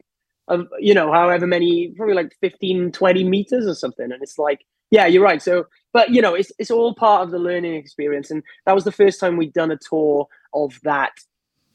of, 0.47 0.67
you 0.79 0.93
know, 0.95 1.11
however 1.11 1.45
many, 1.47 1.89
probably 1.95 2.15
like 2.15 2.35
15, 2.41 2.91
20 2.91 3.23
meters 3.23 3.67
or 3.67 3.75
something. 3.75 4.11
And 4.11 4.21
it's 4.23 4.39
like, 4.39 4.65
yeah, 4.91 5.05
you're 5.05 5.23
right. 5.23 5.41
So 5.41 5.65
but 5.93 6.09
you 6.11 6.21
know, 6.21 6.35
it's 6.35 6.51
it's 6.59 6.71
all 6.71 6.93
part 6.93 7.23
of 7.23 7.31
the 7.31 7.39
learning 7.39 7.75
experience. 7.75 8.31
And 8.31 8.43
that 8.65 8.75
was 8.75 8.83
the 8.83 8.91
first 8.91 9.19
time 9.19 9.37
we'd 9.37 9.53
done 9.53 9.71
a 9.71 9.77
tour 9.77 10.27
of 10.53 10.79
that 10.83 11.11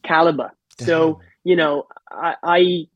caliber. 0.05 0.53
So 0.79 1.21
you 1.45 1.57
know, 1.57 1.87
I, 2.11 2.37
I 2.43 2.87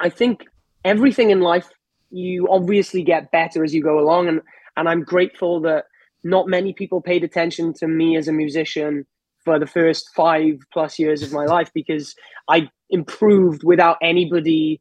I 0.00 0.08
think 0.08 0.44
everything 0.84 1.30
in 1.30 1.40
life 1.40 1.68
you 2.10 2.48
obviously 2.50 3.02
get 3.02 3.30
better 3.30 3.64
as 3.64 3.74
you 3.74 3.82
go 3.82 3.98
along, 3.98 4.28
and 4.28 4.40
and 4.76 4.88
I'm 4.88 5.02
grateful 5.02 5.60
that 5.62 5.86
not 6.24 6.48
many 6.48 6.72
people 6.72 7.00
paid 7.00 7.24
attention 7.24 7.72
to 7.74 7.88
me 7.88 8.16
as 8.16 8.28
a 8.28 8.32
musician 8.32 9.06
for 9.44 9.58
the 9.58 9.66
first 9.66 10.10
five 10.14 10.60
plus 10.72 10.98
years 10.98 11.22
of 11.22 11.32
my 11.32 11.44
life 11.44 11.70
because 11.74 12.14
I 12.48 12.68
improved 12.90 13.64
without 13.64 13.96
anybody 14.00 14.80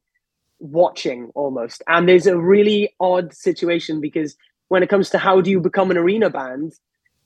watching 0.59 1.31
almost. 1.33 1.81
And 1.87 2.07
there's 2.07 2.27
a 2.27 2.37
really 2.37 2.93
odd 2.99 3.33
situation 3.33 3.99
because 3.99 4.35
when 4.71 4.83
it 4.83 4.87
comes 4.87 5.09
to 5.09 5.17
how 5.17 5.41
do 5.41 5.49
you 5.51 5.59
become 5.59 5.91
an 5.91 5.97
arena 5.97 6.29
band, 6.29 6.71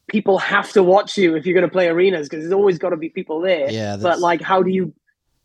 people 0.07 0.39
have 0.39 0.71
to 0.71 0.81
watch 0.81 1.15
you 1.15 1.35
if 1.35 1.45
you're 1.45 1.53
going 1.53 1.69
to 1.69 1.71
play 1.71 1.87
arenas 1.87 2.27
because 2.27 2.41
there's 2.43 2.51
always 2.53 2.79
got 2.79 2.89
to 2.89 2.97
be 2.97 3.09
people 3.09 3.39
there. 3.39 3.69
Yeah, 3.69 3.97
But 3.97 4.19
like, 4.19 4.41
how 4.41 4.63
do 4.63 4.71
you 4.71 4.93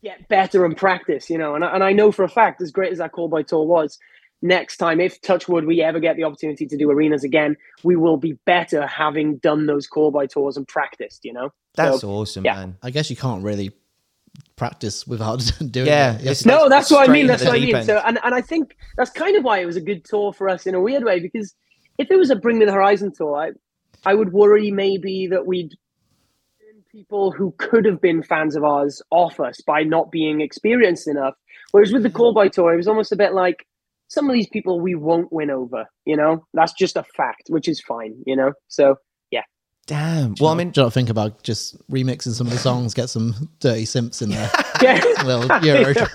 get 0.01 0.27
better 0.27 0.65
and 0.65 0.75
practice? 0.75 1.29
You 1.29 1.37
know, 1.37 1.53
and 1.53 1.63
I, 1.63 1.75
and 1.75 1.83
I 1.83 1.93
know 1.93 2.11
for 2.11 2.23
a 2.23 2.27
fact, 2.29 2.59
as 2.59 2.71
great 2.71 2.91
as 2.91 2.97
that 2.97 3.11
Callboy 3.11 3.45
tour 3.45 3.67
was, 3.67 3.99
next 4.41 4.77
time, 4.77 4.99
if 4.99 5.21
Touchwood 5.21 5.65
we 5.65 5.83
ever 5.83 5.99
get 5.99 6.15
the 6.15 6.23
opportunity 6.23 6.65
to 6.65 6.75
do 6.75 6.89
arenas 6.89 7.23
again, 7.23 7.55
we 7.83 7.95
will 7.95 8.17
be 8.17 8.33
better 8.47 8.87
having 8.87 9.37
done 9.37 9.67
those 9.67 9.87
Callboy 9.87 10.27
tours 10.27 10.57
and 10.57 10.67
practiced. 10.67 11.23
You 11.23 11.33
know, 11.33 11.53
That's 11.75 12.01
So, 12.01 12.09
awesome, 12.09 12.43
yeah. 12.45 12.55
man. 12.55 12.77
I 12.81 12.89
guess 12.89 13.11
you 13.11 13.15
can't 13.15 13.43
really 13.43 13.73
practice 14.55 15.05
without 15.05 15.39
doing 15.69 15.85
Yeah, 15.85 16.15
it. 16.15 16.21
it's- 16.21 16.45
no, 16.47 16.67
that's 16.67 16.89
what 16.89 17.07
I 17.07 17.13
mean. 17.13 17.27
That's 17.27 17.45
what 17.45 17.53
I 17.55 17.59
mean. 17.59 17.83
So, 17.83 17.97
and, 18.03 18.17
and 18.23 18.33
I 18.33 18.41
think 18.41 18.75
that's 18.97 19.11
kind 19.11 19.35
of 19.35 19.43
why 19.43 19.59
it 19.59 19.65
was 19.65 19.75
a 19.75 19.81
good 19.81 20.03
tour 20.03 20.33
for 20.33 20.49
us 20.49 20.65
in 20.65 20.73
a 20.73 20.81
weird 20.81 21.03
way 21.03 21.19
because 21.19 21.53
if 21.97 22.09
it 22.09 22.17
was 22.17 22.29
a 22.29 22.35
Bring 22.35 22.59
Me 22.59 22.65
the 22.65 22.71
Horizon 22.73 23.11
tour, 23.15 23.35
I, 23.35 23.51
I 24.09 24.13
would 24.13 24.31
worry 24.33 24.71
maybe 24.71 25.27
that 25.27 25.45
we'd 25.45 25.69
turn 26.59 26.83
people 26.91 27.31
who 27.31 27.53
could 27.57 27.85
have 27.85 28.01
been 28.01 28.23
fans 28.23 28.55
of 28.55 28.63
ours 28.63 29.01
off 29.11 29.39
us 29.39 29.61
by 29.61 29.83
not 29.83 30.11
being 30.11 30.41
experienced 30.41 31.07
enough. 31.07 31.35
Whereas 31.71 31.91
with 31.93 32.03
the 32.03 32.09
Callboy 32.09 32.51
tour, 32.51 32.73
it 32.73 32.77
was 32.77 32.87
almost 32.87 33.11
a 33.11 33.15
bit 33.15 33.33
like 33.33 33.65
some 34.07 34.29
of 34.29 34.33
these 34.33 34.49
people 34.49 34.79
we 34.81 34.95
won't 34.95 35.31
win 35.31 35.49
over. 35.49 35.85
You 36.05 36.17
know, 36.17 36.45
that's 36.53 36.73
just 36.73 36.97
a 36.97 37.03
fact, 37.15 37.43
which 37.49 37.67
is 37.69 37.79
fine. 37.81 38.15
You 38.25 38.35
know, 38.35 38.51
so 38.67 38.95
yeah. 39.31 39.43
Damn. 39.87 40.33
Do 40.33 40.41
you 40.41 40.45
Well, 40.45 40.53
I 40.53 40.57
mean, 40.57 40.71
do 40.71 40.81
you 40.81 40.85
not 40.85 40.93
think 40.93 41.09
about 41.09 41.43
just 41.43 41.77
remixing 41.89 42.33
some 42.33 42.47
of 42.47 42.53
the 42.53 42.59
songs, 42.59 42.93
get 42.93 43.09
some 43.09 43.49
dirty 43.59 43.85
simps 43.85 44.21
in 44.21 44.29
there, 44.31 44.49
Yeah. 44.81 45.01
a 45.19 45.25
little 45.25 45.65
Euro. 45.65 45.93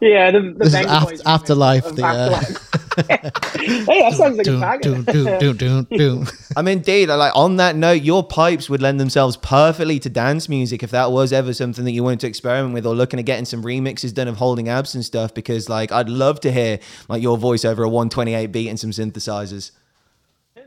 Yeah, 0.00 0.32
the, 0.32 0.40
the 0.40 0.54
This 0.58 0.68
is 0.68 0.74
Venga 0.74 0.90
after, 0.90 1.10
Boys 1.10 1.22
afterlife. 1.24 1.84
The 1.84 1.90
of 1.90 2.02
uh, 2.02 2.34
Afterlife. 2.34 2.81
Hey, 2.96 4.02
that 4.02 4.14
sounds 4.16 4.36
like 4.36 4.46
a 4.46 4.50
doom, 4.50 4.60
banger. 4.60 4.80
doom, 4.80 5.04
doom, 5.04 5.38
doom, 5.38 5.56
doom, 5.56 5.86
doom. 5.90 6.26
I 6.56 6.62
mean, 6.62 6.78
indeed, 6.78 7.08
like 7.08 7.34
on 7.34 7.56
that 7.56 7.76
note, 7.76 8.02
your 8.02 8.26
pipes 8.26 8.68
would 8.68 8.82
lend 8.82 9.00
themselves 9.00 9.36
perfectly 9.36 9.98
to 10.00 10.08
dance 10.08 10.48
music 10.48 10.82
if 10.82 10.90
that 10.90 11.12
was 11.12 11.32
ever 11.32 11.52
something 11.52 11.84
that 11.84 11.92
you 11.92 12.02
wanted 12.02 12.20
to 12.20 12.26
experiment 12.26 12.74
with, 12.74 12.86
or 12.86 12.94
looking 12.94 13.18
at 13.18 13.24
getting 13.24 13.44
some 13.44 13.62
remixes 13.62 14.12
done 14.12 14.28
of 14.28 14.36
holding 14.36 14.68
abs 14.68 14.94
and 14.94 15.04
stuff. 15.04 15.34
Because 15.34 15.68
like, 15.68 15.92
I'd 15.92 16.08
love 16.08 16.40
to 16.40 16.52
hear 16.52 16.78
like 17.08 17.22
your 17.22 17.38
voice 17.38 17.64
over 17.64 17.82
a 17.82 17.88
128 17.88 18.46
beat 18.46 18.68
and 18.68 18.78
some 18.78 18.90
synthesizers. 18.90 19.72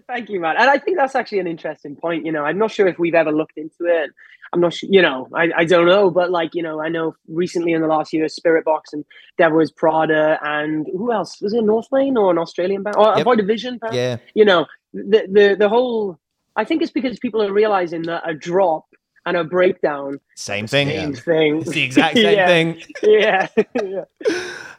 Thank 0.07 0.29
you, 0.29 0.39
man. 0.39 0.55
And 0.57 0.69
I 0.69 0.77
think 0.77 0.97
that's 0.97 1.15
actually 1.15 1.39
an 1.39 1.47
interesting 1.47 1.95
point. 1.95 2.25
You 2.25 2.31
know, 2.31 2.45
I'm 2.45 2.57
not 2.57 2.71
sure 2.71 2.87
if 2.87 2.99
we've 2.99 3.15
ever 3.15 3.31
looked 3.31 3.57
into 3.57 3.85
it. 3.85 4.11
I'm 4.55 4.61
not 4.61 4.73
sure, 4.73 4.89
you 4.91 5.01
know, 5.01 5.27
I, 5.35 5.49
I 5.57 5.65
don't 5.65 5.85
know, 5.85 6.09
but 6.09 6.31
like, 6.31 6.55
you 6.55 6.63
know, 6.63 6.81
I 6.81 6.89
know 6.89 7.15
recently 7.27 7.73
in 7.73 7.81
the 7.81 7.87
last 7.87 8.13
year, 8.13 8.25
Spiritbox 8.25 8.81
and 8.93 9.05
Devil 9.37 9.57
Wears 9.57 9.71
Prada 9.71 10.39
and 10.43 10.87
who 10.91 11.11
else? 11.11 11.39
Was 11.41 11.53
it 11.53 11.63
North 11.63 11.87
Lane 11.91 12.17
or 12.17 12.31
an 12.31 12.37
Australian 12.37 12.83
band? 12.83 12.95
Or 12.95 13.09
uh, 13.09 13.17
Yep. 13.17 13.25
Void 13.25 13.39
of 13.41 13.47
Vision? 13.47 13.77
perhaps? 13.79 13.95
Yeah, 13.95 14.17
You 14.33 14.45
know, 14.45 14.65
the, 14.93 15.27
the, 15.31 15.55
the 15.59 15.69
whole, 15.69 16.17
I 16.55 16.63
think 16.63 16.81
it's 16.81 16.91
because 16.91 17.19
people 17.19 17.41
are 17.43 17.51
realizing 17.53 18.03
that 18.03 18.23
a 18.27 18.33
drop 18.33 18.85
and 19.27 19.35
a 19.37 19.43
breakdown, 19.43 20.19
same 20.35 20.67
thing. 20.67 20.87
same 20.87 21.13
thing. 21.13 21.57
It's 21.61 21.71
the 21.71 21.83
exact 21.83 22.15
same 22.15 22.35
Yeah. 22.37 22.47
thing. 22.47 22.81
Yeah. 23.03 23.47
yeah. 23.83 24.03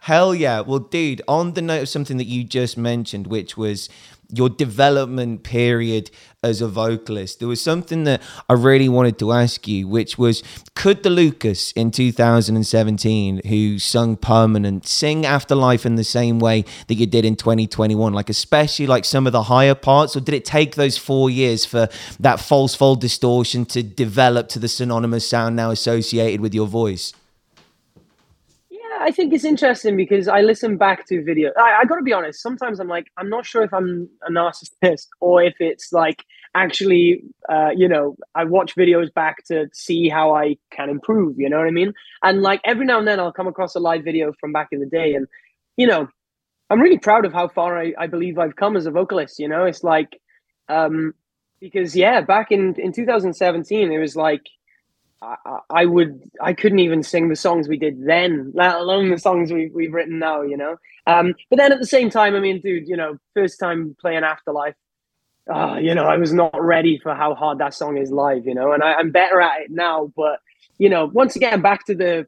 Hell 0.01 0.35
yeah. 0.35 0.61
Well, 0.61 0.79
dude, 0.79 1.21
on 1.27 1.55
the 1.55 1.63
note 1.63 1.83
of 1.83 1.89
something 1.89 2.17
that 2.19 2.27
you 2.27 2.45
just 2.45 2.77
mentioned, 2.79 3.27
which 3.27 3.57
was 3.57 3.89
your 4.33 4.49
development 4.49 5.43
period 5.43 6.11
as 6.47 6.63
a 6.63 6.69
vocalist, 6.69 7.39
there 7.39 7.49
was 7.49 7.61
something 7.61 8.05
that 8.05 8.23
I 8.49 8.55
really 8.55 8.89
wanted 8.89 9.19
to 9.19 9.33
ask 9.33 9.67
you, 9.69 9.87
which 9.87 10.17
was 10.17 10.43
could 10.75 11.03
the 11.03 11.11
Lucas 11.11 11.73
in 11.73 11.91
2017, 11.91 13.41
who 13.47 13.79
sung 13.79 14.17
Permanent, 14.17 14.87
sing 14.87 15.27
Afterlife 15.27 15.85
in 15.85 15.97
the 15.97 16.05
same 16.05 16.39
way 16.39 16.65
that 16.87 16.95
you 16.95 17.07
did 17.07 17.25
in 17.25 17.37
2021? 17.37 18.13
Like, 18.13 18.31
especially 18.31 18.87
like 18.87 19.05
some 19.05 19.27
of 19.27 19.33
the 19.33 19.45
higher 19.45 19.75
parts, 19.75 20.17
or 20.17 20.21
did 20.21 20.35
it 20.35 20.45
take 20.45 20.77
those 20.77 20.97
four 20.97 21.29
years 21.29 21.65
for 21.65 21.89
that 22.21 22.41
false 22.41 22.75
fold 22.75 23.01
distortion 23.01 23.65
to 23.67 23.83
develop 23.83 24.49
to 24.51 24.59
the 24.59 24.69
synonymous 24.69 25.29
sound 25.29 25.57
now 25.57 25.71
associated 25.71 26.41
with 26.41 26.55
your 26.55 26.67
voice? 26.67 27.13
Yeah, 28.71 28.79
I 29.01 29.11
think 29.11 29.33
it's 29.33 29.45
interesting 29.45 29.97
because 29.97 30.29
I 30.29 30.43
listen 30.43 30.77
back 30.77 31.07
to 31.07 31.23
video. 31.23 31.51
I, 31.59 31.81
I 31.81 31.85
got 31.85 31.97
to 31.97 32.03
be 32.03 32.13
honest. 32.13 32.41
Sometimes 32.41 32.81
I'm 32.81 32.89
like, 32.89 33.07
I'm 33.17 33.29
not 33.29 33.45
sure 33.47 33.63
if 33.63 33.73
I'm 33.73 34.09
a 34.23 34.31
narcissist 34.31 35.09
or 35.21 35.43
if 35.43 35.55
it's 35.61 35.93
like 35.93 36.25
actually, 36.57 37.23
uh, 37.49 37.71
you 37.77 37.89
know, 37.89 38.17
I 38.35 38.45
watch 38.45 38.75
videos 38.75 39.13
back 39.13 39.45
to 39.47 39.69
see 39.73 40.09
how 40.09 40.35
I 40.35 40.57
can 40.71 40.89
improve. 40.89 41.39
You 41.39 41.51
know 41.51 41.59
what 41.59 41.67
I 41.67 41.71
mean? 41.71 41.93
And 42.23 42.43
like 42.43 42.61
every 42.65 42.87
now 42.87 42.99
and 42.99 43.07
then, 43.07 43.21
I'll 43.21 43.33
come 43.33 43.47
across 43.47 43.75
a 43.75 43.81
live 43.81 44.03
video 44.05 44.33
from 44.41 44.53
back 44.53 44.69
in 44.73 44.81
the 44.81 44.87
day, 44.87 45.15
and 45.15 45.27
you 45.77 45.87
know, 45.87 46.09
I'm 46.71 46.81
really 46.81 46.99
proud 46.99 47.25
of 47.25 47.33
how 47.33 47.49
far 47.49 47.79
I, 47.79 47.93
I 47.99 48.07
believe 48.07 48.39
I've 48.39 48.57
come 48.57 48.77
as 48.77 48.87
a 48.87 48.91
vocalist. 48.91 49.39
You 49.39 49.49
know, 49.49 49.65
it's 49.65 49.85
like, 49.85 50.19
um, 50.69 51.15
because 51.61 51.95
yeah, 51.95 52.23
back 52.23 52.51
in 52.51 52.75
in 52.81 52.93
2017, 52.93 53.93
it 53.93 53.99
was 53.99 54.17
like. 54.17 54.43
I, 55.23 55.61
I 55.71 55.87
would 55.87 56.21
I 56.43 56.53
couldn't 56.53 56.81
even 56.81 57.03
sing 57.03 57.31
the 57.31 57.37
songs 57.37 57.69
we 57.69 57.79
did 57.79 58.05
then, 58.05 58.53
let 58.55 58.75
alone 58.75 59.09
the 59.09 59.17
songs 59.17 59.51
we've 59.51 59.73
we've 59.73 59.95
written 59.95 60.19
now, 60.19 60.43
you 60.43 60.59
know. 60.59 60.77
Um, 61.07 61.35
but 61.49 61.57
then 61.57 61.73
at 61.73 61.81
the 61.81 61.87
same 61.87 62.11
time, 62.11 62.35
I 62.35 62.41
mean, 62.41 62.61
dude, 62.61 62.87
you 62.87 62.99
know, 62.99 63.17
first 63.33 63.59
time 63.59 63.97
playing 63.99 64.25
Afterlife, 64.25 64.75
uh, 65.53 65.77
you 65.81 65.95
know, 65.95 66.05
I 66.05 66.17
was 66.17 66.33
not 66.33 66.61
ready 66.61 66.99
for 66.99 67.15
how 67.15 67.35
hard 67.35 67.59
that 67.59 67.75
song 67.75 67.97
is 67.97 68.11
live, 68.11 68.47
you 68.47 68.55
know, 68.55 68.73
and 68.73 68.83
I, 68.83 68.95
I'm 68.95 69.11
better 69.11 69.41
at 69.41 69.63
it 69.63 69.71
now. 69.71 70.13
But, 70.17 70.41
you 70.79 70.89
know, 70.89 71.07
once 71.07 71.37
again, 71.37 71.63
back 71.63 71.87
to 71.87 71.95
the 71.95 72.27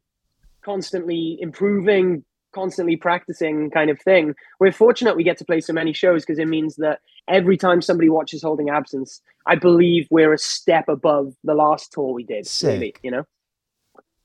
constantly 0.62 1.38
improving, 1.40 2.24
constantly 2.52 2.96
practicing 2.96 3.70
kind 3.70 3.90
of 3.90 4.00
thing. 4.00 4.34
We're 4.60 4.72
fortunate 4.72 5.16
we 5.16 5.24
get 5.24 5.38
to 5.38 5.44
play 5.44 5.60
so 5.60 5.72
many 5.72 5.92
shows 5.92 6.24
because 6.24 6.38
it 6.38 6.46
means 6.46 6.76
that 6.76 7.00
every 7.26 7.56
time 7.56 7.82
somebody 7.82 8.08
watches 8.08 8.42
Holding 8.42 8.70
Absence, 8.70 9.20
I 9.46 9.56
believe 9.56 10.06
we're 10.10 10.32
a 10.32 10.38
step 10.38 10.88
above 10.88 11.34
the 11.42 11.54
last 11.54 11.92
tour 11.92 12.12
we 12.12 12.22
did, 12.22 12.46
Sick. 12.46 12.68
really, 12.68 12.94
you 13.02 13.10
know? 13.10 13.24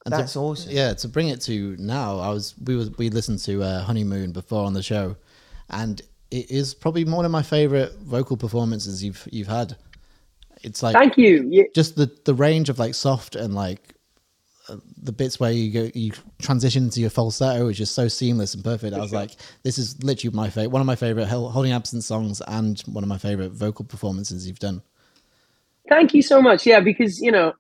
And 0.06 0.14
That's 0.14 0.34
to, 0.34 0.40
awesome. 0.40 0.72
Yeah, 0.72 0.94
to 0.96 1.08
bring 1.08 1.30
it 1.30 1.40
to 1.42 1.78
now, 1.80 2.20
I 2.20 2.30
was 2.30 2.56
we 2.62 2.76
was 2.76 2.92
we 2.98 3.10
listened 3.10 3.40
to 3.40 3.64
uh, 3.64 3.84
Honeymoon 3.84 4.34
before 4.34 4.66
on 4.66 4.74
the 4.74 4.84
show, 4.84 5.16
and 5.70 6.02
it 6.34 6.50
is 6.50 6.74
probably 6.74 7.06
one 7.06 7.26
of 7.26 7.32
my 7.32 7.44
favorite 7.44 7.94
vocal 8.00 8.36
performances 8.36 9.04
you've 9.04 9.28
you've 9.32 9.48
had. 9.48 9.78
It's 10.64 10.82
like 10.82 10.96
Thank 10.96 11.16
you. 11.16 11.48
Yeah, 11.50 11.66
just 11.76 11.96
the 11.96 12.10
the 12.26 12.34
range 12.34 12.70
of 12.70 12.80
like 12.80 12.96
soft 12.96 13.36
and 13.36 13.54
like 13.54 13.94
uh, 14.68 14.78
the 15.04 15.12
bits 15.12 15.40
where 15.40 15.52
you 15.52 15.72
go 15.72 15.92
you 15.94 16.12
transition 16.42 16.90
to 16.90 17.00
your 17.00 17.12
falsetto 17.12 17.68
is 17.68 17.78
just 17.78 17.94
so 17.94 18.08
seamless 18.08 18.56
and 18.56 18.64
perfect. 18.64 18.96
I 18.96 19.00
was 19.00 19.14
like, 19.14 19.32
this 19.62 19.78
is 19.78 20.04
literally 20.04 20.36
my 20.36 20.50
favorite, 20.50 20.72
one 20.72 20.82
of 20.82 20.88
my 20.88 20.96
favorite 20.96 21.28
holding 21.28 21.72
absence 21.72 22.08
songs, 22.08 22.42
and 22.48 22.80
one 22.88 23.04
of 23.04 23.08
my 23.08 23.20
favorite 23.20 23.52
vocal 23.52 23.86
performances 23.86 24.48
you've 24.48 24.60
done. 24.60 24.82
Thank 25.88 26.16
you 26.16 26.24
so 26.24 26.42
much. 26.42 26.66
Yeah, 26.66 26.80
because 26.80 27.20
you 27.20 27.32
know, 27.32 27.54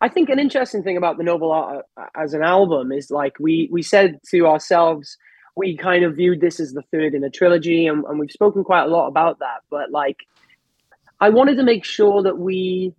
I 0.00 0.08
think 0.08 0.30
an 0.30 0.38
interesting 0.38 0.82
thing 0.82 0.96
about 0.96 1.18
the 1.18 1.24
Noble 1.24 1.52
Art 1.52 1.84
uh, 1.98 2.06
as 2.16 2.32
an 2.32 2.42
album 2.42 2.90
is 2.90 3.10
like 3.10 3.38
we 3.38 3.68
we 3.70 3.82
said 3.82 4.18
to 4.30 4.46
ourselves, 4.46 5.18
we 5.56 5.76
kind 5.76 6.04
of 6.04 6.16
viewed 6.16 6.40
this 6.40 6.58
as 6.60 6.72
the 6.72 6.82
third 6.90 7.14
in 7.14 7.24
a 7.24 7.30
trilogy, 7.30 7.86
and, 7.86 8.04
and 8.04 8.18
we've 8.18 8.30
spoken 8.30 8.64
quite 8.64 8.84
a 8.84 8.88
lot 8.88 9.06
about 9.06 9.38
that. 9.38 9.60
But 9.70 9.90
like, 9.90 10.18
I 11.20 11.30
wanted 11.30 11.56
to 11.56 11.62
make 11.62 11.84
sure 11.84 12.22
that 12.22 12.38
we 12.38 12.92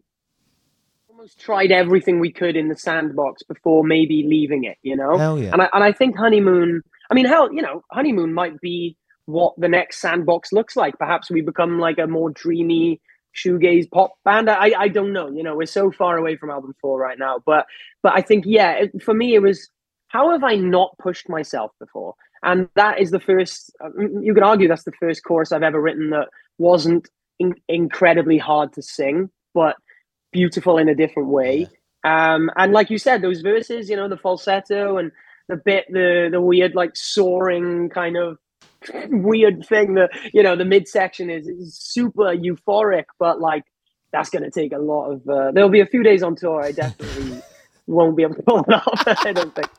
almost 1.10 1.40
tried 1.40 1.72
everything 1.72 2.19
we 2.19 2.32
could 2.32 2.56
in 2.56 2.69
the 2.69 2.76
sandbox 2.76 3.44
before 3.44 3.84
maybe 3.84 4.23
leaving 4.27 4.64
it. 4.64 4.77
You 4.84 4.95
know, 4.95 5.18
Hell 5.18 5.40
yeah. 5.40 5.52
and 5.52 5.61
I 5.61 5.69
and 5.73 5.84
I 5.84 5.91
think 5.91 6.18
honeymoon. 6.18 6.82
I 7.10 7.14
mean, 7.14 7.26
hell, 7.26 7.53
you 7.53 7.61
know, 7.61 7.84
honeymoon 7.91 8.34
might 8.34 8.60
be 8.61 8.98
what 9.26 9.53
the 9.57 9.69
next 9.69 9.99
sandbox 9.99 10.52
looks 10.52 10.76
like. 10.76 10.98
Perhaps 10.98 11.30
we 11.30 11.41
become 11.41 11.80
like 11.80 11.98
a 11.99 12.07
more 12.07 12.30
dreamy 12.30 13.02
shoegaze 13.36 13.90
pop 13.91 14.14
band. 14.23 14.49
I 14.49 14.72
I 14.77 14.88
don't 14.88 15.14
know. 15.14 15.30
You 15.30 15.44
know, 15.44 15.56
we're 15.56 15.65
so 15.65 15.91
far 15.91 16.18
away 16.18 16.38
from 16.38 16.49
album 16.52 16.73
four 16.82 16.99
right 16.99 17.19
now. 17.19 17.41
But 17.45 17.65
but 18.02 18.14
I 18.15 18.22
think 18.22 18.45
yeah, 18.48 18.72
it, 18.73 19.03
for 19.03 19.14
me 19.14 19.36
it 19.36 19.41
was 19.41 19.69
how 20.07 20.32
have 20.32 20.44
I 20.44 20.56
not 20.56 20.98
pushed 20.98 21.27
myself 21.27 21.72
before? 21.80 22.15
And 22.43 22.69
that 22.75 22.99
is 22.99 23.11
the 23.11 23.19
first. 23.19 23.71
You 23.97 24.33
could 24.33 24.43
argue 24.43 24.67
that's 24.67 24.83
the 24.83 24.91
first 24.99 25.23
chorus 25.23 25.51
I've 25.51 25.63
ever 25.63 25.81
written 25.81 26.11
that 26.11 26.29
wasn't 26.57 27.09
in, 27.39 27.55
incredibly 27.67 28.37
hard 28.37 28.73
to 28.73 28.81
sing, 28.81 29.29
but 29.53 29.75
beautiful 30.31 30.77
in 30.77 30.89
a 30.89 30.95
different 30.95 31.29
way. 31.29 31.67
Um, 32.03 32.51
and 32.55 32.71
like 32.71 32.89
you 32.89 32.97
said, 32.97 33.21
those 33.21 33.41
verses, 33.41 33.89
you 33.89 33.95
know, 33.95 34.07
the 34.07 34.17
falsetto 34.17 34.97
and 34.97 35.11
the 35.47 35.57
bit, 35.57 35.85
the 35.89 36.29
the 36.31 36.41
weird 36.41 36.75
like 36.75 36.95
soaring 36.95 37.89
kind 37.89 38.15
of 38.17 38.37
weird 39.09 39.65
thing 39.65 39.95
that 39.95 40.11
you 40.33 40.43
know 40.43 40.55
the 40.55 40.65
midsection 40.65 41.29
is, 41.29 41.47
is 41.47 41.77
super 41.77 42.35
euphoric, 42.35 43.05
but 43.17 43.39
like 43.39 43.63
that's 44.11 44.29
gonna 44.29 44.51
take 44.51 44.71
a 44.71 44.77
lot 44.77 45.11
of. 45.11 45.27
Uh, 45.27 45.51
there'll 45.51 45.69
be 45.69 45.81
a 45.81 45.85
few 45.85 46.03
days 46.03 46.21
on 46.21 46.35
tour. 46.35 46.61
I 46.61 46.71
definitely 46.71 47.41
won't 47.87 48.17
be 48.17 48.23
able 48.23 48.35
to 48.35 48.41
pull 48.41 48.59
it 48.67 48.73
off. 48.73 49.03
I 49.25 49.31
don't 49.33 49.53
think. 49.53 49.69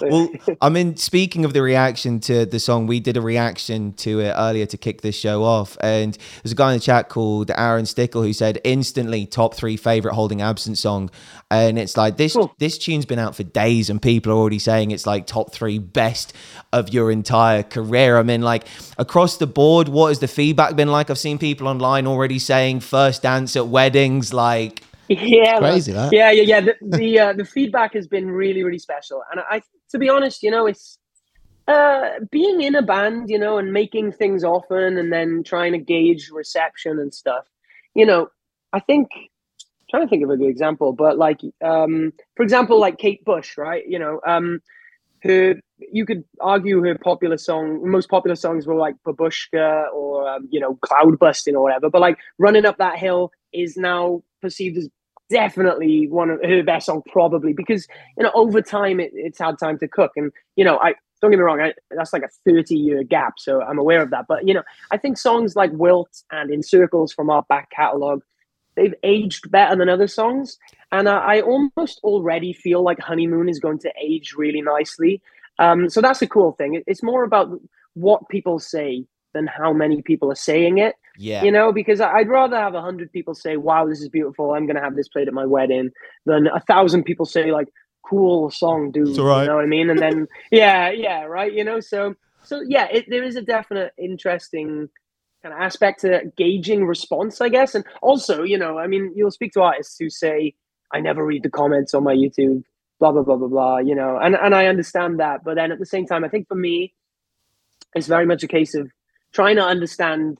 well, 0.00 0.28
I 0.60 0.68
mean, 0.68 0.96
speaking 0.96 1.44
of 1.44 1.52
the 1.52 1.62
reaction 1.62 2.18
to 2.20 2.44
the 2.44 2.58
song, 2.58 2.86
we 2.86 2.98
did 3.00 3.16
a 3.16 3.20
reaction 3.20 3.92
to 3.94 4.20
it 4.20 4.34
earlier 4.36 4.66
to 4.66 4.76
kick 4.76 5.02
this 5.02 5.16
show 5.16 5.44
off, 5.44 5.76
and 5.80 6.18
there's 6.42 6.52
a 6.52 6.56
guy 6.56 6.72
in 6.72 6.78
the 6.78 6.84
chat 6.84 7.08
called 7.08 7.50
Aaron 7.56 7.86
Stickle 7.86 8.22
who 8.22 8.32
said 8.32 8.60
instantly 8.64 9.26
top 9.26 9.54
three 9.54 9.76
favorite 9.76 10.14
holding 10.14 10.42
absent 10.42 10.78
song, 10.78 11.10
and 11.50 11.78
it's 11.78 11.96
like 11.96 12.16
this 12.16 12.32
Cool. 12.34 12.52
this 12.58 12.78
tune's 12.78 13.06
been 13.06 13.18
out 13.20 13.36
for 13.36 13.44
days, 13.44 13.90
and 13.90 14.02
people 14.02 14.32
are 14.32 14.36
already 14.36 14.58
saying 14.58 14.90
it's 14.90 15.06
like 15.06 15.26
top 15.26 15.52
three 15.52 15.78
best 15.78 16.32
of 16.72 16.92
your 16.92 17.10
entire 17.12 17.62
career. 17.62 18.18
I 18.18 18.22
mean, 18.24 18.42
like 18.42 18.66
across 18.98 19.36
the 19.36 19.46
board, 19.46 19.88
what 19.88 20.08
has 20.08 20.18
the 20.18 20.28
feedback 20.28 20.74
been 20.74 20.90
like? 20.90 21.10
I've 21.10 21.18
seen 21.18 21.38
people 21.38 21.68
online 21.68 22.06
already 22.06 22.38
saying 22.38 22.80
first 22.80 23.22
dance 23.22 23.54
at 23.56 23.68
weddings, 23.68 24.32
like. 24.32 24.82
Yeah, 25.08 25.58
crazy. 25.58 25.92
Yeah, 25.92 26.08
yeah, 26.10 26.30
yeah. 26.30 26.60
The 26.60 26.74
the, 26.80 27.18
uh, 27.18 27.32
the 27.32 27.44
feedback 27.44 27.94
has 27.94 28.06
been 28.06 28.30
really, 28.30 28.62
really 28.62 28.78
special, 28.78 29.22
and 29.30 29.40
I, 29.40 29.62
to 29.90 29.98
be 29.98 30.08
honest, 30.08 30.42
you 30.42 30.50
know, 30.50 30.66
it's 30.66 30.98
uh, 31.68 32.20
being 32.30 32.62
in 32.62 32.74
a 32.74 32.82
band, 32.82 33.28
you 33.28 33.38
know, 33.38 33.58
and 33.58 33.72
making 33.72 34.12
things 34.12 34.44
often, 34.44 34.98
and 34.98 35.12
then 35.12 35.42
trying 35.44 35.72
to 35.72 35.78
gauge 35.78 36.30
reception 36.32 36.98
and 36.98 37.12
stuff. 37.12 37.46
You 37.94 38.06
know, 38.06 38.28
I 38.72 38.80
think 38.80 39.10
trying 39.90 40.04
to 40.04 40.08
think 40.08 40.24
of 40.24 40.30
a 40.30 40.36
good 40.36 40.48
example, 40.48 40.92
but 40.92 41.18
like, 41.18 41.40
um, 41.62 42.12
for 42.36 42.42
example, 42.42 42.80
like 42.80 42.98
Kate 42.98 43.24
Bush, 43.24 43.58
right? 43.58 43.86
You 43.86 43.98
know, 43.98 44.20
um, 44.26 44.60
her 45.22 45.56
you 45.78 46.06
could 46.06 46.24
argue 46.40 46.82
her 46.82 46.96
popular 46.96 47.36
song, 47.36 47.88
most 47.88 48.08
popular 48.08 48.36
songs 48.36 48.66
were 48.66 48.74
like 48.74 48.94
Babooshka 49.06 49.92
or 49.92 50.28
um, 50.28 50.48
you 50.50 50.60
know 50.60 50.76
Cloudbusting 50.76 51.54
or 51.54 51.62
whatever. 51.62 51.90
But 51.90 52.00
like 52.00 52.18
Running 52.38 52.64
Up 52.64 52.78
That 52.78 52.98
Hill 52.98 53.30
is 53.52 53.76
now 53.76 54.22
perceived 54.42 54.76
as 54.78 54.88
definitely 55.30 56.08
one 56.08 56.28
of 56.30 56.40
her 56.44 56.62
best 56.62 56.86
song, 56.86 57.02
probably 57.10 57.52
because 57.54 57.86
you 58.18 58.24
know 58.24 58.32
over 58.34 58.60
time 58.60 59.00
it, 59.00 59.10
it's 59.14 59.38
had 59.38 59.58
time 59.58 59.78
to 59.78 59.88
cook, 59.88 60.12
and 60.16 60.32
you 60.56 60.64
know 60.64 60.78
I 60.78 60.94
don't 61.22 61.30
get 61.30 61.38
me 61.38 61.44
wrong, 61.44 61.60
I, 61.60 61.72
that's 61.92 62.12
like 62.12 62.24
a 62.24 62.28
thirty 62.50 62.76
year 62.76 63.02
gap, 63.04 63.34
so 63.38 63.62
I'm 63.62 63.78
aware 63.78 64.02
of 64.02 64.10
that. 64.10 64.26
But 64.28 64.46
you 64.46 64.54
know 64.54 64.62
I 64.90 64.98
think 64.98 65.16
songs 65.16 65.56
like 65.56 65.70
Wilt 65.72 66.10
and 66.30 66.50
In 66.52 66.62
Circles 66.62 67.12
from 67.12 67.30
our 67.30 67.44
back 67.48 67.70
catalogue, 67.70 68.22
they've 68.76 68.94
aged 69.02 69.50
better 69.50 69.76
than 69.76 69.88
other 69.88 70.08
songs. 70.08 70.58
And 70.90 71.08
I, 71.08 71.36
I 71.36 71.40
almost 71.40 72.00
already 72.04 72.52
feel 72.52 72.82
like 72.82 72.98
Honeymoon 73.00 73.48
is 73.48 73.58
going 73.60 73.78
to 73.80 73.92
age 74.02 74.34
really 74.36 74.60
nicely. 74.60 75.22
Um, 75.58 75.88
so 75.88 76.00
that's 76.00 76.22
a 76.22 76.26
cool 76.26 76.52
thing. 76.52 76.74
It- 76.74 76.84
It's 76.86 77.02
more 77.02 77.24
about 77.24 77.48
what 77.94 78.28
people 78.28 78.58
say 78.58 79.06
than 79.34 79.46
how 79.46 79.72
many 79.72 80.02
people 80.02 80.30
are 80.30 80.34
saying 80.50 80.78
it. 80.78 80.96
Yeah. 81.18 81.44
You 81.44 81.52
know, 81.52 81.72
because 81.72 82.00
I- 82.00 82.12
I'd 82.12 82.28
rather 82.28 82.56
have 82.56 82.74
a 82.74 82.80
hundred 82.80 83.12
people 83.12 83.34
say, 83.34 83.56
"Wow, 83.56 83.86
this 83.86 84.00
is 84.00 84.08
beautiful. 84.08 84.52
I'm 84.54 84.66
going 84.66 84.76
to 84.76 84.82
have 84.82 84.96
this 84.96 85.08
played 85.08 85.28
at 85.28 85.34
my 85.34 85.44
wedding," 85.46 85.90
than 86.26 86.46
a 86.46 86.60
thousand 86.60 87.04
people 87.04 87.26
say, 87.26 87.50
"Like, 87.52 87.68
cool 88.04 88.50
song, 88.50 88.90
dude." 88.90 89.08
It's 89.08 89.18
all 89.18 89.26
right. 89.26 89.42
You 89.42 89.48
know 89.48 89.56
what 89.56 89.64
I 89.64 89.68
mean? 89.68 89.90
And 89.90 89.98
then, 89.98 90.26
yeah, 90.50 90.90
yeah, 90.90 91.24
right. 91.24 91.52
You 91.52 91.64
know, 91.64 91.80
so 91.80 92.14
so 92.44 92.60
yeah, 92.66 92.86
it, 92.90 93.06
there 93.08 93.22
is 93.24 93.36
a 93.36 93.42
definite 93.42 93.92
interesting 93.98 94.88
kind 95.42 95.54
of 95.54 95.60
aspect 95.60 96.00
to 96.02 96.32
gauging 96.36 96.86
response, 96.86 97.40
I 97.40 97.48
guess. 97.48 97.74
And 97.74 97.84
also, 98.00 98.42
you 98.42 98.56
know, 98.56 98.78
I 98.78 98.86
mean, 98.86 99.12
you'll 99.14 99.30
speak 99.32 99.52
to 99.52 99.62
artists 99.62 99.96
who 99.98 100.08
say, 100.08 100.54
I 100.92 101.00
never 101.00 101.24
read 101.26 101.42
the 101.42 101.50
comments 101.50 101.94
on 101.94 102.04
my 102.04 102.14
YouTube, 102.14 102.62
blah, 103.00 103.10
blah, 103.12 103.22
blah, 103.22 103.36
blah, 103.36 103.48
blah, 103.48 103.78
you 103.78 103.94
know, 103.94 104.18
and, 104.18 104.36
and 104.36 104.54
I 104.54 104.66
understand 104.66 105.18
that. 105.20 105.42
But 105.42 105.56
then 105.56 105.72
at 105.72 105.78
the 105.80 105.86
same 105.86 106.06
time, 106.06 106.22
I 106.24 106.28
think 106.28 106.46
for 106.46 106.54
me, 106.54 106.94
it's 107.94 108.06
very 108.06 108.24
much 108.26 108.42
a 108.44 108.48
case 108.48 108.74
of 108.74 108.90
trying 109.32 109.56
to 109.56 109.64
understand 109.64 110.38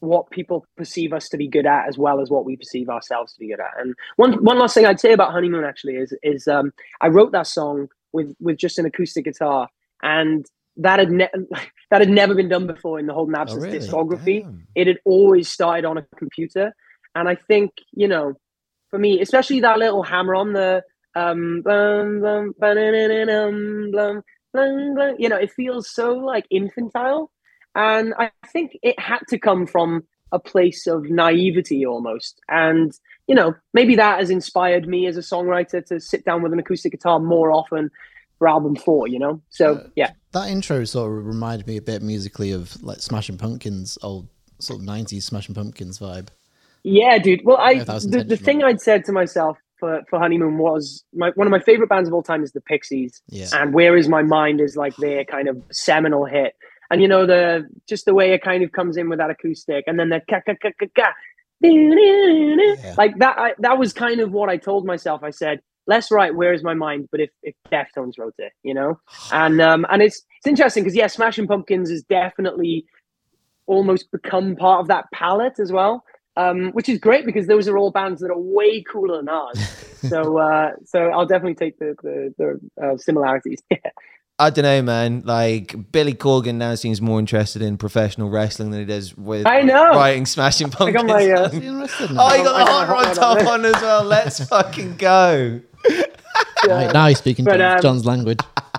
what 0.00 0.30
people 0.30 0.66
perceive 0.76 1.12
us 1.12 1.28
to 1.28 1.36
be 1.36 1.46
good 1.46 1.66
at 1.66 1.86
as 1.86 1.98
well 1.98 2.20
as 2.20 2.30
what 2.30 2.44
we 2.44 2.56
perceive 2.56 2.88
ourselves 2.88 3.32
to 3.34 3.38
be 3.38 3.48
good 3.48 3.60
at. 3.60 3.78
And 3.78 3.94
one 4.16 4.42
one 4.44 4.58
last 4.58 4.74
thing 4.74 4.86
I'd 4.86 5.00
say 5.00 5.12
about 5.12 5.32
Honeymoon 5.32 5.64
actually 5.64 5.94
is 5.94 6.14
is 6.22 6.48
um, 6.48 6.72
I 7.00 7.08
wrote 7.08 7.32
that 7.32 7.46
song 7.46 7.88
with 8.12 8.34
with 8.40 8.56
just 8.56 8.78
an 8.78 8.86
acoustic 8.86 9.24
guitar 9.26 9.68
and 10.02 10.46
that 10.76 10.98
had 10.98 11.10
ne- 11.10 11.28
that 11.90 12.00
had 12.00 12.08
never 12.08 12.34
been 12.34 12.48
done 12.48 12.66
before 12.66 12.98
in 12.98 13.06
the 13.06 13.14
Holding 13.14 13.34
Absence 13.34 13.62
really? 13.62 13.78
discography 13.78 14.42
Damn. 14.42 14.66
it 14.74 14.86
had 14.86 14.98
always 15.04 15.48
started 15.48 15.84
on 15.84 15.98
a 15.98 16.06
computer. 16.16 16.74
And 17.14 17.28
I 17.28 17.34
think, 17.34 17.72
you 17.92 18.06
know, 18.06 18.34
for 18.88 18.98
me, 18.98 19.20
especially 19.20 19.60
that 19.60 19.78
little 19.78 20.02
hammer 20.02 20.34
on 20.34 20.52
the 20.52 20.82
um 21.16 21.62
blum, 21.62 22.20
blum, 22.20 22.54
blum, 24.94 25.16
you 25.18 25.28
know, 25.28 25.36
it 25.36 25.52
feels 25.52 25.90
so 25.90 26.12
like 26.14 26.46
infantile. 26.50 27.30
And 27.74 28.14
I 28.18 28.30
think 28.48 28.78
it 28.82 28.98
had 28.98 29.20
to 29.28 29.38
come 29.38 29.66
from 29.66 30.04
a 30.32 30.38
place 30.38 30.86
of 30.86 31.04
naivety 31.10 31.84
almost. 31.84 32.40
And, 32.48 32.92
you 33.26 33.34
know, 33.34 33.54
maybe 33.74 33.96
that 33.96 34.18
has 34.20 34.30
inspired 34.30 34.86
me 34.88 35.06
as 35.06 35.16
a 35.16 35.20
songwriter 35.20 35.84
to 35.86 36.00
sit 36.00 36.24
down 36.24 36.42
with 36.42 36.52
an 36.52 36.58
acoustic 36.58 36.92
guitar 36.92 37.18
more 37.18 37.52
often 37.52 37.90
for 38.38 38.48
album 38.48 38.76
four, 38.76 39.08
you 39.08 39.18
know? 39.18 39.40
So 39.50 39.76
uh, 39.76 39.86
yeah. 39.96 40.12
That 40.32 40.48
intro 40.48 40.84
sort 40.84 41.10
of 41.18 41.26
reminded 41.26 41.66
me 41.66 41.76
a 41.76 41.82
bit 41.82 42.02
musically 42.02 42.52
of 42.52 42.80
like 42.82 43.00
Smashing 43.00 43.38
Pumpkins, 43.38 43.98
old 44.02 44.28
sort 44.60 44.80
of 44.80 44.86
'90s 44.86 45.22
Smashing 45.22 45.54
Pumpkins 45.54 45.98
vibe. 45.98 46.28
Yeah, 46.82 47.18
dude. 47.18 47.40
Well, 47.44 47.58
I 47.58 47.84
was 47.86 48.08
the, 48.08 48.24
the 48.24 48.36
thing 48.36 48.62
I'd 48.62 48.80
said 48.80 49.04
to 49.06 49.12
myself 49.12 49.58
for, 49.78 50.00
for 50.08 50.18
honeymoon 50.18 50.58
was 50.58 51.04
my 51.12 51.30
one 51.34 51.46
of 51.46 51.50
my 51.50 51.58
favorite 51.58 51.88
bands 51.88 52.08
of 52.08 52.14
all 52.14 52.22
time 52.22 52.42
is 52.42 52.52
the 52.52 52.60
Pixies, 52.60 53.20
Yeah. 53.28 53.48
and 53.52 53.74
Where 53.74 53.96
Is 53.96 54.08
My 54.08 54.22
Mind 54.22 54.60
is 54.60 54.76
like 54.76 54.96
their 54.96 55.24
kind 55.24 55.48
of 55.48 55.62
seminal 55.72 56.24
hit. 56.24 56.54
And 56.90 57.00
you 57.00 57.08
know 57.08 57.24
the 57.26 57.68
just 57.88 58.04
the 58.04 58.14
way 58.14 58.32
it 58.32 58.42
kind 58.42 58.62
of 58.64 58.72
comes 58.72 58.96
in 58.96 59.08
with 59.08 59.18
that 59.18 59.30
acoustic, 59.30 59.84
and 59.86 59.98
then 59.98 60.08
the 60.08 60.20
ka 60.28 60.40
ka 60.44 60.54
ka 60.60 60.70
ka 60.78 60.86
ka, 60.96 61.12
Yeah. 62.82 62.94
like 62.96 63.16
that. 63.18 63.38
I, 63.38 63.54
that 63.58 63.78
was 63.78 63.92
kind 63.92 64.20
of 64.20 64.32
what 64.32 64.48
I 64.48 64.56
told 64.56 64.86
myself. 64.86 65.22
I 65.22 65.30
said, 65.30 65.60
"Let's 65.86 66.10
write 66.10 66.34
Where 66.34 66.52
Is 66.52 66.62
My 66.64 66.74
Mind," 66.74 67.08
but 67.12 67.20
if 67.20 67.30
if 67.42 67.54
Deftones 67.70 68.18
wrote 68.18 68.34
it, 68.38 68.52
you 68.62 68.74
know, 68.74 68.98
and 69.32 69.60
um 69.60 69.86
and 69.90 70.02
it's 70.02 70.22
it's 70.38 70.46
interesting 70.46 70.82
because 70.82 70.96
yeah, 70.96 71.06
Smashing 71.06 71.46
Pumpkins 71.46 71.90
is 71.90 72.02
definitely 72.02 72.86
almost 73.66 74.10
become 74.10 74.56
part 74.56 74.80
of 74.80 74.88
that 74.88 75.04
palette 75.12 75.60
as 75.60 75.70
well. 75.70 76.04
Um, 76.36 76.70
which 76.70 76.88
is 76.88 76.98
great 76.98 77.26
because 77.26 77.48
those 77.48 77.68
are 77.68 77.76
all 77.76 77.90
bands 77.90 78.20
that 78.22 78.30
are 78.30 78.38
way 78.38 78.82
cooler 78.82 79.18
than 79.18 79.28
ours. 79.28 79.58
so, 80.08 80.38
uh, 80.38 80.70
so 80.86 81.10
I'll 81.10 81.26
definitely 81.26 81.56
take 81.56 81.78
the 81.78 81.94
the, 82.02 82.34
the 82.38 82.84
uh, 82.86 82.96
similarities. 82.96 83.60
I 84.40 84.48
don't 84.48 84.62
know, 84.62 84.80
man. 84.80 85.22
Like 85.26 85.92
Billy 85.92 86.14
Corgan 86.14 86.54
now 86.54 86.74
seems 86.74 87.02
more 87.02 87.18
interested 87.18 87.60
in 87.60 87.76
professional 87.76 88.30
wrestling 88.30 88.70
than 88.70 88.80
he 88.80 88.86
does 88.86 89.14
with 89.14 89.46
I 89.46 89.60
know. 89.60 89.90
writing 89.90 90.24
Smashing 90.24 90.72
I 90.80 90.90
got 90.92 91.04
my, 91.04 91.30
uh, 91.30 91.44
Is 91.44 91.52
he 91.52 91.66
interested 91.66 92.10
in 92.10 92.18
oh, 92.18 92.34
you 92.34 92.42
got 92.42 92.58
the 92.58 92.64
got 92.64 92.88
hot 92.88 92.88
rod 92.88 93.14
top 93.14 93.46
on 93.46 93.66
as 93.66 93.74
well. 93.82 94.02
Let's 94.02 94.42
fucking 94.48 94.96
go. 94.96 95.60
Right, 96.66 96.90
now 96.90 97.08
he's 97.08 97.18
speaking 97.18 97.44
But, 97.44 97.58
Jon's, 97.58 97.74
um, 97.74 97.82
Jon's 97.82 98.06
language. 98.06 98.40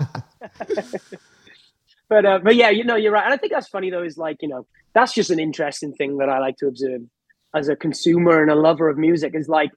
but 2.08 2.26
uh, 2.26 2.40
but 2.42 2.56
yeah, 2.56 2.70
you 2.70 2.82
know, 2.82 2.96
you're 2.96 3.12
right, 3.12 3.24
and 3.24 3.32
I 3.32 3.36
think 3.36 3.52
that's 3.52 3.68
funny 3.68 3.90
though. 3.90 4.02
Is 4.02 4.18
like 4.18 4.38
you 4.42 4.48
know, 4.48 4.66
that's 4.94 5.14
just 5.14 5.30
an 5.30 5.38
interesting 5.38 5.92
thing 5.94 6.18
that 6.18 6.28
I 6.28 6.40
like 6.40 6.56
to 6.56 6.66
observe 6.66 7.02
as 7.54 7.68
a 7.68 7.76
consumer 7.76 8.42
and 8.42 8.50
a 8.50 8.56
lover 8.56 8.88
of 8.88 8.98
music. 8.98 9.36
Is 9.36 9.48
like, 9.48 9.70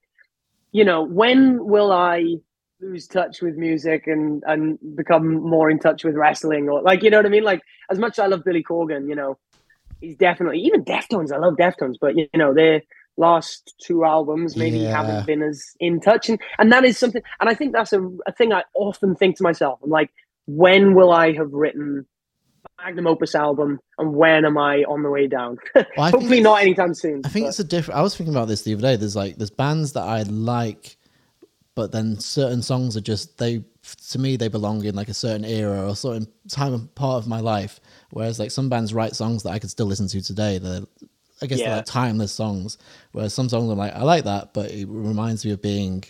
you 0.72 0.84
know, 0.84 1.04
when 1.04 1.64
will 1.64 1.92
I 1.92 2.38
lose 2.86 3.08
touch 3.08 3.42
with 3.42 3.56
music 3.56 4.08
and 4.08 4.44
and 4.46 4.78
become 4.96 5.36
more 5.42 5.70
in 5.70 5.80
touch 5.80 6.04
with 6.04 6.16
wrestling 6.16 6.70
or 6.70 6.82
like 6.82 7.04
you 7.04 7.10
know 7.10 7.18
what 7.18 7.26
I 7.26 7.30
mean? 7.30 7.44
Like 7.44 7.62
as 7.90 8.00
much 8.00 8.14
as 8.14 8.20
I 8.20 8.28
love 8.28 8.44
Billy 8.44 8.64
Corgan, 8.64 9.08
you 9.10 9.16
know, 9.16 9.38
he's 10.02 10.16
definitely 10.16 10.60
even 10.60 10.84
Deftones. 10.84 11.32
I 11.32 11.38
love 11.38 11.56
Deftones, 11.56 11.96
but 12.00 12.16
you 12.16 12.28
know 12.36 12.54
their 12.54 12.82
last 13.18 13.74
two 13.82 14.04
albums 14.04 14.56
maybe 14.58 14.80
Yeah. 14.80 14.92
haven't 14.96 15.26
been 15.26 15.42
as 15.42 15.64
in 15.80 16.00
touch, 16.02 16.30
and 16.30 16.40
and 16.60 16.72
that 16.72 16.84
is 16.86 16.98
something. 16.98 17.22
And 17.40 17.50
I 17.50 17.54
think 17.54 17.74
that's 17.74 17.94
a, 17.94 18.02
a 18.28 18.32
thing 18.38 18.54
I 18.54 18.64
often 18.76 19.16
think 19.16 19.38
to 19.38 19.44
myself. 19.44 19.80
I'm 19.84 19.90
like, 19.90 20.12
when 20.48 20.94
will 20.96 21.12
I 21.12 21.32
have 21.34 21.52
written 21.54 22.06
magnum 22.84 23.08
opus 23.08 23.34
album, 23.36 23.80
and 23.98 24.14
when 24.16 24.44
am 24.46 24.58
I 24.58 24.84
on 24.84 25.02
the 25.04 25.10
way 25.10 25.28
down? 25.28 25.58
Well, 25.98 26.12
Hopefully 26.12 26.42
not 26.42 26.62
anytime 26.62 26.94
soon. 26.94 27.22
I 27.24 27.30
think 27.30 27.46
but- 27.46 27.50
it's 27.50 27.60
a 27.60 27.64
different. 27.64 27.98
I 28.00 28.04
was 28.04 28.16
thinking 28.16 28.36
about 28.36 28.48
this 28.50 28.64
the 28.64 28.74
other 28.74 28.82
day. 28.82 28.96
There's 28.98 29.16
like 29.16 29.38
there's 29.38 29.50
bands 29.50 29.94
that 29.94 30.04
I 30.04 30.24
like, 30.24 30.98
but 31.76 31.92
then 31.92 32.18
certain 32.20 32.62
songs 32.62 32.96
are 32.96 33.02
just 33.02 33.38
they 33.38 33.64
to 34.10 34.18
me 34.18 34.36
they 34.36 34.48
belong 34.48 34.84
in 34.86 34.96
like 34.96 35.10
a 35.10 35.14
certain 35.14 35.46
era 35.46 35.88
or 35.88 35.96
certain 35.96 36.28
time 36.50 36.74
and 36.74 36.96
part 36.96 37.18
of 37.18 37.28
my 37.28 37.42
life. 37.42 37.80
Whereas 38.12 38.40
like 38.40 38.52
some 38.52 38.70
bands 38.70 38.94
write 38.94 39.16
songs 39.16 39.44
that 39.44 39.52
I 39.52 39.60
could 39.60 39.70
still 39.70 39.86
listen 39.86 40.08
to 40.08 40.22
today. 40.22 40.58
They're 40.58 40.82
I 41.42 41.48
guess 41.48 41.60
they're 41.60 41.76
like 41.76 41.86
timeless 41.86 42.32
songs. 42.32 42.78
Whereas 43.12 43.34
some 43.34 43.50
songs 43.50 43.70
I'm 43.70 43.78
like 43.78 43.94
I 43.94 44.04
like 44.04 44.24
that, 44.24 44.54
but 44.54 44.72
it 44.72 44.88
reminds 44.88 45.46
me 45.46 45.52
of 45.52 45.62
being 45.62 46.04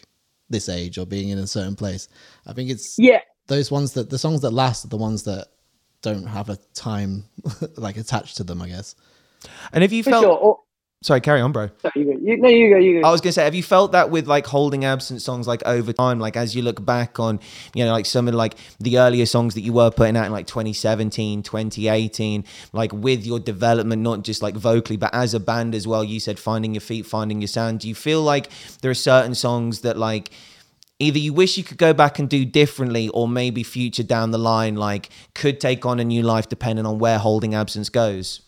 this 0.50 0.70
age 0.70 0.98
or 1.00 1.06
being 1.06 1.30
in 1.30 1.40
a 1.40 1.48
certain 1.48 1.76
place. 1.76 2.08
I 2.46 2.54
think 2.54 2.70
it's 2.70 2.96
yeah, 3.00 3.22
those 3.48 3.72
ones 3.72 3.94
that 3.94 4.10
the 4.12 4.20
songs 4.20 4.42
that 4.42 4.52
last 4.52 4.86
are 4.86 4.90
the 4.90 4.98
ones 4.98 5.24
that 5.24 5.48
don't 6.04 6.28
have 6.28 6.50
a 6.50 6.58
time 6.76 7.26
like 7.76 7.98
attached 7.98 8.38
to 8.38 8.44
them. 8.44 8.62
I 8.62 8.70
guess. 8.70 8.96
And 9.74 9.84
if 9.84 9.92
you 9.92 10.04
for 10.04 10.12
felt, 10.12 10.24
sure. 10.24 10.60
Or, 11.06 11.08
sorry, 11.08 11.22
carry 11.22 11.42
on, 11.42 11.52
bro. 11.52 11.70
sorry, 11.82 11.94
you 11.96 12.06
go. 12.06 12.20
You, 12.20 12.38
no, 12.38 12.50
you 12.50 12.70
go. 12.70 12.78
You 12.78 13.02
go. 13.02 13.08
I 13.08 13.12
was 13.12 13.22
gonna 13.22 13.34
say, 13.34 13.44
have 13.44 13.56
you 13.56 13.64
felt 13.64 13.92
that 13.92 14.10
with 14.10 14.28
like 14.28 14.48
holding 14.48 14.86
absent 14.86 15.22
songs, 15.22 15.48
like 15.48 15.64
over 15.66 15.94
time, 15.94 16.20
like 16.20 16.36
as 16.36 16.56
you 16.56 16.62
look 16.62 16.84
back 16.84 17.20
on, 17.20 17.40
you 17.74 17.86
know, 17.86 17.92
like 17.92 18.06
some 18.06 18.28
of 18.28 18.34
like 18.34 18.56
the 18.80 18.98
earlier 19.00 19.26
songs 19.26 19.54
that 19.54 19.62
you 19.62 19.74
were 19.74 19.92
putting 19.92 20.18
out 20.18 20.26
in 20.26 20.32
like 20.32 20.48
2017, 20.48 21.44
2018, 21.44 22.44
like 22.74 22.92
with 22.94 23.26
your 23.26 23.40
development, 23.40 24.02
not 24.02 24.24
just 24.24 24.42
like 24.42 24.56
vocally, 24.56 24.98
but 24.98 25.14
as 25.14 25.34
a 25.34 25.40
band 25.40 25.76
as 25.76 25.88
well. 25.88 26.04
You 26.04 26.20
said 26.20 26.40
finding 26.40 26.74
your 26.74 26.82
feet, 26.82 27.06
finding 27.06 27.42
your 27.42 27.48
sound. 27.48 27.82
Do 27.82 27.88
you 27.88 27.96
feel 27.96 28.22
like 28.22 28.50
there 28.82 28.92
are 28.92 28.96
certain 28.96 29.36
songs 29.36 29.82
that 29.82 29.98
like 29.98 30.32
either 31.00 31.20
you 31.20 31.34
wish 31.34 31.58
you 31.58 31.64
could 31.64 31.78
go 31.78 31.94
back 31.94 32.20
and 32.20 32.30
do 32.30 32.46
differently, 32.46 33.10
or 33.10 33.28
maybe 33.28 33.64
future 33.64 34.04
down 34.04 34.32
the 34.32 34.38
line, 34.38 34.76
like 34.76 35.10
could 35.34 35.60
take 35.60 35.86
on 35.86 36.00
a 36.00 36.04
new 36.04 36.24
life 36.24 36.50
depending 36.50 36.86
on 36.86 37.00
where 37.00 37.20
holding 37.20 37.54
absence 37.54 37.90
goes? 37.90 38.42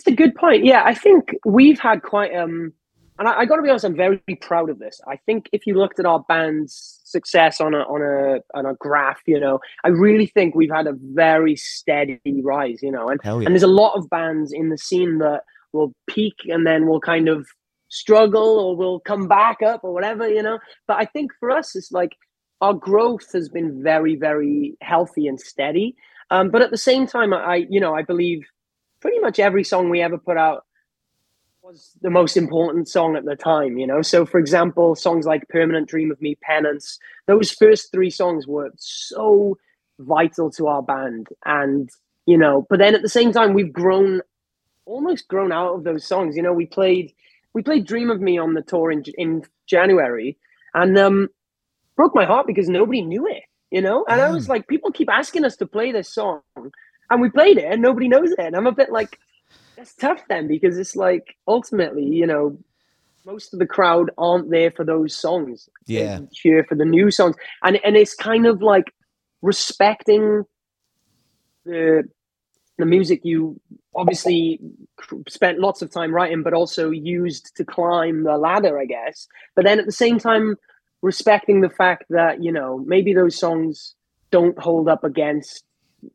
It's 0.00 0.06
a 0.06 0.12
good 0.12 0.34
point. 0.34 0.64
Yeah, 0.64 0.82
I 0.82 0.94
think 0.94 1.36
we've 1.44 1.78
had 1.78 2.02
quite 2.02 2.34
um 2.34 2.72
and 3.18 3.28
I, 3.28 3.40
I 3.40 3.44
gotta 3.44 3.60
be 3.60 3.68
honest, 3.68 3.84
I'm 3.84 3.94
very 3.94 4.18
proud 4.40 4.70
of 4.70 4.78
this. 4.78 4.98
I 5.06 5.16
think 5.16 5.50
if 5.52 5.66
you 5.66 5.74
looked 5.74 6.00
at 6.00 6.06
our 6.06 6.24
band's 6.26 7.00
success 7.04 7.60
on 7.60 7.74
a 7.74 7.80
on 7.80 8.00
a 8.00 8.58
on 8.58 8.64
a 8.64 8.72
graph, 8.76 9.20
you 9.26 9.38
know, 9.38 9.60
I 9.84 9.88
really 9.88 10.24
think 10.24 10.54
we've 10.54 10.70
had 10.70 10.86
a 10.86 10.94
very 10.98 11.54
steady 11.54 12.18
rise, 12.42 12.78
you 12.82 12.90
know, 12.90 13.10
and, 13.10 13.20
yeah. 13.22 13.34
and 13.34 13.48
there's 13.48 13.62
a 13.62 13.66
lot 13.66 13.92
of 13.94 14.08
bands 14.08 14.54
in 14.54 14.70
the 14.70 14.78
scene 14.78 15.18
that 15.18 15.42
will 15.74 15.92
peak 16.08 16.36
and 16.46 16.66
then 16.66 16.86
will 16.86 17.00
kind 17.00 17.28
of 17.28 17.46
struggle 17.90 18.58
or 18.58 18.76
will 18.76 19.00
come 19.00 19.28
back 19.28 19.58
up 19.62 19.84
or 19.84 19.92
whatever, 19.92 20.26
you 20.26 20.42
know. 20.42 20.58
But 20.88 20.96
I 20.96 21.04
think 21.04 21.30
for 21.38 21.50
us 21.50 21.76
it's 21.76 21.92
like 21.92 22.16
our 22.62 22.72
growth 22.72 23.32
has 23.34 23.50
been 23.50 23.82
very, 23.82 24.16
very 24.16 24.78
healthy 24.80 25.26
and 25.26 25.38
steady. 25.38 25.94
Um, 26.30 26.48
but 26.48 26.62
at 26.62 26.70
the 26.70 26.78
same 26.78 27.06
time, 27.06 27.34
I, 27.34 27.66
you 27.68 27.80
know, 27.80 27.94
I 27.94 28.00
believe 28.02 28.46
pretty 29.00 29.18
much 29.18 29.38
every 29.38 29.64
song 29.64 29.90
we 29.90 30.02
ever 30.02 30.18
put 30.18 30.36
out 30.36 30.64
was 31.62 31.96
the 32.00 32.10
most 32.10 32.36
important 32.36 32.88
song 32.88 33.16
at 33.16 33.24
the 33.24 33.36
time, 33.36 33.78
you 33.78 33.86
know. 33.86 34.02
So, 34.02 34.24
for 34.24 34.38
example, 34.38 34.94
songs 34.94 35.26
like 35.26 35.48
"Permanent 35.48 35.88
Dream 35.88 36.10
of 36.10 36.20
Me," 36.20 36.34
"Penance," 36.42 36.98
those 37.26 37.50
first 37.50 37.92
three 37.92 38.10
songs 38.10 38.46
were 38.46 38.70
so 38.76 39.58
vital 39.98 40.50
to 40.52 40.68
our 40.68 40.82
band, 40.82 41.28
and 41.44 41.90
you 42.26 42.38
know. 42.38 42.66
But 42.70 42.78
then 42.78 42.94
at 42.94 43.02
the 43.02 43.08
same 43.08 43.32
time, 43.32 43.54
we've 43.54 43.72
grown, 43.72 44.22
almost 44.86 45.28
grown 45.28 45.52
out 45.52 45.74
of 45.74 45.84
those 45.84 46.04
songs. 46.06 46.36
You 46.36 46.42
know, 46.42 46.52
we 46.52 46.66
played 46.66 47.12
we 47.54 47.62
played 47.62 47.86
"Dream 47.86 48.10
of 48.10 48.20
Me" 48.20 48.38
on 48.38 48.54
the 48.54 48.62
tour 48.62 48.90
in 48.90 49.04
in 49.18 49.44
January, 49.66 50.38
and 50.74 50.98
um, 50.98 51.28
broke 51.96 52.14
my 52.14 52.24
heart 52.24 52.46
because 52.46 52.68
nobody 52.68 53.02
knew 53.02 53.26
it. 53.26 53.42
You 53.70 53.80
know, 53.80 54.04
and 54.08 54.20
I 54.20 54.30
was 54.32 54.48
like, 54.48 54.66
people 54.66 54.90
keep 54.90 55.08
asking 55.08 55.44
us 55.44 55.54
to 55.58 55.66
play 55.66 55.92
this 55.92 56.12
song, 56.12 56.40
and 57.10 57.20
we 57.20 57.30
played 57.30 57.58
it, 57.58 57.64
and 57.64 57.82
nobody 57.82 58.08
knows 58.08 58.30
it, 58.30 58.38
and 58.38 58.56
I'm 58.56 58.66
a 58.66 58.72
bit 58.72 58.90
like 58.90 59.18
it's 59.76 59.94
tough 59.94 60.22
then 60.28 60.46
because 60.46 60.78
it's 60.78 60.94
like 60.96 61.34
ultimately, 61.48 62.04
you 62.04 62.26
know, 62.26 62.58
most 63.24 63.52
of 63.52 63.58
the 63.58 63.66
crowd 63.66 64.10
aren't 64.18 64.50
there 64.50 64.70
for 64.70 64.84
those 64.84 65.14
songs. 65.16 65.68
They 65.86 65.94
Yeah. 65.94 66.20
cheer 66.32 66.64
for 66.64 66.74
the 66.74 66.84
new 66.84 67.10
songs, 67.10 67.36
and 67.62 67.78
and 67.84 67.96
it's 67.96 68.14
kind 68.14 68.46
of 68.46 68.62
like 68.62 68.92
respecting 69.42 70.44
the 71.64 72.04
the 72.78 72.86
music 72.86 73.20
you 73.24 73.60
obviously 73.94 74.58
spent 75.28 75.58
lots 75.58 75.82
of 75.82 75.90
time 75.90 76.14
writing, 76.14 76.42
but 76.42 76.54
also 76.54 76.90
used 76.90 77.54
to 77.56 77.64
climb 77.64 78.24
the 78.24 78.38
ladder, 78.38 78.78
I 78.78 78.86
guess. 78.86 79.28
But 79.54 79.66
then 79.66 79.78
at 79.78 79.84
the 79.86 79.92
same 79.92 80.18
time, 80.18 80.56
respecting 81.02 81.60
the 81.60 81.68
fact 81.70 82.04
that 82.10 82.42
you 82.42 82.52
know 82.52 82.78
maybe 82.86 83.12
those 83.12 83.38
songs 83.38 83.94
don't 84.30 84.58
hold 84.58 84.88
up 84.88 85.04
against 85.04 85.64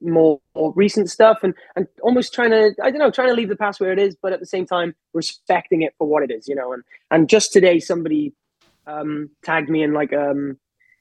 more, 0.01 0.39
recent 0.75 1.09
stuff 1.09 1.39
and 1.43 1.53
and 1.75 1.87
almost 2.01 2.33
trying 2.33 2.49
to 2.49 2.73
i 2.81 2.89
don't 2.89 2.99
know 2.99 3.11
trying 3.11 3.27
to 3.27 3.33
leave 3.33 3.49
the 3.49 3.55
past 3.55 3.79
where 3.79 3.91
it 3.91 3.99
is 3.99 4.15
but 4.21 4.33
at 4.33 4.39
the 4.39 4.45
same 4.45 4.65
time 4.65 4.95
respecting 5.13 5.81
it 5.81 5.93
for 5.97 6.07
what 6.07 6.23
it 6.23 6.31
is 6.31 6.47
you 6.47 6.55
know 6.55 6.73
and 6.73 6.83
and 7.11 7.29
just 7.29 7.53
today 7.53 7.79
somebody 7.79 8.33
um 8.87 9.29
tagged 9.43 9.69
me 9.69 9.83
in 9.83 9.93
like 9.93 10.13
um 10.13 10.57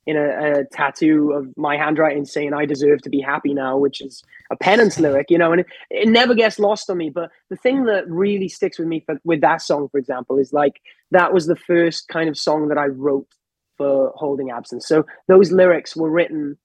in 0.06 0.16
a, 0.16 0.60
a 0.60 0.64
tattoo 0.64 1.32
of 1.32 1.46
my 1.56 1.76
handwriting 1.76 2.24
saying 2.24 2.52
i 2.52 2.66
deserve 2.66 3.00
to 3.00 3.08
be 3.08 3.20
happy 3.20 3.54
now 3.54 3.76
which 3.76 4.00
is 4.00 4.22
a 4.50 4.56
penance 4.56 4.98
lyric 4.98 5.30
you 5.30 5.38
know 5.38 5.52
and 5.52 5.62
it, 5.62 5.66
it 5.90 6.08
never 6.08 6.34
gets 6.34 6.58
lost 6.58 6.90
on 6.90 6.98
me 6.98 7.08
but 7.08 7.30
the 7.48 7.56
thing 7.56 7.84
that 7.84 8.08
really 8.08 8.48
sticks 8.48 8.78
with 8.78 8.88
me 8.88 9.00
for, 9.06 9.18
with 9.24 9.40
that 9.40 9.62
song 9.62 9.88
for 9.88 9.98
example 9.98 10.38
is 10.38 10.52
like 10.52 10.80
that 11.10 11.32
was 11.32 11.46
the 11.46 11.56
first 11.56 12.08
kind 12.08 12.28
of 12.28 12.36
song 12.36 12.68
that 12.68 12.78
i 12.78 12.86
wrote 12.86 13.28
for 13.76 14.12
holding 14.16 14.50
absence. 14.50 14.86
So 14.86 15.06
those 15.28 15.52
lyrics 15.52 15.96
were 15.96 16.10
written 16.10 16.58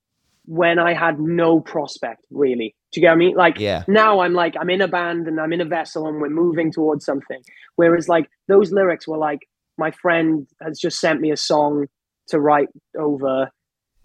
when 0.50 0.80
I 0.80 0.96
had 0.96 1.20
no 1.20 1.60
prospect, 1.60 2.26
really. 2.32 2.76
Do 2.92 3.00
you 3.00 3.06
get 3.06 3.10
what 3.10 3.14
I 3.14 3.18
mean? 3.18 3.36
Like 3.36 3.60
Yeah. 3.60 3.84
now 3.88 4.22
I'm 4.22 4.34
like, 4.34 4.56
I'm 4.60 4.72
in 4.72 4.82
a 4.82 4.88
band 4.88 5.28
and 5.28 5.40
I'm 5.40 5.54
in 5.54 5.62
a 5.62 5.66
vessel 5.66 6.08
and 6.08 6.20
we're 6.20 6.30
moving 6.30 6.72
towards 6.72 7.06
something. 7.06 7.40
Whereas 7.76 8.10
like 8.10 8.28
those 8.48 8.72
lyrics 8.72 9.08
were 9.08 9.20
like, 9.20 9.48
my 9.78 9.92
friend 9.92 10.48
has 10.60 10.80
just 10.80 11.00
sent 11.00 11.22
me 11.22 11.30
a 11.32 11.38
song 11.38 11.86
to 12.30 12.40
write 12.40 12.70
over. 12.98 13.52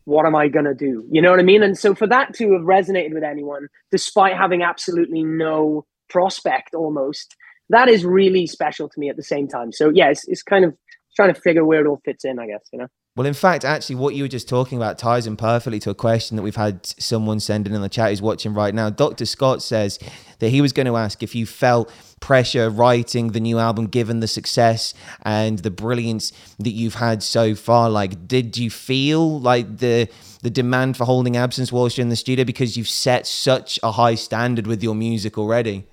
What 0.04 0.26
am 0.26 0.36
I 0.36 0.48
going 0.48 0.66
to 0.66 0.74
do? 0.74 1.02
You 1.10 1.22
know 1.22 1.30
what 1.30 1.40
I 1.40 1.44
mean? 1.44 1.62
And 1.62 1.78
so 1.78 1.94
for 1.94 2.06
that 2.08 2.34
to 2.34 2.52
have 2.52 2.60
resonated 2.60 3.14
with 3.14 3.24
anyone, 3.24 3.68
despite 3.90 4.36
having 4.36 4.62
absolutely 4.62 5.24
no 5.24 5.86
prospect 6.10 6.74
almost, 6.74 7.34
that 7.70 7.88
is 7.88 8.04
really 8.04 8.46
special 8.46 8.86
to 8.90 9.00
me 9.00 9.08
at 9.08 9.16
the 9.16 9.22
same 9.22 9.48
time. 9.48 9.72
So 9.72 9.90
yeah, 9.94 10.10
it's, 10.10 10.28
it's 10.28 10.42
kind 10.42 10.66
of 10.66 10.76
trying 11.16 11.32
to 11.32 11.40
figure 11.40 11.64
where 11.64 11.80
it 11.80 11.88
all 11.88 12.02
fits 12.04 12.26
in, 12.26 12.38
I 12.38 12.46
guess, 12.48 12.68
you 12.70 12.80
know? 12.80 12.88
Well, 13.16 13.28
in 13.28 13.34
fact, 13.34 13.64
actually, 13.64 13.94
what 13.94 14.16
you 14.16 14.24
were 14.24 14.28
just 14.28 14.48
talking 14.48 14.76
about 14.76 14.98
ties 14.98 15.28
in 15.28 15.36
perfectly 15.36 15.78
to 15.80 15.90
a 15.90 15.94
question 15.94 16.36
that 16.36 16.42
we've 16.42 16.56
had 16.56 16.84
someone 16.84 17.38
send 17.38 17.68
in 17.68 17.72
in 17.72 17.80
the 17.80 17.88
chat 17.88 18.10
who's 18.10 18.20
watching 18.20 18.54
right 18.54 18.74
now. 18.74 18.90
Dr. 18.90 19.24
Scott 19.24 19.62
says 19.62 20.00
that 20.40 20.48
he 20.48 20.60
was 20.60 20.72
going 20.72 20.86
to 20.86 20.96
ask 20.96 21.22
if 21.22 21.32
you 21.32 21.46
felt 21.46 21.92
pressure 22.18 22.68
writing 22.68 23.28
the 23.28 23.38
new 23.38 23.60
album, 23.60 23.86
given 23.86 24.18
the 24.18 24.26
success 24.26 24.94
and 25.22 25.60
the 25.60 25.70
brilliance 25.70 26.32
that 26.58 26.72
you've 26.72 26.96
had 26.96 27.22
so 27.22 27.54
far. 27.54 27.88
Like, 27.88 28.26
did 28.26 28.56
you 28.58 28.68
feel 28.68 29.38
like 29.38 29.78
the 29.78 30.08
the 30.42 30.50
demand 30.50 30.96
for 30.96 31.04
holding 31.04 31.36
absence 31.36 31.70
whilst 31.70 31.96
you're 31.96 32.02
in 32.02 32.08
the 32.08 32.16
studio 32.16 32.44
because 32.44 32.76
you've 32.76 32.88
set 32.88 33.28
such 33.28 33.78
a 33.84 33.92
high 33.92 34.16
standard 34.16 34.66
with 34.66 34.82
your 34.82 34.96
music 34.96 35.38
already? 35.38 35.86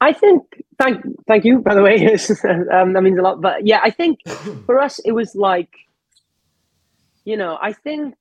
I 0.00 0.12
think 0.12 0.64
thank 0.78 1.04
thank 1.26 1.44
you 1.44 1.58
by 1.60 1.74
the 1.74 1.82
way. 1.82 1.96
Um, 2.72 2.92
that 2.92 3.02
means 3.02 3.18
a 3.18 3.22
lot. 3.22 3.40
But 3.40 3.66
yeah 3.66 3.80
i 3.82 3.90
think 3.90 4.20
for 4.66 4.80
us 4.80 4.98
it 5.00 5.12
was 5.12 5.34
like 5.34 5.70
you 7.24 7.36
know 7.36 7.58
i 7.60 7.72
think 7.72 8.14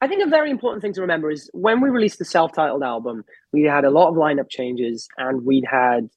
i 0.00 0.06
think 0.08 0.22
a 0.24 0.28
very 0.28 0.50
important 0.50 0.82
thing 0.82 0.92
to 0.94 1.00
remember 1.00 1.30
is 1.30 1.50
when 1.52 1.80
we 1.80 1.88
released 1.90 2.18
the 2.18 2.24
self-titled 2.24 2.82
album 2.82 3.24
we 3.52 3.62
had 3.62 3.84
a 3.84 3.90
lot 3.90 4.08
of 4.08 4.14
lineup 4.14 4.48
changes 4.48 5.08
and 5.18 5.44
we'd 5.44 5.64
had 5.70 6.08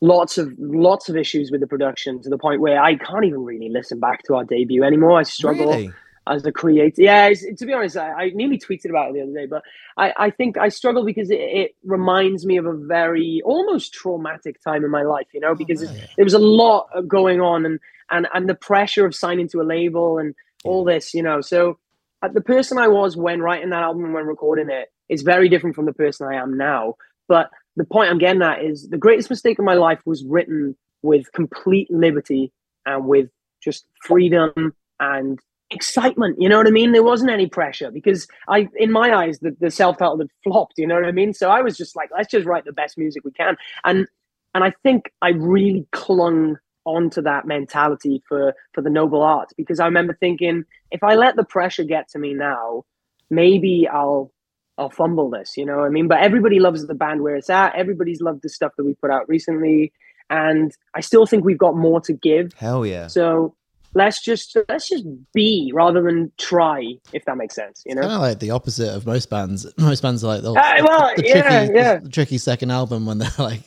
lots 0.00 0.38
of 0.38 0.52
lots 0.58 1.08
of 1.08 1.16
issues 1.16 1.50
with 1.50 1.60
the 1.60 1.66
production 1.66 2.22
to 2.22 2.28
the 2.28 2.38
point 2.38 2.60
where 2.60 2.80
i 2.82 2.94
can't 2.94 3.24
even 3.24 3.42
really 3.44 3.68
listen 3.68 3.98
back 3.98 4.22
to 4.24 4.34
our 4.34 4.44
debut 4.44 4.84
anymore. 4.84 5.18
I 5.18 5.22
struggle 5.24 5.70
Really? 5.70 5.92
As 6.28 6.44
a 6.44 6.52
creator. 6.52 7.02
Yeah, 7.02 7.26
it's, 7.28 7.44
to 7.58 7.66
be 7.66 7.72
honest, 7.72 7.96
I, 7.96 8.12
I 8.12 8.30
nearly 8.30 8.58
tweeted 8.58 8.90
about 8.90 9.10
it 9.10 9.14
the 9.14 9.22
other 9.22 9.32
day, 9.32 9.46
but 9.46 9.62
I, 9.96 10.12
I 10.16 10.30
think 10.30 10.58
I 10.58 10.68
struggle 10.68 11.04
because 11.04 11.30
it, 11.30 11.40
it 11.40 11.76
reminds 11.84 12.44
me 12.46 12.56
of 12.56 12.66
a 12.66 12.74
very 12.74 13.42
almost 13.44 13.92
traumatic 13.92 14.62
time 14.62 14.84
in 14.84 14.90
my 14.90 15.02
life, 15.02 15.26
you 15.32 15.40
know, 15.40 15.54
because 15.54 15.84
right. 15.84 15.96
it, 15.96 16.10
there 16.16 16.24
was 16.24 16.34
a 16.34 16.38
lot 16.38 16.88
going 17.06 17.40
on 17.40 17.66
and, 17.66 17.80
and, 18.10 18.26
and 18.34 18.48
the 18.48 18.54
pressure 18.54 19.06
of 19.06 19.14
signing 19.14 19.48
to 19.48 19.60
a 19.60 19.64
label 19.64 20.18
and 20.18 20.34
all 20.64 20.84
this, 20.84 21.14
you 21.14 21.22
know. 21.22 21.40
So 21.40 21.78
uh, 22.22 22.28
the 22.28 22.40
person 22.40 22.78
I 22.78 22.88
was 22.88 23.16
when 23.16 23.40
writing 23.40 23.70
that 23.70 23.82
album 23.82 24.04
and 24.04 24.14
when 24.14 24.26
recording 24.26 24.70
it 24.70 24.92
is 25.08 25.22
very 25.22 25.48
different 25.48 25.76
from 25.76 25.86
the 25.86 25.92
person 25.92 26.26
I 26.26 26.34
am 26.34 26.56
now. 26.56 26.96
But 27.28 27.50
the 27.76 27.84
point 27.84 28.10
I'm 28.10 28.18
getting 28.18 28.42
at 28.42 28.62
is 28.64 28.88
the 28.88 28.98
greatest 28.98 29.30
mistake 29.30 29.58
of 29.58 29.64
my 29.64 29.74
life 29.74 30.00
was 30.04 30.24
written 30.24 30.76
with 31.02 31.30
complete 31.32 31.90
liberty 31.90 32.52
and 32.84 33.06
with 33.06 33.30
just 33.62 33.86
freedom 34.02 34.74
and 35.00 35.38
excitement. 35.70 36.36
You 36.40 36.48
know 36.48 36.56
what 36.56 36.66
I 36.66 36.70
mean? 36.70 36.92
There 36.92 37.02
wasn't 37.02 37.30
any 37.30 37.46
pressure 37.46 37.90
because 37.90 38.26
I, 38.48 38.68
in 38.76 38.90
my 38.90 39.14
eyes, 39.14 39.38
the, 39.40 39.56
the 39.60 39.70
self-titled 39.70 40.20
had 40.20 40.30
flopped. 40.44 40.74
You 40.78 40.86
know 40.86 40.94
what 40.94 41.04
I 41.04 41.12
mean? 41.12 41.34
So 41.34 41.50
I 41.50 41.60
was 41.60 41.76
just 41.76 41.96
like, 41.96 42.10
let's 42.16 42.30
just 42.30 42.46
write 42.46 42.64
the 42.64 42.72
best 42.72 42.98
music 42.98 43.24
we 43.24 43.32
can. 43.32 43.56
And 43.84 44.06
and 44.54 44.64
I 44.64 44.72
think 44.82 45.12
I 45.20 45.30
really 45.30 45.86
clung 45.92 46.56
onto 46.84 47.20
that 47.22 47.46
mentality 47.46 48.22
for 48.26 48.54
for 48.72 48.80
the 48.80 48.90
noble 48.90 49.22
art 49.22 49.50
because 49.56 49.78
I 49.78 49.84
remember 49.84 50.16
thinking, 50.18 50.64
if 50.90 51.02
I 51.04 51.14
let 51.14 51.36
the 51.36 51.44
pressure 51.44 51.84
get 51.84 52.08
to 52.10 52.18
me 52.18 52.32
now, 52.32 52.84
maybe 53.30 53.86
I'll 53.92 54.32
I'll 54.78 54.90
fumble 54.90 55.28
this. 55.28 55.56
You 55.56 55.66
know 55.66 55.78
what 55.78 55.86
I 55.86 55.90
mean? 55.90 56.08
But 56.08 56.20
everybody 56.20 56.60
loves 56.60 56.86
the 56.86 56.94
band 56.94 57.22
where 57.22 57.36
it's 57.36 57.50
at. 57.50 57.74
Everybody's 57.74 58.20
loved 58.20 58.42
the 58.42 58.48
stuff 58.48 58.72
that 58.78 58.84
we 58.84 58.94
put 58.94 59.10
out 59.10 59.28
recently. 59.28 59.92
And 60.30 60.72
I 60.94 61.00
still 61.00 61.26
think 61.26 61.44
we've 61.44 61.58
got 61.58 61.76
more 61.76 62.00
to 62.02 62.12
give. 62.12 62.52
Hell 62.54 62.86
yeah. 62.86 63.06
So 63.06 63.54
let's 63.94 64.22
just 64.24 64.56
let's 64.68 64.88
just 64.88 65.04
be 65.34 65.70
rather 65.74 66.02
than 66.02 66.30
try 66.38 66.84
if 67.12 67.24
that 67.24 67.36
makes 67.36 67.54
sense 67.54 67.82
you 67.86 67.94
know 67.94 68.02
Kind 68.02 68.12
of 68.14 68.20
like 68.20 68.38
the 68.38 68.50
opposite 68.50 68.94
of 68.94 69.06
most 69.06 69.30
bands. 69.30 69.66
Most 69.78 70.02
bands 70.02 70.22
are 70.22 70.36
like, 70.36 70.42
oh, 70.44 70.54
Uh, 70.56 70.84
well, 70.84 71.12
the, 71.16 71.24
yeah, 71.26 71.42
tricky, 71.42 71.74
yeah. 71.78 71.96
the 71.98 72.08
tricky 72.08 72.38
second 72.38 72.70
album 72.70 73.06
when 73.06 73.18
they're 73.18 73.30
like, 73.38 73.62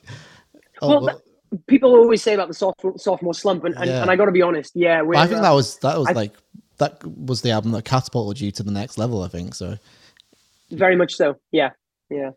oh, 0.81 0.89
Well, 0.89 1.01
well- 1.01 1.21
people 1.67 1.91
always 1.95 2.21
say 2.23 2.33
about 2.33 2.47
the 2.47 2.53
soft, 2.53 2.79
sophomore 2.97 3.33
slump 3.33 3.65
and, 3.65 3.75
and, 3.75 3.85
Yeah. 3.89 4.01
and 4.01 4.09
i 4.09 4.15
gotta 4.15 4.31
be 4.31 4.41
honest 4.41 4.71
yeah 4.73 5.01
we're, 5.01 5.15
I 5.15 5.27
think 5.27 5.39
uh, 5.39 5.41
that 5.41 5.51
was 5.51 5.77
that 5.79 5.97
was 5.97 6.07
I- 6.07 6.13
like 6.13 6.33
that 6.77 7.03
was 7.05 7.41
the 7.41 7.51
album 7.51 7.71
that 7.73 7.83
catapulted 7.85 8.39
you 8.41 8.51
to 8.51 8.63
the 8.63 8.71
next 8.71 8.97
level. 8.97 9.21
I 9.21 9.27
think 9.27 9.53
so. 9.53 9.77
very 10.71 10.95
much 10.95 11.13
so 11.13 11.35
yeah 11.51 11.71
yeah 12.09 12.31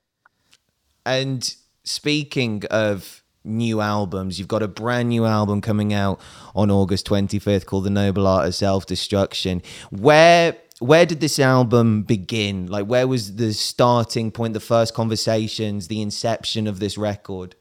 And 1.06 1.54
speaking 1.84 2.64
of 2.70 3.22
new 3.44 3.80
albums, 3.80 4.38
you've 4.38 4.48
got 4.48 4.62
a 4.62 4.68
brand 4.68 5.08
new 5.10 5.26
album 5.26 5.60
coming 5.60 5.92
out 5.92 6.20
on 6.54 6.70
August 6.70 7.06
25th 7.06 7.66
called 7.66 7.84
The 7.84 7.90
Noble 7.90 8.26
Art 8.26 8.46
of 8.46 8.54
Self 8.54 8.86
Destruction. 8.86 9.62
Where 9.90 10.56
where 10.80 11.06
did 11.06 11.20
this 11.20 11.38
album 11.38 12.02
begin? 12.02 12.66
Like 12.66 12.86
where 12.86 13.06
was 13.06 13.36
the 13.36 13.52
starting 13.52 14.30
point, 14.30 14.54
the 14.54 14.60
first 14.60 14.94
conversations, 14.94 15.88
the 15.88 16.02
inception 16.02 16.66
of 16.66 16.80
this 16.80 16.98
record? 16.98 17.54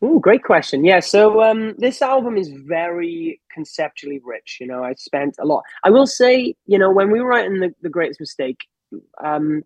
Oh, 0.00 0.20
great 0.20 0.44
question. 0.44 0.84
Yeah, 0.84 1.00
so 1.00 1.42
um, 1.42 1.74
this 1.76 2.02
album 2.02 2.36
is 2.36 2.48
very 2.50 3.40
conceptually 3.52 4.20
rich. 4.24 4.58
You 4.60 4.68
know, 4.68 4.84
I 4.84 4.94
spent 4.94 5.34
a 5.40 5.44
lot. 5.44 5.64
I 5.82 5.90
will 5.90 6.06
say, 6.06 6.54
you 6.66 6.78
know, 6.78 6.90
when 6.90 7.10
we 7.10 7.20
were 7.20 7.28
writing 7.28 7.58
the, 7.58 7.74
the 7.82 7.88
Greatest 7.88 8.20
Mistake, 8.20 8.68
um, 9.22 9.64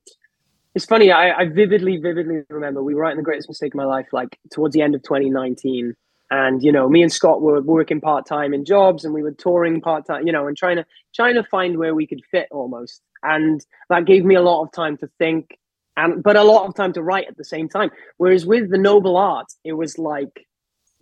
it's 0.74 0.84
funny. 0.84 1.10
I, 1.10 1.32
I 1.40 1.48
vividly, 1.48 1.98
vividly 1.98 2.42
remember 2.48 2.82
we 2.82 2.94
were 2.94 3.02
writing 3.02 3.18
the 3.18 3.24
Greatest 3.24 3.48
Mistake 3.48 3.74
of 3.74 3.78
my 3.78 3.84
life, 3.84 4.06
like 4.12 4.38
towards 4.52 4.74
the 4.74 4.82
end 4.82 4.94
of 4.94 5.02
2019. 5.02 5.94
And 6.30 6.62
you 6.62 6.72
know, 6.72 6.88
me 6.88 7.02
and 7.02 7.12
Scott 7.12 7.42
were 7.42 7.60
working 7.60 8.00
part 8.00 8.26
time 8.26 8.54
in 8.54 8.64
jobs, 8.64 9.04
and 9.04 9.12
we 9.12 9.22
were 9.22 9.32
touring 9.32 9.80
part 9.80 10.06
time. 10.06 10.26
You 10.26 10.32
know, 10.32 10.46
and 10.46 10.56
trying 10.56 10.76
to 10.76 10.86
trying 11.14 11.34
to 11.34 11.44
find 11.44 11.78
where 11.78 11.94
we 11.94 12.06
could 12.06 12.22
fit 12.30 12.48
almost. 12.50 13.02
And 13.22 13.64
that 13.90 14.06
gave 14.06 14.24
me 14.24 14.34
a 14.34 14.42
lot 14.42 14.62
of 14.62 14.72
time 14.72 14.96
to 14.98 15.08
think 15.18 15.58
and 15.96 16.22
but 16.22 16.36
a 16.36 16.42
lot 16.42 16.66
of 16.66 16.74
time 16.74 16.92
to 16.94 17.02
write 17.02 17.28
at 17.28 17.36
the 17.36 17.44
same 17.44 17.68
time. 17.68 17.90
Whereas 18.16 18.46
with 18.46 18.70
the 18.70 18.78
Noble 18.78 19.16
Art, 19.16 19.52
it 19.64 19.74
was 19.74 19.98
like 19.98 20.46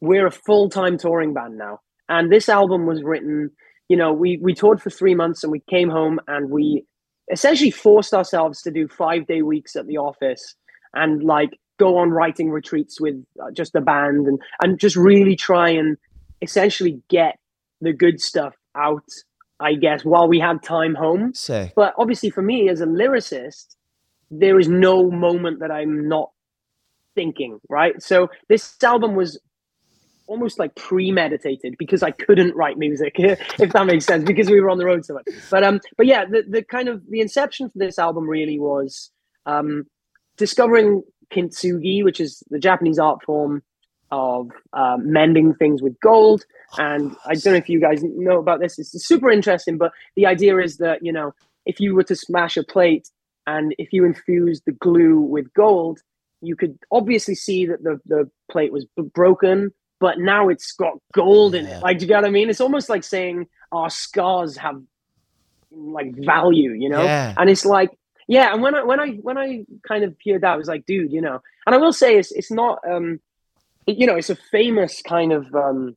we're 0.01 0.26
a 0.26 0.32
full 0.32 0.68
time 0.68 0.98
touring 0.98 1.34
band 1.34 1.59
now, 1.59 1.80
and 2.09 2.30
this 2.30 2.48
album 2.48 2.86
was 2.86 3.02
written. 3.02 3.51
You 3.88 3.97
know, 3.97 4.12
we 4.12 4.38
we 4.38 4.55
toured 4.55 4.82
for 4.82 4.90
three 4.90 5.14
months, 5.14 5.42
and 5.42 5.52
we 5.52 5.60
came 5.70 5.90
home, 5.90 6.20
and 6.26 6.51
we 6.51 6.84
essentially 7.31 7.70
forced 7.70 8.15
ourselves 8.15 8.62
to 8.62 8.70
do 8.70 8.89
five 8.89 9.27
day 9.27 9.43
weeks 9.43 9.77
at 9.77 9.86
the 9.86 9.98
office, 9.98 10.55
and 10.94 11.23
like 11.23 11.59
go 11.78 11.97
on 11.98 12.11
writing 12.11 12.51
retreats 12.51 13.01
with 13.01 13.15
uh, 13.43 13.51
just 13.52 13.73
the 13.73 13.81
band, 13.81 14.27
and 14.27 14.40
and 14.62 14.78
just 14.78 14.97
really 14.97 15.36
try 15.36 15.70
and 15.70 15.97
essentially 16.43 17.01
get 17.09 17.39
the 17.81 17.93
good 17.93 18.20
stuff 18.20 18.55
out. 18.77 19.05
I 19.62 19.74
guess 19.74 20.05
while 20.05 20.27
we 20.27 20.40
had 20.40 20.62
time 20.62 20.94
home, 20.94 21.35
Sick. 21.35 21.74
but 21.77 21.93
obviously 21.98 22.31
for 22.31 22.40
me 22.40 22.70
as 22.70 22.81
a 22.81 22.86
lyricist 22.86 23.77
there 24.31 24.59
is 24.59 24.69
no 24.69 25.11
moment 25.11 25.61
that 25.61 25.70
i'm 25.70 26.09
not 26.09 26.31
thinking 27.15 27.59
right 27.69 28.01
so 28.02 28.28
this 28.48 28.77
album 28.82 29.15
was 29.15 29.39
almost 30.31 30.61
like 30.61 30.73
premeditated 30.77 31.74
because 31.77 32.05
i 32.05 32.11
couldn't 32.12 32.55
write 32.55 32.78
music 32.78 33.15
if 33.19 33.73
that 33.73 33.85
makes 33.85 34.05
sense 34.05 34.24
because 34.24 34.48
we 34.48 34.61
were 34.61 34.70
on 34.70 34.78
the 34.78 34.85
road 34.85 35.05
so 35.05 35.15
much. 35.15 35.27
But 35.51 35.65
um 35.65 35.81
but 35.97 36.07
yeah 36.07 36.24
the, 36.24 36.44
the 36.48 36.62
kind 36.62 36.89
of 36.89 37.02
the 37.11 37.20
inception 37.20 37.69
for 37.69 37.78
this 37.78 37.98
album 37.98 38.28
really 38.28 38.59
was 38.59 39.11
um 39.44 39.85
discovering 40.36 41.02
kintsugi 41.32 42.05
which 42.05 42.20
is 42.20 42.43
the 42.48 42.61
japanese 42.61 42.98
art 42.98 43.23
form 43.24 43.62
of 44.12 44.51
um, 44.73 45.12
mending 45.12 45.55
things 45.55 45.82
with 45.82 45.98
gold. 46.01 46.44
And 46.78 47.16
i 47.27 47.35
don't 47.35 47.55
know 47.55 47.59
if 47.59 47.69
you 47.69 47.81
guys 47.81 48.01
know 48.05 48.39
about 48.39 48.61
this 48.61 48.78
it's 48.78 48.93
super 49.07 49.31
interesting 49.31 49.78
but 49.78 49.90
the 50.15 50.27
idea 50.27 50.59
is 50.59 50.77
that 50.77 51.01
you 51.02 51.12
know 51.12 51.32
if 51.66 51.81
you 51.81 51.94
were 51.97 52.05
to 52.05 52.15
smash 52.15 52.57
a 52.57 52.62
plate 52.62 53.09
and 53.48 53.74
if 53.78 53.93
you 53.93 54.05
infuse 54.05 54.62
the 54.65 54.73
glue 54.73 55.19
with 55.20 55.52
gold 55.55 55.98
you 56.40 56.55
could 56.55 56.78
obviously 56.90 57.35
see 57.35 57.66
that 57.66 57.82
the, 57.82 58.01
the 58.07 58.31
plate 58.51 58.73
was 58.73 58.86
b- 58.97 59.02
broken 59.15 59.70
but 60.01 60.18
now 60.18 60.48
it's 60.48 60.72
got 60.72 60.94
gold 61.12 61.55
in 61.55 61.64
Yeah. 61.66 61.78
it 61.78 61.82
like 61.82 61.98
do 61.98 62.05
you 62.05 62.09
get 62.09 62.16
what 62.22 62.24
i 62.28 62.31
mean? 62.31 62.51
It's 62.51 62.60
almost 62.60 62.89
like 62.89 63.05
saying 63.05 63.47
our 63.70 63.90
scars 63.90 64.56
have 64.56 64.81
like 65.70 66.14
value 66.16 66.72
you 66.72 66.89
know? 66.89 67.02
Yeah. 67.05 67.35
and 67.39 67.48
it's 67.48 67.64
like 67.64 67.90
yeah 68.27 68.52
and 68.52 68.60
when 68.62 68.74
i 68.74 68.82
when 68.82 68.98
i 69.01 69.09
when 69.27 69.39
i 69.39 69.64
kind 69.86 70.02
of 70.05 70.16
heard 70.27 70.40
that 70.43 70.52
i 70.55 70.56
was 70.56 70.68
like 70.68 70.85
dude 70.86 71.12
you 71.12 71.20
know. 71.20 71.40
And 71.66 71.74
i 71.74 71.78
will 71.78 71.93
say 71.93 72.16
it's 72.18 72.32
it's 72.32 72.51
not 72.51 72.78
um 72.93 73.20
it- 73.86 73.97
you 73.98 74.06
know 74.06 74.16
it's 74.16 74.31
a 74.31 74.36
famous 74.36 75.02
kind 75.02 75.32
of 75.32 75.55
um 75.55 75.97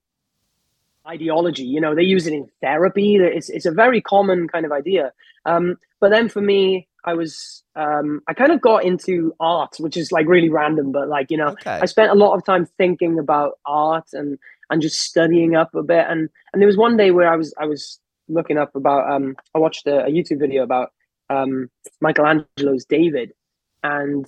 ideology 1.07 1.63
you 1.63 1.81
know. 1.81 1.95
They 1.95 2.03
use 2.03 2.27
it 2.27 2.33
in 2.33 2.47
therapy. 2.61 3.15
It's, 3.17 3.49
it's 3.49 3.65
a 3.65 3.71
very 3.71 4.01
common 4.01 4.47
kind 4.47 4.65
of 4.65 4.71
idea 4.71 5.11
um 5.45 5.77
but 5.99 6.09
then 6.09 6.29
for 6.29 6.41
me 6.41 6.87
i 7.05 7.13
was 7.13 7.63
um 7.75 8.21
i 8.27 8.33
kind 8.33 8.51
of 8.51 8.61
got 8.61 8.83
into 8.83 9.33
art 9.39 9.75
which 9.79 9.97
is 9.97 10.11
like 10.11 10.27
really 10.27 10.49
random 10.49 10.91
but 10.91 11.07
like 11.07 11.29
you 11.31 11.37
know 11.37 11.49
Okay. 11.49 11.79
I 11.81 11.85
spent 11.85 12.11
a 12.11 12.15
lot 12.15 12.33
of 12.35 12.45
time 12.45 12.65
thinking 12.77 13.19
about 13.19 13.59
art 13.65 14.07
and 14.13 14.37
and 14.69 14.81
just 14.81 14.99
studying 15.01 15.55
up 15.55 15.73
a 15.75 15.83
bit. 15.83 16.05
And 16.09 16.29
and 16.51 16.61
there 16.61 16.67
was 16.67 16.77
one 16.77 16.97
day 16.97 17.11
where 17.11 17.31
I 17.31 17.35
was 17.35 17.53
I 17.59 17.65
was 17.65 17.99
looking 18.27 18.57
up 18.57 18.75
about 18.75 19.09
um 19.11 19.35
I 19.53 19.59
watched 19.59 19.85
a, 19.87 20.05
a 20.05 20.09
YouTube 20.09 20.39
video 20.39 20.63
about 20.63 20.91
um 21.29 21.69
Michelangelo's 22.01 22.85
David, 22.85 23.33
and 23.83 24.25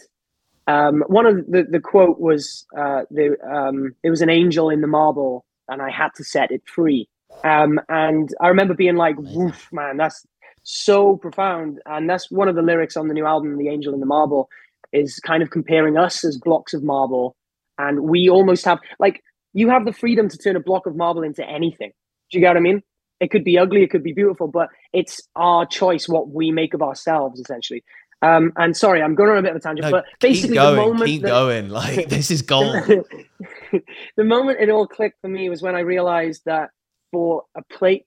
um 0.68 1.04
one 1.08 1.26
of 1.26 1.46
the 1.48 1.64
the 1.70 1.80
quote 1.80 2.20
was 2.20 2.66
uh 2.78 3.04
the 3.10 3.38
um 3.50 3.96
it 4.04 4.10
was 4.10 4.22
an 4.22 4.30
angel 4.30 4.70
in 4.70 4.82
the 4.82 4.88
marble 4.88 5.46
and 5.68 5.82
I 5.82 5.90
had 5.90 6.10
to 6.16 6.24
set 6.24 6.52
it 6.52 6.62
free. 6.68 7.10
Um 7.44 7.80
and 7.90 8.30
I 8.40 8.48
remember 8.50 8.74
being 8.76 8.96
like, 8.98 9.16
woof, 9.18 9.70
man, 9.72 9.98
that's 9.98 10.26
so 10.66 11.16
profound. 11.16 11.80
And 11.86 12.10
that's 12.10 12.30
one 12.30 12.50
of 12.50 12.56
the 12.56 12.62
lyrics 12.62 12.98
on 12.98 13.08
the 13.08 13.14
new 13.14 13.26
album, 13.26 13.58
The 13.58 13.70
Angel 13.70 13.94
in 13.94 14.02
the 14.02 14.06
Marble, 14.06 14.50
is 14.92 15.20
kind 15.20 15.42
of 15.42 15.50
comparing 15.50 15.98
us 15.98 16.24
as 16.26 16.38
blocks 16.38 16.74
of 16.74 16.84
marble 16.84 17.36
and 17.78 18.02
we 18.02 18.30
almost 18.30 18.64
have 18.64 18.80
like 19.00 19.22
you 19.54 19.68
have 19.70 19.84
the 19.84 19.92
freedom 19.92 20.30
to 20.30 20.38
turn 20.38 20.56
a 20.56 20.60
block 20.60 20.86
of 20.86 20.96
marble 20.96 21.24
into 21.24 21.44
anything 21.46 21.92
do 22.32 22.38
you 22.38 22.40
get 22.40 22.50
what 22.50 22.58
i 22.58 22.60
mean 22.62 22.82
it 23.20 23.32
could 23.32 23.44
be 23.44 23.58
ugly, 23.58 23.84
it 23.84 23.90
could 23.90 24.04
be 24.04 24.14
beautiful, 24.14 24.48
but 24.48 24.70
it's 24.94 25.22
our 25.36 25.66
choice 25.66 26.08
what 26.08 26.30
we 26.30 26.52
make 26.52 26.74
of 26.74 26.82
ourselves, 26.82 27.40
essentially. 27.40 27.84
Um, 28.22 28.52
and 28.58 28.76
sorry, 28.76 29.02
I'm 29.02 29.16
going 29.16 29.30
on 29.30 29.38
a 29.38 29.42
bit 29.42 29.52
of 29.52 29.58
a 29.58 29.60
tangent, 29.60 29.86
No, 29.86 29.92
but 29.92 30.06
basically, 30.20 30.50
keep 30.50 30.58
going, 30.58 30.76
the 30.76 30.82
moment 30.82 31.06
keep 31.06 31.22
that- 31.22 31.28
going. 31.30 31.70
Like 31.70 32.10
this 32.10 32.32
is 32.32 32.42
gold. 32.42 32.76
the 34.18 34.24
moment 34.24 34.60
it 34.60 34.70
all 34.70 34.88
clicked 34.88 35.22
for 35.22 35.28
me 35.28 35.50
was 35.50 35.62
when 35.62 35.76
I 35.76 35.82
realized 35.82 36.44
that 36.46 36.72
for 37.12 37.44
a 37.56 37.62
plate, 37.64 38.06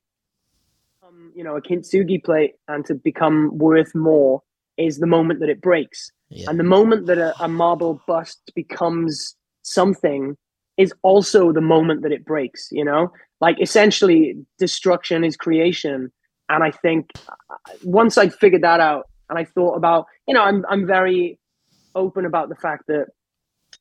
you 1.35 1.45
know, 1.45 1.57
a 1.57 1.63
kintsugi 1.63 2.23
plate, 2.23 2.55
and 2.69 2.85
to 2.87 2.95
become 2.95 3.57
worth 3.59 3.95
more 3.95 4.43
is 4.77 4.99
the 4.99 5.07
moment 5.07 5.41
that 5.41 5.49
it 5.49 5.61
breaks. 5.61 6.11
Yeah. 6.31 6.51
And 6.51 6.59
the 6.59 6.65
moment 6.65 7.07
that 7.07 7.19
a, 7.19 7.35
a 7.43 7.49
marble 7.49 8.01
bust 8.07 8.53
becomes 8.55 9.35
something 9.63 10.37
is 10.77 10.93
also 11.03 11.53
the 11.53 11.61
moment 11.61 12.03
that 12.03 12.13
it 12.13 12.25
breaks, 12.25 12.69
you 12.71 12.85
know? 12.85 13.13
Like 13.41 13.61
essentially, 13.61 14.37
destruction 14.59 15.25
is 15.25 15.37
creation. 15.37 16.13
And 16.49 16.63
I 16.63 16.71
think 16.71 17.11
uh, 17.29 17.55
once 17.83 18.17
I 18.17 18.29
figured 18.29 18.63
that 18.63 18.81
out 18.81 19.09
and 19.29 19.39
I 19.39 19.45
thought 19.45 19.75
about, 19.75 20.07
you 20.27 20.35
know, 20.35 20.43
I'm, 20.43 20.65
I'm 20.69 20.87
very 20.87 21.39
open 21.95 22.25
about 22.25 22.49
the 22.49 22.55
fact 22.55 22.85
that 22.87 23.07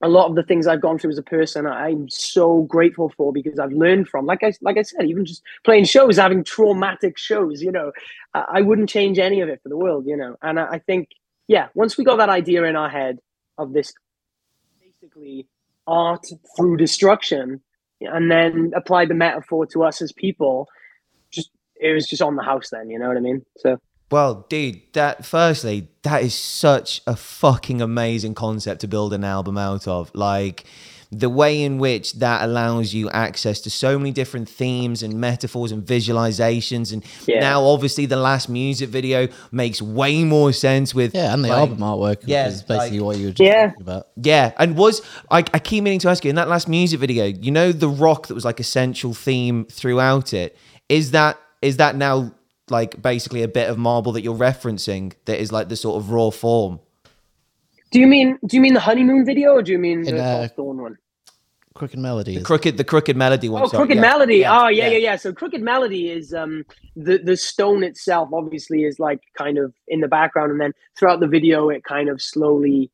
a 0.02 0.08
lot 0.08 0.28
of 0.30 0.36
the 0.36 0.44
things 0.44 0.68
I've 0.68 0.82
gone 0.82 1.00
through 1.00 1.12
as 1.12 1.18
a 1.18 1.24
person, 1.24 1.66
I'm 1.66 2.08
so 2.10 2.64
grateful 2.64 3.10
for 3.18 3.34
because 3.34 3.58
I've 3.58 3.72
learned 3.72 4.08
from. 4.08 4.26
Like 4.26 4.44
I, 4.44 4.54
like 4.62 4.78
I 4.78 4.84
said, 4.84 5.06
even 5.06 5.26
just 5.26 5.42
playing 5.64 5.86
shows, 5.86 6.18
having 6.18 6.44
traumatic 6.44 7.18
shows, 7.18 7.62
you 7.62 7.72
know, 7.72 7.92
I, 8.34 8.46
I 8.56 8.62
wouldn't 8.62 8.90
change 8.90 9.18
any 9.18 9.42
of 9.42 9.50
it 9.50 9.62
for 9.64 9.70
the 9.70 9.78
world, 9.78 10.06
you 10.06 10.16
know. 10.16 10.36
And 10.42 10.60
I, 10.60 10.68
I 10.74 10.80
think, 10.80 11.10
yeah, 11.48 11.70
once 11.74 11.98
we 11.98 12.04
got 12.04 12.18
that 12.18 12.30
idea 12.30 12.64
in 12.66 12.76
our 12.76 12.90
head 12.90 13.20
of 13.58 13.74
this, 13.74 13.92
basically 14.80 15.48
art 15.88 16.28
through 16.56 16.78
destruction, 16.78 17.62
and 18.02 18.30
then 18.30 18.72
applied 18.76 19.10
the 19.10 19.16
metaphor 19.16 19.66
to 19.66 19.84
us 19.84 20.02
as 20.02 20.12
people, 20.12 20.68
just 21.32 21.50
it 21.80 21.94
was 21.94 22.08
just 22.08 22.22
on 22.22 22.36
the 22.36 22.44
house 22.44 22.70
then. 22.70 22.90
You 22.92 23.00
know 23.00 23.08
what 23.08 23.18
I 23.18 23.22
mean? 23.22 23.44
So 23.58 23.80
Well, 24.10 24.46
dude, 24.50 24.82
that 24.94 25.26
firstly, 25.26 25.90
that 26.04 26.24
is 26.24 26.34
such 26.34 27.02
a 27.06 27.16
fucking 27.16 27.82
amazing 27.82 28.36
concept 28.36 28.82
to 28.82 28.88
build 28.88 29.14
an 29.14 29.24
album 29.26 29.58
out 29.58 29.88
of. 29.88 30.12
Like 30.14 30.64
the 31.10 31.30
way 31.30 31.64
in 31.64 31.78
which 31.78 32.14
that 32.16 32.42
allows 32.44 32.94
you 32.94 33.10
access 33.12 33.62
to 33.62 33.70
so 33.70 33.98
many 33.98 34.12
different 34.12 34.48
themes 34.50 35.02
and 35.04 35.14
metaphors 35.16 35.72
and 35.72 35.86
visualizations. 35.86 36.92
And 36.92 37.02
Yeah. 37.26 37.40
now, 37.40 37.64
obviously, 37.64 38.06
the 38.06 38.18
last 38.18 38.50
music 38.50 38.90
video 38.90 39.30
makes 39.52 39.82
way 39.82 40.24
more 40.26 40.52
sense 40.52 40.94
with 40.94 41.16
Yeah, 41.16 41.34
and 41.34 41.44
the 41.46 41.50
like- 41.50 41.60
album 41.60 41.78
artwork 41.80 42.18
yeah, 42.26 42.48
is 42.48 42.62
basically 42.62 43.00
like- 43.00 43.06
what 43.06 43.18
you 43.18 43.26
were 43.28 43.32
just 43.32 43.42
Yeah. 43.48 43.68
talking 43.68 43.82
about. 43.82 44.08
Yeah, 44.22 44.52
and 44.58 44.76
was 44.78 45.02
I, 45.32 45.40
I 45.54 45.60
keep 45.60 45.84
meaning 45.84 46.00
to 46.00 46.10
ask 46.10 46.24
you 46.26 46.30
in 46.30 46.36
that 46.36 46.50
last 46.50 46.68
music 46.68 47.00
video, 47.00 47.26
you 47.26 47.52
know 47.52 47.72
the 47.72 47.90
rock 47.90 48.28
that 48.28 48.34
was 48.36 48.44
like 48.46 48.60
a 48.60 48.66
central 48.66 49.14
theme 49.14 49.66
throughout 49.72 50.34
it. 50.34 50.58
Is 50.90 51.12
that 51.12 51.38
is 51.62 51.78
that 51.78 51.96
now 51.96 52.34
like 52.70 53.02
basically 53.02 53.44
a 53.44 53.48
bit 53.48 53.70
of 53.70 53.78
marble 53.78 54.12
that 54.14 54.22
you're 54.22 54.36
referencing 54.36 55.14
that 55.26 55.40
is 55.40 55.52
like 55.52 55.70
the 55.70 55.76
sort 55.76 55.98
of 55.98 56.12
raw 56.12 56.30
form? 56.30 56.80
do 57.92 58.00
you 58.00 58.08
mean 58.08 58.38
do 58.46 58.58
you 58.58 58.62
mean 58.62 58.74
the 58.74 58.80
honeymoon 58.80 59.26
video 59.26 59.52
or 59.52 59.62
do 59.62 59.72
you 59.72 59.80
mean 59.80 60.02
the 60.02 60.10
In, 60.10 60.20
uh, 60.20 60.38
False 60.38 60.52
Dawn 60.52 60.82
one? 60.82 60.98
Crooked 61.74 62.00
Melody. 62.00 62.38
The 62.38 62.44
crooked 62.44 62.78
the 62.78 62.84
crooked 62.84 63.16
melody 63.16 63.50
one. 63.50 63.62
Oh, 63.62 63.68
sorry, 63.68 63.82
Crooked 63.82 63.98
yeah, 63.98 64.02
Melody. 64.02 64.46
oh, 64.46 64.68
yeah, 64.68 64.88
yeah, 64.88 64.98
yeah. 64.98 65.16
So 65.16 65.32
Crooked 65.32 65.62
Melody 65.62 66.10
is 66.10 66.34
um 66.34 66.66
the 66.96 67.20
the 67.20 67.38
stone 67.38 67.84
itself. 67.84 68.30
Obviously, 68.34 68.84
is 68.84 69.00
like 69.00 69.20
kind 69.38 69.60
of 69.60 69.76
in 69.88 70.02
the 70.02 70.08
background, 70.08 70.52
and 70.52 70.60
then 70.60 70.74
throughout 70.98 71.20
the 71.20 71.28
video, 71.28 71.70
it 71.70 71.84
kind 71.84 72.10
of 72.10 72.20
slowly 72.20 72.90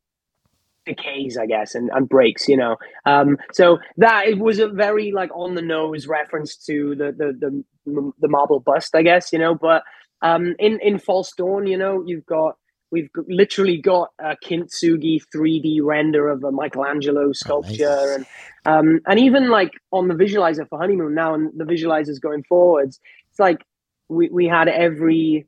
decays, 0.85 1.37
I 1.37 1.45
guess, 1.45 1.75
and, 1.75 1.89
and 1.93 2.07
breaks. 2.07 2.47
You 2.47 2.57
know, 2.57 2.77
um, 3.05 3.37
so 3.53 3.79
that 3.97 4.27
it 4.27 4.39
was 4.39 4.59
a 4.59 4.67
very 4.67 5.11
like 5.11 5.31
on 5.35 5.55
the 5.55 5.61
nose 5.61 6.07
reference 6.07 6.55
to 6.65 6.95
the 6.95 7.11
the 7.11 7.63
the 7.85 8.11
the 8.19 8.27
marble 8.27 8.59
bust, 8.59 8.95
I 8.95 9.01
guess. 9.03 9.33
You 9.33 9.39
know, 9.39 9.55
but 9.55 9.83
um, 10.21 10.55
in 10.59 10.79
in 10.81 10.99
False 10.99 11.31
Dawn, 11.37 11.67
you 11.67 11.77
know, 11.77 12.03
you've 12.05 12.25
got. 12.25 12.55
We've 12.91 13.09
literally 13.27 13.81
got 13.81 14.09
a 14.19 14.35
kintsugi 14.35 15.19
3D 15.35 15.79
render 15.81 16.29
of 16.29 16.43
a 16.43 16.51
Michelangelo 16.51 17.31
sculpture, 17.33 18.13
and 18.17 18.25
um, 18.65 18.99
and 19.07 19.19
even 19.19 19.49
like 19.49 19.71
on 19.91 20.09
the 20.09 20.13
visualizer 20.13 20.69
for 20.69 20.77
honeymoon 20.77 21.15
now 21.15 21.33
and 21.33 21.49
the 21.57 21.63
visualizers 21.63 22.21
going 22.21 22.43
forwards 22.43 22.99
it's 23.33 23.39
like 23.39 23.65
we, 24.09 24.29
we 24.29 24.45
had 24.45 24.67
every 24.67 25.47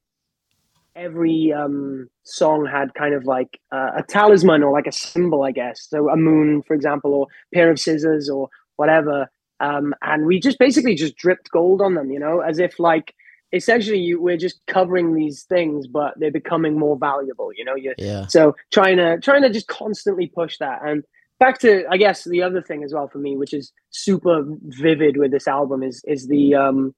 every 0.95 1.53
um 1.53 2.07
song 2.23 2.65
had 2.65 2.93
kind 2.93 3.13
of 3.13 3.25
like 3.25 3.59
uh, 3.71 3.91
a 3.97 4.03
talisman 4.03 4.63
or 4.63 4.71
like 4.71 4.87
a 4.87 4.91
symbol 4.91 5.43
i 5.43 5.51
guess. 5.51 5.87
So 5.89 6.09
a 6.09 6.15
moon 6.17 6.63
for 6.67 6.73
example 6.73 7.13
or 7.13 7.27
pair 7.53 7.69
of 7.71 7.79
scissors 7.79 8.29
or 8.29 8.49
whatever. 8.77 9.27
Um 9.59 9.93
and 10.01 10.25
we 10.25 10.39
just 10.39 10.59
basically 10.59 10.95
just 10.95 11.15
dripped 11.17 11.49
gold 11.51 11.81
on 11.81 11.95
them 11.95 12.11
you 12.11 12.19
know 12.19 12.39
as 12.41 12.59
if 12.59 12.79
like 12.79 13.13
essentially 13.53 13.99
you, 13.99 14.21
we're 14.21 14.37
just 14.37 14.59
covering 14.67 15.13
these 15.13 15.43
things 15.43 15.87
but 15.87 16.13
they're 16.17 16.31
becoming 16.31 16.77
more 16.77 16.97
valuable 16.97 17.51
you 17.55 17.63
know 17.63 17.75
you 17.75 17.93
Yeah. 17.97 18.25
so 18.27 18.55
trying 18.73 18.97
to 18.97 19.19
trying 19.19 19.43
to 19.43 19.49
just 19.49 19.67
constantly 19.67 20.27
push 20.27 20.57
that. 20.59 20.79
And 20.83 21.03
back 21.39 21.59
to 21.59 21.83
i 21.91 21.97
guess 21.97 22.23
the 22.23 22.41
other 22.41 22.61
thing 22.61 22.83
as 22.83 22.93
well 22.93 23.07
for 23.09 23.17
me 23.19 23.35
which 23.37 23.53
is 23.53 23.71
super 23.91 24.43
vivid 24.63 25.17
with 25.17 25.31
this 25.31 25.47
album 25.47 25.83
is 25.83 26.01
is 26.07 26.27
the 26.27 26.55
um 26.55 26.95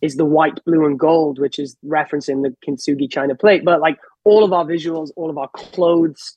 is 0.00 0.16
the 0.16 0.24
white 0.24 0.62
blue 0.64 0.84
and 0.86 0.98
gold 0.98 1.38
which 1.38 1.58
is 1.58 1.76
referencing 1.84 2.42
the 2.42 2.54
kintsugi 2.66 3.10
china 3.10 3.34
plate 3.34 3.64
but 3.64 3.80
like 3.80 3.98
all 4.24 4.44
of 4.44 4.52
our 4.52 4.64
visuals 4.64 5.10
all 5.16 5.30
of 5.30 5.38
our 5.38 5.48
clothes 5.48 6.36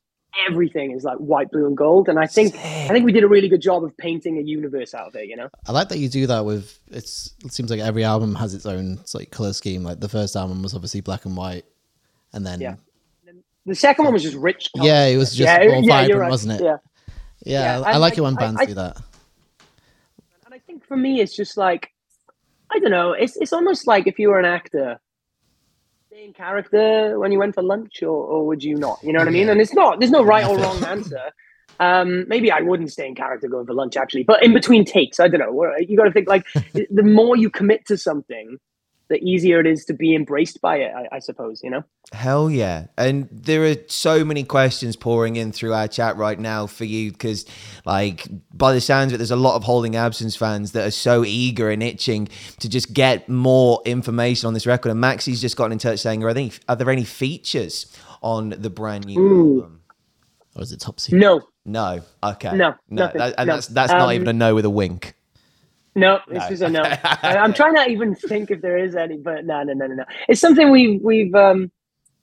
everything 0.49 0.91
is 0.91 1.03
like 1.03 1.17
white 1.17 1.51
blue 1.51 1.67
and 1.67 1.75
gold 1.75 2.07
and 2.07 2.17
i 2.17 2.25
think 2.25 2.55
i 2.55 2.87
think 2.87 3.03
we 3.05 3.11
did 3.11 3.23
a 3.23 3.27
really 3.27 3.49
good 3.49 3.61
job 3.61 3.83
of 3.83 3.95
painting 3.97 4.37
a 4.37 4.41
universe 4.41 4.93
out 4.93 5.07
of 5.07 5.15
it 5.15 5.27
you 5.27 5.35
know 5.35 5.49
I 5.67 5.73
like 5.73 5.89
that 5.89 5.97
you 5.99 6.07
do 6.07 6.25
that 6.27 6.45
with 6.45 6.79
it's 6.89 7.33
it 7.43 7.51
seems 7.51 7.69
like 7.69 7.81
every 7.81 8.03
album 8.05 8.33
has 8.35 8.53
its 8.53 8.65
own 8.65 8.99
like 9.13 9.29
color 9.31 9.51
scheme. 9.53 9.83
Like 9.83 9.99
the 9.99 10.07
first 10.09 10.35
album 10.37 10.61
was 10.63 10.73
obviously 10.73 11.01
black 11.01 11.25
and 11.25 11.35
white. 11.37 11.65
And 12.33 12.45
then 12.45 12.61
Yeah. 12.61 12.75
yeah, 13.25 13.33
the 13.65 13.75
second 13.75 14.05
one 14.05 14.13
was 14.13 14.23
just 14.23 14.37
rich 14.37 14.69
colors. 14.75 14.89
it 15.13 15.17
was 15.17 15.35
just 15.35 15.39
yeah, 15.47 15.67
more 15.67 15.83
yeah, 15.83 15.97
vibrant, 16.01 16.21
right. 16.21 16.29
wasn't 16.29 16.53
it? 16.59 16.63
yeah 16.63 16.77
Yeah, 17.43 17.61
Yeah, 17.77 17.81
I, 17.85 17.91
I 17.91 17.97
like 17.97 18.11
like, 18.11 18.17
it 18.17 18.21
when 18.21 18.37
I- 18.37 18.39
bands 18.39 18.61
I- 18.61 18.65
do 18.65 18.73
that. 18.75 18.97
And 20.45 20.53
I 20.53 20.59
think 20.59 20.85
for 20.85 20.95
me, 20.97 21.19
it's 21.21 21.35
just 21.35 21.57
like, 21.57 21.90
I 22.71 22.79
don't 22.79 22.91
know. 22.91 23.11
It's 23.11 23.35
it's 23.37 23.53
almost 23.53 23.87
like 23.87 24.07
if 24.07 24.17
you 24.17 24.29
were 24.29 24.39
an 24.39 24.45
actor, 24.45 24.99
stay 26.07 26.25
in 26.25 26.33
character 26.33 27.19
when 27.19 27.31
you 27.31 27.39
went 27.39 27.55
for 27.55 27.63
lunch, 27.63 28.01
or, 28.01 28.09
or 28.09 28.47
would 28.47 28.63
you 28.63 28.75
not? 28.75 28.99
You 29.03 29.13
know 29.13 29.19
what 29.19 29.27
I 29.27 29.31
mean? 29.31 29.49
And 29.49 29.59
it's 29.59 29.73
not. 29.73 29.99
There's 29.99 30.11
no 30.11 30.23
right 30.23 30.45
or 30.45 30.57
wrong 30.57 30.83
answer. 30.85 31.31
Um, 31.79 32.27
maybe 32.27 32.51
I 32.51 32.61
wouldn't 32.61 32.91
stay 32.91 33.07
in 33.07 33.15
character 33.15 33.47
going 33.47 33.65
for 33.65 33.73
lunch 33.73 33.97
actually, 33.97 34.23
but 34.23 34.43
in 34.43 34.53
between 34.53 34.85
takes, 34.85 35.19
I 35.19 35.27
don't 35.27 35.39
know. 35.39 35.73
You 35.79 35.97
got 35.97 36.03
to 36.03 36.11
think 36.11 36.27
like 36.27 36.45
the 36.73 37.03
more 37.03 37.35
you 37.35 37.49
commit 37.49 37.85
to 37.87 37.97
something, 37.97 38.57
the 39.11 39.21
easier 39.23 39.59
it 39.59 39.67
is 39.67 39.85
to 39.85 39.93
be 39.93 40.15
embraced 40.15 40.59
by 40.61 40.77
it. 40.77 40.91
I, 40.95 41.17
I 41.17 41.19
suppose 41.19 41.61
you 41.63 41.69
know. 41.69 41.83
Hell 42.13 42.49
yeah. 42.49 42.87
And 42.97 43.29
there 43.31 43.63
are 43.65 43.75
so 43.87 44.25
many 44.25 44.43
questions 44.43 44.95
pouring 44.95 45.35
in 45.35 45.51
through 45.51 45.73
our 45.73 45.87
chat 45.87 46.17
right 46.17 46.39
now 46.39 46.65
for 46.67 46.83
you 46.85 47.11
because, 47.11 47.45
like, 47.85 48.27
by 48.53 48.73
the 48.73 48.81
sounds 48.81 49.11
of 49.11 49.15
it, 49.15 49.17
there's 49.19 49.31
a 49.31 49.35
lot 49.35 49.55
of 49.55 49.63
Holding 49.63 49.95
Absence 49.95 50.35
fans 50.35 50.71
that 50.73 50.85
are 50.87 50.91
so 50.91 51.23
eager 51.23 51.69
and 51.69 51.83
itching 51.83 52.27
to 52.59 52.67
just 52.67 52.93
get 52.93 53.29
more 53.29 53.81
information 53.85 54.47
on 54.47 54.53
this 54.53 54.65
record. 54.65 54.89
And 54.91 54.99
Maxie's 54.99 55.39
just 55.39 55.55
gotten 55.55 55.73
in 55.73 55.77
touch 55.77 55.99
saying, 55.99 56.23
Are 56.23 56.33
there 56.33 56.41
any, 56.41 56.51
are 56.67 56.75
there 56.75 56.89
any 56.89 57.03
features 57.05 57.85
on 58.21 58.49
the 58.49 58.69
brand 58.69 59.05
new 59.05 59.19
Ooh. 59.19 59.55
album? 59.61 59.81
Or 60.55 60.63
is 60.63 60.71
it 60.73 60.79
top 60.81 60.99
secret? 60.99 61.19
No, 61.19 61.41
No. 61.63 62.01
Okay. 62.23 62.49
No, 62.51 62.71
No. 62.89 63.05
nothing. 63.05 63.19
That- 63.19 63.35
and 63.37 63.47
No. 63.47 63.53
that's, 63.55 63.67
that's 63.67 63.91
not 63.93 64.09
Um, 64.09 64.13
even 64.15 64.27
a 64.27 64.33
no 64.33 64.55
with 64.55 64.65
a 64.65 64.69
wink. 64.69 65.15
No, 65.95 66.19
it's 66.29 66.45
No. 66.45 66.49
just 66.49 66.61
a 66.61 66.69
no. 66.69 66.81
I'm 67.23 67.53
trying 67.53 67.75
to 67.75 67.87
even 67.89 68.15
think 68.15 68.49
if 68.51 68.61
there 68.61 68.77
is 68.77 68.95
any, 68.95 69.17
but 69.17 69.45
no, 69.45 69.63
no, 69.63 69.73
no, 69.73 69.87
no, 69.87 69.95
no. 69.95 70.03
It's 70.29 70.39
something 70.39 70.71
we've 70.71 71.01
we've 71.01 71.35
um, 71.35 71.71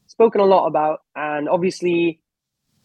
spoken 0.06 0.40
a 0.40 0.44
lot 0.46 0.66
about, 0.66 1.00
and 1.14 1.48
obviously 1.48 2.20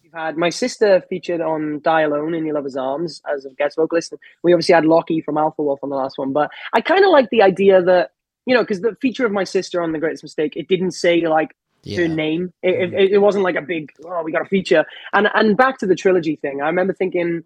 we've 0.04 0.12
had 0.14 0.36
my 0.38 0.50
sister 0.50 1.02
featured 1.10 1.40
on 1.40 1.80
Die 1.82 2.02
Alone 2.02 2.34
in 2.34 2.46
Your 2.46 2.56
Lover's 2.56 2.76
Arms 2.76 3.22
as 3.34 3.46
a 3.46 3.52
guest 3.52 3.78
vocalist. 3.78 4.14
We 4.44 4.54
obviously 4.54 4.76
had 4.76 4.84
Lochie 4.84 5.24
from 5.24 5.38
Alpha 5.38 5.62
Wolf 5.64 5.80
on 5.84 5.90
the 5.90 5.96
last 5.96 6.18
one, 6.18 6.34
but 6.34 6.52
I 6.74 6.82
kind 6.82 7.06
of 7.06 7.12
like 7.12 7.30
the 7.30 7.42
idea 7.42 7.82
that 7.82 8.12
you 8.46 8.54
know 8.54 8.62
because 8.62 8.82
the 8.82 8.98
feature 9.02 9.26
of 9.26 9.32
my 9.32 9.46
sister 9.46 9.82
on 9.82 9.94
The 9.94 10.00
Greatest 10.00 10.24
Mistake, 10.24 10.58
it 10.58 10.68
didn't 10.68 10.92
say 10.92 11.26
like 11.26 11.56
her 11.96 12.08
name. 12.10 12.52
It, 12.62 12.94
it, 12.94 13.12
it 13.14 13.18
wasn't 13.20 13.46
like 13.46 13.56
a 13.56 13.62
big 13.62 13.90
oh 14.06 14.22
we 14.24 14.34
got 14.34 14.42
a 14.42 14.50
feature. 14.50 14.84
And 15.14 15.30
and 15.34 15.56
back 15.56 15.78
to 15.78 15.86
the 15.86 15.96
trilogy 15.96 16.36
thing, 16.36 16.62
I 16.62 16.66
remember 16.68 16.94
thinking 16.94 17.44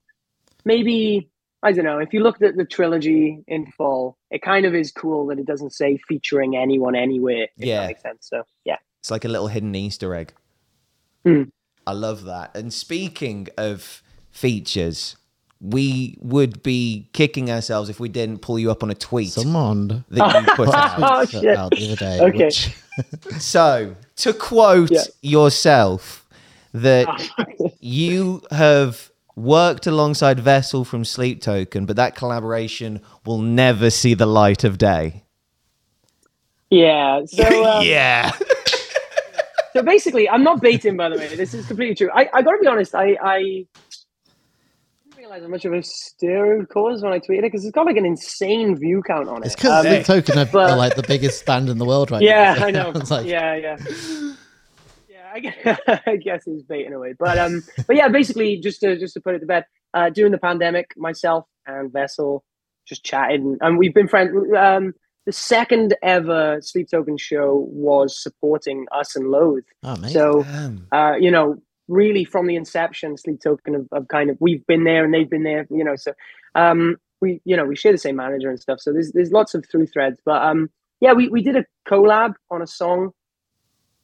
maybe 0.65 1.29
I 1.63 1.71
don't 1.71 1.85
know 1.85 1.97
if 1.99 2.13
you 2.13 2.19
looked 2.21 2.43
at 2.43 2.55
the 2.55 2.65
trilogy 2.65 3.43
in 3.47 3.65
full, 3.71 4.17
it 4.29 4.41
kind 4.41 4.65
of 4.65 4.75
is 4.75 4.91
cool 4.91 5.25
that 5.27 5.39
it 5.39 5.45
doesn't 5.45 5.73
say 5.73 5.97
featuring 6.07 6.55
anyone 6.55 6.95
anywhere. 6.95 7.47
If 7.57 7.65
Yeah. 7.65 7.81
that 7.81 7.87
makes 7.87 8.01
sense. 8.01 8.27
So 8.29 8.43
yeah, 8.65 8.77
It's 8.99 9.09
like 9.11 9.25
a 9.25 9.27
little 9.27 9.47
hidden 9.47 9.73
Easter 9.75 10.13
egg. 10.13 10.33
Hmm. 11.25 11.43
I 11.85 11.93
love 11.93 12.25
that. 12.25 12.55
And 12.55 12.71
speaking 12.73 13.47
of 13.57 14.03
features, 14.29 15.15
we 15.59 16.17
would 16.21 16.61
be 16.61 17.09
kicking 17.13 17.49
ourselves 17.49 17.89
if 17.89 17.99
we 17.99 18.09
didn't 18.09 18.39
pull 18.43 18.59
you 18.59 18.69
up 18.69 18.83
on 18.83 18.91
a 18.91 18.95
tweet 18.95 19.29
Someone 19.31 20.05
that 20.09 20.41
you 20.41 20.53
put 20.55 20.69
out. 20.73 20.93
Oh, 20.99 21.25
shit. 21.25 21.57
out 21.57 21.71
the 21.71 21.85
other 21.87 21.95
day. 21.95 22.19
Okay. 22.21 22.45
Which, 22.45 22.69
So, 23.39 23.95
to 24.17 24.33
quote 24.33 24.91
Yeah. 24.91 25.03
yourself, 25.21 26.27
that 26.73 27.07
you 27.79 28.41
have 28.51 29.09
worked 29.37 29.85
alongside 29.85 30.39
Vessel 30.39 30.83
from 30.83 31.05
Sleep 31.05 31.41
Token, 31.41 31.85
but 31.85 31.95
that 31.95 32.15
collaboration 32.15 33.01
will 33.23 33.37
never 33.37 33.89
see 33.89 34.15
the 34.15 34.25
light 34.25 34.63
of 34.63 34.77
day. 34.79 35.23
Yeah. 36.69 37.21
So 37.25 37.63
um, 37.71 37.85
yeah. 37.85 38.31
so 39.73 39.83
basically, 39.83 40.27
I'm 40.29 40.43
not 40.43 40.59
baiting. 40.59 40.97
By 40.97 41.09
the 41.09 41.17
way, 41.17 41.33
this 41.35 41.53
is 41.53 41.67
completely 41.67 41.95
true. 41.95 42.09
I, 42.13 42.27
I 42.33 42.41
got 42.41 42.51
to 42.51 42.57
be 42.59 42.67
honest. 42.67 42.95
I 42.95 43.15
I 43.21 43.37
didn't 45.05 45.17
realize 45.17 45.43
how 45.43 45.49
much 45.49 45.65
of 45.65 45.73
a 45.73 45.83
stir 45.83 46.61
it 46.61 46.69
caused 46.69 47.03
when 47.03 47.13
I 47.13 47.19
tweeted 47.19 47.39
it 47.39 47.41
because 47.43 47.63
it's 47.63 47.75
got 47.75 47.85
like 47.85 47.95
an 47.97 48.05
insane 48.05 48.75
view 48.75 49.03
count 49.05 49.29
on 49.29 49.43
it. 49.43 49.45
It's 49.45 49.55
because 49.55 49.85
Um, 49.85 49.91
Sleep 49.91 50.05
Token 50.05 50.39
are, 50.39 50.45
but- 50.45 50.71
are 50.71 50.77
like 50.77 50.95
the 50.95 51.03
biggest 51.03 51.45
band 51.45 51.69
in 51.69 51.77
the 51.77 51.85
world 51.85 52.09
right 52.09 52.23
yeah, 52.23 52.55
now. 52.55 52.65
I 52.65 52.71
know. 52.71 52.89
like, 53.09 53.27
yeah, 53.27 53.55
yeah. 53.55 53.77
I 55.37 55.39
guess, 55.39 55.79
I 56.07 56.15
guess 56.15 56.45
he's 56.45 56.63
baiting 56.63 56.93
away, 56.93 57.13
but 57.17 57.37
um, 57.37 57.63
but 57.85 57.95
yeah, 57.95 58.07
basically, 58.07 58.57
just 58.57 58.81
to 58.81 58.97
just 58.97 59.13
to 59.13 59.21
put 59.21 59.35
it 59.35 59.39
to 59.39 59.45
bed, 59.45 59.65
uh, 59.93 60.09
during 60.09 60.31
the 60.31 60.37
pandemic, 60.37 60.93
myself 60.97 61.45
and 61.65 61.91
Vessel 61.91 62.43
just 62.87 63.03
chatted, 63.03 63.41
and, 63.41 63.57
and 63.61 63.77
we've 63.77 63.93
been 63.93 64.07
friends. 64.07 64.31
Um, 64.57 64.93
the 65.25 65.31
second 65.33 65.93
ever 66.01 66.59
Sleep 66.61 66.89
Token 66.89 67.17
show 67.17 67.67
was 67.69 68.21
supporting 68.21 68.87
us 68.93 69.15
and 69.15 69.29
Loathe. 69.29 69.65
oh. 69.83 69.95
So 70.07 70.45
uh, 70.91 71.15
you 71.19 71.29
know, 71.29 71.61
really 71.87 72.23
from 72.25 72.47
the 72.47 72.55
inception, 72.55 73.17
Sleep 73.17 73.41
Token 73.41 73.73
have, 73.73 73.87
have 73.93 74.07
kind 74.07 74.29
of 74.29 74.37
we've 74.39 74.65
been 74.67 74.85
there 74.85 75.03
and 75.03 75.13
they've 75.13 75.29
been 75.29 75.43
there, 75.43 75.67
you 75.69 75.83
know. 75.83 75.95
So 75.95 76.13
um, 76.55 76.97
we 77.21 77.41
you 77.45 77.55
know 77.55 77.65
we 77.65 77.75
share 77.75 77.91
the 77.91 77.97
same 77.97 78.15
manager 78.15 78.49
and 78.49 78.59
stuff. 78.59 78.79
So 78.79 78.91
there's 78.91 79.11
there's 79.11 79.31
lots 79.31 79.53
of 79.53 79.65
through 79.69 79.87
threads, 79.87 80.19
but 80.25 80.41
um, 80.41 80.69
yeah, 80.99 81.13
we 81.13 81.29
we 81.29 81.43
did 81.43 81.55
a 81.55 81.65
collab 81.87 82.33
on 82.49 82.61
a 82.61 82.67
song. 82.67 83.11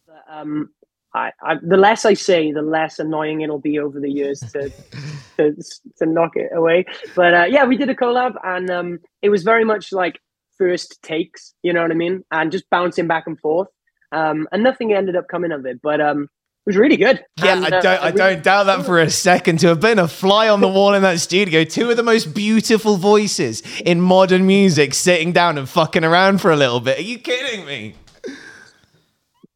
That, 0.07 0.23
um, 0.29 0.69
I, 1.15 1.31
I 1.43 1.55
the 1.61 1.77
less 1.77 2.05
I 2.05 2.13
say, 2.15 2.51
the 2.51 2.61
less 2.61 2.99
annoying 2.99 3.41
it'll 3.41 3.59
be 3.59 3.79
over 3.79 3.99
the 3.99 4.09
years 4.09 4.39
to 4.39 4.69
to, 5.37 5.55
to 5.97 6.05
knock 6.05 6.35
it 6.35 6.49
away. 6.53 6.85
But 7.15 7.33
uh, 7.33 7.45
yeah, 7.49 7.65
we 7.65 7.77
did 7.77 7.89
a 7.89 7.95
collab, 7.95 8.33
and 8.43 8.69
um, 8.69 8.99
it 9.21 9.29
was 9.29 9.43
very 9.43 9.63
much 9.65 9.91
like 9.91 10.19
first 10.57 11.01
takes, 11.03 11.53
you 11.63 11.73
know 11.73 11.81
what 11.81 11.91
I 11.91 11.95
mean, 11.95 12.23
and 12.31 12.51
just 12.51 12.69
bouncing 12.69 13.07
back 13.07 13.25
and 13.27 13.39
forth. 13.39 13.67
Um, 14.11 14.47
and 14.51 14.63
nothing 14.63 14.93
ended 14.93 15.15
up 15.15 15.27
coming 15.27 15.51
of 15.51 15.65
it, 15.65 15.81
but 15.81 15.99
um, 15.99 16.23
it 16.23 16.67
was 16.67 16.77
really 16.77 16.97
good. 16.97 17.23
Yeah, 17.43 17.55
And, 17.57 17.65
I 17.65 17.77
uh, 17.77 17.81
don't. 17.81 17.85
I 18.01 18.05
really- 18.09 18.17
don't 18.17 18.43
doubt 18.43 18.63
that 18.65 18.85
for 18.85 18.99
a 18.99 19.09
second. 19.09 19.59
To 19.61 19.67
have 19.67 19.79
been 19.79 19.99
a 19.99 20.07
fly 20.07 20.49
on 20.49 20.61
the 20.61 20.67
wall 20.67 20.93
in 20.93 21.01
that 21.01 21.19
studio, 21.19 21.63
two 21.63 21.89
of 21.89 21.97
the 21.97 22.03
most 22.03 22.33
beautiful 22.33 22.97
voices 22.97 23.61
in 23.81 23.99
modern 24.01 24.45
music, 24.47 24.93
sitting 24.93 25.31
down 25.31 25.57
and 25.57 25.67
fucking 25.67 26.03
around 26.03 26.41
for 26.41 26.51
a 26.51 26.55
little 26.55 26.79
bit. 26.79 26.99
Are 26.99 27.01
you 27.01 27.17
kidding 27.19 27.65
me? 27.65 27.95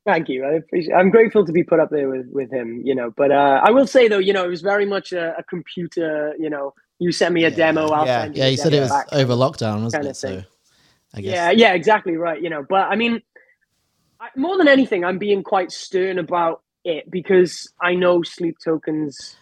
Thank 0.08 0.30
you. 0.30 0.46
I 0.46 0.54
appreciate. 0.54 0.94
I'm 0.94 1.10
grateful 1.10 1.46
to 1.46 1.52
be 1.52 1.64
put 1.64 1.82
up 1.82 1.90
there 1.90 2.10
with 2.10 2.28
with 2.32 2.50
him. 2.50 2.82
You 2.84 2.96
know, 2.96 3.14
but 3.18 3.30
uh, 3.32 3.60
I 3.62 3.72
will 3.72 3.86
say 3.86 4.08
though, 4.08 4.20
you 4.20 4.32
know, 4.32 4.46
it 4.46 4.48
was 4.48 4.62
very 4.62 4.86
much 4.86 5.12
a, 5.12 5.38
a 5.38 5.44
computer. 5.44 6.34
You 6.40 6.50
know, 6.50 6.74
you 6.98 7.12
sent 7.12 7.34
me 7.34 7.44
a 7.44 7.52
demo. 7.52 7.90
I'll 7.90 8.06
Yeah. 8.06 8.22
send 8.24 8.38
you 8.38 8.44
yeah, 8.44 8.50
you 8.50 8.58
said 8.58 8.74
it 8.74 8.80
was 8.80 8.90
back. 8.90 9.08
over 9.12 9.34
lockdown, 9.34 9.84
wasn't 9.84 10.06
it? 10.06 10.16
So. 10.16 10.44
I 11.14 11.22
guess. 11.22 11.34
Yeah, 11.34 11.52
yeah, 11.52 11.74
exactly 11.74 12.16
right. 12.16 12.42
You 12.42 12.50
know, 12.50 12.66
but 12.68 12.88
I 12.90 12.96
mean, 12.96 13.22
I, 14.20 14.30
more 14.36 14.58
than 14.58 14.68
anything, 14.68 15.04
I'm 15.04 15.18
being 15.18 15.44
quite 15.44 15.72
stern 15.72 16.20
about 16.20 16.62
it 16.84 17.10
because 17.10 17.72
I 17.82 17.96
know 17.96 18.24
Sleep 18.24 18.58
Tokens 18.64 19.36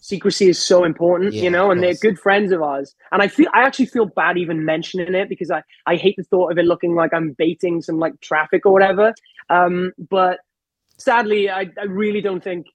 secrecy 0.00 0.48
is 0.48 0.60
so 0.60 0.84
important, 0.84 1.34
Yeah, 1.34 1.42
you 1.42 1.50
know, 1.50 1.70
and 1.70 1.82
they're 1.82 1.94
good 1.94 2.18
friends 2.18 2.52
of 2.52 2.62
ours. 2.62 2.94
And 3.12 3.22
I 3.22 3.28
feel 3.28 3.48
I 3.54 3.62
actually 3.62 3.86
feel 3.86 4.06
bad 4.06 4.38
even 4.38 4.64
mentioning 4.64 5.14
it 5.14 5.28
because 5.28 5.50
I 5.50 5.62
I 5.86 5.96
hate 5.96 6.16
the 6.16 6.24
thought 6.24 6.50
of 6.50 6.58
it 6.58 6.64
looking 6.64 6.94
like 6.94 7.12
I'm 7.12 7.32
baiting 7.32 7.82
some 7.82 7.98
like 7.98 8.20
traffic 8.20 8.66
or 8.66 8.72
whatever. 8.72 9.14
Um, 9.48 9.92
but 9.98 10.38
sadly, 10.98 11.50
I, 11.50 11.66
I 11.78 11.84
really 11.88 12.20
don't 12.20 12.42
think 12.42 12.66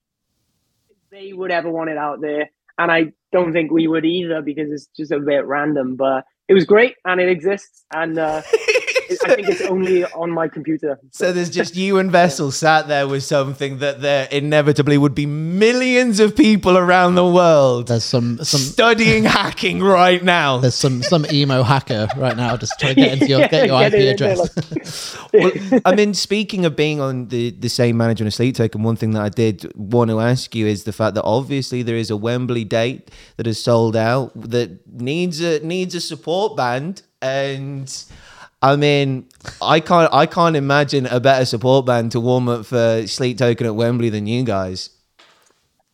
they 1.12 1.34
would 1.34 1.52
ever 1.52 1.70
want 1.70 1.90
it 1.90 1.98
out 1.98 2.22
there, 2.22 2.50
and 2.78 2.92
I 2.92 3.12
don't 3.32 3.54
think 3.54 3.72
we 3.72 3.88
would 3.88 4.06
either 4.06 4.42
because 4.42 4.72
it's 4.72 4.88
just 4.98 5.12
a 5.12 5.20
bit 5.20 5.46
random. 5.46 5.96
But 5.96 6.26
it 6.48 6.54
was 6.54 6.66
great, 6.66 6.96
and 7.06 7.22
it 7.22 7.30
exists, 7.30 7.86
and 7.94 8.18
uh, 8.18 8.42
I 9.10 9.36
think 9.36 9.50
it's 9.50 9.62
only 9.62 10.06
on 10.06 10.32
my 10.32 10.48
computer. 10.48 11.00
So 11.12 11.32
there's 11.32 11.50
just 11.50 11.76
you 11.76 11.98
and 11.98 12.12
Vessel 12.12 12.52
sat 12.52 12.88
there 12.88 13.08
with 13.08 13.24
something 13.24 13.80
that 13.80 14.02
there 14.02 14.28
inevitably 14.32 14.98
would 14.98 15.16
be 15.16 15.26
millions 15.26 16.20
of 16.20 16.36
people 16.36 16.78
around 16.78 17.16
the 17.16 17.26
world 17.26 17.88
There's 17.88 18.04
some 18.04 18.44
some 18.44 18.60
studying 18.62 19.24
hacking 19.24 19.82
right 19.82 20.24
now. 20.24 20.58
there's 20.60 20.76
some 20.76 21.02
some 21.04 21.26
emo 21.32 21.64
hacker 21.64 22.08
right 22.18 22.36
now 22.36 22.58
just 22.58 22.80
trying 22.80 22.96
to 22.96 23.02
get 23.02 23.14
into 23.14 23.28
your 23.28 23.40
Yeah, 23.40 23.48
get 23.48 23.68
your 23.68 23.80
get 23.80 23.94
IP 23.94 24.00
it 24.00 24.08
in 24.08 24.18
there, 24.18 24.34
address. 24.34 25.18
well, 25.34 25.52
I 25.86 25.96
mean, 25.96 26.14
speaking 26.14 26.66
of 26.66 26.76
being 26.76 27.00
on 27.02 27.28
the, 27.28 27.52
the 27.52 27.70
same 27.70 27.98
manager 27.98 28.24
and 28.24 28.30
a 28.30 28.32
sleep 28.32 28.56
token, 28.56 28.84
one 28.84 28.96
thing 28.96 29.12
that 29.12 29.22
I 29.22 29.30
did 29.30 29.72
want 29.76 30.10
to 30.10 30.20
ask 30.20 30.56
you 30.56 30.68
is 30.68 30.84
the 30.84 30.94
fact 30.94 31.16
that 31.16 31.24
obviously 31.24 31.84
there 31.84 31.96
is 31.98 32.10
a 32.10 32.18
Wembley 32.18 32.64
date 32.64 33.12
that 33.38 33.48
is 33.48 33.62
sold 33.62 33.96
out 33.96 34.32
that 34.40 34.88
needs 34.92 35.42
a 35.42 35.60
needs 35.60 35.96
a 35.96 36.02
support 36.02 36.56
band, 36.56 37.02
and 37.22 38.06
I 38.66 38.76
mean, 38.78 39.30
I 39.62 39.80
can't 39.80 40.12
I 40.12 40.26
can't 40.26 40.56
imagine 40.56 41.06
a 41.06 41.20
better 41.20 41.46
support 41.46 41.86
band 41.86 42.12
to 42.14 42.20
warm 42.20 42.50
up 42.50 42.66
for 42.66 43.06
Sleep 43.06 43.38
Token 43.38 43.68
at 43.68 43.76
Wembley 43.76 44.10
than 44.10 44.26
you 44.26 44.44
guys. 44.44 44.90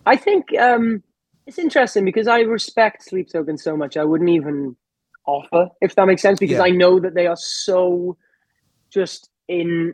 I 0.05 0.15
think 0.15 0.57
um, 0.57 1.03
it's 1.45 1.59
interesting 1.59 2.05
because 2.05 2.29
I 2.29 2.39
respect 2.41 3.03
Sleep 3.03 3.29
Token 3.29 3.57
so 3.57 3.75
much. 3.75 3.97
I 3.97 4.05
wouldn't 4.05 4.29
even 4.29 4.77
offer, 5.27 5.67
if 5.81 5.95
that 5.95 6.05
makes 6.05 6.21
sense, 6.21 6.39
because 6.39 6.59
Yeah. 6.59 6.63
I 6.63 6.69
know 6.69 6.97
that 7.01 7.13
they 7.13 7.27
are 7.27 7.35
so 7.35 8.15
just 8.89 9.29
in 9.49 9.93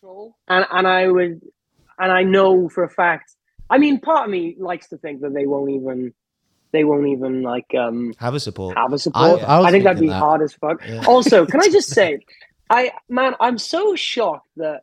control, 0.00 0.34
and 0.48 0.64
and 0.70 0.88
I 0.88 1.08
would, 1.08 1.42
and 1.98 2.10
I 2.10 2.22
know 2.22 2.70
for 2.70 2.84
a 2.84 2.90
fact. 2.90 3.36
I 3.68 3.76
mean, 3.76 4.00
part 4.00 4.24
of 4.24 4.30
me 4.30 4.56
likes 4.58 4.88
to 4.88 4.96
think 4.96 5.20
that 5.20 5.34
they 5.34 5.44
won't 5.44 5.70
even, 5.72 6.14
they 6.76 6.84
won't 6.84 7.06
even 7.08 7.42
like 7.42 7.74
um 7.74 8.12
Have 8.18 8.34
a 8.34 8.40
support. 8.40 8.76
have 8.76 8.92
a 8.92 8.98
support. 8.98 9.42
I 9.42 9.58
was 9.58 9.66
I, 9.66 9.70
think 9.70 9.84
that'd 9.84 10.00
be 10.00 10.08
that. 10.08 10.18
hard 10.18 10.42
as 10.42 10.52
fuck. 10.52 10.80
Yeah. 10.86 11.02
Also, 11.06 11.46
can 11.46 11.60
I 11.62 11.68
just 11.68 11.88
say, 11.98 12.20
I 12.70 12.92
man, 13.08 13.34
I'm 13.40 13.58
so 13.58 13.96
shocked 13.96 14.48
that 14.56 14.82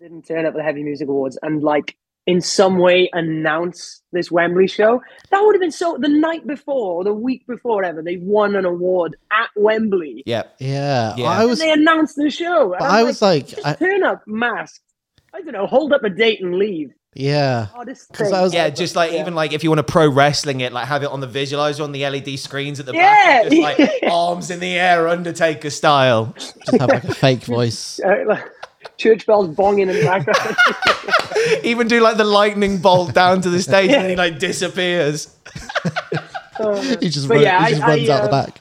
didn't 0.00 0.26
turn 0.26 0.44
up 0.46 0.52
at 0.54 0.56
the 0.56 0.62
Heavy 0.62 0.82
Music 0.82 1.08
Awards 1.08 1.38
and 1.42 1.62
like 1.62 1.96
in 2.26 2.40
some 2.40 2.78
way 2.78 3.08
announce 3.12 4.02
this 4.12 4.30
Wembley 4.30 4.66
show. 4.66 5.00
That 5.30 5.40
would 5.42 5.54
have 5.54 5.60
been 5.60 5.70
so. 5.70 5.96
The 5.98 6.08
night 6.08 6.46
before 6.46 6.94
or 6.96 7.04
the 7.04 7.12
week 7.14 7.46
before, 7.46 7.76
whatever, 7.76 8.02
they 8.02 8.16
won 8.16 8.56
an 8.56 8.64
award 8.64 9.16
at 9.32 9.48
Wembley. 9.56 10.22
Yeah. 10.26 10.42
Yeah, 10.58 11.14
Yeah. 11.16 11.26
I 11.26 11.44
was 11.44 11.60
they 11.60 11.70
announced 11.70 12.16
the 12.16 12.30
show. 12.30 12.74
I'm 12.74 12.82
I 12.82 13.02
was 13.04 13.22
like, 13.22 13.46
just 13.48 13.64
I, 13.66 13.74
turn 13.74 14.02
up 14.04 14.22
masked. 14.26 14.80
I 15.32 15.40
don't 15.42 15.52
know, 15.52 15.66
hold 15.66 15.92
up 15.92 16.02
a 16.02 16.10
date 16.10 16.40
and 16.42 16.56
leave. 16.56 16.92
Yeah, 17.16 17.66
Hardest 17.66 18.12
'Cause 18.12 18.28
thing. 18.28 18.34
I 18.36 18.42
was- 18.42 18.52
Yeah, 18.54 18.68
just 18.70 18.94
like 18.94 19.12
Yeah. 19.12 19.20
even 19.20 19.34
like 19.34 19.52
if 19.52 19.64
you 19.64 19.70
want 19.70 19.78
to 19.78 19.90
pro 19.92 20.08
wrestling 20.08 20.60
it, 20.60 20.72
like 20.72 20.86
have 20.86 21.02
it 21.02 21.10
on 21.10 21.20
the 21.20 21.26
visualizer 21.26 21.82
on 21.82 21.92
the 21.92 22.04
LED 22.04 22.36
screens 22.38 22.78
at 22.78 22.86
the 22.86 22.92
Yeah. 22.94 23.42
back, 23.42 23.50
just 23.50 23.62
like 23.62 23.90
arms 24.10 24.50
in 24.50 24.60
the 24.60 24.74
air, 24.78 25.08
Undertaker 25.08 25.70
style. 25.70 26.34
just 26.36 26.56
have 26.80 26.88
like 26.90 27.04
a 27.04 27.14
fake 27.14 27.44
voice. 27.56 27.98
Church 28.98 29.26
bells 29.26 29.48
bonging 29.48 29.82
in 29.82 29.88
the 29.88 30.02
background. 30.04 30.56
Even 31.64 31.88
do 31.88 32.00
like 32.00 32.16
the 32.16 32.24
lightning 32.24 32.78
bolt 32.78 33.12
down 33.14 33.40
to 33.42 33.50
the 33.50 33.60
stage 33.60 33.90
and 33.90 34.02
then 34.04 34.10
he 34.10 34.16
like 34.16 34.38
disappears. 34.38 35.34
Uh, 36.58 36.80
He 37.00 37.08
just, 37.10 37.28
run, 37.28 37.40
yeah, 37.42 37.64
he 37.66 37.70
just 37.74 37.82
I- 37.82 37.88
runs 37.88 38.08
I, 38.08 38.14
out 38.14 38.30
the 38.30 38.36
uh, 38.36 38.46
back. 38.46 38.60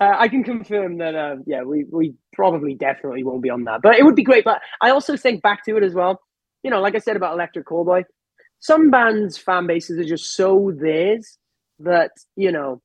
Uh, 0.00 0.14
I 0.16 0.28
can 0.28 0.44
confirm 0.44 0.98
that, 0.98 1.16
uh, 1.16 1.36
yeah, 1.46 1.62
we, 1.62 1.84
we 1.90 2.14
probably 2.32 2.74
definitely 2.74 3.24
won't 3.24 3.42
be 3.42 3.50
on 3.50 3.64
that. 3.64 3.82
But 3.82 3.96
it 3.96 4.04
would 4.04 4.14
be 4.14 4.22
great. 4.22 4.44
But 4.44 4.60
I 4.80 4.90
also 4.90 5.16
think 5.16 5.42
back 5.42 5.64
to 5.64 5.76
it 5.76 5.82
as 5.82 5.92
well. 5.94 6.20
You 6.62 6.70
know, 6.70 6.80
like 6.80 6.94
I 6.94 6.98
said 6.98 7.16
about 7.16 7.34
Electric 7.34 7.66
Callboy, 7.66 8.04
some 8.60 8.90
bands' 8.90 9.38
fan 9.38 9.66
bases 9.66 9.98
are 9.98 10.04
just 10.04 10.34
so 10.34 10.72
theirs 10.74 11.38
that, 11.78 12.10
you 12.36 12.50
know, 12.50 12.82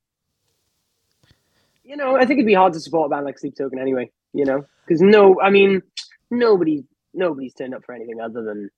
you 1.84 1.98
know, 1.98 2.16
I 2.16 2.26
think 2.26 2.38
it'd 2.38 2.46
be 2.46 2.54
hard 2.54 2.74
to 2.74 2.80
support 2.80 3.08
a 3.08 3.10
band 3.10 3.26
like 3.26 3.40
Sleep 3.40 3.56
Token 3.58 3.80
anyway, 3.80 4.10
you 4.34 4.46
know, 4.46 4.66
because 4.86 5.02
no, 5.02 5.40
I 5.42 5.50
mean, 5.50 5.82
nobody, 6.32 6.86
nobody's 7.14 7.54
turned 7.54 7.74
up 7.74 7.84
for 7.84 7.94
anything 7.94 8.22
other 8.22 8.44
than 8.44 8.70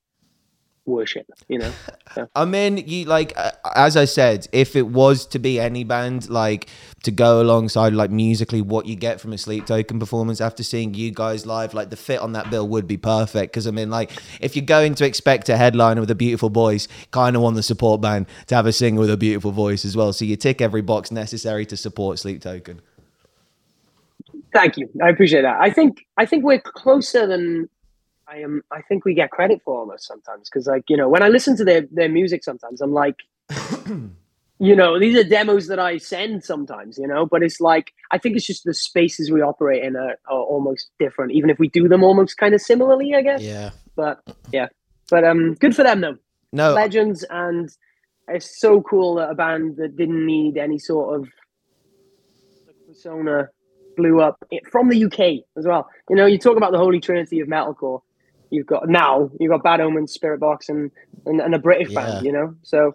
worship, 0.86 1.28
you 1.48 1.60
know. 1.60 1.72
So, 2.14 2.30
I 2.36 2.45
mean, 2.45 2.78
you 2.78 3.06
like 3.06 3.34
uh, 3.36 3.52
as 3.76 3.98
I 3.98 4.06
said, 4.06 4.48
if 4.52 4.76
it 4.76 4.88
was 4.88 5.26
to 5.28 5.40
be 5.40 5.60
any 5.60 5.84
band, 5.84 6.30
like 6.30 6.68
to 7.03 7.12
go 7.12 7.41
alongside 7.41 7.94
like 7.94 8.12
musically 8.12 8.62
what 8.62 8.86
you 8.86 8.95
get 8.95 9.20
from 9.20 9.34
a 9.34 9.38
Sleep 9.38 9.66
Token 9.66 9.99
performance 9.99 10.41
after 10.41 10.64
seeing 10.64 10.94
you 10.94 11.12
guys 11.12 11.45
live, 11.45 11.74
like 11.74 11.90
the 11.90 11.95
fit 11.95 12.20
on 12.20 12.34
that 12.34 12.49
bill 12.49 12.68
would 12.68 12.88
be 12.88 12.98
perfect. 12.98 13.53
Because 13.53 13.68
I 13.68 13.72
mean, 13.72 13.90
like 13.90 14.12
if 14.41 14.56
you're 14.56 14.66
going 14.66 14.95
to 14.95 15.06
expect 15.06 15.49
a 15.49 15.57
headliner 15.57 16.02
with 16.02 16.12
a 16.12 16.16
beautiful 16.16 16.49
voice, 16.49 16.88
kind 17.12 17.36
of 17.36 17.41
want 17.41 17.56
the 17.56 17.64
support 17.64 18.02
band 18.02 18.28
to 18.48 18.56
have 18.56 18.66
a 18.66 18.74
singer 18.74 18.99
with 18.99 19.10
a 19.10 19.18
beautiful 19.18 19.52
voice 19.52 19.86
as 19.86 19.95
well. 19.95 20.14
So 20.14 20.26
you 20.26 20.36
tick 20.36 20.62
every 20.62 20.82
box 20.82 21.12
necessary 21.12 21.66
to 21.68 21.78
support 21.78 22.20
Sleep 22.20 22.41
Token. 22.41 22.82
thank 24.53 24.78
you. 24.78 24.90
I 25.03 25.10
appreciate 25.10 25.41
that. 25.41 25.60
I 25.60 25.70
think 25.70 26.06
I 26.18 26.26
think 26.26 26.44
we're 26.44 26.62
closer 26.62 27.28
than 27.28 27.70
I 28.28 28.38
am. 28.38 28.64
I 28.72 28.82
think 28.82 29.06
we 29.06 29.14
get 29.14 29.32
credit 29.32 29.62
for 29.64 29.80
almost 29.80 30.06
sometimes 30.06 30.50
because, 30.50 30.68
like, 30.68 30.90
you 30.90 30.98
know, 30.98 31.10
when 31.10 31.24
I 31.24 31.30
listen 31.30 31.56
to 31.58 31.66
their 31.66 31.82
their 31.92 32.10
music, 32.10 32.44
sometimes 32.44 32.82
I'm 32.82 32.94
like, 32.94 33.18
you 34.60 34.76
know, 34.76 35.00
these 35.00 35.18
are 35.18 35.24
demos 35.24 35.68
that 35.68 35.80
I 35.80 35.98
send 35.98 36.44
sometimes, 36.44 36.98
you 36.98 37.08
know. 37.08 37.26
But 37.26 37.44
it's 37.44 37.62
like 37.62 37.94
I 38.12 38.18
think 38.18 38.36
it's 38.36 38.48
just 38.48 38.64
the 38.64 38.74
spaces 38.74 39.32
we 39.32 39.42
operate 39.42 39.84
in 39.84 39.96
are, 39.96 40.18
are 40.28 40.42
almost 40.42 40.90
different, 41.00 41.34
even 41.34 41.50
if 41.50 41.60
we 41.60 41.70
do 41.70 41.88
them 41.88 42.04
almost 42.04 42.38
kind 42.38 42.56
of 42.56 42.62
similarly, 42.62 43.14
I 43.16 43.22
guess. 43.22 43.42
Yeah, 43.42 43.72
But 43.96 44.22
yeah, 44.52 44.68
but 45.10 45.24
um, 45.24 45.54
good 45.56 45.76
for 45.76 45.84
them 45.84 46.02
though. 46.02 46.18
No, 46.52 46.74
Legends, 46.74 47.24
and 47.30 47.70
it's 48.28 48.60
so 48.60 48.82
cool 48.82 49.16
that 49.16 49.30
a 49.30 49.36
band 49.36 49.78
that 49.78 49.96
didn't 49.96 50.26
need 50.26 50.58
any 50.58 50.80
sort 50.80 51.20
of 51.20 51.28
persona 52.88 53.50
blew 53.96 54.22
up 54.22 54.38
from 54.72 54.90
the 54.90 55.06
UK 55.06 55.46
as 55.58 55.66
well. 55.66 55.90
You 56.10 56.16
know, 56.16 56.26
you 56.26 56.38
talk 56.38 56.58
about 56.58 56.72
the 56.72 56.78
holy 56.78 57.00
trinity 57.00 57.40
of 57.40 57.48
metalcore. 57.48 58.02
You've 58.50 58.68
got 58.68 58.88
now 58.88 59.30
you've 59.40 59.52
got 59.52 59.64
Bad 59.64 59.82
Omens, 59.82 60.18
Spiritbox, 60.18 60.70
and 60.70 60.92
and, 61.26 61.42
and 61.42 61.56
a 61.56 61.60
British 61.60 61.92
Yeah. 61.92 62.06
band. 62.06 62.26
You 62.26 62.32
know, 62.32 62.56
so 62.64 62.94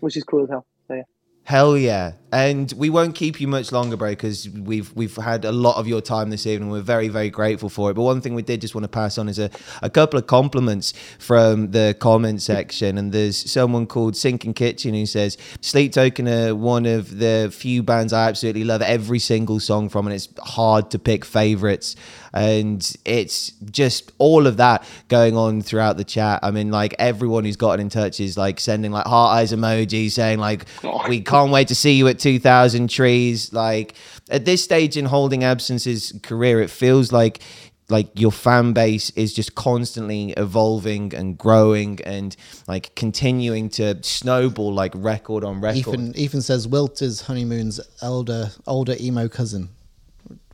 which 0.00 0.16
is 0.16 0.24
cool 0.24 0.44
as 0.44 0.50
hell. 0.50 0.66
So, 0.88 0.94
yeah. 0.94 1.02
Hell 1.44 1.76
yeah! 1.76 2.12
And 2.32 2.72
we 2.76 2.90
won't 2.90 3.16
keep 3.16 3.40
you 3.40 3.48
much 3.48 3.72
longer, 3.72 3.96
bro, 3.96 4.10
because 4.10 4.48
we've 4.48 4.94
we've 4.94 5.16
had 5.16 5.44
a 5.44 5.50
lot 5.50 5.76
of 5.78 5.88
your 5.88 6.00
time 6.00 6.30
this 6.30 6.46
evening. 6.46 6.70
We're 6.70 6.82
very 6.82 7.08
very 7.08 7.30
grateful 7.30 7.68
for 7.70 7.90
it. 7.90 7.94
But 7.94 8.02
one 8.02 8.20
thing 8.20 8.34
we 8.34 8.42
did 8.42 8.60
just 8.60 8.74
want 8.74 8.84
to 8.84 8.88
pass 8.88 9.18
on 9.18 9.28
is 9.28 9.38
a, 9.38 9.50
a 9.82 9.90
couple 9.90 10.18
of 10.18 10.26
compliments 10.26 10.92
from 11.18 11.70
the 11.72 11.96
comment 11.98 12.42
section. 12.42 12.98
And 12.98 13.10
there's 13.10 13.50
someone 13.50 13.86
called 13.86 14.16
Sinking 14.16 14.54
Kitchen 14.54 14.94
who 14.94 15.06
says 15.06 15.38
Sleep 15.60 15.92
Token 15.92 16.28
are 16.28 16.54
one 16.54 16.86
of 16.86 17.18
the 17.18 17.50
few 17.52 17.82
bands 17.82 18.12
I 18.12 18.28
absolutely 18.28 18.64
love 18.64 18.82
every 18.82 19.18
single 19.18 19.58
song 19.58 19.88
from, 19.88 20.06
and 20.06 20.14
it's 20.14 20.28
hard 20.40 20.90
to 20.92 20.98
pick 21.00 21.24
favorites. 21.24 21.96
And 22.32 22.96
it's 23.04 23.50
just 23.70 24.12
all 24.18 24.46
of 24.46 24.58
that 24.58 24.84
going 25.08 25.36
on 25.36 25.62
throughout 25.62 25.96
the 25.96 26.04
chat. 26.04 26.40
I 26.42 26.50
mean, 26.50 26.70
like 26.70 26.94
everyone 26.98 27.44
who's 27.44 27.56
gotten 27.56 27.80
in 27.80 27.88
touch 27.88 28.20
is 28.20 28.36
like 28.36 28.60
sending 28.60 28.92
like 28.92 29.06
heart 29.06 29.36
eyes 29.36 29.52
emojis, 29.52 30.12
saying 30.12 30.38
like 30.38 30.66
oh. 30.84 31.08
we 31.08 31.20
can't 31.20 31.50
wait 31.50 31.68
to 31.68 31.74
see 31.74 31.92
you 31.92 32.08
at 32.08 32.18
2000 32.18 32.88
trees 32.90 33.52
like 33.52 33.94
at 34.30 34.44
this 34.44 34.62
stage 34.62 34.96
in 34.96 35.04
holding 35.04 35.44
absence's 35.44 36.12
career 36.22 36.60
it 36.60 36.70
feels 36.70 37.12
like 37.12 37.40
like 37.88 38.08
your 38.18 38.30
fan 38.30 38.72
base 38.72 39.10
is 39.10 39.34
just 39.34 39.54
constantly 39.54 40.30
evolving 40.36 41.12
and 41.14 41.36
growing 41.36 42.00
and 42.02 42.36
like 42.68 42.94
continuing 42.94 43.68
to 43.68 44.00
snowball 44.02 44.72
like 44.72 44.92
record 44.94 45.44
on 45.44 45.60
record 45.60 45.78
Ethan 45.78 46.16
Ethan 46.16 46.42
says 46.42 46.68
Wilt 46.68 47.02
is 47.02 47.22
Honeymoon's 47.22 47.80
elder 48.00 48.50
older 48.66 48.94
emo 49.00 49.28
cousin. 49.28 49.70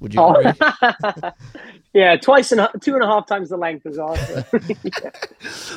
Would 0.01 0.15
you 0.15 0.23
Oh. 0.23 0.35
agree? 0.41 0.59
Yeah, 1.95 2.17
twice 2.17 2.53
and 2.53 2.69
two 2.83 2.95
and 2.95 3.03
a 3.03 3.07
half 3.07 3.27
times 3.27 3.49
the 3.49 3.57
length 3.57 3.87
as 3.87 3.99
well. 3.99 4.17
so. 4.19 4.45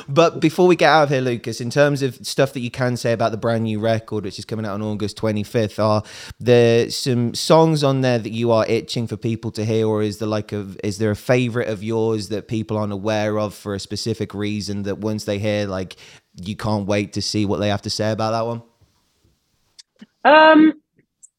But 0.08 0.40
before 0.40 0.66
we 0.68 0.76
get 0.76 0.88
out 0.90 1.04
of 1.04 1.08
here, 1.10 1.20
Lucas, 1.22 1.60
in 1.60 1.70
terms 1.70 2.02
of 2.02 2.16
stuff 2.26 2.52
that 2.54 2.60
you 2.60 2.70
can 2.70 2.96
say 2.96 3.12
about 3.12 3.32
the 3.32 3.38
brand 3.38 3.64
new 3.64 3.80
record, 3.80 4.24
which 4.24 4.38
is 4.38 4.44
coming 4.44 4.66
out 4.66 4.74
on 4.74 4.82
August 4.82 5.16
25th, 5.18 5.78
are 5.82 6.02
there 6.38 6.90
some 6.90 7.34
songs 7.34 7.82
on 7.84 8.02
there 8.02 8.18
that 8.18 8.32
you 8.32 8.52
are 8.52 8.66
itching 8.66 9.06
for 9.06 9.16
people 9.16 9.50
to 9.52 9.64
hear, 9.64 9.86
or 9.88 10.02
is 10.02 10.18
there 10.18 10.28
like 10.28 10.52
a 10.52 10.68
is 10.84 10.98
there 10.98 11.10
a 11.10 11.16
favorite 11.16 11.68
of 11.68 11.82
yours 11.82 12.28
that 12.28 12.48
people 12.48 12.76
aren't 12.78 12.92
aware 12.92 13.38
of 13.38 13.54
for 13.54 13.74
a 13.74 13.80
specific 13.80 14.34
reason 14.34 14.82
that 14.84 14.98
once 14.98 15.24
they 15.24 15.38
hear, 15.38 15.66
like 15.66 15.96
you 16.36 16.56
can't 16.56 16.86
wait 16.86 17.14
to 17.14 17.22
see 17.22 17.46
what 17.46 17.60
they 17.60 17.68
have 17.70 17.82
to 17.82 17.90
say 17.90 18.12
about 18.12 18.32
that 18.32 18.46
one? 18.46 18.62
Um, 20.24 20.74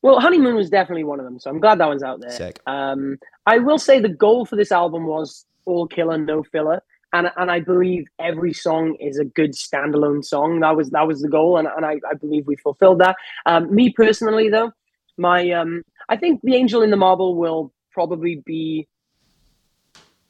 well, 0.01 0.19
Honeymoon 0.19 0.55
was 0.55 0.69
definitely 0.69 1.03
one 1.03 1.19
of 1.19 1.25
them, 1.25 1.39
so 1.39 1.49
I'm 1.49 1.59
glad 1.59 1.79
that 1.79 1.87
one's 1.87 2.03
out 2.03 2.21
there. 2.21 2.31
Sick. 2.31 2.59
Um, 2.65 3.17
I 3.45 3.59
will 3.59 3.77
say 3.77 3.99
the 3.99 4.09
goal 4.09 4.45
for 4.45 4.55
this 4.55 4.71
album 4.71 5.05
was 5.05 5.45
all 5.65 5.87
killer, 5.87 6.17
no 6.17 6.43
filler, 6.43 6.81
and 7.13 7.31
and 7.37 7.51
I 7.51 7.59
believe 7.59 8.05
every 8.19 8.53
song 8.53 8.95
is 8.99 9.19
a 9.19 9.25
good 9.25 9.51
standalone 9.51 10.25
song. 10.25 10.61
That 10.61 10.75
was 10.75 10.89
that 10.91 11.07
was 11.07 11.21
the 11.21 11.29
goal, 11.29 11.57
and, 11.57 11.67
and 11.67 11.85
I, 11.85 11.99
I 12.09 12.15
believe 12.15 12.47
we 12.47 12.55
fulfilled 12.55 12.99
that. 12.99 13.15
Um, 13.45 13.73
me 13.73 13.91
personally, 13.91 14.49
though, 14.49 14.71
my 15.17 15.49
um, 15.51 15.83
I 16.09 16.17
think 16.17 16.41
the 16.41 16.55
Angel 16.55 16.81
in 16.81 16.89
the 16.89 16.97
Marble 16.97 17.35
will 17.35 17.71
probably 17.91 18.41
be 18.45 18.87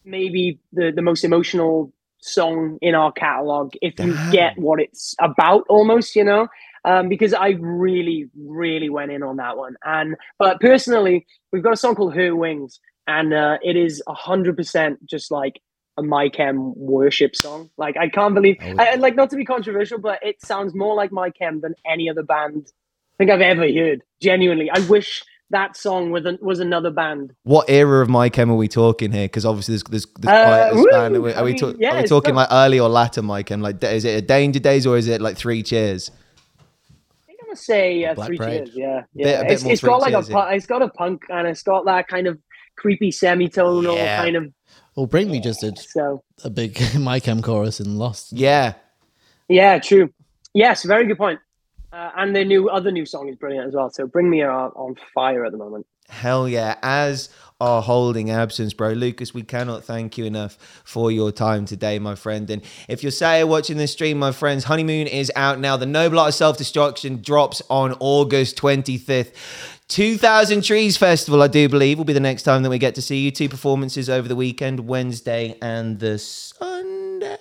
maybe 0.04 0.60
the 0.74 0.92
the 0.92 1.02
most 1.02 1.24
emotional 1.24 1.94
song 2.24 2.78
in 2.82 2.94
our 2.94 3.12
catalog 3.12 3.74
if 3.82 4.00
you 4.00 4.16
get 4.32 4.56
what 4.58 4.80
it's 4.80 5.16
about 5.20 5.66
almost 5.68 6.16
you 6.16 6.24
know 6.24 6.48
um, 6.86 7.10
because 7.10 7.34
I 7.34 7.50
really, 7.60 8.30
really 8.38 8.90
went 8.90 9.12
in 9.12 9.24
on 9.24 9.38
that 9.38 9.58
one. 9.58 9.76
And 9.84 10.16
but 10.40 10.60
personally, 10.60 11.26
we've 11.52 11.64
got 11.64 11.74
a 11.74 11.78
song 11.78 11.96
called 11.96 12.16
"Her 12.16 12.36
Wings," 12.36 12.80
and 13.08 13.34
uh, 13.34 13.58
it 13.64 13.76
is 13.76 14.02
hundred 14.08 14.58
percent 14.58 15.06
just 15.06 15.32
like 15.32 15.62
a 15.98 16.02
MyChem 16.02 16.76
worship 16.78 17.36
song. 17.36 17.70
Like 17.78 17.98
I 17.98 18.08
can't 18.10 18.34
believe, 18.34 18.58
Oh, 18.62 18.76
I, 18.80 18.96
like 18.96 19.16
not 19.16 19.30
to 19.32 19.36
be 19.36 19.46
controversial, 19.46 20.00
but 20.00 20.20
it 20.24 20.42
sounds 20.42 20.74
more 20.74 20.96
like 20.96 21.12
MyChem 21.12 21.62
than 21.62 21.76
any 21.86 22.10
other 22.10 22.24
band 22.24 22.72
I 23.14 23.18
think 23.18 23.30
I've 23.32 23.42
ever 23.42 23.70
heard. 23.72 24.02
Genuinely, 24.22 24.70
I 24.72 24.80
wish 24.88 25.22
that 25.50 25.76
song 25.76 26.12
was 26.12 26.26
an, 26.26 26.40
was 26.42 26.62
another 26.62 26.90
band. 26.92 27.34
What 27.44 27.70
era 27.70 28.02
of 28.02 28.08
My 28.08 28.30
Chem 28.30 28.50
are 28.50 28.56
we 28.56 28.70
talking 28.70 29.12
here? 29.12 29.26
Because 29.26 29.46
obviously 29.46 29.74
there's 29.74 29.84
there's, 29.84 30.08
there's 30.20 30.34
Uh, 30.34 30.46
quite 30.46 30.70
a 30.70 30.76
woo! 30.76 30.88
span. 30.90 31.16
Are 31.18 31.22
we, 31.22 31.34
are 31.34 31.44
we, 31.44 31.54
mean, 31.54 31.76
yeah, 31.78 31.98
are 31.98 32.02
we 32.02 32.08
talking 32.08 32.34
not- 32.36 32.50
like 32.50 32.66
early 32.66 32.80
or 32.80 32.88
latter 32.88 33.22
My 33.22 33.44
Chem? 33.44 33.62
Like 33.62 33.84
is 33.84 34.06
it 34.06 34.18
a 34.18 34.22
Danger 34.22 34.62
Days 34.62 34.88
or 34.88 34.98
is 34.98 35.08
it 35.10 35.22
like 35.22 35.36
Three 35.38 35.62
Cheers? 35.62 36.10
I 37.52 37.56
think 37.56 37.70
I'm 37.70 38.06
gonna 38.06 38.16
say 38.16 38.22
uh, 38.22 38.26
three 38.26 38.38
Parade. 38.38 38.66
cheers. 38.66 38.76
Yeah, 38.76 39.02
yeah. 39.14 39.42
bit 39.44 39.52
it's, 39.52 39.64
it's 39.66 39.82
got 39.82 40.02
Three 40.02 40.14
like 40.14 40.24
a 40.24 40.28
Cheers, 40.28 40.30
pu- 40.50 40.56
it's 40.56 40.66
got 40.66 40.82
a 40.82 40.90
punk 40.90 41.24
and 41.30 41.48
it's 41.48 41.64
got 41.64 41.86
that 41.86 42.08
kind 42.08 42.28
of 42.28 42.40
creepy 42.78 43.12
semitonal 43.12 43.96
Yeah. 43.96 44.24
kind 44.24 44.36
of. 44.36 44.54
Well, 44.96 45.06
Bring 45.06 45.32
Me 45.32 45.40
just 45.40 45.62
did 45.62 45.78
So 45.78 46.24
a 46.44 46.50
big 46.50 46.80
My 47.00 47.20
Chem 47.20 47.42
chorus 47.42 47.80
in 47.80 47.98
Lost. 47.98 48.34
Yeah. 48.34 48.74
Yeah, 49.48 49.80
true. 49.80 50.10
Yes, 50.54 50.84
very 50.84 51.06
good 51.08 51.18
point. 51.18 51.40
Uh, 51.94 52.12
and 52.18 52.36
the 52.36 52.46
new 52.46 52.70
other 52.70 52.92
new 52.92 53.06
song 53.06 53.28
is 53.28 53.36
brilliant 53.36 53.68
as 53.68 53.74
well. 53.76 53.90
So 53.90 54.08
Bring 54.08 54.30
Me 54.30 54.42
are 54.42 54.72
on 54.76 54.96
fire 55.14 55.46
at 55.46 55.52
the 55.52 55.58
moment. 55.58 55.86
Hell 56.10 56.48
yeah. 56.48 56.76
As 56.84 57.30
are 57.62 57.82
holding 57.84 58.32
absence, 58.32 58.74
bro. 58.74 58.90
Lucas, 58.94 59.34
we 59.34 59.44
cannot 59.44 59.84
thank 59.84 60.18
you 60.18 60.26
enough 60.26 60.58
for 60.84 61.12
your 61.12 61.32
time 61.32 61.66
today, 61.66 62.00
my 62.00 62.16
friend. 62.16 62.50
And 62.50 62.64
if 62.90 63.04
you're 63.04 63.12
sat 63.12 63.38
here 63.38 63.48
watching 63.48 63.78
this 63.78 63.92
stream, 63.94 64.18
my 64.18 64.32
friends, 64.32 64.64
Honeymoon 64.66 65.08
is 65.08 65.32
out 65.36 65.60
now. 65.60 65.78
The 65.78 65.86
Noble 65.86 66.20
Art 66.20 66.30
of 66.30 66.34
Self 66.36 66.58
Destruction 66.58 67.22
drops 67.22 67.62
on 67.70 67.96
August 68.00 68.58
25th. 68.58 69.34
2000 69.90 70.64
Trees 70.64 70.98
Festival, 70.98 71.42
I 71.44 71.48
do 71.48 71.70
believe, 71.70 71.98
will 72.00 72.06
be 72.06 72.14
the 72.14 72.20
next 72.20 72.44
time 72.44 72.64
that 72.64 72.70
we 72.70 72.80
get 72.80 72.96
to 72.96 73.02
see 73.02 73.20
you. 73.26 73.32
Two 73.32 73.48
performances 73.50 74.10
over 74.10 74.28
the 74.28 74.36
weekend, 74.36 74.82
Wednesday 74.88 75.56
and 75.62 76.00
the 76.00 76.18
Sunday. 76.18 77.38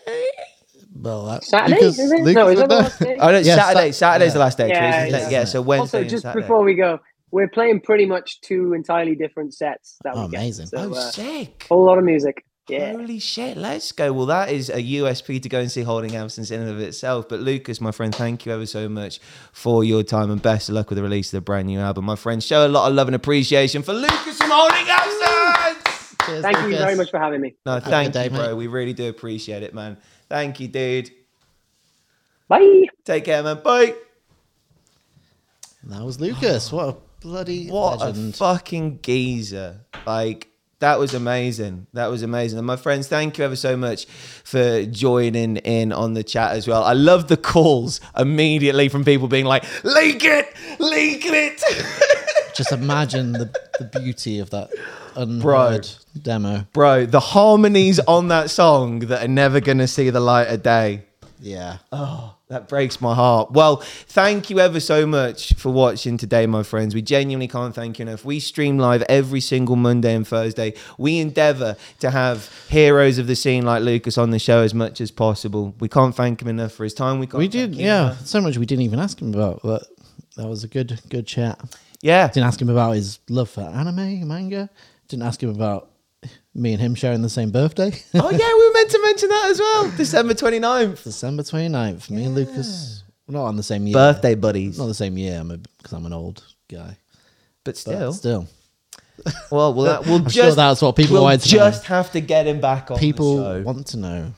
Well, 0.95 1.27
that, 1.27 1.45
Saturday, 1.45 1.81
Lucas, 1.81 1.99
is 1.99 2.13
it? 2.13 2.21
Lucas 2.21 2.35
no, 2.35 2.49
is 2.49 2.57
would 2.61 2.69
that 2.69 2.69
the 2.69 2.75
last 2.77 2.99
day? 2.99 3.17
Oh, 3.21 3.31
no, 3.31 3.39
it's 3.39 3.47
Yeah, 3.49 3.57
Saturday. 3.57 3.93
Sat- 3.93 3.95
Saturday's 3.95 4.29
yeah. 4.29 4.33
the 4.35 4.39
last 4.41 4.59
day. 4.59 4.69
Yeah, 4.69 5.01
Trees, 5.09 5.13
yeah. 5.13 5.29
yeah, 5.31 5.45
so 5.45 5.63
Wednesday 5.63 5.99
Also, 6.01 6.09
just 6.09 6.23
Saturday. 6.25 6.43
before 6.43 6.65
we 6.65 6.75
go, 6.75 7.01
we're 7.31 7.49
playing 7.49 7.81
pretty 7.81 8.07
much 8.07 8.41
two 8.41 8.73
entirely 8.75 9.15
different 9.15 9.55
sets 9.55 9.97
that 10.05 10.15
Oh, 10.17 10.25
amazing. 10.25 10.67
So, 10.67 10.79
oh, 10.79 10.95
uh, 10.95 11.11
sick. 11.11 11.67
a 11.71 11.75
whole 11.75 11.85
lot 11.85 11.99
of 11.99 12.05
music. 12.05 12.45
Yeah. 12.69 12.93
Holy 12.93 13.19
shit, 13.19 13.57
let's 13.57 13.91
go. 13.91 14.13
Well, 14.13 14.27
that 14.27 14.51
is 14.51 14.71
a 14.71 14.81
USP 14.81 15.43
to 15.43 15.49
go 15.49 15.59
and 15.59 15.69
see 15.71 15.83
Holding 15.83 16.15
Absence 16.15 16.53
in 16.53 16.61
and 16.61 16.71
of 16.71 16.79
itself. 16.79 17.29
But 17.29 17.41
Lucas, 17.41 17.81
my 17.81 17.91
friend, 17.91 18.15
thank 18.15 18.47
you 18.47 18.53
ever 18.53 18.65
so 18.67 18.89
much 18.89 19.19
for 19.53 19.83
your 19.83 20.05
time 20.05 20.31
and 20.31 20.41
best 20.41 20.69
of 20.69 20.77
luck 20.77 20.89
with 20.89 20.97
the 20.97 21.03
release 21.03 21.33
of 21.33 21.39
the 21.39 21.41
brand 21.41 21.67
new 21.67 21.81
album. 21.81 22.05
My 22.05 22.15
friend, 22.15 22.41
show 22.43 22.65
a 22.65 22.69
lot 22.69 22.89
of 22.89 22.95
love 22.95 23.09
and 23.09 23.17
appreciation 23.17 23.83
for 23.83 23.93
Lucas 23.93 24.37
from 24.37 24.51
Holding 24.53 24.87
Absence. 24.89 26.17
Cheers, 26.27 26.43
Thank 26.43 26.59
you 26.59 26.77
very 26.77 26.95
much 26.95 27.11
for 27.11 27.19
having 27.19 27.41
me. 27.41 27.57
No, 27.67 27.79
a 27.79 27.81
thank 27.81 28.13
good 28.13 28.23
you, 28.25 28.31
day, 28.31 28.37
bro. 28.37 28.49
mate. 28.49 28.55
We 28.55 28.67
really 28.69 28.93
do 28.93 29.09
appreciate 29.09 29.65
it, 29.65 29.75
man. 29.75 29.97
Thank 30.29 30.61
you, 30.61 30.69
dude. 30.69 31.11
Bye. 32.47 32.85
Take 33.05 33.25
care, 33.25 33.43
man. 33.43 33.63
Bye. 33.65 33.95
That 35.85 36.03
was 36.05 36.21
Lucas. 36.21 36.71
What 36.71 36.89
a 36.89 36.97
bloody 37.21 37.69
What 37.69 38.01
legend. 38.01 38.35
a 38.35 38.37
fucking 38.37 39.01
geezer. 39.03 39.81
Like, 40.07 40.49
that 40.81 40.99
was 40.99 41.13
amazing. 41.13 41.87
That 41.93 42.07
was 42.11 42.23
amazing. 42.23 42.59
And 42.59 42.67
my 42.67 42.77
friends, 42.77 43.07
thank 43.07 43.37
you 43.39 43.45
ever 43.45 43.57
so 43.57 43.77
much 43.77 44.07
for 44.07 44.85
joining 44.87 45.57
in 45.59 45.93
on 45.93 46.15
the 46.15 46.25
chat 46.25 46.53
as 46.53 46.67
well. 46.67 46.83
I 46.83 46.95
love 46.95 47.29
the 47.29 47.37
calls 47.37 48.01
immediately 48.17 48.89
from 48.89 49.05
people 49.05 49.29
being 49.29 49.45
like, 49.45 49.65
leak 49.85 50.25
it, 50.25 50.49
leak 50.79 51.23
it. 51.27 51.63
Just 52.57 52.73
imagine 52.73 53.33
the, 53.33 53.55
the 53.79 54.01
beauty 54.01 54.39
of 54.39 54.51
that 54.51 54.71
unheard 55.17 55.89
demo. 56.23 56.67
Bro, 56.73 57.07
the 57.07 57.21
harmonies 57.21 58.01
on 58.01 58.29
that 58.29 58.51
song 58.51 59.01
that 59.01 59.23
are 59.25 59.29
never 59.29 59.61
going 59.61 59.79
to 59.79 59.87
see 59.89 60.09
the 60.11 60.21
light 60.21 60.49
of 60.49 60.63
day. 60.63 61.05
Yeah. 61.41 61.79
Oh, 61.93 62.35
that 62.51 62.69
breaks 62.69 63.01
my 63.01 63.15
heart. 63.15 63.53
Well, 63.53 63.77
thank 63.77 64.51
you 64.51 64.59
ever 64.59 64.81
so 64.81 65.07
much 65.07 65.55
for 65.55 65.71
watching 65.71 66.17
today, 66.17 66.47
my 66.47 66.65
friends. 66.65 66.97
We 66.97 67.01
genuinely 67.01 67.47
can't 67.47 67.73
thank 67.75 67.99
you 67.99 68.03
enough. 68.03 68.25
We 68.25 68.41
stream 68.41 68.77
live 68.77 69.03
every 69.03 69.41
single 69.41 69.77
Monday 69.77 70.15
and 70.15 70.27
Thursday. 70.27 70.75
We 70.99 71.19
endeavor 71.21 71.77
to 72.01 72.11
have 72.11 72.51
heroes 72.69 73.19
of 73.19 73.29
the 73.29 73.37
scene 73.37 73.65
like 73.65 73.83
Lucas 73.85 74.19
on 74.19 74.31
the 74.31 74.41
show 74.41 74.63
as 74.63 74.75
much 74.75 75.01
as 75.01 75.13
possible. 75.13 75.77
We 75.79 75.89
can't 75.89 76.15
thank 76.15 76.43
him 76.43 76.49
enough 76.49 76.73
for 76.73 76.83
his 76.83 76.93
time. 76.93 77.21
We 77.21 77.27
can't 77.29 77.39
We 77.39 77.47
did, 77.49 77.75
yeah. 77.77 78.07
enough. 78.07 78.27
So 78.27 78.41
much 78.41 78.59
we 78.59 78.67
didn't 78.67 78.83
even 78.83 78.99
ask 78.99 79.23
him 79.23 79.33
about, 79.33 79.61
but 79.63 79.85
that 80.37 80.49
was 80.49 80.65
a 80.65 80.69
good, 80.69 81.01
good 81.09 81.29
chat. 81.29 81.61
Yeah. 82.03 82.27
Didn't 82.27 82.49
ask 82.49 82.61
him 82.61 82.69
about 82.69 82.97
his 82.97 83.21
love 83.29 83.49
for 83.49 83.61
anime, 83.61 84.27
manga. 84.27 84.71
Didn't 85.07 85.23
ask 85.23 85.41
him 85.41 85.51
about 85.51 85.90
me 86.55 86.73
and 86.73 86.81
him 86.81 86.95
sharing 86.95 87.23
the 87.23 87.29
same 87.29 87.51
birthday. 87.51 87.93
oh, 88.15 88.31
yeah, 88.31 88.39
we 88.55 88.67
were 88.69 88.73
meant 88.75 88.91
to 88.91 89.01
mention 89.03 89.29
that 89.29 89.47
as 89.51 89.59
well. 89.61 89.91
December 89.97 90.35
29th. 90.35 91.03
December 91.05 91.43
29th. 91.43 92.11
Me 92.11 92.25
and 92.25 92.35
Lucas, 92.35 93.05
we're 93.27 93.35
not 93.39 93.45
on 93.47 93.57
the 93.57 93.63
same 93.63 93.87
year. 93.87 93.95
Birthday 93.95 94.35
buddies. 94.35 94.79
Not 94.79 94.87
the 94.87 94.95
same 94.95 95.17
year, 95.17 95.43
because 95.45 95.93
I'm 95.93 96.07
an 96.07 96.13
old 96.13 96.43
guy. 96.69 96.97
But 97.65 97.75
But 97.75 97.77
still. 97.77 98.13
still. 98.13 98.49
Well, 99.51 99.75
well 99.75 99.85
that, 99.85 100.07
we'll 100.07 100.17
I'm 100.17 100.25
just, 100.25 100.35
sure 100.37 100.51
that's 100.55 100.81
what 100.81 100.97
people 100.97 101.15
we'll 101.15 101.25
wanted 101.25 101.43
to 101.43 101.57
know. 101.57 101.65
just 101.71 101.85
have 101.85 102.11
to 102.13 102.21
get 102.21 102.47
him 102.47 102.59
back 102.61 102.91
on 102.91 102.97
the 102.97 103.01
People 103.01 103.37
show. 103.37 103.63
want 103.63 103.87
to 103.89 103.97
know. 103.99 104.33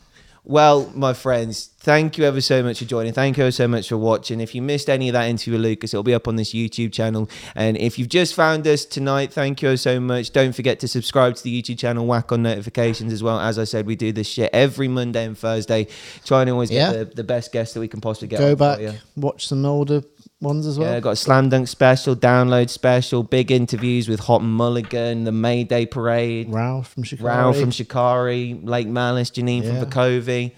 Well, 0.44 0.90
my 0.92 1.12
friends, 1.12 1.70
thank 1.78 2.18
you 2.18 2.24
ever 2.24 2.40
so 2.40 2.64
much 2.64 2.80
for 2.80 2.84
joining. 2.84 3.12
Thank 3.12 3.36
you 3.36 3.44
ever 3.44 3.52
so 3.52 3.68
much 3.68 3.88
for 3.88 3.96
watching. 3.96 4.40
If 4.40 4.56
you 4.56 4.62
missed 4.62 4.90
any 4.90 5.08
of 5.08 5.12
that 5.12 5.28
interview 5.28 5.52
with 5.52 5.62
Lucas, 5.62 5.94
it'll 5.94 6.02
be 6.02 6.14
up 6.14 6.26
on 6.26 6.34
this 6.34 6.52
YouTube 6.52 6.92
channel. 6.92 7.30
And 7.54 7.76
if 7.76 7.96
you've 7.96 8.08
just 8.08 8.34
found 8.34 8.66
us 8.66 8.84
tonight, 8.84 9.32
thank 9.32 9.62
you 9.62 9.76
so 9.76 10.00
much. 10.00 10.32
Don't 10.32 10.52
forget 10.52 10.80
to 10.80 10.88
subscribe 10.88 11.36
to 11.36 11.42
the 11.44 11.62
YouTube 11.62 11.78
channel, 11.78 12.06
whack 12.06 12.32
on 12.32 12.42
notifications 12.42 13.12
as 13.12 13.22
well. 13.22 13.38
As 13.38 13.56
I 13.56 13.62
said, 13.62 13.86
we 13.86 13.94
do 13.94 14.10
this 14.10 14.26
shit 14.26 14.50
every 14.52 14.88
Monday 14.88 15.24
and 15.24 15.38
Thursday, 15.38 15.86
trying 16.24 16.46
to 16.46 16.52
always 16.52 16.70
get 16.70 16.92
the, 16.92 17.04
the 17.04 17.24
best 17.24 17.52
guests 17.52 17.74
that 17.74 17.80
we 17.80 17.86
can 17.86 18.00
possibly 18.00 18.26
get. 18.26 18.40
Go 18.40 18.56
back, 18.56 18.80
watch 19.14 19.46
some 19.46 19.64
older 19.64 20.02
ones 20.42 20.66
as 20.66 20.78
well. 20.78 20.92
Yeah, 20.92 21.00
got 21.00 21.10
a 21.12 21.16
slam 21.16 21.48
dunk 21.48 21.68
special, 21.68 22.14
download 22.16 22.68
special, 22.70 23.22
big 23.22 23.50
interviews 23.50 24.08
with 24.08 24.20
Hot 24.20 24.42
Mulligan, 24.42 25.24
the 25.24 25.32
Mayday 25.32 25.86
Parade, 25.86 26.50
Ralph 26.52 26.88
from 26.92 27.02
Chicago. 27.04 27.48
Rou 27.48 27.60
from 27.60 27.70
Shikari, 27.70 28.54
Lake 28.62 28.88
Malice, 28.88 29.30
Janine 29.30 29.62
Yeah. 29.62 29.80
from 29.80 29.90
Vukovi. 29.90 30.52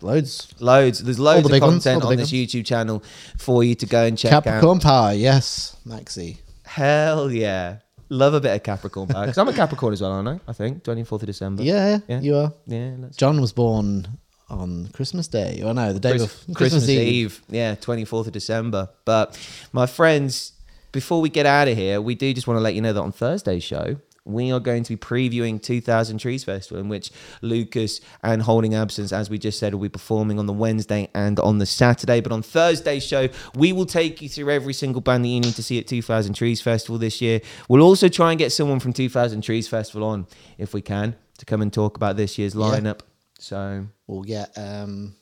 Loads. 0.00 0.52
Loads. 0.58 1.02
There's 1.02 1.18
loads 1.20 1.48
the 1.48 1.54
of 1.54 1.60
content 1.60 2.02
on 2.04 2.16
this 2.16 2.32
ones. 2.32 2.32
YouTube 2.32 2.66
channel 2.66 3.02
for 3.38 3.62
you 3.62 3.74
to 3.76 3.86
go 3.86 4.04
and 4.04 4.18
check 4.18 4.30
Capricorn 4.32 4.78
out. 4.78 4.82
Pie, 4.82 5.12
yes. 5.12 5.76
Maxi. 5.86 6.38
Hell 6.64 7.30
yeah. 7.30 7.76
Love 8.08 8.34
a 8.34 8.40
bit 8.40 8.54
of 8.54 8.62
Capricorn 8.62 9.08
Power. 9.08 9.22
Because 9.26 9.38
I'm 9.38 9.48
a 9.48 9.52
Capricorn 9.52 9.92
as 9.92 10.02
well, 10.02 10.10
aren't 10.12 10.28
I? 10.28 10.40
I 10.48 10.52
think. 10.52 10.82
24th 10.82 11.22
of 11.22 11.26
December. 11.26 11.62
Yeah, 11.62 12.00
Yeah. 12.08 12.20
you 12.20 12.36
are. 12.36 12.52
Yeah. 12.66 12.90
Jon 13.16 13.40
was 13.40 13.52
born 13.52 14.06
on 14.52 14.88
Christmas 14.88 15.28
Day. 15.28 15.60
Oh 15.64 15.72
no, 15.72 15.92
the 15.92 16.00
day 16.00 16.10
Chris- 16.10 16.22
before 16.22 16.54
Christmas, 16.54 16.88
Eve. 16.88 17.42
Yeah, 17.48 17.74
24th 17.74 18.26
of 18.26 18.32
December. 18.32 18.90
But 19.04 19.38
my 19.72 19.86
friends, 19.86 20.52
before 20.92 21.20
we 21.20 21.28
get 21.28 21.46
out 21.46 21.68
of 21.68 21.76
here, 21.76 22.00
we 22.00 22.14
do 22.14 22.32
just 22.32 22.46
want 22.46 22.58
to 22.58 22.62
let 22.62 22.74
you 22.74 22.82
know 22.82 22.92
that 22.92 23.00
on 23.00 23.12
Thursday's 23.12 23.64
show, 23.64 23.96
we 24.24 24.52
are 24.52 24.60
going 24.60 24.84
to 24.84 24.96
be 24.96 24.96
previewing 24.96 25.60
2000 25.60 26.18
Trees 26.18 26.44
Festival, 26.44 26.80
in 26.80 26.88
which 26.88 27.10
Lucas 27.40 28.00
and 28.22 28.42
Holding 28.42 28.74
Absence, 28.74 29.12
as 29.12 29.28
we 29.28 29.36
just 29.36 29.58
said, 29.58 29.74
will 29.74 29.80
be 29.80 29.88
performing 29.88 30.38
on 30.38 30.46
the 30.46 30.52
Wednesday 30.52 31.08
and 31.14 31.40
on 31.40 31.58
the 31.58 31.66
Saturday. 31.66 32.20
But 32.20 32.30
on 32.30 32.42
Thursday's 32.42 33.04
show, 33.04 33.28
we 33.56 33.72
will 33.72 33.86
take 33.86 34.22
you 34.22 34.28
through 34.28 34.50
every 34.50 34.74
single 34.74 35.00
band 35.00 35.24
that 35.24 35.28
you 35.28 35.40
need 35.40 35.54
to 35.54 35.62
see 35.62 35.78
at 35.78 35.88
2000 35.88 36.34
Trees 36.34 36.62
Festival 36.62 36.98
this 36.98 37.20
year. 37.20 37.40
We'll 37.68 37.82
also 37.82 38.08
try 38.08 38.30
and 38.30 38.38
get 38.38 38.52
someone 38.52 38.78
from 38.78 38.92
2000 38.92 39.42
Trees 39.42 39.66
Festival 39.66 40.06
on, 40.06 40.28
if 40.56 40.72
we 40.72 40.82
can, 40.82 41.16
to 41.38 41.44
come 41.44 41.60
and 41.60 41.72
talk 41.72 41.96
about 41.96 42.16
this 42.16 42.38
year's 42.38 42.54
lineup. 42.54 43.00
So 43.42 43.86
We'll 44.06 44.22
get 44.22 44.56
um 44.56 45.14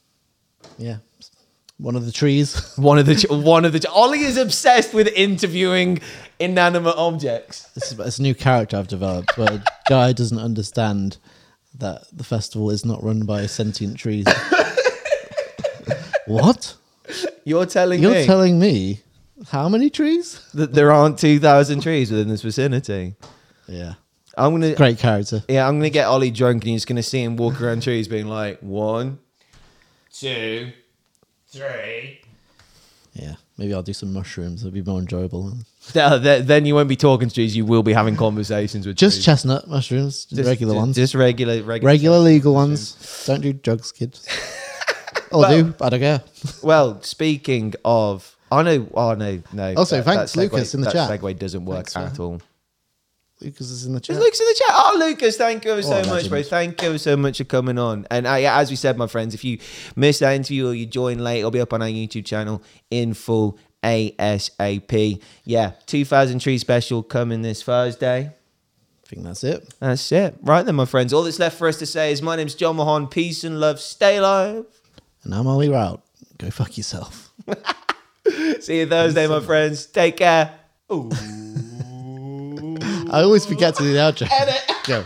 yeah. 0.79 0.99
One 1.79 1.97
of 1.97 2.05
the 2.05 2.13
trees. 2.13 2.75
One 2.77 2.99
of 2.99 3.07
the 3.07 3.27
one 3.31 3.65
of 3.65 3.73
the 3.73 3.91
Ollie 3.91 4.21
is 4.21 4.37
obsessed 4.37 4.93
with 4.93 5.09
interviewing 5.09 6.01
inanimate 6.39 6.97
objects. 6.97 7.63
this 7.75 7.93
is 7.93 7.99
it's 7.99 8.19
a 8.19 8.23
new 8.23 8.35
character 8.35 8.77
I've 8.77 8.89
developed 8.89 9.39
where 9.39 9.63
guy 9.89 10.13
doesn't 10.13 10.39
understand 10.39 11.17
that 11.79 12.05
the 12.13 12.25
festival 12.25 12.71
is 12.71 12.85
not 12.85 13.03
run 13.03 13.25
by 13.25 13.47
sentient 13.47 13.97
trees. 13.97 14.27
what? 16.27 16.77
You're 17.45 17.67
telling 17.67 18.03
You're 18.03 18.13
me 18.13 18.27
telling 18.27 18.59
me 18.59 19.01
how 19.49 19.71
many 19.71 19.89
trees? 19.89 20.47
that 20.53 20.75
there 20.75 20.93
aren't 20.93 21.19
two 21.19 21.41
thousand 21.41 21.81
trees 21.81 22.11
within 22.11 22.29
this 22.29 22.43
vicinity. 22.43 23.15
Yeah. 23.67 23.95
I'm 24.39 24.53
gonna 24.53 24.75
Great 24.75 24.99
character. 24.99 25.43
yeah, 25.49 25.67
I'm 25.67 25.77
gonna 25.79 25.91
get 25.91 26.07
Ollie 26.07 26.31
drunk 26.31 26.65
and 26.65 26.73
you're 26.73 26.81
gonna 26.87 27.03
see 27.03 27.23
him 27.23 27.37
walk 27.37 27.61
around 27.61 27.83
trees 27.83 28.09
being 28.09 28.27
like 28.27 28.61
one, 28.61 29.19
two, 30.13 30.73
three. 31.49 32.21
Yeah. 33.15 33.35
Maybe 33.59 33.75
I'll 33.75 33.83
do 33.83 33.93
some 33.93 34.13
mushrooms. 34.15 34.63
It'll 34.63 34.73
be 34.73 34.83
more 34.83 35.01
enjoyable. 35.01 35.53
Then 35.93 36.65
you 36.65 36.75
won't 36.75 36.89
be 36.89 36.97
talking 36.97 37.29
to 37.29 37.35
trees. 37.35 37.55
You 37.57 37.65
will 37.67 37.83
be 37.83 37.93
having 37.93 38.17
conversations 38.17 38.87
with 38.87 38.97
Just 38.97 39.17
trees. 39.17 39.25
chestnut 39.27 39.69
mushrooms, 39.69 40.25
Just- 40.27 40.47
regular 40.49 40.75
just- 40.75 40.81
ones. 40.81 40.97
Just 40.97 41.15
regular, 41.15 41.63
regular. 41.63 41.91
regular 41.93 42.19
legal 42.21 42.55
ones. 42.55 43.25
Don't 43.27 43.41
do 43.43 43.53
drugs, 43.53 43.93
kids. 43.93 44.27
Or 45.33 45.41
Well- 45.43 45.63
do, 45.63 45.75
I 45.81 45.89
don't 45.91 46.01
care. 46.01 46.23
Well, 46.63 47.01
speaking 47.03 47.75
of, 47.85 48.37
I 48.51 48.63
know. 48.63 48.89
Oh 48.95 49.15
no, 49.15 49.41
no. 49.53 49.75
Also, 49.77 50.03
thanks, 50.03 50.33
segue- 50.33 50.37
Lucas, 50.37 50.75
in 50.75 50.81
the 50.81 50.87
that 50.91 51.09
chat. 51.09 51.21
segue 51.21 51.39
doesn't 51.39 51.65
work 51.65 51.77
Thanks, 51.89 51.95
man. 51.95 52.07
at 52.09 52.19
all. 52.21 52.41
Lucas 53.43 53.71
is 53.71 53.87
in 53.87 53.95
the 53.95 54.01
chat. 54.01 54.17
Is 54.17 54.23
Lucas 54.23 54.41
in 54.41 54.47
the 54.47 54.55
chat? 54.55 54.75
Oh, 54.77 54.97
Lucas, 54.99 55.37
thank 55.37 55.65
you 55.65 55.81
so 55.83 56.03
Oh, 56.05 56.07
much, 56.09 56.29
bro. 56.29 56.43
Thank 56.43 56.83
you 56.83 56.99
so 56.99 57.17
much 57.17 57.39
for 57.39 57.45
coming 57.45 57.79
on. 57.79 58.07
And 58.11 58.27
uh, 58.27 58.35
yeah, 58.35 58.59
as 58.59 58.69
we 58.71 58.77
said, 58.77 58.99
my 58.99 59.07
friends, 59.07 59.35
if 59.35 59.45
you 59.45 59.59
missed 59.97 60.21
that 60.21 60.35
interview 60.35 60.69
or 60.69 60.75
you 60.75 60.85
joined 60.87 61.23
late, 61.25 61.39
it'll 61.39 61.51
be 61.51 61.61
up 61.61 61.73
on 61.73 61.81
our 61.81 61.89
YouTube 61.89 62.27
channel 62.27 62.63
in 62.91 63.15
full 63.15 63.59
ASAP. 63.83 65.23
Yeah, 65.45 65.73
2000 65.87 66.39
Tree 66.41 66.59
Special 66.59 67.03
coming 67.03 67.43
this 67.43 67.63
Thursday. 67.63 68.27
I 68.27 69.07
think 69.09 69.25
that's 69.25 69.43
it. 69.43 69.75
That's 69.81 70.13
it. 70.13 70.37
Right 70.43 70.65
then, 70.65 70.75
my 70.77 70.85
friends. 70.85 71.13
All 71.13 71.23
that's 71.23 71.39
left 71.39 71.57
for 71.59 71.67
us 71.67 71.79
to 71.79 71.87
say 71.87 72.13
is 72.13 72.21
my 72.23 72.37
name's 72.37 72.55
Jon 72.55 72.77
Mahon. 72.77 73.07
Peace 73.09 73.43
and 73.43 73.59
love. 73.59 73.81
Stay 73.81 74.19
alive. 74.19 74.67
And 75.25 75.35
I'm 75.35 75.47
Ollie 75.47 75.69
Rout. 75.69 76.03
Go 76.39 76.51
fuck 76.51 76.77
yourself. 76.77 77.33
See 78.61 78.79
you 78.81 78.87
Thursday, 78.87 79.27
my 79.27 79.41
friends. 79.41 79.87
Take 79.87 80.19
care. 80.19 80.55
I 83.11 83.23
always 83.23 83.45
forget 83.45 83.75
to 83.77 83.83
do 83.83 83.93
the 83.93 83.99
outro. 83.99 84.29
Go. 84.87 85.05